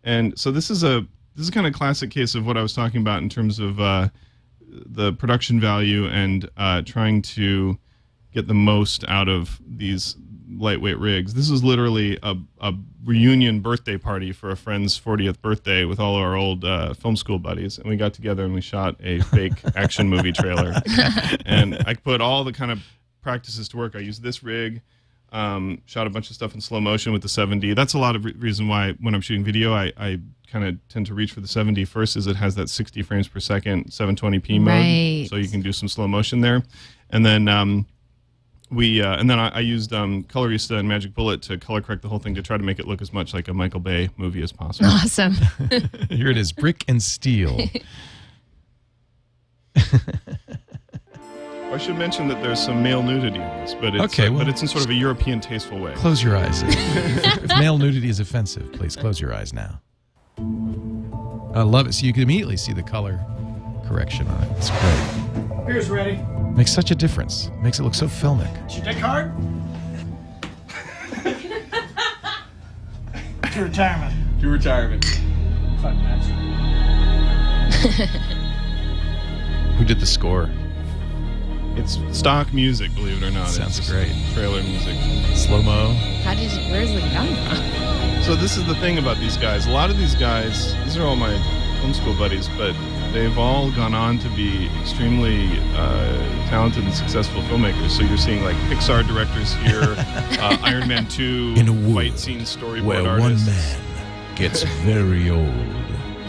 And 0.03 0.37
so 0.37 0.51
this 0.51 0.69
is 0.69 0.83
a 0.83 1.05
this 1.35 1.45
is 1.45 1.49
kind 1.49 1.67
of 1.67 1.73
classic 1.73 2.11
case 2.11 2.35
of 2.35 2.45
what 2.45 2.55
I 2.57 2.61
was 2.61 2.73
talking 2.73 3.01
about 3.01 3.21
in 3.21 3.29
terms 3.29 3.59
of 3.59 3.79
uh, 3.79 4.07
the 4.69 5.13
production 5.13 5.59
value 5.59 6.07
and 6.07 6.49
uh, 6.55 6.81
trying 6.83 7.21
to 7.23 7.77
get 8.33 8.47
the 8.47 8.53
most 8.53 9.03
out 9.07 9.27
of 9.27 9.59
these 9.65 10.15
lightweight 10.49 10.99
rigs. 10.99 11.33
This 11.33 11.49
is 11.49 11.63
literally 11.63 12.17
a, 12.23 12.35
a 12.61 12.73
reunion 13.03 13.59
birthday 13.61 13.97
party 13.97 14.31
for 14.31 14.51
a 14.51 14.55
friend's 14.57 14.99
40th 14.99 15.41
birthday 15.41 15.85
with 15.85 15.99
all 15.99 16.15
our 16.15 16.35
old 16.35 16.63
uh, 16.65 16.93
film 16.93 17.15
school 17.15 17.39
buddies, 17.39 17.77
and 17.77 17.87
we 17.87 17.95
got 17.97 18.13
together 18.13 18.43
and 18.45 18.53
we 18.53 18.61
shot 18.61 18.95
a 19.01 19.19
fake 19.21 19.53
action 19.75 20.09
movie 20.09 20.31
trailer. 20.31 20.73
and 21.45 21.81
I 21.87 21.93
put 21.95 22.21
all 22.21 22.43
the 22.43 22.53
kind 22.53 22.71
of 22.71 22.83
practices 23.21 23.67
to 23.69 23.77
work. 23.77 23.95
I 23.95 23.99
used 23.99 24.21
this 24.23 24.43
rig, 24.43 24.81
um, 25.31 25.81
shot 25.85 26.07
a 26.07 26.09
bunch 26.09 26.29
of 26.29 26.35
stuff 26.35 26.53
in 26.53 26.61
slow 26.61 26.79
motion 26.79 27.11
with 27.11 27.21
the 27.21 27.27
7D. 27.27 27.75
That's 27.75 27.93
a 27.93 27.99
lot 27.99 28.15
of 28.15 28.25
re- 28.25 28.35
reason 28.37 28.67
why 28.67 28.93
when 29.01 29.15
I'm 29.15 29.21
shooting 29.21 29.43
video, 29.43 29.73
I, 29.73 29.91
I 29.97 30.19
kind 30.51 30.63
of 30.65 30.77
tend 30.89 31.07
to 31.07 31.13
reach 31.13 31.31
for 31.31 31.41
the 31.41 31.47
7D 31.47 31.87
first, 31.87 32.15
is 32.15 32.27
it 32.27 32.35
has 32.35 32.55
that 32.55 32.69
60 32.69 33.01
frames 33.01 33.27
per 33.27 33.39
second 33.39 33.85
720p 33.87 34.59
mode, 34.59 34.67
Right. 34.67 35.27
so 35.29 35.35
you 35.37 35.47
can 35.47 35.61
do 35.61 35.73
some 35.73 35.87
slow 35.89 36.07
motion 36.07 36.41
there, 36.41 36.63
and 37.09 37.25
then. 37.25 37.47
Um, 37.47 37.87
we 38.71 39.01
uh, 39.01 39.15
and 39.17 39.29
then 39.29 39.39
I, 39.39 39.49
I 39.49 39.59
used 39.59 39.93
um, 39.93 40.23
Colorista 40.23 40.77
and 40.79 40.87
Magic 40.87 41.13
Bullet 41.13 41.41
to 41.43 41.57
color 41.57 41.81
correct 41.81 42.01
the 42.01 42.09
whole 42.09 42.19
thing 42.19 42.33
to 42.35 42.41
try 42.41 42.57
to 42.57 42.63
make 42.63 42.79
it 42.79 42.87
look 42.87 43.01
as 43.01 43.13
much 43.13 43.33
like 43.33 43.47
a 43.47 43.53
Michael 43.53 43.79
Bay 43.79 44.09
movie 44.17 44.41
as 44.41 44.51
possible. 44.51 44.89
Awesome. 44.89 45.33
Here 46.09 46.29
it 46.29 46.37
is, 46.37 46.51
brick 46.51 46.83
and 46.87 47.01
steel. 47.01 47.59
I 51.71 51.77
should 51.77 51.97
mention 51.97 52.27
that 52.29 52.41
there's 52.41 52.59
some 52.63 52.81
male 52.81 53.03
nudity 53.03 53.35
in 53.41 53.47
this, 53.59 53.73
but 53.73 53.95
it's 53.95 54.03
Okay, 54.05 54.27
uh, 54.27 54.31
well- 54.31 54.39
but 54.45 54.49
it's 54.49 54.61
in 54.61 54.67
sort 54.67 54.85
of 54.85 54.89
a 54.91 54.93
European 54.93 55.41
tasteful 55.41 55.77
way. 55.79 55.93
close 55.95 56.23
your 56.23 56.37
eyes. 56.37 56.63
if 56.65 57.49
male 57.49 57.77
nudity 57.77 58.07
is 58.09 58.19
offensive, 58.21 58.71
please 58.71 58.95
close 58.95 59.19
your 59.19 59.33
eyes 59.33 59.51
now. 59.51 59.81
I 60.37 61.61
love 61.63 61.87
it. 61.87 61.93
So 61.93 62.05
you 62.05 62.13
can 62.13 62.23
immediately 62.23 62.55
see 62.57 62.71
the 62.73 62.83
color 62.83 63.19
correction 63.87 64.27
on 64.27 64.43
it. 64.43 64.51
It's 64.57 64.69
great. 64.69 65.65
Here's 65.65 65.89
ready. 65.89 66.19
Makes 66.55 66.71
such 66.73 66.91
a 66.91 66.95
difference. 66.95 67.49
Makes 67.61 67.79
it 67.79 67.83
look 67.83 67.95
so 67.95 68.07
filmic. 68.07 68.67
Is 68.67 68.77
your 68.77 68.85
dick 68.85 68.97
hard? 68.97 69.31
to 73.53 73.63
retirement. 73.63 74.41
To 74.41 74.49
retirement. 74.49 75.05
Fuck 75.81 75.95
that. 75.95 76.19
Who 79.77 79.85
did 79.85 79.99
the 79.99 80.05
score? 80.05 80.49
It's 81.77 81.99
stock 82.17 82.53
music, 82.53 82.93
believe 82.95 83.21
it 83.21 83.25
or 83.25 83.31
not. 83.31 83.49
Sounds 83.49 83.79
it's 83.79 83.91
great. 83.91 84.13
Trailer 84.33 84.63
music. 84.63 84.97
Slow 85.35 85.61
mo. 85.61 85.93
How 86.23 86.33
did 86.33 86.51
you, 86.51 86.71
where's 86.71 86.91
the 86.93 87.01
gun 87.11 87.27
from? 87.27 88.23
So 88.23 88.35
this 88.35 88.55
is 88.55 88.65
the 88.65 88.75
thing 88.75 88.97
about 88.97 89.17
these 89.17 89.35
guys. 89.37 89.67
A 89.67 89.71
lot 89.71 89.89
of 89.89 89.97
these 89.97 90.15
guys, 90.15 90.73
these 90.85 90.97
are 90.97 91.03
all 91.05 91.15
my 91.15 91.33
homeschool 91.81 92.17
buddies, 92.17 92.47
but 92.57 92.73
they've 93.15 93.37
all 93.37 93.71
gone 93.71 93.93
on 93.93 94.19
to 94.19 94.27
be 94.31 94.67
extremely 94.81 95.47
uh, 95.73 96.17
talented 96.49 96.83
and 96.83 96.93
successful 96.93 97.41
filmmakers. 97.43 97.91
So 97.91 98.03
you're 98.03 98.17
seeing 98.17 98.43
like 98.43 98.57
Pixar 98.67 99.07
directors 99.07 99.53
here, 99.53 99.95
uh, 100.41 100.57
Iron 100.61 100.89
Man 100.89 101.07
2 101.07 101.53
In 101.55 101.69
a 101.69 101.71
wood 101.71 102.11
fight 102.11 102.19
scene 102.19 102.41
storyboard 102.41 103.07
artists. 103.07 103.47
One 103.47 103.55
man 103.55 104.35
gets 104.35 104.63
very 104.83 105.29
old. 105.29 105.49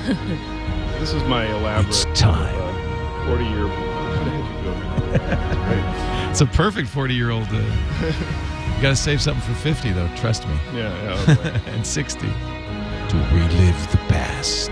This 1.01 1.13
is 1.13 1.23
my 1.25 1.45
elaborate 1.59 1.89
It's 1.89 2.05
time. 2.19 2.55
uh, 2.57 3.27
40 3.27 3.45
year. 3.45 3.65
right. 5.17 6.29
It's 6.31 6.41
a 6.41 6.47
perfect 6.47 6.89
40 6.89 7.15
year 7.15 7.31
old. 7.33 7.47
Uh, 7.51 7.57
you 8.77 8.83
got 8.83 8.91
to 8.91 8.97
save 8.97 9.21
something 9.21 9.43
for 9.43 9.55
50, 9.61 9.93
though. 9.93 10.09
Trust 10.17 10.49
me. 10.49 10.55
Yeah, 10.75 10.93
yeah. 11.27 11.35
boy. 11.35 11.43
and 11.71 11.87
60. 11.87 12.21
To 12.21 13.17
relive 13.33 13.91
the 13.93 13.99
past. 14.09 14.71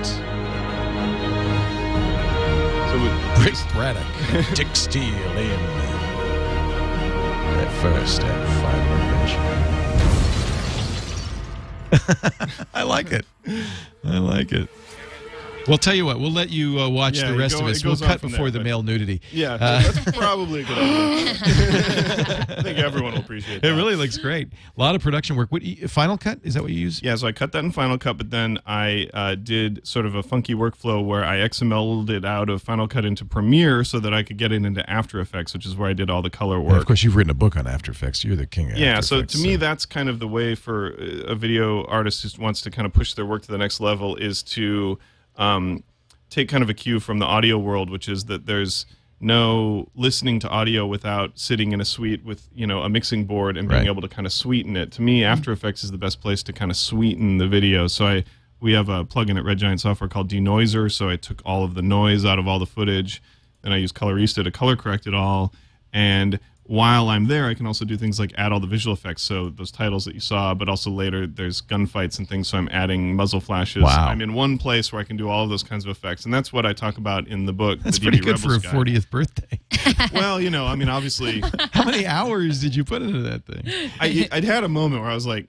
So 2.95 3.03
with, 3.03 3.45
Rick 3.45 3.57
Braddock 3.73 4.07
Dick 4.55 4.69
Steele 4.77 5.03
in 5.03 5.61
at 7.59 7.69
first 7.83 8.23
and 8.23 8.49
final 8.63 8.95
adventure. 11.91 12.67
I 12.73 12.85
like 12.85 13.11
it. 13.11 13.27
I 14.05 14.19
like 14.19 14.53
it. 14.53 14.69
Well, 15.67 15.79
tell 15.79 15.95
you 15.95 16.05
what, 16.05 16.21
we'll 16.21 16.31
let 16.33 16.51
you 16.51 16.79
uh, 16.79 16.89
watch 16.89 17.19
Yeah, 17.19 17.31
the 17.33 17.39
rest 17.39 17.57
go- 17.57 17.63
of 17.65 17.71
us. 17.71 17.85
We'll 17.85 17.97
cut 17.97 18.21
before 18.21 18.51
there, 18.51 18.59
the 18.59 18.65
male 18.65 18.83
nudity. 18.83 19.21
yeah, 19.33 19.55
Uh, 19.55 19.83
that's 19.93 20.17
probably 20.17 20.61
a 20.61 20.65
good 20.65 20.77
idea. 20.79 21.31
I 22.59 22.63
think 22.63 22.79
everyone 22.79 23.13
will 23.15 23.21
appreciate 23.21 23.57
It 23.59 23.63
that. 23.63 23.75
really 23.75 23.97
looks 23.97 24.19
great. 24.19 24.49
A 24.77 24.81
lot 24.81 24.95
of 24.95 25.01
production 25.03 25.37
work. 25.37 25.51
What 25.51 25.63
Final 25.89 26.19
Cut? 26.19 26.41
Is 26.43 26.55
that 26.55 26.63
what 26.63 26.73
you 26.73 26.79
use? 26.81 27.03
Yeah, 27.03 27.17
so 27.17 27.27
I 27.27 27.33
cut 27.33 27.53
that 27.53 27.65
in 27.65 27.71
Final 27.73 27.97
Cut, 27.99 28.19
but 28.19 28.31
then 28.31 28.59
I 28.67 29.09
uh, 29.15 29.35
did 29.37 29.87
sort 29.87 30.07
of 30.07 30.15
a 30.15 30.23
funky 30.23 30.55
workflow 30.55 31.05
where 31.05 31.25
I 31.25 31.39
XML'd 31.39 32.11
it 32.11 32.25
out 32.25 32.51
of 32.51 32.63
Final 32.63 32.87
Cut 32.87 33.05
into 33.05 33.25
Premiere 33.25 33.85
so 33.85 33.99
that 34.01 34.13
I 34.13 34.23
could 34.23 34.37
get 34.37 34.53
it 34.53 34.65
into 34.65 34.89
After 34.89 35.19
Effects, 35.21 35.55
which 35.55 35.65
is 35.67 35.77
where 35.77 35.89
I 35.89 35.93
did 35.95 36.11
all 36.11 36.23
the 36.23 36.31
color 36.31 36.57
And 36.59 36.67
work. 36.67 36.81
of 36.81 36.87
course, 36.87 37.03
you've 37.03 37.17
written 37.17 37.31
a 37.31 37.35
book 37.35 37.57
on 37.57 37.67
After 37.67 37.91
Effects. 37.91 38.23
You're 38.25 38.37
the 38.37 38.47
king 38.47 38.71
of 38.73 38.79
yeah, 38.79 38.93
After 38.99 39.03
so 39.07 39.17
Effects, 39.19 39.33
to 39.35 39.39
me, 39.41 39.57
that's 39.57 39.87
kind 39.87 40.09
of 40.09 40.19
the 40.19 40.29
way 40.29 40.55
for 40.55 40.93
uh, 41.01 41.33
a 41.33 41.35
video 41.35 41.85
artist 41.87 42.23
who 42.37 42.43
wants 42.43 42.61
to 42.63 42.71
kind 42.71 42.85
of 42.87 42.93
push 42.93 43.15
their 43.15 43.25
work 43.27 43.43
to 43.43 43.49
the 43.51 43.59
next 43.59 43.81
level 43.81 44.17
is 44.17 44.43
to 44.43 44.99
um, 45.37 45.83
take 46.31 46.49
kind 46.49 46.63
of 46.63 46.71
a 46.71 46.75
cue 46.75 47.01
from 47.01 47.19
the 47.19 47.27
audio 47.27 47.59
world, 47.59 47.91
which 47.91 48.09
is 48.09 48.25
that 48.27 48.47
there's 48.47 48.87
no 49.21 49.89
listening 49.95 50.39
to 50.41 50.49
audio 50.49 50.87
without 50.87 51.39
sitting 51.39 51.73
in 51.73 51.81
a 51.81 51.85
suite 51.85 52.25
with 52.25 52.49
you 52.55 52.67
know 52.67 52.83
a 52.83 52.89
mixing 52.89 53.25
board 53.25 53.57
and 53.57 53.69
being 53.69 53.83
Right. 53.83 53.87
able 53.89 54.03
to 54.03 54.09
kind 54.09 54.27
of 54.27 54.33
sweeten 54.33 54.77
it. 54.77 54.91
To 54.93 55.03
me, 55.03 55.25
After 55.25 55.53
Effects 55.53 55.83
is 55.85 55.91
the 55.91 55.99
best 55.99 56.21
place 56.21 56.43
to 56.43 56.53
kind 56.53 56.71
of 56.71 56.77
sweeten 56.77 57.39
the 57.39 57.47
video. 57.49 57.87
So 57.87 58.07
I 58.07 58.25
we 58.61 58.73
have 58.73 58.89
a 58.89 59.05
plugin 59.05 59.37
at 59.39 59.45
Red 59.45 59.59
Giant 59.59 59.81
Software 59.81 60.09
called 60.09 60.31
Denoiser. 60.31 60.91
So 60.91 61.09
I 61.09 61.17
took 61.17 61.43
all 61.45 61.65
of 61.65 61.75
the 61.75 61.83
noise 61.83 62.25
out 62.25 62.39
of 62.39 62.49
all 62.49 62.59
the 62.59 62.67
footage, 62.67 63.23
and 63.63 63.73
I 63.75 63.77
use 63.79 63.93
Colorista 63.93 64.43
to 64.45 64.51
color 64.51 64.77
correct 64.77 65.07
it 65.07 65.15
all. 65.15 65.53
And 65.93 66.41
while 66.67 67.09
I'm 67.09 67.27
there, 67.27 67.47
I 67.47 67.55
can 67.55 67.67
also 67.67 67.85
do 67.85 67.97
things 67.97 68.19
like 68.19 68.33
add 68.37 68.51
all 68.51 68.61
the 68.61 68.67
visual 68.67 68.95
effects. 68.95 69.23
So 69.23 69.51
those 69.51 69.71
titles 69.71 70.05
that 70.07 70.15
you 70.15 70.21
saw, 70.21 70.55
but 70.55 70.69
also 70.69 70.91
later 70.91 71.27
there's 71.27 71.61
gunfights 71.61 72.19
and 72.19 72.29
things. 72.29 72.49
So 72.49 72.59
I'm 72.59 72.69
adding 72.73 73.15
muzzle 73.15 73.41
flashes. 73.41 73.83
Wow. 73.83 74.07
I'm 74.09 74.21
in 74.23 74.33
one 74.35 74.57
place 74.57 74.93
where 74.93 75.01
I 75.01 75.05
can 75.05 75.17
do 75.17 75.29
all 75.29 75.45
of 75.45 75.51
those 75.51 75.63
kinds 75.63 75.85
of 75.85 75.91
effects, 75.91 76.25
and 76.25 76.33
that's 76.33 76.53
what 76.53 76.65
I 76.65 76.73
talk 76.73 76.97
about 76.97 77.29
in 77.29 77.47
the 77.47 77.53
book. 77.53 77.81
That's 77.83 77.99
the 77.99 78.05
pretty 78.07 78.19
DV 78.21 78.25
good 78.25 78.41
for 78.41 78.49
a 78.49 78.53
Rebels 78.53 78.73
Guide. 78.73 78.87
40th 78.87 79.11
birthday. 79.11 79.61
Well, 80.13 80.41
you 80.41 80.51
know, 80.51 80.67
I 80.67 80.77
mean, 80.77 80.89
obviously, 80.89 81.43
How 81.73 81.85
many 81.85 82.07
hours 82.07 82.61
did 82.61 82.75
you 82.75 82.85
put 82.85 83.03
into 83.03 83.21
that 83.23 83.45
thing? 83.47 83.91
I, 84.01 84.29
I'd 84.31 84.45
had 84.45 84.65
a 84.65 84.69
moment 84.69 85.03
where 85.03 85.11
I 85.11 85.15
was 85.15 85.27
like, 85.27 85.49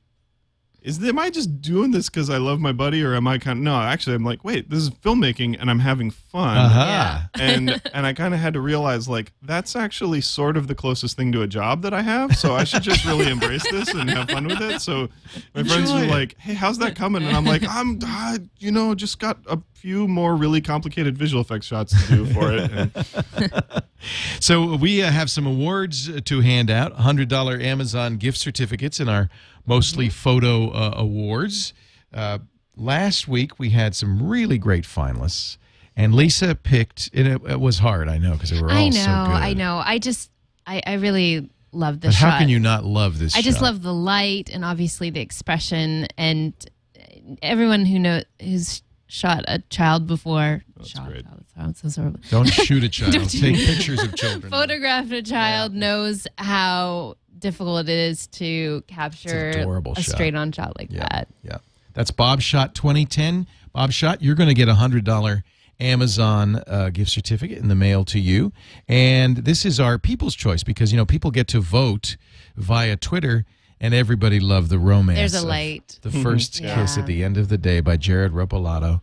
"Is 0.85 1.03
am 1.03 1.17
I 1.19 1.29
just 1.29 1.61
doing 1.61 1.91
this 1.91 2.09
because 2.09 2.29
I 2.29 2.37
love 2.37 2.59
my 2.59 2.71
buddy, 2.71 3.03
or 3.03 3.15
am 3.15 3.27
I 3.27 3.37
kind 3.37 3.59
of 3.59 3.63
no?" 3.63 3.75
Actually, 3.75 4.15
I'm 4.15 4.23
like, 4.23 4.43
"Wait, 4.45 4.69
this 4.69 4.79
is 4.83 4.89
filmmaking, 4.91 5.57
and 5.59 5.69
I'm 5.69 5.79
having 5.79 6.11
fun." 6.11 6.57
Uh-huh. 6.57 6.79
Aha. 6.79 7.29
and 7.39 7.81
and 7.93 8.05
I 8.05 8.13
kind 8.13 8.33
of 8.33 8.39
had 8.39 8.53
to 8.53 8.61
realize 8.61 9.09
like 9.09 9.33
that's 9.41 9.75
actually 9.75 10.21
sort 10.21 10.55
of 10.57 10.67
the 10.67 10.75
closest 10.75 11.17
thing 11.17 11.31
to 11.31 11.41
a 11.41 11.47
job 11.47 11.81
that 11.81 11.93
I 11.93 12.01
have. 12.03 12.37
So 12.37 12.55
I 12.55 12.63
should 12.63 12.83
just 12.83 13.03
really 13.03 13.27
embrace 13.29 13.69
this 13.71 13.93
and 13.93 14.09
have 14.09 14.29
fun 14.29 14.45
with 14.47 14.61
it. 14.61 14.79
So 14.81 15.09
my 15.55 15.63
friends 15.63 15.89
Enjoy 15.89 15.97
were 15.99 16.03
it. 16.05 16.09
like, 16.11 16.35
"Hey, 16.39 16.53
how's 16.53 16.77
that 16.77 16.95
coming?" 16.95 17.23
And 17.23 17.35
I'm 17.35 17.45
like, 17.45 17.63
"I'm, 17.67 17.99
I, 18.03 18.37
you 18.59 18.71
know, 18.71 18.93
just 18.95 19.19
got 19.19 19.39
a 19.47 19.57
few 19.85 20.07
more 20.07 20.35
really 20.35 20.61
complicated 20.61 21.15
visual 21.15 21.41
effects 21.41 21.67
shots 21.67 21.93
to 22.07 22.15
do 22.15 22.25
for 22.25 22.51
it." 22.51 23.85
So 24.39 24.75
we 24.75 25.01
uh, 25.01 25.09
have 25.09 25.31
some 25.31 25.47
awards 25.47 26.09
uh, 26.09 26.19
to 26.25 26.41
hand 26.41 26.69
out: 26.69 26.93
hundred 26.93 27.27
dollar 27.27 27.59
Amazon 27.59 28.17
gift 28.17 28.37
certificates 28.37 28.99
in 28.99 29.09
our 29.09 29.29
mostly 29.65 30.09
photo 30.09 30.69
uh, 30.69 30.93
awards. 30.95 31.73
Uh, 32.13 32.39
last 32.75 33.27
week 33.27 33.57
we 33.57 33.71
had 33.71 33.95
some 33.95 34.21
really 34.21 34.59
great 34.59 34.83
finalists, 34.83 35.57
and 35.95 36.13
Lisa 36.13 36.53
picked. 36.53 37.09
And 37.15 37.27
it, 37.27 37.41
it 37.49 37.59
was 37.59 37.79
hard, 37.79 38.07
I 38.07 38.19
know, 38.19 38.33
because 38.33 38.51
they 38.51 38.61
were 38.61 38.69
all 38.69 38.77
I 38.77 38.89
know, 38.89 38.95
so 38.95 39.05
good. 39.05 39.41
I 39.41 39.53
know. 39.53 39.81
I 39.83 39.97
just, 39.97 40.29
I, 40.67 40.83
I 40.85 40.93
really 40.93 41.49
love 41.71 42.01
this. 42.01 42.09
But 42.09 42.19
shot. 42.19 42.33
how 42.33 42.37
can 42.39 42.49
you 42.49 42.59
not 42.59 42.85
love 42.85 43.17
this? 43.17 43.35
I 43.35 43.41
just 43.41 43.57
shot? 43.57 43.65
love 43.65 43.81
the 43.81 43.93
light 43.93 44.51
and 44.53 44.63
obviously 44.63 45.09
the 45.09 45.21
expression 45.21 46.07
and 46.15 46.53
everyone 47.41 47.85
who 47.85 47.97
know 47.97 48.21
who's 48.39 48.83
shot 49.07 49.43
a 49.47 49.59
child 49.69 50.07
before. 50.07 50.63
shot 50.83 51.07
great. 51.07 51.23
Child, 51.25 51.45
sounds 51.55 51.81
so 51.81 51.89
sorry. 51.89 52.13
Don't 52.29 52.47
shoot 52.47 52.83
a 52.83 52.89
child. 52.89 53.13
Don't 53.13 53.29
Take 53.29 53.55
pictures 53.55 54.03
of 54.03 54.15
children. 54.15 54.51
Photographed 54.51 55.11
a 55.11 55.21
child 55.21 55.73
knows 55.73 56.27
how 56.37 57.15
difficult 57.37 57.87
it 57.87 57.89
is 57.89 58.27
to 58.27 58.81
capture 58.87 59.49
a 59.95 60.01
straight 60.01 60.35
on 60.35 60.51
shot 60.51 60.77
like 60.79 60.91
Yeah, 60.91 61.07
that. 61.11 61.27
yeah. 61.43 61.57
That's 61.93 62.11
Bob 62.11 62.41
Shot 62.41 62.75
2010. 62.75 63.47
Bob 63.73 63.91
Shot, 63.91 64.21
you're 64.21 64.35
going 64.35 64.49
to 64.49 64.53
get 64.55 64.67
a 64.67 64.75
hundred 64.75 65.03
dollar 65.05 65.43
Amazon 65.79 66.61
uh, 66.67 66.89
gift 66.89 67.11
certificate 67.11 67.57
in 67.57 67.67
the 67.67 67.75
mail 67.75 68.05
to 68.05 68.19
you, 68.19 68.53
and 68.87 69.37
this 69.37 69.65
is 69.65 69.77
our 69.79 69.97
people's 69.99 70.33
choice 70.33 70.63
because 70.63 70.91
you 70.93 70.97
know 70.97 71.05
people 71.05 71.31
get 71.31 71.47
to 71.49 71.59
vote 71.59 72.15
via 72.55 72.95
Twitter, 72.95 73.45
and 73.79 73.93
everybody 73.93 74.39
loved 74.39 74.69
the 74.69 74.79
romance. 74.79 75.19
There's 75.19 75.35
a 75.35 75.45
light. 75.45 75.99
The 76.01 76.11
first 76.11 76.53
kiss 76.61 76.97
at 76.97 77.05
the 77.05 77.23
end 77.23 77.37
of 77.37 77.49
the 77.49 77.57
day 77.57 77.81
by 77.81 77.97
Jared 77.97 78.31
Ropolato. 78.31 79.01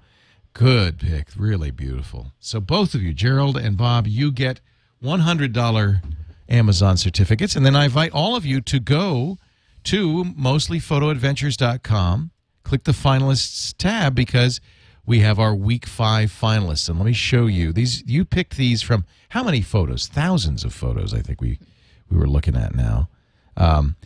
Good 0.55 0.99
pick, 0.99 1.29
really 1.37 1.71
beautiful. 1.71 2.33
So 2.39 2.61
both 2.61 2.95
of 2.95 3.03
you, 3.03 3.15
Gerald 3.15 3.57
and 3.57 3.77
Bob, 3.77 4.07
you 4.07 4.31
get 4.31 4.61
one 5.01 5.21
hundred 5.21 5.53
dollar 5.53 6.03
Amazon 6.49 6.97
certificates, 6.97 7.57
and 7.57 7.65
then 7.65 7.75
I 7.75 7.85
invite 7.85 8.13
all 8.13 8.37
of 8.37 8.45
you 8.45 8.61
to 8.63 8.79
go 8.79 9.39
to 9.85 10.25
mostlyphotoadventures.com. 10.25 12.31
Click 12.65 12.85
the 12.85 12.93
finalists 12.93 13.75
tab 13.77 14.15
because 14.15 14.61
we 15.05 15.21
have 15.21 15.39
our 15.39 15.55
week 15.55 15.87
five 15.87 16.31
finalists, 16.31 16.89
and 16.89 16.99
let 16.99 17.07
me 17.07 17.13
show 17.13 17.47
you 17.47 17.73
these. 17.73 18.05
You 18.07 18.25
picked 18.25 18.57
these 18.57 18.83
from 18.83 19.05
how 19.31 19.43
many 19.43 19.63
photos? 19.63 20.07
Thousands 20.07 20.65
of 20.65 20.73
photos. 20.73 21.15
I 21.15 21.21
think 21.21 21.41
we 21.41 21.59
we 22.11 22.19
were 22.19 22.29
looking 22.29 22.57
at 22.57 22.75
now. 22.75 23.09
Um, 23.57 23.97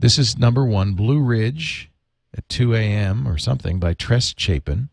this 0.00 0.18
is 0.18 0.36
number 0.38 0.64
one, 0.64 0.94
Blue 0.94 1.20
Ridge 1.20 1.90
at 2.36 2.48
2 2.48 2.74
a.m. 2.74 3.26
or 3.28 3.38
something 3.38 3.78
by 3.78 3.94
Tress 3.94 4.34
Chapin. 4.36 4.88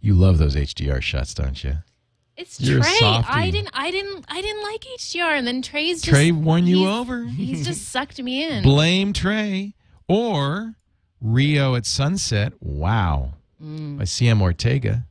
You 0.00 0.14
love 0.14 0.38
those 0.38 0.56
HDR 0.56 1.00
shots, 1.02 1.34
don't 1.34 1.62
you? 1.62 1.78
It's 2.36 2.58
You're 2.60 2.80
Trey. 2.80 2.98
I 3.02 3.50
didn't 3.50 3.70
I 3.74 3.90
didn't 3.90 4.24
I 4.28 4.40
didn't 4.40 4.62
like 4.62 4.80
HDR 4.98 5.36
and 5.36 5.46
then 5.46 5.60
Trey's 5.60 6.00
just 6.00 6.08
Trey 6.14 6.32
won 6.32 6.66
you 6.66 6.78
he's- 6.78 6.88
over. 6.98 7.24
He's 7.24 7.66
just 7.66 7.88
sucked 7.92 8.20
me 8.22 8.44
in. 8.48 8.62
Blame 8.62 9.12
Trey 9.12 9.74
or 10.08 10.74
Rio 11.20 11.74
at 11.74 11.84
Sunset. 11.84 12.54
Wow. 12.60 13.34
Mm. 13.62 13.98
By 13.98 14.04
CM 14.04 14.40
Ortega. 14.40 15.06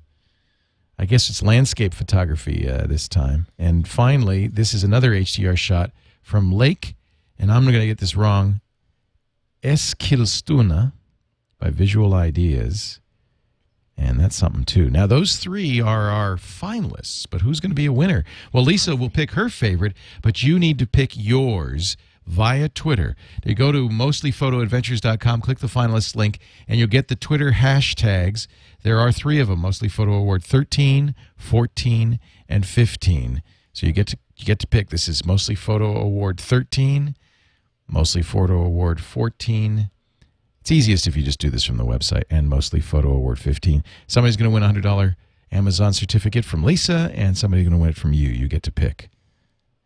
I 0.98 1.06
guess 1.06 1.30
it's 1.30 1.44
landscape 1.44 1.94
photography 1.94 2.68
uh, 2.68 2.88
this 2.88 3.08
time. 3.08 3.46
And 3.60 3.88
finally, 3.88 4.48
this 4.48 4.74
is 4.74 4.84
another 4.84 5.12
HDR 5.12 5.56
shot 5.58 5.92
from 6.24 6.52
Lake, 6.52 6.96
and 7.38 7.52
I'm 7.52 7.64
going 7.64 7.80
to 7.80 7.86
get 7.86 8.00
this 8.00 8.16
wrong, 8.18 8.60
Eskilstuna 9.64 10.94
by 11.60 11.70
Visual 11.70 12.14
Ideas. 12.14 13.00
And 13.98 14.18
that's 14.20 14.38
something 14.38 14.64
too. 14.64 14.90
Now, 14.90 15.08
those 15.08 15.36
three 15.36 15.82
are 15.82 16.10
our 16.10 16.38
finalists, 16.38 17.26
but 17.30 17.42
who's 17.42 17.60
going 17.60 17.72
to 17.72 17.76
be 17.76 17.86
a 17.86 17.92
winner? 17.92 18.24
Well, 18.54 18.64
Lisa 18.64 18.96
will 18.96 19.10
pick 19.10 19.32
her 19.32 19.50
favorite, 19.50 19.94
but 20.22 20.42
you 20.42 20.58
need 20.58 20.80
to 20.80 20.88
pick 20.88 21.18
yours 21.18 21.98
via 22.26 22.70
Twitter. 22.70 23.18
You 23.44 23.56
go 23.56 23.74
to 23.74 23.90
mostlyphotoadventures.com, 23.90 25.42
click 25.42 25.60
the 25.60 25.68
finalists 25.68 26.16
link, 26.16 26.40
and 26.68 26.80
you'll 26.80 26.88
get 26.88 27.10
the 27.10 27.16
Twitter 27.16 27.52
hashtags. 27.52 28.48
There 28.84 29.00
are 29.00 29.12
three 29.12 29.40
of 29.40 29.50
them 29.50 29.60
Mostly 29.60 29.90
Photo 29.90 30.14
Award 30.14 30.44
13, 30.44 31.14
14, 31.36 32.20
and 32.48 32.66
15. 32.66 33.42
So 33.74 33.88
you 33.88 33.92
get 33.92 34.08
to 34.08 34.18
you 34.38 34.46
get 34.46 34.60
to 34.60 34.68
pick. 34.68 34.90
This 34.90 35.10
is 35.10 35.26
Mostly 35.26 35.56
Photo 35.56 35.98
Award 35.98 36.40
13, 36.40 37.16
Mostly 37.90 38.22
Photo 38.22 38.62
Award 38.64 39.02
14, 39.02 39.90
it's 40.62 40.72
easiest 40.72 41.08
if 41.08 41.18
you 41.18 41.24
just 41.24 41.40
do 41.40 41.50
this 41.50 41.64
from 41.64 41.78
the 41.78 41.86
website 41.86 42.24
and 42.30 42.48
mostly 42.48 42.80
Photo 42.80 43.12
Award 43.12 43.40
15. 43.40 43.84
Somebody's 44.08 44.38
going 44.38 44.50
to 44.50 44.54
win 44.54 44.62
a 44.64 44.72
$100 44.72 45.16
Amazon 45.52 45.94
certificate 45.94 46.46
from 46.46 46.64
Lisa, 46.64 47.12
and 47.16 47.36
somebody's 47.38 47.66
going 47.66 47.74
to 47.78 47.80
win 47.82 47.90
it 47.90 47.96
from 47.98 48.14
you. 48.14 48.30
You 48.30 48.48
get 48.48 48.62
to 48.64 48.72
pick. 48.72 49.10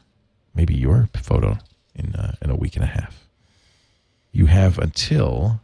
maybe 0.55 0.75
your 0.75 1.09
photo 1.15 1.59
in 1.95 2.15
uh, 2.17 2.35
in 2.43 2.51
a 2.51 2.57
week 2.57 2.75
and 2.75 2.85
a 2.85 2.89
half. 2.89 3.29
You 4.33 4.47
have 4.47 4.79
until. 4.79 5.61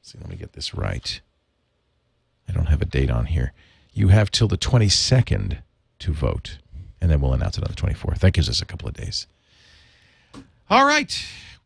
see, 0.00 0.18
let 0.18 0.30
me 0.30 0.36
get 0.36 0.54
this 0.54 0.74
right. 0.74 1.20
I 2.48 2.52
don't 2.52 2.66
have 2.66 2.80
a 2.80 2.86
date 2.86 3.10
on 3.10 3.26
here. 3.26 3.52
You 3.92 4.08
have 4.08 4.30
till 4.30 4.48
the 4.48 4.56
22nd 4.56 5.58
to 5.98 6.12
vote, 6.12 6.58
and 7.00 7.10
then 7.10 7.20
we'll 7.20 7.34
announce 7.34 7.58
it 7.58 7.64
on 7.64 7.70
the 7.70 7.80
24th. 7.80 8.20
That 8.20 8.32
gives 8.32 8.48
us 8.48 8.62
a 8.62 8.64
couple 8.64 8.88
of 8.88 8.94
days. 8.94 9.26
All 10.68 10.84
right. 10.86 11.14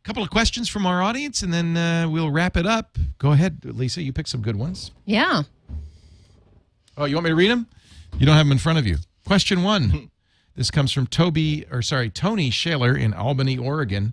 Couple 0.03 0.23
of 0.23 0.29
questions 0.29 0.69
from 0.69 0.85
our 0.85 1.03
audience, 1.03 1.43
and 1.43 1.51
then 1.51 1.79
uh, 1.79 2.07
we'll 2.11 2.31
wrap 2.31 2.59
it 2.59 2.67
up. 2.67 2.99
Go 3.17 3.33
ahead, 3.33 3.65
Lisa. 3.65 4.03
You 4.03 4.13
pick 4.13 4.27
some 4.27 4.43
good 4.43 4.57
ones. 4.57 4.91
Yeah. 5.07 5.45
Oh, 6.97 7.05
you 7.05 7.17
want 7.17 7.25
me 7.25 7.31
to 7.31 7.37
read 7.37 7.51
them? 7.51 7.67
You 8.19 8.27
don't 8.27 8.37
have 8.37 8.47
them 8.47 8.53
in 8.53 8.59
front 8.59 8.79
of 8.79 8.87
you. 8.87 8.97
Question 9.27 9.63
one. 9.63 9.91
Hmm. 9.91 9.99
this 10.57 10.71
comes 10.71 10.93
from 10.93 11.07
Toby, 11.07 11.67
or 11.71 11.83
sorry, 11.83 12.11
Tony 12.11 12.51
Shaler 12.51 12.97
in 12.97 13.13
Albany, 13.15 13.59
Oregon. 13.59 14.13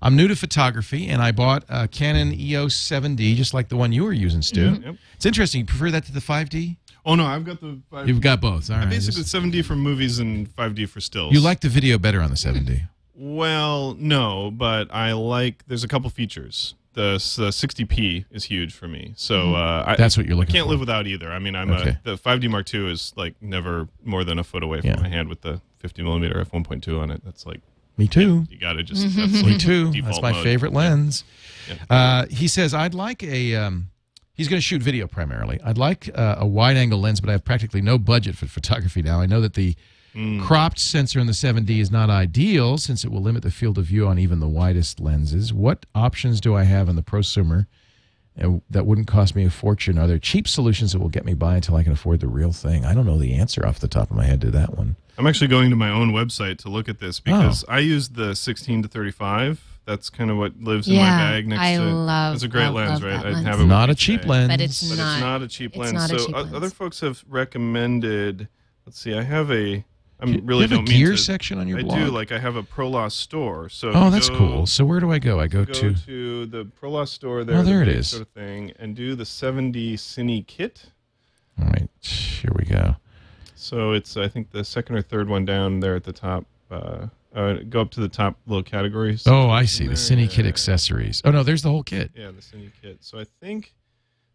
I'm 0.00 0.16
new 0.16 0.26
to 0.28 0.34
photography, 0.34 1.08
and 1.08 1.22
I 1.22 1.30
bought 1.32 1.64
a 1.68 1.86
Canon 1.86 2.32
EOS 2.32 2.74
7D, 2.74 3.36
just 3.36 3.54
like 3.54 3.68
the 3.68 3.76
one 3.76 3.92
you 3.92 4.02
were 4.04 4.12
using, 4.12 4.42
Stu. 4.42 4.70
Mm-hmm. 4.72 4.82
Yep. 4.84 4.96
It's 5.14 5.26
interesting. 5.26 5.60
You 5.60 5.66
prefer 5.66 5.90
that 5.92 6.04
to 6.06 6.12
the 6.12 6.20
5D? 6.20 6.76
Oh 7.04 7.14
no, 7.14 7.26
I've 7.26 7.44
got 7.44 7.60
the. 7.60 7.80
5D. 7.92 8.08
You've 8.08 8.20
got 8.20 8.40
both. 8.40 8.70
All 8.70 8.78
right. 8.78 8.88
basically 8.88 9.22
Just- 9.22 9.34
7D 9.34 9.64
for 9.64 9.76
movies 9.76 10.18
and 10.18 10.48
5D 10.56 10.88
for 10.88 11.00
stills. 11.00 11.32
you 11.32 11.40
like 11.40 11.60
the 11.60 11.68
video 11.68 11.98
better 11.98 12.20
on 12.20 12.30
the 12.30 12.36
7D. 12.36 12.88
Well, 13.14 13.94
no, 13.98 14.50
but 14.50 14.92
I 14.92 15.12
like. 15.12 15.64
There's 15.66 15.84
a 15.84 15.88
couple 15.88 16.08
features. 16.10 16.74
The, 16.94 17.12
the 17.38 17.48
60p 17.48 18.26
is 18.30 18.44
huge 18.44 18.74
for 18.74 18.86
me, 18.86 19.14
so 19.16 19.54
uh, 19.54 19.84
I, 19.86 19.96
That's 19.96 20.16
what 20.18 20.26
you're 20.26 20.36
looking 20.36 20.54
I 20.54 20.58
can't 20.58 20.66
for. 20.66 20.72
live 20.72 20.80
without 20.80 21.06
either. 21.06 21.30
I 21.32 21.38
mean, 21.38 21.56
I'm 21.56 21.70
Okay. 21.70 21.90
a, 21.90 22.00
the 22.04 22.16
5D 22.18 22.50
Mark 22.50 22.72
II 22.74 22.90
is 22.92 23.14
like 23.16 23.34
never 23.40 23.88
more 24.04 24.24
than 24.24 24.38
a 24.38 24.44
foot 24.44 24.62
away 24.62 24.80
from 24.82 24.90
Yeah. 24.90 25.00
my 25.00 25.08
hand 25.08 25.28
with 25.30 25.40
the 25.40 25.62
50 25.78 26.02
millimeter 26.02 26.38
f 26.38 26.50
1.2 26.52 27.00
on 27.00 27.10
it. 27.10 27.22
That's 27.24 27.46
like 27.46 27.60
Me 27.96 28.06
too. 28.06 28.44
you 28.50 28.58
got 28.58 28.74
to 28.74 28.82
just. 28.82 29.02
That's 29.16 29.32
Me 29.42 29.52
like 29.52 29.58
too. 29.58 29.90
That's 30.02 30.20
my 30.20 30.32
mode. 30.32 30.42
favorite 30.44 30.72
lens. 30.74 31.24
Yeah. 31.68 31.76
Uh, 31.88 32.26
he 32.26 32.46
says, 32.46 32.74
I'd 32.74 32.92
like 32.94 33.22
a. 33.22 33.54
Um, 33.56 33.88
he's 34.34 34.48
going 34.48 34.58
to 34.58 34.62
shoot 34.64 34.82
video 34.82 35.06
primarily. 35.06 35.60
I'd 35.64 35.78
like 35.78 36.10
uh, 36.14 36.36
a 36.38 36.46
wide 36.46 36.76
angle 36.76 37.00
lens, 37.00 37.20
but 37.22 37.30
I 37.30 37.32
have 37.32 37.44
practically 37.44 37.80
no 37.80 37.96
budget 37.96 38.36
for 38.36 38.44
photography 38.46 39.00
now. 39.00 39.18
I 39.20 39.26
know 39.26 39.40
that 39.40 39.54
the 39.54 39.76
Hmm. 40.12 40.40
cropped 40.40 40.78
sensor 40.78 41.18
in 41.20 41.26
the 41.26 41.32
7D 41.32 41.78
is 41.80 41.90
not 41.90 42.10
ideal 42.10 42.76
since 42.76 43.02
it 43.04 43.10
will 43.10 43.22
limit 43.22 43.42
the 43.42 43.50
field 43.50 43.78
of 43.78 43.86
view 43.86 44.06
on 44.06 44.18
even 44.18 44.40
the 44.40 44.48
widest 44.48 45.00
lenses. 45.00 45.52
What 45.54 45.86
options 45.94 46.40
do 46.40 46.54
I 46.54 46.64
have 46.64 46.88
in 46.90 46.96
the 46.96 47.02
prosumer 47.02 47.66
uh, 48.40 48.58
that 48.70 48.84
wouldn't 48.86 49.06
cost 49.06 49.34
me 49.34 49.44
a 49.46 49.50
fortune? 49.50 49.98
Are 49.98 50.06
there 50.06 50.18
cheap 50.18 50.46
solutions 50.46 50.92
that 50.92 50.98
will 50.98 51.08
get 51.08 51.24
me 51.24 51.32
by 51.34 51.56
until 51.56 51.76
I 51.76 51.82
can 51.82 51.92
afford 51.92 52.20
the 52.20 52.28
real 52.28 52.52
thing? 52.52 52.84
I 52.84 52.92
don't 52.94 53.06
know 53.06 53.16
the 53.18 53.34
answer 53.34 53.66
off 53.66 53.78
the 53.78 53.88
top 53.88 54.10
of 54.10 54.16
my 54.16 54.24
head 54.24 54.40
to 54.42 54.50
that 54.50 54.76
one. 54.76 54.96
I'm 55.16 55.26
actually 55.26 55.48
going 55.48 55.70
to 55.70 55.76
my 55.76 55.90
own 55.90 56.12
website 56.12 56.58
to 56.58 56.68
look 56.68 56.88
at 56.90 56.98
this 56.98 57.18
Oh. 57.20 57.22
because 57.24 57.64
I 57.68 57.78
use 57.78 58.10
the 58.10 58.34
16 58.34 58.82
to 58.82 58.88
35. 58.88 59.62
That's 59.84 60.10
kind 60.10 60.30
of 60.30 60.36
what 60.36 60.60
lives 60.60 60.88
in 60.88 60.94
my 60.96 61.02
bag 61.02 61.48
next 61.48 61.60
I 61.60 61.74
to. 61.76 61.82
love- 61.82 62.34
It's 62.34 62.44
a 62.44 62.48
great 62.48 62.66
love, 62.66 62.74
lens, 62.74 62.90
love 62.90 63.02
right? 63.02 63.16
that 63.22 63.26
I 63.26 63.30
lens. 63.32 63.46
have 63.46 63.60
it 63.60 63.64
Not 63.66 63.90
a 63.90 63.94
cheap 63.94 64.20
today. 64.20 64.30
lens. 64.30 64.48
But 64.48 64.60
it's 64.60 64.88
But 64.90 64.98
not. 64.98 65.12
it's 65.14 65.20
not 65.22 65.42
a 65.42 65.48
cheap 65.48 65.70
it's 65.72 65.78
lens. 65.78 65.92
not 65.94 66.10
a 66.12 66.18
so 66.18 66.26
cheap 66.26 66.36
o- 66.36 66.40
lens. 66.42 66.54
other 66.54 66.70
folks 66.70 67.00
have 67.00 67.24
recommended. 67.28 68.48
Let's 68.86 68.98
see. 69.00 69.14
I 69.14 69.22
have 69.22 69.50
a. 69.50 69.84
I 70.22 70.26
Do 70.26 70.32
you 70.32 70.40
really 70.42 70.62
have 70.62 70.72
a 70.72 70.74
don't 70.76 70.88
mean 70.88 70.98
gear 70.98 71.10
to- 71.12 71.16
section 71.18 71.58
on 71.58 71.66
your 71.66 71.80
I 71.80 71.82
blog? 71.82 71.98
do. 71.98 72.06
Like 72.10 72.30
I 72.32 72.38
have 72.38 72.54
a 72.56 72.62
ProLost 72.62 73.12
store. 73.12 73.68
So 73.68 73.90
Oh, 73.92 74.08
that's 74.08 74.28
go- 74.28 74.38
cool. 74.38 74.66
So 74.66 74.84
where 74.84 75.00
do 75.00 75.10
I 75.10 75.18
go? 75.18 75.40
I 75.40 75.48
go, 75.48 75.64
Go 75.64 75.72
to. 75.72 75.94
to, 75.94 76.46
the 76.46 76.64
ProLost 76.80 77.08
store 77.08 77.42
there. 77.44 77.58
Oh, 77.58 77.62
there 77.62 77.82
it 77.82 77.86
big 77.86 77.96
is. 77.96 78.08
Sort 78.08 78.22
of 78.22 78.28
thing, 78.28 78.72
and 78.78 78.94
do 78.94 79.14
the 79.16 79.24
7D 79.24 79.94
Cine 79.94 80.46
kit. 80.46 80.86
All 81.60 81.66
right, 81.66 81.88
here 82.00 82.52
we 82.56 82.64
go. 82.64 82.96
So 83.56 83.92
it's 83.92 84.16
I 84.16 84.28
think 84.28 84.50
the 84.50 84.64
second 84.64 84.96
or 84.96 85.02
third 85.02 85.28
one 85.28 85.44
down 85.44 85.80
there 85.80 85.96
at 85.96 86.04
the 86.04 86.12
top. 86.12 86.46
Uh, 86.70 87.08
uh, 87.34 87.54
go 87.68 87.80
up 87.80 87.90
to 87.90 88.00
the 88.00 88.08
top 88.08 88.36
little 88.46 88.62
categories. 88.62 89.24
Oh, 89.26 89.48
I 89.50 89.64
see. 89.64 89.86
The 89.86 89.94
Cine 89.94 90.28
Kit 90.30 90.44
yeah. 90.44 90.48
accessories. 90.50 91.20
Oh 91.24 91.30
no, 91.30 91.42
there's 91.42 91.62
the 91.62 91.70
whole 91.70 91.82
kit. 91.82 92.10
Yeah, 92.14 92.26
the 92.30 92.42
Cine 92.42 92.70
kit. 92.80 92.98
So 93.00 93.18
I 93.18 93.24
think. 93.40 93.74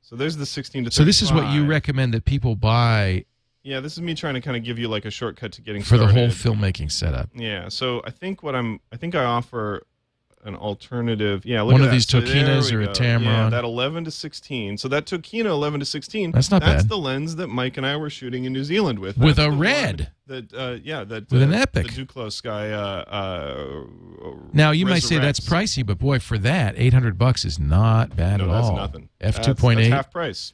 So 0.02 0.16
there's 0.16 0.38
the 0.38 0.46
16 0.46 0.86
to. 0.86 0.92
So 0.92 1.04
this 1.04 1.22
is 1.22 1.32
what 1.34 1.52
you 1.54 1.66
recommend 1.66 2.14
that 2.14 2.26
people 2.26 2.56
buy 2.56 3.26
Yeah, 3.68 3.82
this 3.82 3.93
is 3.93 4.01
me 4.01 4.15
trying 4.15 4.36
to 4.36 4.41
kind 4.41 4.55
of 4.55 4.63
give 4.63 4.80
you 4.80 4.88
like 4.88 5.03
a 5.03 5.11
shortcut 5.11 5.51
to 5.53 5.61
getting 5.61 5.82
for 5.84 5.97
the 5.97 6.07
whole 6.07 6.28
filmmaking 6.30 6.89
setup. 6.89 7.30
Yeah, 7.36 7.68
so 7.68 8.01
I 8.05 8.11
think 8.11 8.41
what 8.41 8.55
I'm, 8.55 8.80
I 8.93 8.95
think 8.97 9.13
I 9.13 9.26
offer 9.26 9.84
an 10.45 10.55
alternative. 10.55 11.45
Yeah, 11.45 11.63
look 11.63 11.74
One 11.74 11.82
of 11.82 11.88
that. 11.88 11.91
these 11.93 12.05
Tokinas 12.05 12.72
or 12.72 12.82
a 12.82 12.86
go. 12.86 12.91
Yeah, 12.93 13.18
Tamron. 13.18 13.51
that 13.51 13.65
11 13.65 14.05
to 14.05 14.11
16. 14.11 14.78
So 14.78 14.88
that 14.88 15.05
Tokina 15.05 15.45
11 15.47 15.82
to 15.82 15.86
16. 15.86 16.32
That's 16.32 16.49
not 16.49 16.61
That's 16.61 16.84
bad. 16.84 16.89
the 16.89 16.97
lens 16.97 17.36
that 17.36 17.47
Mike 17.47 17.76
and 17.76 17.86
I 17.86 17.97
were 17.97 18.09
shooting 18.09 18.45
in 18.45 18.53
New 18.53 18.63
Zealand 18.63 18.99
with. 18.99 19.18
With 19.18 19.38
a 19.38 19.51
red. 19.51 20.11
That 20.28 20.53
uh, 20.53 20.78
yeah, 20.82 21.03
that 21.03 21.30
With 21.30 21.41
uh, 21.41 21.45
an 21.45 21.53
Epic. 21.53 21.91
The 21.91 22.05
Duclos 22.05 22.41
guy. 22.41 22.70
Uh, 22.72 23.03
uh, 23.09 24.38
Now 24.53 24.72
you 24.72 24.86
might 24.86 25.03
say 25.03 25.18
that's 25.18 25.41
pricey, 25.41 25.86
but 25.86 25.97
boy, 25.97 26.20
for 26.20 26.38
that, 26.38 26.76
eight 26.78 26.93
hundred 26.93 27.18
bucks 27.18 27.43
is 27.43 27.59
not 27.59 28.15
bad 28.15 28.38
No, 28.39 28.45
at 28.45 28.51
that's 28.51 28.68
all. 28.68 28.76
nothing. 28.78 29.09
F 29.20 29.36
That's- 29.36 29.45
two 29.45 29.55
point 29.55 29.80
that's 29.80 29.89
half 29.89 30.11
price. 30.11 30.53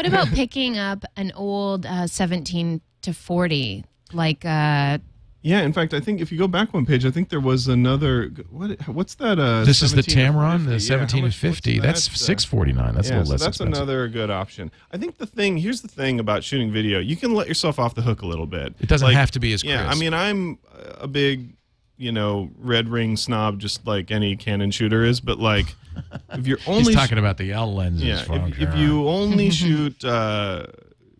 What 0.00 0.06
about 0.08 0.28
picking 0.28 0.78
up 0.78 1.04
an 1.16 1.30
old 1.34 1.84
uh, 1.84 2.06
17 2.06 2.80
to 3.02 3.12
40? 3.12 3.84
Like, 4.14 4.46
uh, 4.46 4.96
Yeah, 5.42 5.60
in 5.60 5.74
fact, 5.74 5.92
I 5.92 6.00
think 6.00 6.22
if 6.22 6.32
you 6.32 6.38
go 6.38 6.48
back 6.48 6.72
one 6.72 6.86
page, 6.86 7.04
I 7.04 7.10
think 7.10 7.28
there 7.28 7.38
was 7.38 7.68
another. 7.68 8.28
What? 8.48 8.80
What's 8.88 9.14
that? 9.16 9.38
Uh, 9.38 9.62
This 9.64 9.82
is 9.82 9.92
the 9.92 10.00
Tamron, 10.00 10.52
50? 10.60 10.64
the 10.64 10.72
Yeah, 10.72 10.78
seventeen 10.78 11.00
how 11.00 11.06
to 11.06 11.16
much- 11.16 11.22
what's 11.24 11.36
fifty. 11.36 11.78
That's 11.80 12.06
that, 12.08 12.14
uh, 12.14 12.16
six 12.16 12.46
forty 12.46 12.72
nine. 12.72 12.94
That's 12.94 13.10
a 13.10 13.12
little 13.12 13.26
so 13.26 13.32
less 13.32 13.40
that's 13.42 13.56
expensive. 13.58 13.74
another 13.82 14.08
good 14.08 14.30
option. 14.30 14.70
I 14.90 14.96
think 14.96 15.18
the 15.18 15.26
thing 15.26 15.58
here's 15.58 15.82
the 15.82 15.88
thing 15.88 16.18
about 16.18 16.44
shooting 16.44 16.72
video, 16.72 16.98
you 16.98 17.14
can 17.16 17.34
let 17.34 17.46
yourself 17.46 17.78
off 17.78 17.94
the 17.94 18.00
hook 18.02 18.22
a 18.22 18.26
little 18.26 18.46
bit. 18.46 18.72
It 18.80 18.88
doesn't 18.88 19.06
Like, 19.06 19.16
have 19.18 19.30
to 19.32 19.38
be 19.38 19.52
as 19.52 19.62
Yeah, 19.62 19.86
I 19.86 19.96
mean, 19.96 20.14
I'm 20.14 20.58
a 20.98 21.08
big, 21.08 21.56
you 21.98 22.10
know, 22.10 22.50
red 22.56 22.88
ring 22.88 23.18
snob, 23.18 23.58
just 23.60 23.86
like 23.86 24.10
any 24.10 24.34
Canon 24.34 24.70
shooter 24.70 25.04
is. 25.04 25.20
But 25.20 25.38
like, 25.38 25.74
if 26.32 26.46
you're 26.46 26.58
only 26.66 26.92
He's 26.92 26.94
talking 26.94 27.18
about 27.18 27.36
the 27.38 27.52
L 27.52 27.74
lenses. 27.74 28.02
yeah, 28.02 28.24
if, 28.28 28.58
if 28.60 28.74
you 28.76 29.08
only 29.08 29.50
shoot 29.60 30.04
uh, 30.04 30.66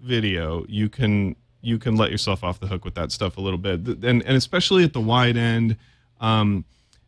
video, 0.00 0.64
you 0.68 0.88
can 0.88 1.36
you 1.62 1.78
can 1.78 1.96
let 1.96 2.10
yourself 2.10 2.42
off 2.42 2.58
the 2.60 2.66
hook 2.66 2.84
with 2.84 2.94
that 2.94 3.12
stuff 3.12 3.36
a 3.36 3.40
little 3.40 3.58
bit, 3.58 3.80
and 3.86 4.04
and 4.04 4.36
especially 4.36 4.84
at 4.84 4.92
the 4.92 5.00
wide 5.00 5.36
end. 5.36 5.76
Um, 6.20 6.64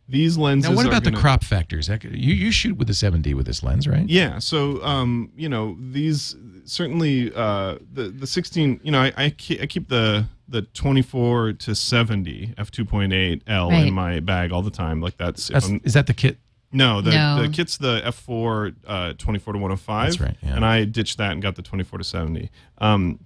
these 0.09 0.37
lenses. 0.37 0.69
now, 0.69 0.77
what 0.77 0.85
about 0.85 1.05
the 1.05 1.11
gonna- 1.11 1.23
crop 1.23 1.45
factors? 1.45 1.89
You 1.89 2.35
you 2.35 2.51
shoot 2.51 2.77
with 2.77 2.89
the 2.89 2.93
seven 2.95 3.23
D 3.23 3.33
with 3.35 3.47
this 3.47 3.63
lens, 3.63 3.87
right? 3.87 4.07
Yeah, 4.07 4.41
so 4.41 4.83
um, 4.85 5.31
you 5.37 5.49
know 5.49 5.77
these 5.81 6.35
certainly 6.65 7.33
uh, 7.35 7.77
the 7.93 8.09
the 8.11 8.27
16. 8.27 8.81
You 8.83 8.91
know, 8.93 9.01
I 9.01 9.13
I 9.17 9.31
keep, 9.31 9.63
I 9.63 9.67
keep 9.67 9.89
the 9.89 10.27
the 10.49 10.63
24 10.63 11.55
to 11.55 11.75
70 11.75 12.55
f 12.59 12.71
2.8 12.71 13.43
L 13.47 13.71
Right. 13.71 13.87
in 13.87 13.95
my 13.95 14.21
bag 14.21 14.53
all 14.53 14.61
the 14.61 14.71
time. 14.71 15.01
Like 15.01 15.17
that's, 15.17 15.49
if 15.49 15.55
That's, 15.55 15.69
I'm- 15.69 15.81
is 15.85 15.95
that 15.95 16.07
the 16.07 16.15
kit? 16.15 16.37
No 16.73 17.01
the 17.01 17.11
No. 17.13 17.43
the 17.43 17.49
kit's 17.49 17.77
the 17.79 18.01
f4 18.05 18.75
uh, 18.87 19.13
24 19.19 19.53
to 19.53 19.59
105. 19.59 20.07
That's 20.07 20.21
right, 20.21 20.37
yeah. 20.43 20.57
And 20.57 20.65
I 20.65 20.85
ditched 20.85 21.19
that 21.19 21.33
and 21.33 21.43
got 21.43 21.55
the 21.57 21.63
24 21.63 21.99
to 21.99 22.05
70. 22.05 22.51
Um, 22.79 23.19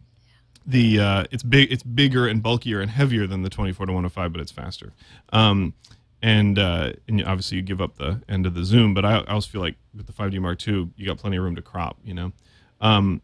the 0.67 0.99
uh, 1.01 1.25
it's 1.31 1.43
big 1.45 1.71
it's 1.71 1.83
bigger 1.85 2.27
and 2.27 2.43
bulkier 2.43 2.81
and 2.81 2.91
heavier 2.91 3.27
than 3.27 3.43
the 3.43 3.49
24 3.49 3.87
to 3.87 3.93
105 3.93 4.33
but 4.33 4.41
it's 4.41 4.51
faster 4.51 4.93
um, 5.33 5.75
and 6.23 6.59
uh, 6.59 6.93
and 7.07 7.25
obviously 7.25 7.57
you 7.57 7.63
give 7.63 7.81
up 7.81 7.97
the 7.99 8.21
end 8.29 8.47
of 8.47 8.55
the 8.55 8.65
zoom 8.65 8.93
but 8.93 9.05
I, 9.05 9.19
I 9.19 9.35
also 9.35 9.49
feel 9.49 9.61
like 9.61 9.77
with 9.95 10.07
the 10.09 10.13
5d 10.13 10.41
mark 10.41 10.67
ii 10.67 10.89
you 10.97 11.07
got 11.07 11.19
plenty 11.19 11.37
of 11.37 11.45
room 11.45 11.55
to 11.55 11.63
crop 11.63 11.99
you 12.05 12.15
know 12.15 12.33
um, 12.81 13.23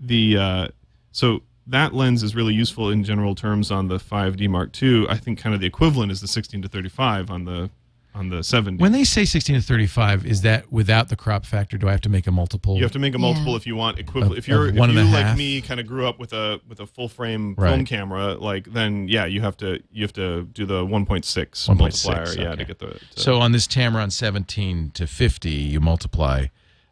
the 0.00 0.36
uh, 0.36 0.68
so 1.12 1.42
that 1.68 1.94
lens 1.94 2.24
is 2.24 2.34
really 2.34 2.52
useful 2.54 2.90
in 2.90 3.04
general 3.04 3.36
terms 3.36 3.70
on 3.70 3.86
the 3.86 3.98
5d 3.98 4.48
mark 4.48 4.82
ii 4.82 5.06
i 5.08 5.16
think 5.16 5.38
kind 5.38 5.54
of 5.54 5.60
the 5.60 5.66
equivalent 5.68 6.10
is 6.10 6.20
the 6.20 6.26
16 6.26 6.62
to 6.62 6.68
35 6.68 7.30
on 7.30 7.44
the 7.44 7.70
on 8.14 8.28
the 8.28 8.36
7D 8.40 8.78
When 8.78 8.92
they 8.92 9.04
say 9.04 9.24
sixteen 9.24 9.56
to 9.56 9.62
thirty 9.62 9.86
five, 9.86 10.26
is 10.26 10.42
that 10.42 10.70
without 10.70 11.08
the 11.08 11.16
crop 11.16 11.46
factor? 11.46 11.78
Do 11.78 11.88
I 11.88 11.92
have 11.92 12.00
to 12.02 12.08
make 12.08 12.26
a 12.26 12.30
multiple? 12.30 12.76
You 12.76 12.82
have 12.82 12.92
to 12.92 12.98
make 12.98 13.14
a 13.14 13.18
multiple 13.18 13.52
Yeah. 13.52 13.56
if 13.56 13.66
you 13.66 13.74
want 13.76 13.98
equivalent. 13.98 14.32
Of- 14.32 14.38
if 14.38 14.48
you're 14.48 14.68
of 14.68 14.74
if 14.74 14.78
one 14.78 14.90
you 14.92 14.98
and 14.98 15.08
a 15.08 15.12
like 15.12 15.24
half? 15.26 15.38
me, 15.38 15.60
kind 15.62 15.80
of 15.80 15.86
grew 15.86 16.06
up 16.06 16.18
with 16.18 16.32
a 16.32 16.60
with 16.68 16.80
a 16.80 16.86
full 16.86 17.08
frame 17.08 17.54
Right. 17.56 17.70
film 17.70 17.84
camera, 17.86 18.34
like 18.34 18.72
then 18.72 19.08
yeah, 19.08 19.24
you 19.24 19.40
have 19.40 19.56
to 19.58 19.82
you 19.90 20.02
have 20.02 20.12
to 20.14 20.42
do 20.52 20.66
the 20.66 20.84
1.6 20.84 21.68
1.6, 21.68 21.78
multiplier, 21.78 22.34
yeah, 22.36 22.48
okay. 22.50 22.56
to 22.56 22.64
get 22.64 22.78
the. 22.78 22.86
To, 23.14 23.20
So 23.20 23.40
on 23.40 23.52
this 23.52 23.66
Tamron 23.66 24.12
17 24.12 24.90
to 24.94 25.06
50, 25.06 25.50
you 25.50 25.80
multiply 25.80 26.46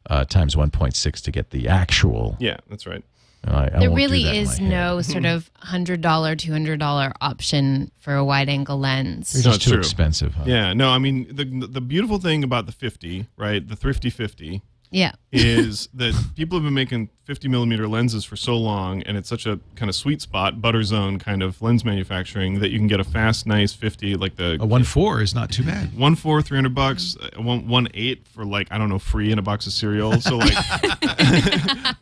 uh, 0.08 0.24
times 0.24 0.56
1.6 0.56 1.20
to 1.22 1.30
get 1.30 1.50
the 1.50 1.68
actual. 1.68 2.36
yeah, 2.40 2.56
that's 2.68 2.86
right. 2.86 3.04
I, 3.44 3.70
I 3.74 3.78
there 3.80 3.90
really 3.90 4.22
is 4.38 4.60
no 4.60 5.00
sort 5.00 5.24
of 5.24 5.50
$100, 5.64 6.00
$200 6.00 7.12
option 7.20 7.90
for 7.98 8.14
a 8.14 8.24
wide 8.24 8.48
angle 8.48 8.78
lens. 8.78 9.34
It's 9.34 9.44
No, 9.44 9.52
just 9.52 9.62
too 9.62 9.70
true. 9.70 9.78
expensive. 9.78 10.34
Huh? 10.34 10.44
Yeah, 10.46 10.72
no, 10.74 10.90
I 10.90 10.98
mean 10.98 11.26
the 11.34 11.44
the 11.66 11.80
beautiful 11.80 12.18
thing 12.18 12.44
about 12.44 12.66
the 12.66 12.72
50, 12.72 13.26
right, 13.36 13.66
the 13.66 13.76
thrifty 13.76 14.10
50, 14.10 14.62
Yeah. 14.92 15.12
is 15.30 15.88
that 15.94 16.14
people 16.34 16.58
have 16.58 16.64
been 16.64 16.74
making 16.74 17.10
50 17.24 17.46
millimeter 17.48 17.86
lenses 17.86 18.24
for 18.24 18.34
so 18.34 18.56
long, 18.56 19.02
and 19.04 19.16
it's 19.16 19.28
such 19.28 19.46
a 19.46 19.60
kind 19.76 19.88
of 19.88 19.94
sweet 19.94 20.20
spot, 20.20 20.60
butter 20.60 20.82
zone 20.82 21.18
kind 21.20 21.42
of 21.44 21.62
lens 21.62 21.84
manufacturing 21.84 22.58
that 22.58 22.70
you 22.70 22.78
can 22.78 22.88
get 22.88 22.98
a 22.98 23.04
fast, 23.04 23.46
nice 23.46 23.72
50 23.72 24.16
like 24.16 24.34
the 24.36 24.58
A 24.60 24.66
one 24.66 24.82
four 24.82 25.20
is 25.22 25.32
not 25.34 25.50
too 25.50 25.62
bad. 25.62 25.96
one 25.96 26.16
four 26.16 26.42
three 26.42 26.56
hundred 26.58 26.74
bucks 26.74 27.16
uh, 27.20 27.40
one 27.40 27.68
one 27.68 27.86
eight 27.94 28.26
for 28.26 28.44
like 28.44 28.66
i 28.72 28.78
don't 28.78 28.88
know 28.88 28.98
free 28.98 29.30
in 29.30 29.38
a 29.38 29.42
box 29.42 29.66
of 29.66 29.72
cereal 29.72 30.20
so 30.20 30.36
like 30.38 30.54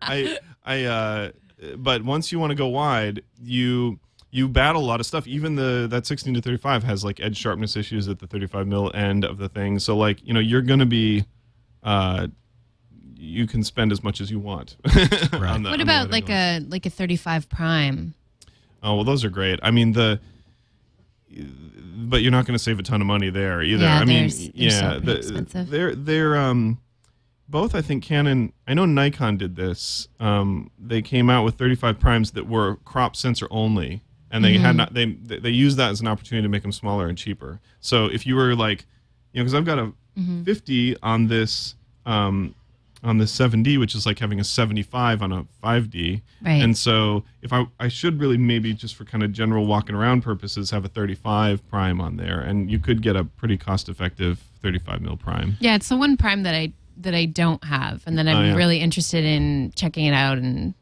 i 0.02 0.38
i 0.64 0.84
uh 0.84 1.30
but 1.76 2.02
once 2.04 2.32
you 2.32 2.38
want 2.38 2.50
to 2.50 2.54
go 2.54 2.68
wide 2.68 3.22
you 3.42 3.98
you 4.30 4.48
battle 4.48 4.82
a 4.82 4.84
lot 4.86 5.00
of 5.00 5.06
stuff 5.06 5.26
even 5.26 5.54
the 5.56 5.86
that 5.90 6.06
16 6.06 6.34
to 6.34 6.40
35 6.40 6.84
has 6.84 7.04
like 7.04 7.20
edge 7.20 7.36
sharpness 7.36 7.76
issues 7.76 8.08
at 8.08 8.18
the 8.18 8.26
35 8.26 8.66
mil 8.66 8.90
end 8.94 9.24
of 9.24 9.38
the 9.38 9.48
thing 9.48 9.78
so 9.78 9.96
like 9.96 10.24
you 10.24 10.32
know 10.32 10.40
you're 10.40 10.62
gonna 10.62 10.86
be 10.86 11.24
uh 11.82 12.26
you 13.20 13.46
can 13.46 13.64
spend 13.64 13.90
as 13.92 14.02
much 14.04 14.20
as 14.20 14.30
you 14.30 14.38
want. 14.38 14.76
on 14.86 14.92
the- 14.92 15.38
What 15.38 15.42
on 15.42 15.62
the 15.64 15.82
about 15.82 16.10
like 16.10 16.28
lens. 16.28 16.64
a 16.64 16.68
like 16.70 16.86
a 16.86 16.90
35 16.90 17.48
prime? 17.48 18.14
Oh 18.82 18.94
well, 18.94 19.04
those 19.04 19.24
are 19.24 19.30
great. 19.30 19.58
I 19.62 19.70
mean 19.72 19.92
the, 19.92 20.20
but 21.30 22.22
you're 22.22 22.30
not 22.32 22.46
going 22.46 22.56
to 22.56 22.62
save 22.62 22.78
a 22.78 22.82
ton 22.82 23.00
of 23.00 23.06
money 23.06 23.30
there 23.30 23.62
either. 23.62 23.84
Yeah, 23.84 23.98
I 24.00 24.04
mean, 24.04 24.16
they're 24.18 24.24
s- 24.26 24.38
they're 24.38 24.50
yeah, 24.54 24.92
so 24.94 25.00
the- 25.00 25.16
expensive. 25.18 25.68
they're 25.70 25.94
they're 25.94 26.36
um, 26.36 26.78
both 27.48 27.74
I 27.74 27.82
think 27.82 28.04
Canon. 28.04 28.52
I 28.66 28.74
know 28.74 28.86
Nikon 28.86 29.36
did 29.36 29.56
this. 29.56 30.08
Um, 30.20 30.70
they 30.78 31.02
came 31.02 31.28
out 31.30 31.44
with 31.44 31.56
35 31.56 31.98
primes 31.98 32.30
that 32.32 32.46
were 32.46 32.76
crop 32.84 33.16
sensor 33.16 33.46
only, 33.50 34.02
and 34.30 34.44
they 34.44 34.54
Mm-hmm. 34.54 34.62
had 34.64 34.76
not 34.76 34.94
they 34.94 35.06
they 35.06 35.38
they 35.38 35.50
used 35.50 35.76
that 35.78 35.90
as 35.90 36.00
an 36.00 36.06
opportunity 36.06 36.44
to 36.44 36.48
make 36.48 36.62
them 36.62 36.72
smaller 36.72 37.08
and 37.08 37.18
cheaper. 37.18 37.60
So 37.80 38.06
if 38.06 38.26
you 38.26 38.36
were 38.36 38.54
like, 38.54 38.86
you 39.32 39.40
know, 39.40 39.44
because 39.44 39.54
I've 39.54 39.64
got 39.66 39.78
a 39.78 39.92
Mm-hmm. 40.18 40.42
50 40.42 40.96
on 41.00 41.28
this. 41.28 41.76
Um, 42.04 42.52
on 43.04 43.18
the 43.18 43.24
7D, 43.26 43.78
which 43.78 43.94
is 43.94 44.04
like 44.06 44.18
having 44.18 44.40
a 44.40 44.44
75 44.44 45.22
on 45.22 45.32
a 45.32 45.44
5D. 45.62 46.20
Right. 46.42 46.62
And 46.62 46.76
so 46.76 47.24
if 47.42 47.52
I 47.52 47.66
I 47.78 47.88
should 47.88 48.18
really 48.20 48.36
maybe 48.36 48.72
just 48.74 48.96
for 48.96 49.04
kind 49.04 49.22
of 49.22 49.32
general 49.32 49.66
walking 49.66 49.94
around 49.94 50.22
purposes 50.22 50.70
have 50.72 50.84
a 50.84 50.88
35 50.88 51.66
prime 51.68 52.00
on 52.00 52.16
there 52.16 52.40
and 52.40 52.70
you 52.70 52.78
could 52.78 53.00
get 53.02 53.14
a 53.16 53.24
pretty 53.24 53.56
cost 53.56 53.88
effective 53.88 54.40
35 54.62 55.00
mil 55.00 55.16
prime. 55.16 55.56
Yeah, 55.60 55.76
it's 55.76 55.88
the 55.88 55.96
one 55.96 56.16
prime 56.16 56.42
that 56.42 56.54
I 56.54 56.72
that 57.00 57.14
I 57.14 57.26
don't 57.26 57.62
have, 57.62 58.02
and 58.06 58.18
then 58.18 58.26
I'm 58.26 58.36
Oh, 58.36 58.44
yeah. 58.46 58.54
really 58.56 58.80
interested 58.80 59.24
in 59.24 59.70
checking 59.76 60.06
it 60.06 60.14
out. 60.14 60.38
And 60.38 60.74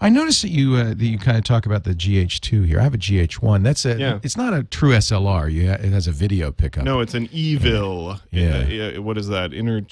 I 0.00 0.08
noticed 0.08 0.42
that 0.42 0.50
you 0.50 0.74
uh, 0.74 0.84
that 0.94 1.04
you 1.04 1.18
kind 1.18 1.36
of 1.36 1.44
talk 1.44 1.66
about 1.66 1.84
the 1.84 1.94
GH2 1.94 2.66
here. 2.66 2.80
I 2.80 2.82
have 2.82 2.94
a 2.94 2.98
GH1. 2.98 3.62
That's 3.62 3.84
a. 3.84 3.98
Yeah. 3.98 4.20
It's 4.22 4.36
not 4.36 4.54
a 4.54 4.64
true 4.64 4.90
SLR. 4.90 5.52
You 5.52 5.70
it 5.70 5.92
has 5.92 6.06
a 6.06 6.12
video 6.12 6.52
pickup. 6.52 6.84
No, 6.84 7.00
it's 7.00 7.14
an 7.14 7.28
evil. 7.32 8.18
Yeah. 8.30 8.66
Yeah, 8.66 8.98
what 8.98 9.18
is 9.18 9.28
that? 9.28 9.52
Inter 9.52 9.82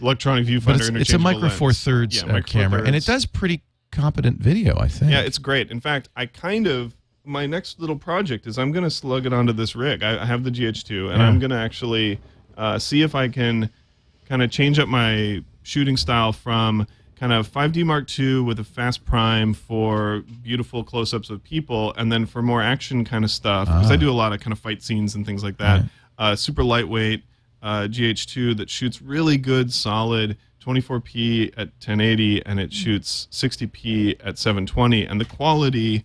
electronic 0.00 0.46
viewfinder 0.46 0.96
it's, 0.96 1.10
it's 1.10 1.12
a 1.12 1.18
micro 1.18 1.48
four 1.48 1.72
thirds 1.72 2.16
Yeah, 2.16 2.22
uh, 2.28 2.32
micro 2.32 2.42
camera, 2.42 2.82
and 2.84 2.96
it 2.96 3.04
does 3.04 3.26
pretty 3.26 3.62
competent 3.90 4.38
video. 4.38 4.78
I 4.78 4.88
think. 4.88 5.10
Yeah, 5.10 5.20
it's 5.20 5.38
great. 5.38 5.70
In 5.70 5.80
fact, 5.80 6.08
I 6.16 6.26
kind 6.26 6.66
of 6.66 6.94
my 7.24 7.46
next 7.46 7.78
little 7.78 7.96
project 7.96 8.46
is 8.46 8.58
I'm 8.58 8.72
going 8.72 8.84
to 8.84 8.90
slug 8.90 9.26
it 9.26 9.32
onto 9.32 9.52
this 9.52 9.76
rig. 9.76 10.02
I, 10.02 10.22
I 10.22 10.26
have 10.26 10.44
the 10.44 10.50
GH2, 10.50 11.10
and 11.10 11.20
Yeah. 11.20 11.28
I'm 11.28 11.38
going 11.38 11.50
to 11.50 11.56
actually 11.56 12.18
uh, 12.56 12.78
see 12.78 13.02
if 13.02 13.14
I 13.14 13.28
can 13.28 13.70
kind 14.28 14.42
of 14.42 14.50
change 14.50 14.78
up 14.78 14.88
my 14.88 15.42
shooting 15.62 15.96
style 15.96 16.32
from 16.32 16.86
kind 17.22 17.32
of 17.32 17.46
5D 17.46 17.84
Mark 17.84 18.18
II 18.18 18.40
with 18.40 18.58
a 18.58 18.64
fast 18.64 19.04
prime 19.04 19.54
for 19.54 20.24
beautiful 20.42 20.82
close-ups 20.82 21.30
of 21.30 21.40
people, 21.44 21.94
and 21.96 22.10
then 22.10 22.26
for 22.26 22.42
more 22.42 22.60
action 22.60 23.04
kind 23.04 23.22
of 23.24 23.30
stuff 23.30 23.68
because 23.68 23.92
I 23.92 23.96
do 23.96 24.10
a 24.10 24.12
lot 24.12 24.32
of 24.32 24.40
kind 24.40 24.50
of 24.50 24.58
fight 24.58 24.82
scenes 24.82 25.14
and 25.14 25.24
things 25.24 25.44
like 25.44 25.56
that. 25.58 25.84
Uh, 26.18 26.34
super 26.34 26.64
lightweight 26.64 27.22
uh, 27.62 27.82
GH2 27.82 28.56
that 28.56 28.68
shoots 28.68 29.00
really 29.00 29.36
good, 29.36 29.72
solid 29.72 30.36
24p 30.64 31.50
at 31.52 31.68
1080, 31.78 32.44
and 32.44 32.58
it 32.58 32.72
shoots 32.72 33.28
60p 33.30 34.16
at 34.24 34.36
720, 34.36 35.06
and 35.06 35.20
the 35.20 35.24
quality. 35.24 36.04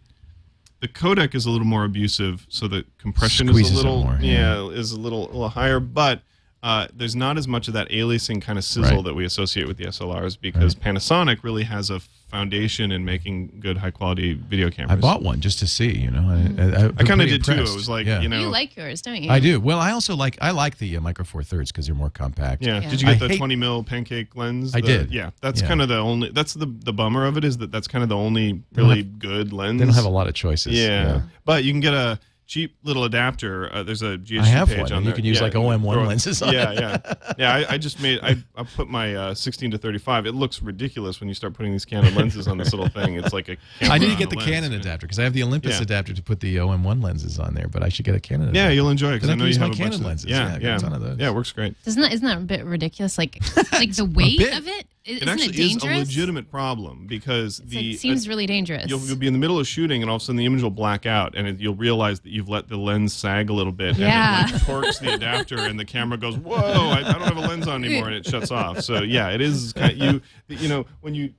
The 0.82 0.88
codec 0.88 1.34
is 1.34 1.48
a 1.48 1.50
little 1.50 1.66
more 1.66 1.84
abusive, 1.84 2.46
so 2.48 2.68
the 2.68 2.86
compression 3.00 3.48
Squeezes 3.48 3.72
is 3.72 3.80
a 3.80 3.88
little 3.88 4.04
more, 4.04 4.20
yeah. 4.22 4.66
yeah, 4.66 4.70
is 4.70 4.92
a 4.92 5.00
little, 5.00 5.26
a 5.26 5.34
little 5.34 5.50
higher, 5.50 5.80
but 5.80 6.22
uh, 6.64 6.88
there's 6.94 7.16
not 7.16 7.38
as 7.38 7.48
much 7.48 7.68
of 7.68 7.74
that 7.76 7.88
aliasing 7.90 8.42
kind 8.42 8.58
of 8.58 8.66
sizzle 8.66 8.98
Right. 8.98 9.06
that 9.06 9.14
we 9.14 9.26
associate 9.26 9.68
with 9.68 9.78
the 9.78 9.86
SLRs 9.86 10.38
because 10.40 10.74
Panasonic 10.76 11.44
really 11.44 11.64
has 11.64 11.90
a 11.90 12.00
foundation 12.32 12.92
in 12.92 13.06
making 13.06 13.60
good, 13.62 13.78
high 13.78 13.92
quality 13.92 14.34
video 14.34 14.70
cameras. 14.70 14.98
I 14.98 15.00
bought 15.00 15.22
one 15.22 15.40
just 15.40 15.60
to 15.60 15.68
see. 15.68 15.96
You 15.98 16.12
know, 16.12 16.22
I, 16.28 16.64
I, 16.64 16.86
I 16.98 17.04
kind 17.04 17.22
of 17.22 17.30
did 17.30 17.44
too. 17.46 17.54
It 17.54 17.60
was 17.62 17.88
like 17.88 18.06
yeah. 18.06 18.20
you 18.22 18.28
know, 18.28 18.40
you 18.40 18.48
like 18.50 18.76
yours, 18.76 19.02
don't 19.02 19.22
you? 19.24 19.30
I 19.32 19.40
do. 19.40 19.60
Well, 19.62 19.80
I 19.80 19.92
also 19.92 20.16
like 20.16 20.38
I 20.42 20.52
like 20.52 20.78
the 20.78 20.98
uh, 20.98 21.02
micro 21.02 21.24
four 21.24 21.44
thirds 21.44 21.72
because 21.72 21.86
they're 21.86 21.96
more 21.96 22.10
compact. 22.10 22.64
Yeah. 22.64 22.82
Yeah. 22.82 22.90
Did 22.90 23.02
you 23.02 23.08
I 23.08 23.12
get 23.14 23.20
the 23.22 23.28
hate- 23.30 23.38
20 23.38 23.56
mil 23.56 23.84
pancake 23.84 24.36
lens? 24.36 24.76
I 24.76 24.82
The- 24.82 24.88
did. 24.88 25.12
Yeah. 25.14 25.30
That's 25.42 25.62
Yeah. 25.62 25.68
kind 25.68 25.82
of 25.82 25.88
the 25.90 25.98
only. 25.98 26.32
That's 26.32 26.54
the 26.54 26.66
the 26.66 26.92
bummer 26.94 27.26
of 27.26 27.38
it 27.38 27.44
is 27.46 27.58
that 27.60 27.72
that's 27.72 27.88
kind 27.88 28.04
of 28.04 28.10
the 28.10 28.18
only 28.18 28.62
really 28.74 29.04
good 29.04 29.54
lens. 29.54 29.80
They 29.80 29.86
don't 29.86 29.94
have 29.96 30.06
a 30.06 30.10
lot 30.10 30.28
of 30.28 30.34
choices. 30.34 30.74
Yeah. 30.74 31.22
But 31.46 31.64
you 31.64 31.72
can 31.72 31.82
get 31.82 31.94
a 31.94 32.20
cheap 32.48 32.76
little 32.84 33.04
adapter. 33.04 33.72
Uh, 33.74 33.84
there's 33.84 34.02
a 34.02 34.18
GH2 34.18 34.40
I 34.40 34.46
have 34.46 34.68
page 34.70 34.78
one, 34.80 34.92
on 34.92 34.98
and 35.00 35.06
you 35.06 35.12
there. 35.12 35.16
can 35.18 35.26
use, 35.26 35.38
Yeah, 35.38 35.44
like, 35.44 35.54
OM1 35.54 35.94
throw 35.94 36.04
lenses 36.04 36.42
on 36.42 36.54
Yeah, 36.54 36.72
yeah, 36.72 36.98
yeah. 37.38 37.54
I, 37.54 37.74
I 37.74 37.78
just 37.78 38.02
made. 38.02 38.20
I, 38.24 38.38
I 38.56 38.64
put 38.64 38.88
my 38.90 39.14
uh, 39.16 39.34
16 39.36 39.72
to 39.72 39.78
35. 39.78 40.26
It 40.26 40.32
looks 40.34 40.62
ridiculous 40.62 41.20
when 41.20 41.28
you 41.28 41.36
start 41.36 41.54
putting 41.54 41.72
these 41.74 41.86
Canon 41.86 42.16
lenses 42.16 42.48
on 42.48 42.58
this 42.58 42.72
little 42.74 42.88
thing. 42.90 43.16
It's 43.16 43.34
like 43.34 43.50
a. 43.50 43.58
I 43.82 43.98
need 43.98 44.10
to 44.10 44.16
get 44.16 44.30
the 44.30 44.38
a 44.40 44.42
Canon 44.42 44.74
adapter 44.74 45.06
because 45.06 45.20
I 45.20 45.24
have 45.24 45.34
the 45.34 45.44
Olympus 45.44 45.76
Yeah. 45.76 45.82
adapter 45.84 46.14
to 46.14 46.22
put 46.24 46.40
the 46.40 46.56
OM1 46.56 47.04
lenses 47.04 47.38
on 47.38 47.54
there, 47.54 47.68
but 47.68 47.84
I 47.84 47.90
should 47.90 48.06
get 48.06 48.16
a 48.16 48.20
Canon. 48.20 48.56
Yeah, 48.56 48.62
adapter. 48.62 48.74
you'll 48.76 48.90
enjoy 48.90 49.10
it 49.12 49.16
because 49.16 49.30
I 49.30 49.34
I 49.34 49.36
can 49.36 49.40
know 49.40 49.46
you 49.46 49.52
have 49.54 49.60
my 49.60 49.66
a 49.66 49.70
bunch 49.70 49.78
Canon 49.80 49.94
of- 50.00 50.06
lenses. 50.06 50.30
Yeah, 50.30 50.38
Yeah, 50.52 50.56
a 50.56 50.60
yeah, 50.62 50.78
ton 50.78 50.94
of 50.94 51.02
those. 51.02 51.18
yeah. 51.20 51.28
It 51.28 51.36
works 51.36 51.52
great. 51.52 51.76
Isn't 51.86 52.02
that 52.02 52.14
isn't 52.14 52.26
that 52.26 52.38
a 52.38 52.42
bit 52.42 52.66
ridiculous? 52.66 53.18
Like 53.18 53.38
like 53.74 53.92
the 53.96 54.06
weight 54.06 54.42
of 54.54 54.68
it. 54.68 54.88
It 55.08 55.18
Isn't 55.24 55.30
actually 55.30 55.50
it 55.50 55.60
is 55.60 55.84
a 55.84 55.88
legitimate 56.00 56.52
problem 56.52 57.08
because 57.08 57.60
It's 57.62 57.70
the 57.70 57.92
like, 57.92 58.00
seems 58.00 58.28
really 58.28 58.46
dangerous. 58.46 58.90
You'll, 58.90 59.00
you'll 59.00 59.16
be 59.16 59.28
in 59.28 59.32
the 59.32 59.40
middle 59.40 59.58
of 59.58 59.66
shooting, 59.66 60.02
and 60.02 60.10
all 60.12 60.18
of 60.18 60.22
a 60.22 60.26
sudden 60.26 60.36
the 60.36 60.46
image 60.46 60.62
will 60.62 60.70
black 60.70 61.06
out, 61.06 61.34
and 61.34 61.48
it, 61.48 61.60
you'll 61.62 61.76
realize 61.76 62.20
that 62.20 62.30
you've 62.30 62.50
let 62.50 62.68
the 62.68 62.76
lens 62.76 63.14
sag 63.14 63.50
a 63.50 63.54
little 63.54 63.72
bit, 63.72 63.98
Yeah. 63.98 64.42
and 64.42 64.50
it 64.50 64.54
like, 64.56 64.66
torques 64.66 65.00
the 65.00 65.14
adapter, 65.14 65.60
and 65.60 65.80
the 65.80 65.86
camera 65.86 66.18
goes, 66.18 66.36
"Whoa! 66.38 66.58
I, 66.58 67.00
I 67.08 67.14
don't 67.14 67.22
have 67.22 67.38
a 67.38 67.40
lens 67.40 67.70
on 67.70 67.86
anymore," 67.86 68.08
and 68.08 68.16
it 68.18 68.26
shuts 68.26 68.52
off. 68.52 68.82
So 68.82 69.02
yeah, 69.02 69.30
it 69.30 69.40
is 69.40 69.72
kind 69.72 69.92
of, 69.94 69.98
you 69.98 70.22
you 70.50 70.68
know 70.68 70.86
when 71.00 71.16
you 71.16 71.34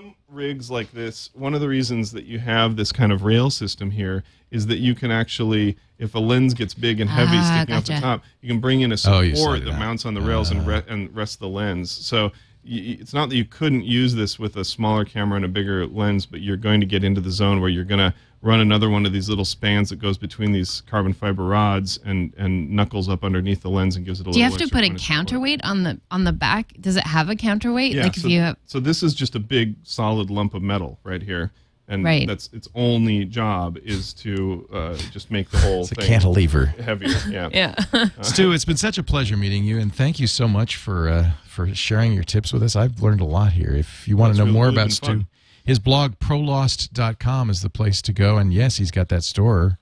some 0.00 0.14
rigs 0.28 0.70
like 0.70 0.90
this, 0.92 1.30
one 1.34 1.54
of 1.54 1.60
the 1.60 1.68
reasons 1.68 2.10
that 2.12 2.24
you 2.24 2.38
have 2.38 2.76
this 2.76 2.90
kind 2.92 3.12
of 3.12 3.22
rail 3.22 3.50
system 3.50 3.90
here 3.90 4.22
is 4.50 4.66
that 4.66 4.78
you 4.78 4.94
can 4.94 5.10
actually, 5.10 5.76
if 5.98 6.14
a 6.14 6.18
lens 6.18 6.54
gets 6.54 6.72
big 6.74 7.00
and 7.00 7.10
heavy 7.10 7.32
Ah, 7.36 7.56
sticking 7.58 7.74
off 7.74 7.84
the 7.84 8.00
top, 8.00 8.22
you 8.40 8.48
can 8.48 8.60
bring 8.60 8.80
in 8.80 8.92
a 8.92 8.94
Oh, 8.94 8.96
support 8.96 9.34
slide 9.36 9.62
it 9.62 9.64
that. 9.66 9.78
mounts 9.78 10.06
on 10.06 10.14
the 10.14 10.20
rails 10.20 10.50
and, 10.50 10.66
re- 10.66 10.82
and 10.88 11.14
rests 11.14 11.36
the 11.36 11.48
lens. 11.48 11.90
So 11.90 12.24
y- 12.24 12.30
y- 12.64 12.96
it's 13.00 13.12
not 13.12 13.28
that 13.28 13.36
you 13.36 13.44
couldn't 13.44 13.84
use 13.84 14.14
this 14.14 14.38
with 14.38 14.56
a 14.56 14.64
smaller 14.64 15.04
camera 15.04 15.36
and 15.36 15.44
a 15.44 15.48
bigger 15.48 15.86
lens, 15.86 16.24
but 16.26 16.40
you're 16.40 16.56
going 16.56 16.80
to 16.80 16.86
get 16.86 17.04
into 17.04 17.20
the 17.20 17.30
zone 17.30 17.60
where 17.60 17.68
you're 17.70 17.84
going 17.84 17.98
to 18.10 18.14
run 18.42 18.60
another 18.60 18.88
one 18.88 19.04
of 19.04 19.12
these 19.12 19.28
little 19.28 19.44
spans 19.44 19.90
that 19.90 19.96
goes 19.96 20.16
between 20.16 20.50
these 20.52 20.80
carbon 20.86 21.12
fiber 21.12 21.44
rods 21.44 21.98
and, 22.04 22.32
and 22.38 22.70
knuckles 22.70 23.08
up 23.08 23.22
underneath 23.22 23.60
the 23.60 23.68
lens 23.70 23.96
and 23.96 24.06
gives 24.06 24.18
it 24.20 24.26
a 24.26 24.30
Do 24.32 24.38
you 24.38 24.44
little 24.46 24.58
have 24.60 24.68
to 24.68 24.72
put 24.74 24.78
a 24.82 24.86
point 24.88 24.94
of 24.94 25.00
support. 25.00 25.16
counterweight 25.16 25.60
on 25.64 25.82
the 25.82 26.00
on 26.10 26.24
the 26.24 26.32
back? 26.32 26.72
Does 26.80 26.96
it 26.96 27.04
have 27.06 27.28
a 27.28 27.36
counterweight? 27.36 27.92
Yeah, 27.94 28.04
like 28.04 28.14
so, 28.14 28.26
if 28.26 28.32
you 28.32 28.40
have 28.40 28.56
so 28.64 28.80
this 28.80 29.02
is 29.02 29.14
just 29.14 29.34
a 29.34 29.40
big 29.40 29.76
solid 29.82 30.30
lump 30.30 30.54
of 30.54 30.62
metal 30.62 30.98
right 31.04 31.22
here, 31.22 31.50
and 31.86 32.02
Right. 32.04 32.26
that's 32.26 32.48
its 32.54 32.66
only 32.74 33.24
job 33.26 33.76
is 33.84 34.14
to 34.14 34.66
uh, 34.72 34.94
just 35.10 35.30
make 35.30 35.50
the 35.50 35.58
whole 35.58 35.82
It's 35.82 35.92
a 35.92 35.94
thing 35.96 36.06
cantilever. 36.06 36.66
heavier. 36.66 37.10
Yeah. 37.28 37.48
yeah. 37.92 38.06
Stu, 38.22 38.52
it's 38.52 38.64
been 38.64 38.76
such 38.78 38.96
a 38.96 39.02
pleasure 39.02 39.36
meeting 39.36 39.64
you, 39.64 39.78
and 39.78 39.94
thank 39.94 40.18
you 40.18 40.26
so 40.26 40.48
much 40.48 40.76
for 40.76 41.08
uh, 41.10 41.30
for 41.46 41.74
sharing 41.74 42.14
your 42.14 42.24
tips 42.24 42.52
with 42.54 42.62
us. 42.62 42.74
I've 42.74 43.02
learned 43.02 43.20
a 43.20 43.24
lot 43.26 43.52
here. 43.52 43.72
If 43.74 44.08
you 44.08 44.16
want 44.16 44.30
That's 44.30 44.38
to 44.38 44.44
know 44.44 44.46
really- 44.46 44.54
more 44.54 44.64
really 44.66 44.76
about 44.78 44.92
Stu, 44.92 45.06
fun. 45.06 45.26
His 45.70 45.78
blog 45.78 46.18
prolost.com 46.18 47.48
is 47.48 47.62
the 47.62 47.70
place 47.70 48.02
to 48.02 48.12
go. 48.12 48.38
And 48.38 48.52
yes, 48.52 48.78
he's 48.78 48.90
got 48.90 49.08
that 49.10 49.22
store 49.22 49.78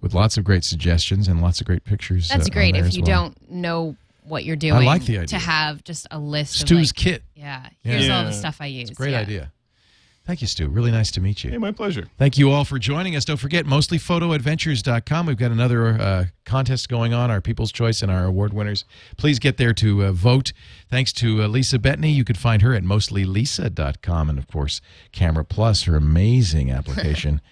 with 0.00 0.12
lots 0.12 0.36
of 0.36 0.42
great 0.42 0.64
suggestions 0.64 1.28
and 1.28 1.40
lots 1.40 1.60
of 1.60 1.68
great 1.68 1.84
pictures. 1.84 2.28
That's 2.28 2.48
uh, 2.48 2.52
great 2.52 2.74
if 2.74 2.94
you 2.94 3.02
well. 3.02 3.06
don't 3.06 3.48
know 3.48 3.96
what 4.24 4.44
you're 4.44 4.56
doing. 4.56 4.74
I 4.74 4.84
like 4.84 5.04
the 5.04 5.18
idea. 5.18 5.26
to 5.28 5.38
have 5.38 5.84
just 5.84 6.08
a 6.10 6.18
list. 6.18 6.54
Stu's 6.54 6.90
of 6.90 6.96
like, 6.96 7.04
kit. 7.04 7.22
Yeah. 7.36 7.68
Here's 7.84 8.10
all 8.10 8.24
the 8.24 8.32
stuff 8.32 8.56
I 8.58 8.66
use. 8.66 8.90
Great 8.90 9.12
yeah. 9.12 9.20
idea. 9.20 9.52
Thank 10.30 10.42
you, 10.42 10.46
Stu. 10.46 10.68
Really 10.68 10.92
nice 10.92 11.10
to 11.10 11.20
meet 11.20 11.42
you. 11.42 11.50
Hey, 11.50 11.58
my 11.58 11.72
pleasure. 11.72 12.06
Thank 12.16 12.38
you 12.38 12.52
all 12.52 12.64
for 12.64 12.78
joining 12.78 13.16
us. 13.16 13.24
Don't 13.24 13.36
forget, 13.36 13.66
mostlyphotoadventures.com. 13.66 15.26
We've 15.26 15.36
got 15.36 15.50
another 15.50 15.88
uh, 15.88 16.24
contest 16.44 16.88
going 16.88 17.12
on, 17.12 17.32
our 17.32 17.40
People's 17.40 17.72
Choice 17.72 18.00
and 18.00 18.12
our 18.12 18.26
award 18.26 18.52
winners. 18.52 18.84
Please 19.16 19.40
get 19.40 19.56
there 19.56 19.72
to 19.74 20.04
uh, 20.04 20.12
vote. 20.12 20.52
Thanks 20.88 21.12
to 21.14 21.42
uh, 21.42 21.48
Lisa 21.48 21.80
Bettany. 21.80 22.12
You 22.12 22.22
can 22.22 22.36
find 22.36 22.62
her 22.62 22.74
at 22.74 22.84
mostlylisa.com. 22.84 24.30
And, 24.30 24.38
of 24.38 24.46
course, 24.46 24.80
Camera 25.10 25.44
Plus, 25.44 25.82
her 25.82 25.96
amazing 25.96 26.70
application. 26.70 27.40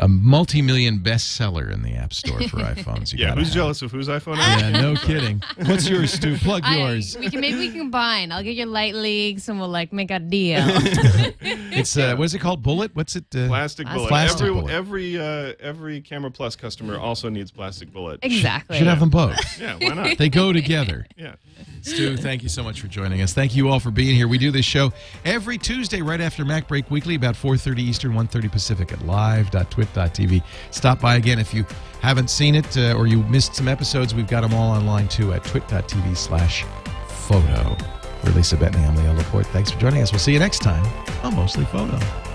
a 0.00 0.08
multi 0.08 0.60
million 0.62 0.98
bestseller 0.98 1.72
in 1.72 1.82
the 1.82 1.94
App 1.94 2.12
Store 2.12 2.40
for 2.48 2.56
iPhones. 2.74 3.12
You 3.12 3.20
Yeah, 3.24 3.34
who's 3.34 3.48
have 3.48 3.54
jealous 3.54 3.82
of 3.82 3.92
whose 3.92 4.08
iPhone? 4.08 4.36
I 4.38 4.58
Yeah, 4.58 4.80
no 4.82 4.94
kidding. 4.96 5.42
What's 5.66 5.88
yours, 5.88 6.12
Stu? 6.12 6.36
Plug 6.38 6.62
I- 6.64 6.76
yours. 6.76 7.16
we 7.18 7.30
can 7.30 7.40
maybe 7.40 7.58
we 7.58 7.68
can 7.70 7.78
combine. 7.78 8.32
I'll 8.32 8.42
get 8.42 8.54
your 8.56 8.66
light 8.66 8.94
leaks 8.94 9.48
and 9.48 9.58
we'll 9.60 9.68
like 9.68 9.92
make 9.92 10.10
a 10.10 10.18
deal. 10.18 10.60
It's, 11.78 11.96
uh, 11.96 12.14
what 12.16 12.24
is 12.24 12.34
it 12.34 12.38
called? 12.40 12.62
Bullet? 12.62 12.90
What's 12.94 13.16
it? 13.16 13.24
Uh, 13.34 13.48
Plastic 13.48 13.86
bullet. 13.86 14.08
Plastic 14.08 14.42
every 14.46 14.54
bullet. 14.54 14.72
every 14.72 15.18
uh, 15.18 15.52
every 15.60 16.00
Camera 16.00 16.30
Plus 16.30 16.56
customer 16.56 16.98
also 16.98 17.28
needs 17.28 17.50
plastic 17.50 17.92
bullet. 17.92 18.20
exactly. 18.22 18.78
Should 18.78 18.86
have 18.86 19.00
them 19.00 19.10
both. 19.10 19.60
Yeah, 19.60 19.76
why 19.80 19.88
not? 19.94 20.18
They 20.18 20.28
go 20.30 20.52
together. 20.52 21.06
yeah. 21.16 21.34
Stu, 21.82 22.16
thank 22.16 22.42
you 22.42 22.48
so 22.48 22.62
much 22.64 22.80
for 22.80 22.88
joining 22.88 23.22
us. 23.22 23.32
Thank 23.32 23.54
you 23.54 23.68
all 23.68 23.78
for 23.78 23.90
being 23.92 24.16
here. 24.16 24.26
We 24.26 24.38
do 24.38 24.50
this 24.50 24.64
show 24.64 24.92
every 25.24 25.56
Tuesday 25.56 26.02
right 26.02 26.20
after 26.20 26.44
MacBreak 26.44 26.90
Weekly, 26.90 27.14
about 27.14 27.34
4.30 27.36 27.78
Eastern, 27.78 28.12
1.30 28.12 28.50
Pacific 28.50 28.92
at 28.92 28.98
live.twit.tv. 29.76 30.42
Stop 30.70 31.00
by 31.00 31.16
again 31.16 31.38
if 31.38 31.52
you 31.52 31.64
haven't 32.00 32.30
seen 32.30 32.54
it 32.54 32.76
uh, 32.76 32.94
or 32.96 33.06
you 33.06 33.22
missed 33.24 33.54
some 33.54 33.68
episodes. 33.68 34.14
We've 34.14 34.28
got 34.28 34.42
them 34.42 34.54
all 34.54 34.70
online 34.70 35.08
too 35.08 35.32
at 35.32 35.44
twit.tv 35.44 36.16
slash 36.16 36.64
photo. 37.08 37.76
For 38.22 38.30
Lisa 38.30 38.56
Bettany, 38.56 38.84
I'm 38.84 38.96
Leo 38.96 39.12
Laporte. 39.14 39.46
Thanks 39.46 39.70
for 39.70 39.78
joining 39.78 40.02
us. 40.02 40.10
We'll 40.10 40.18
see 40.18 40.32
you 40.32 40.38
next 40.38 40.60
time 40.60 40.84
on 41.22 41.36
Mostly 41.36 41.64
Photo. 41.66 42.25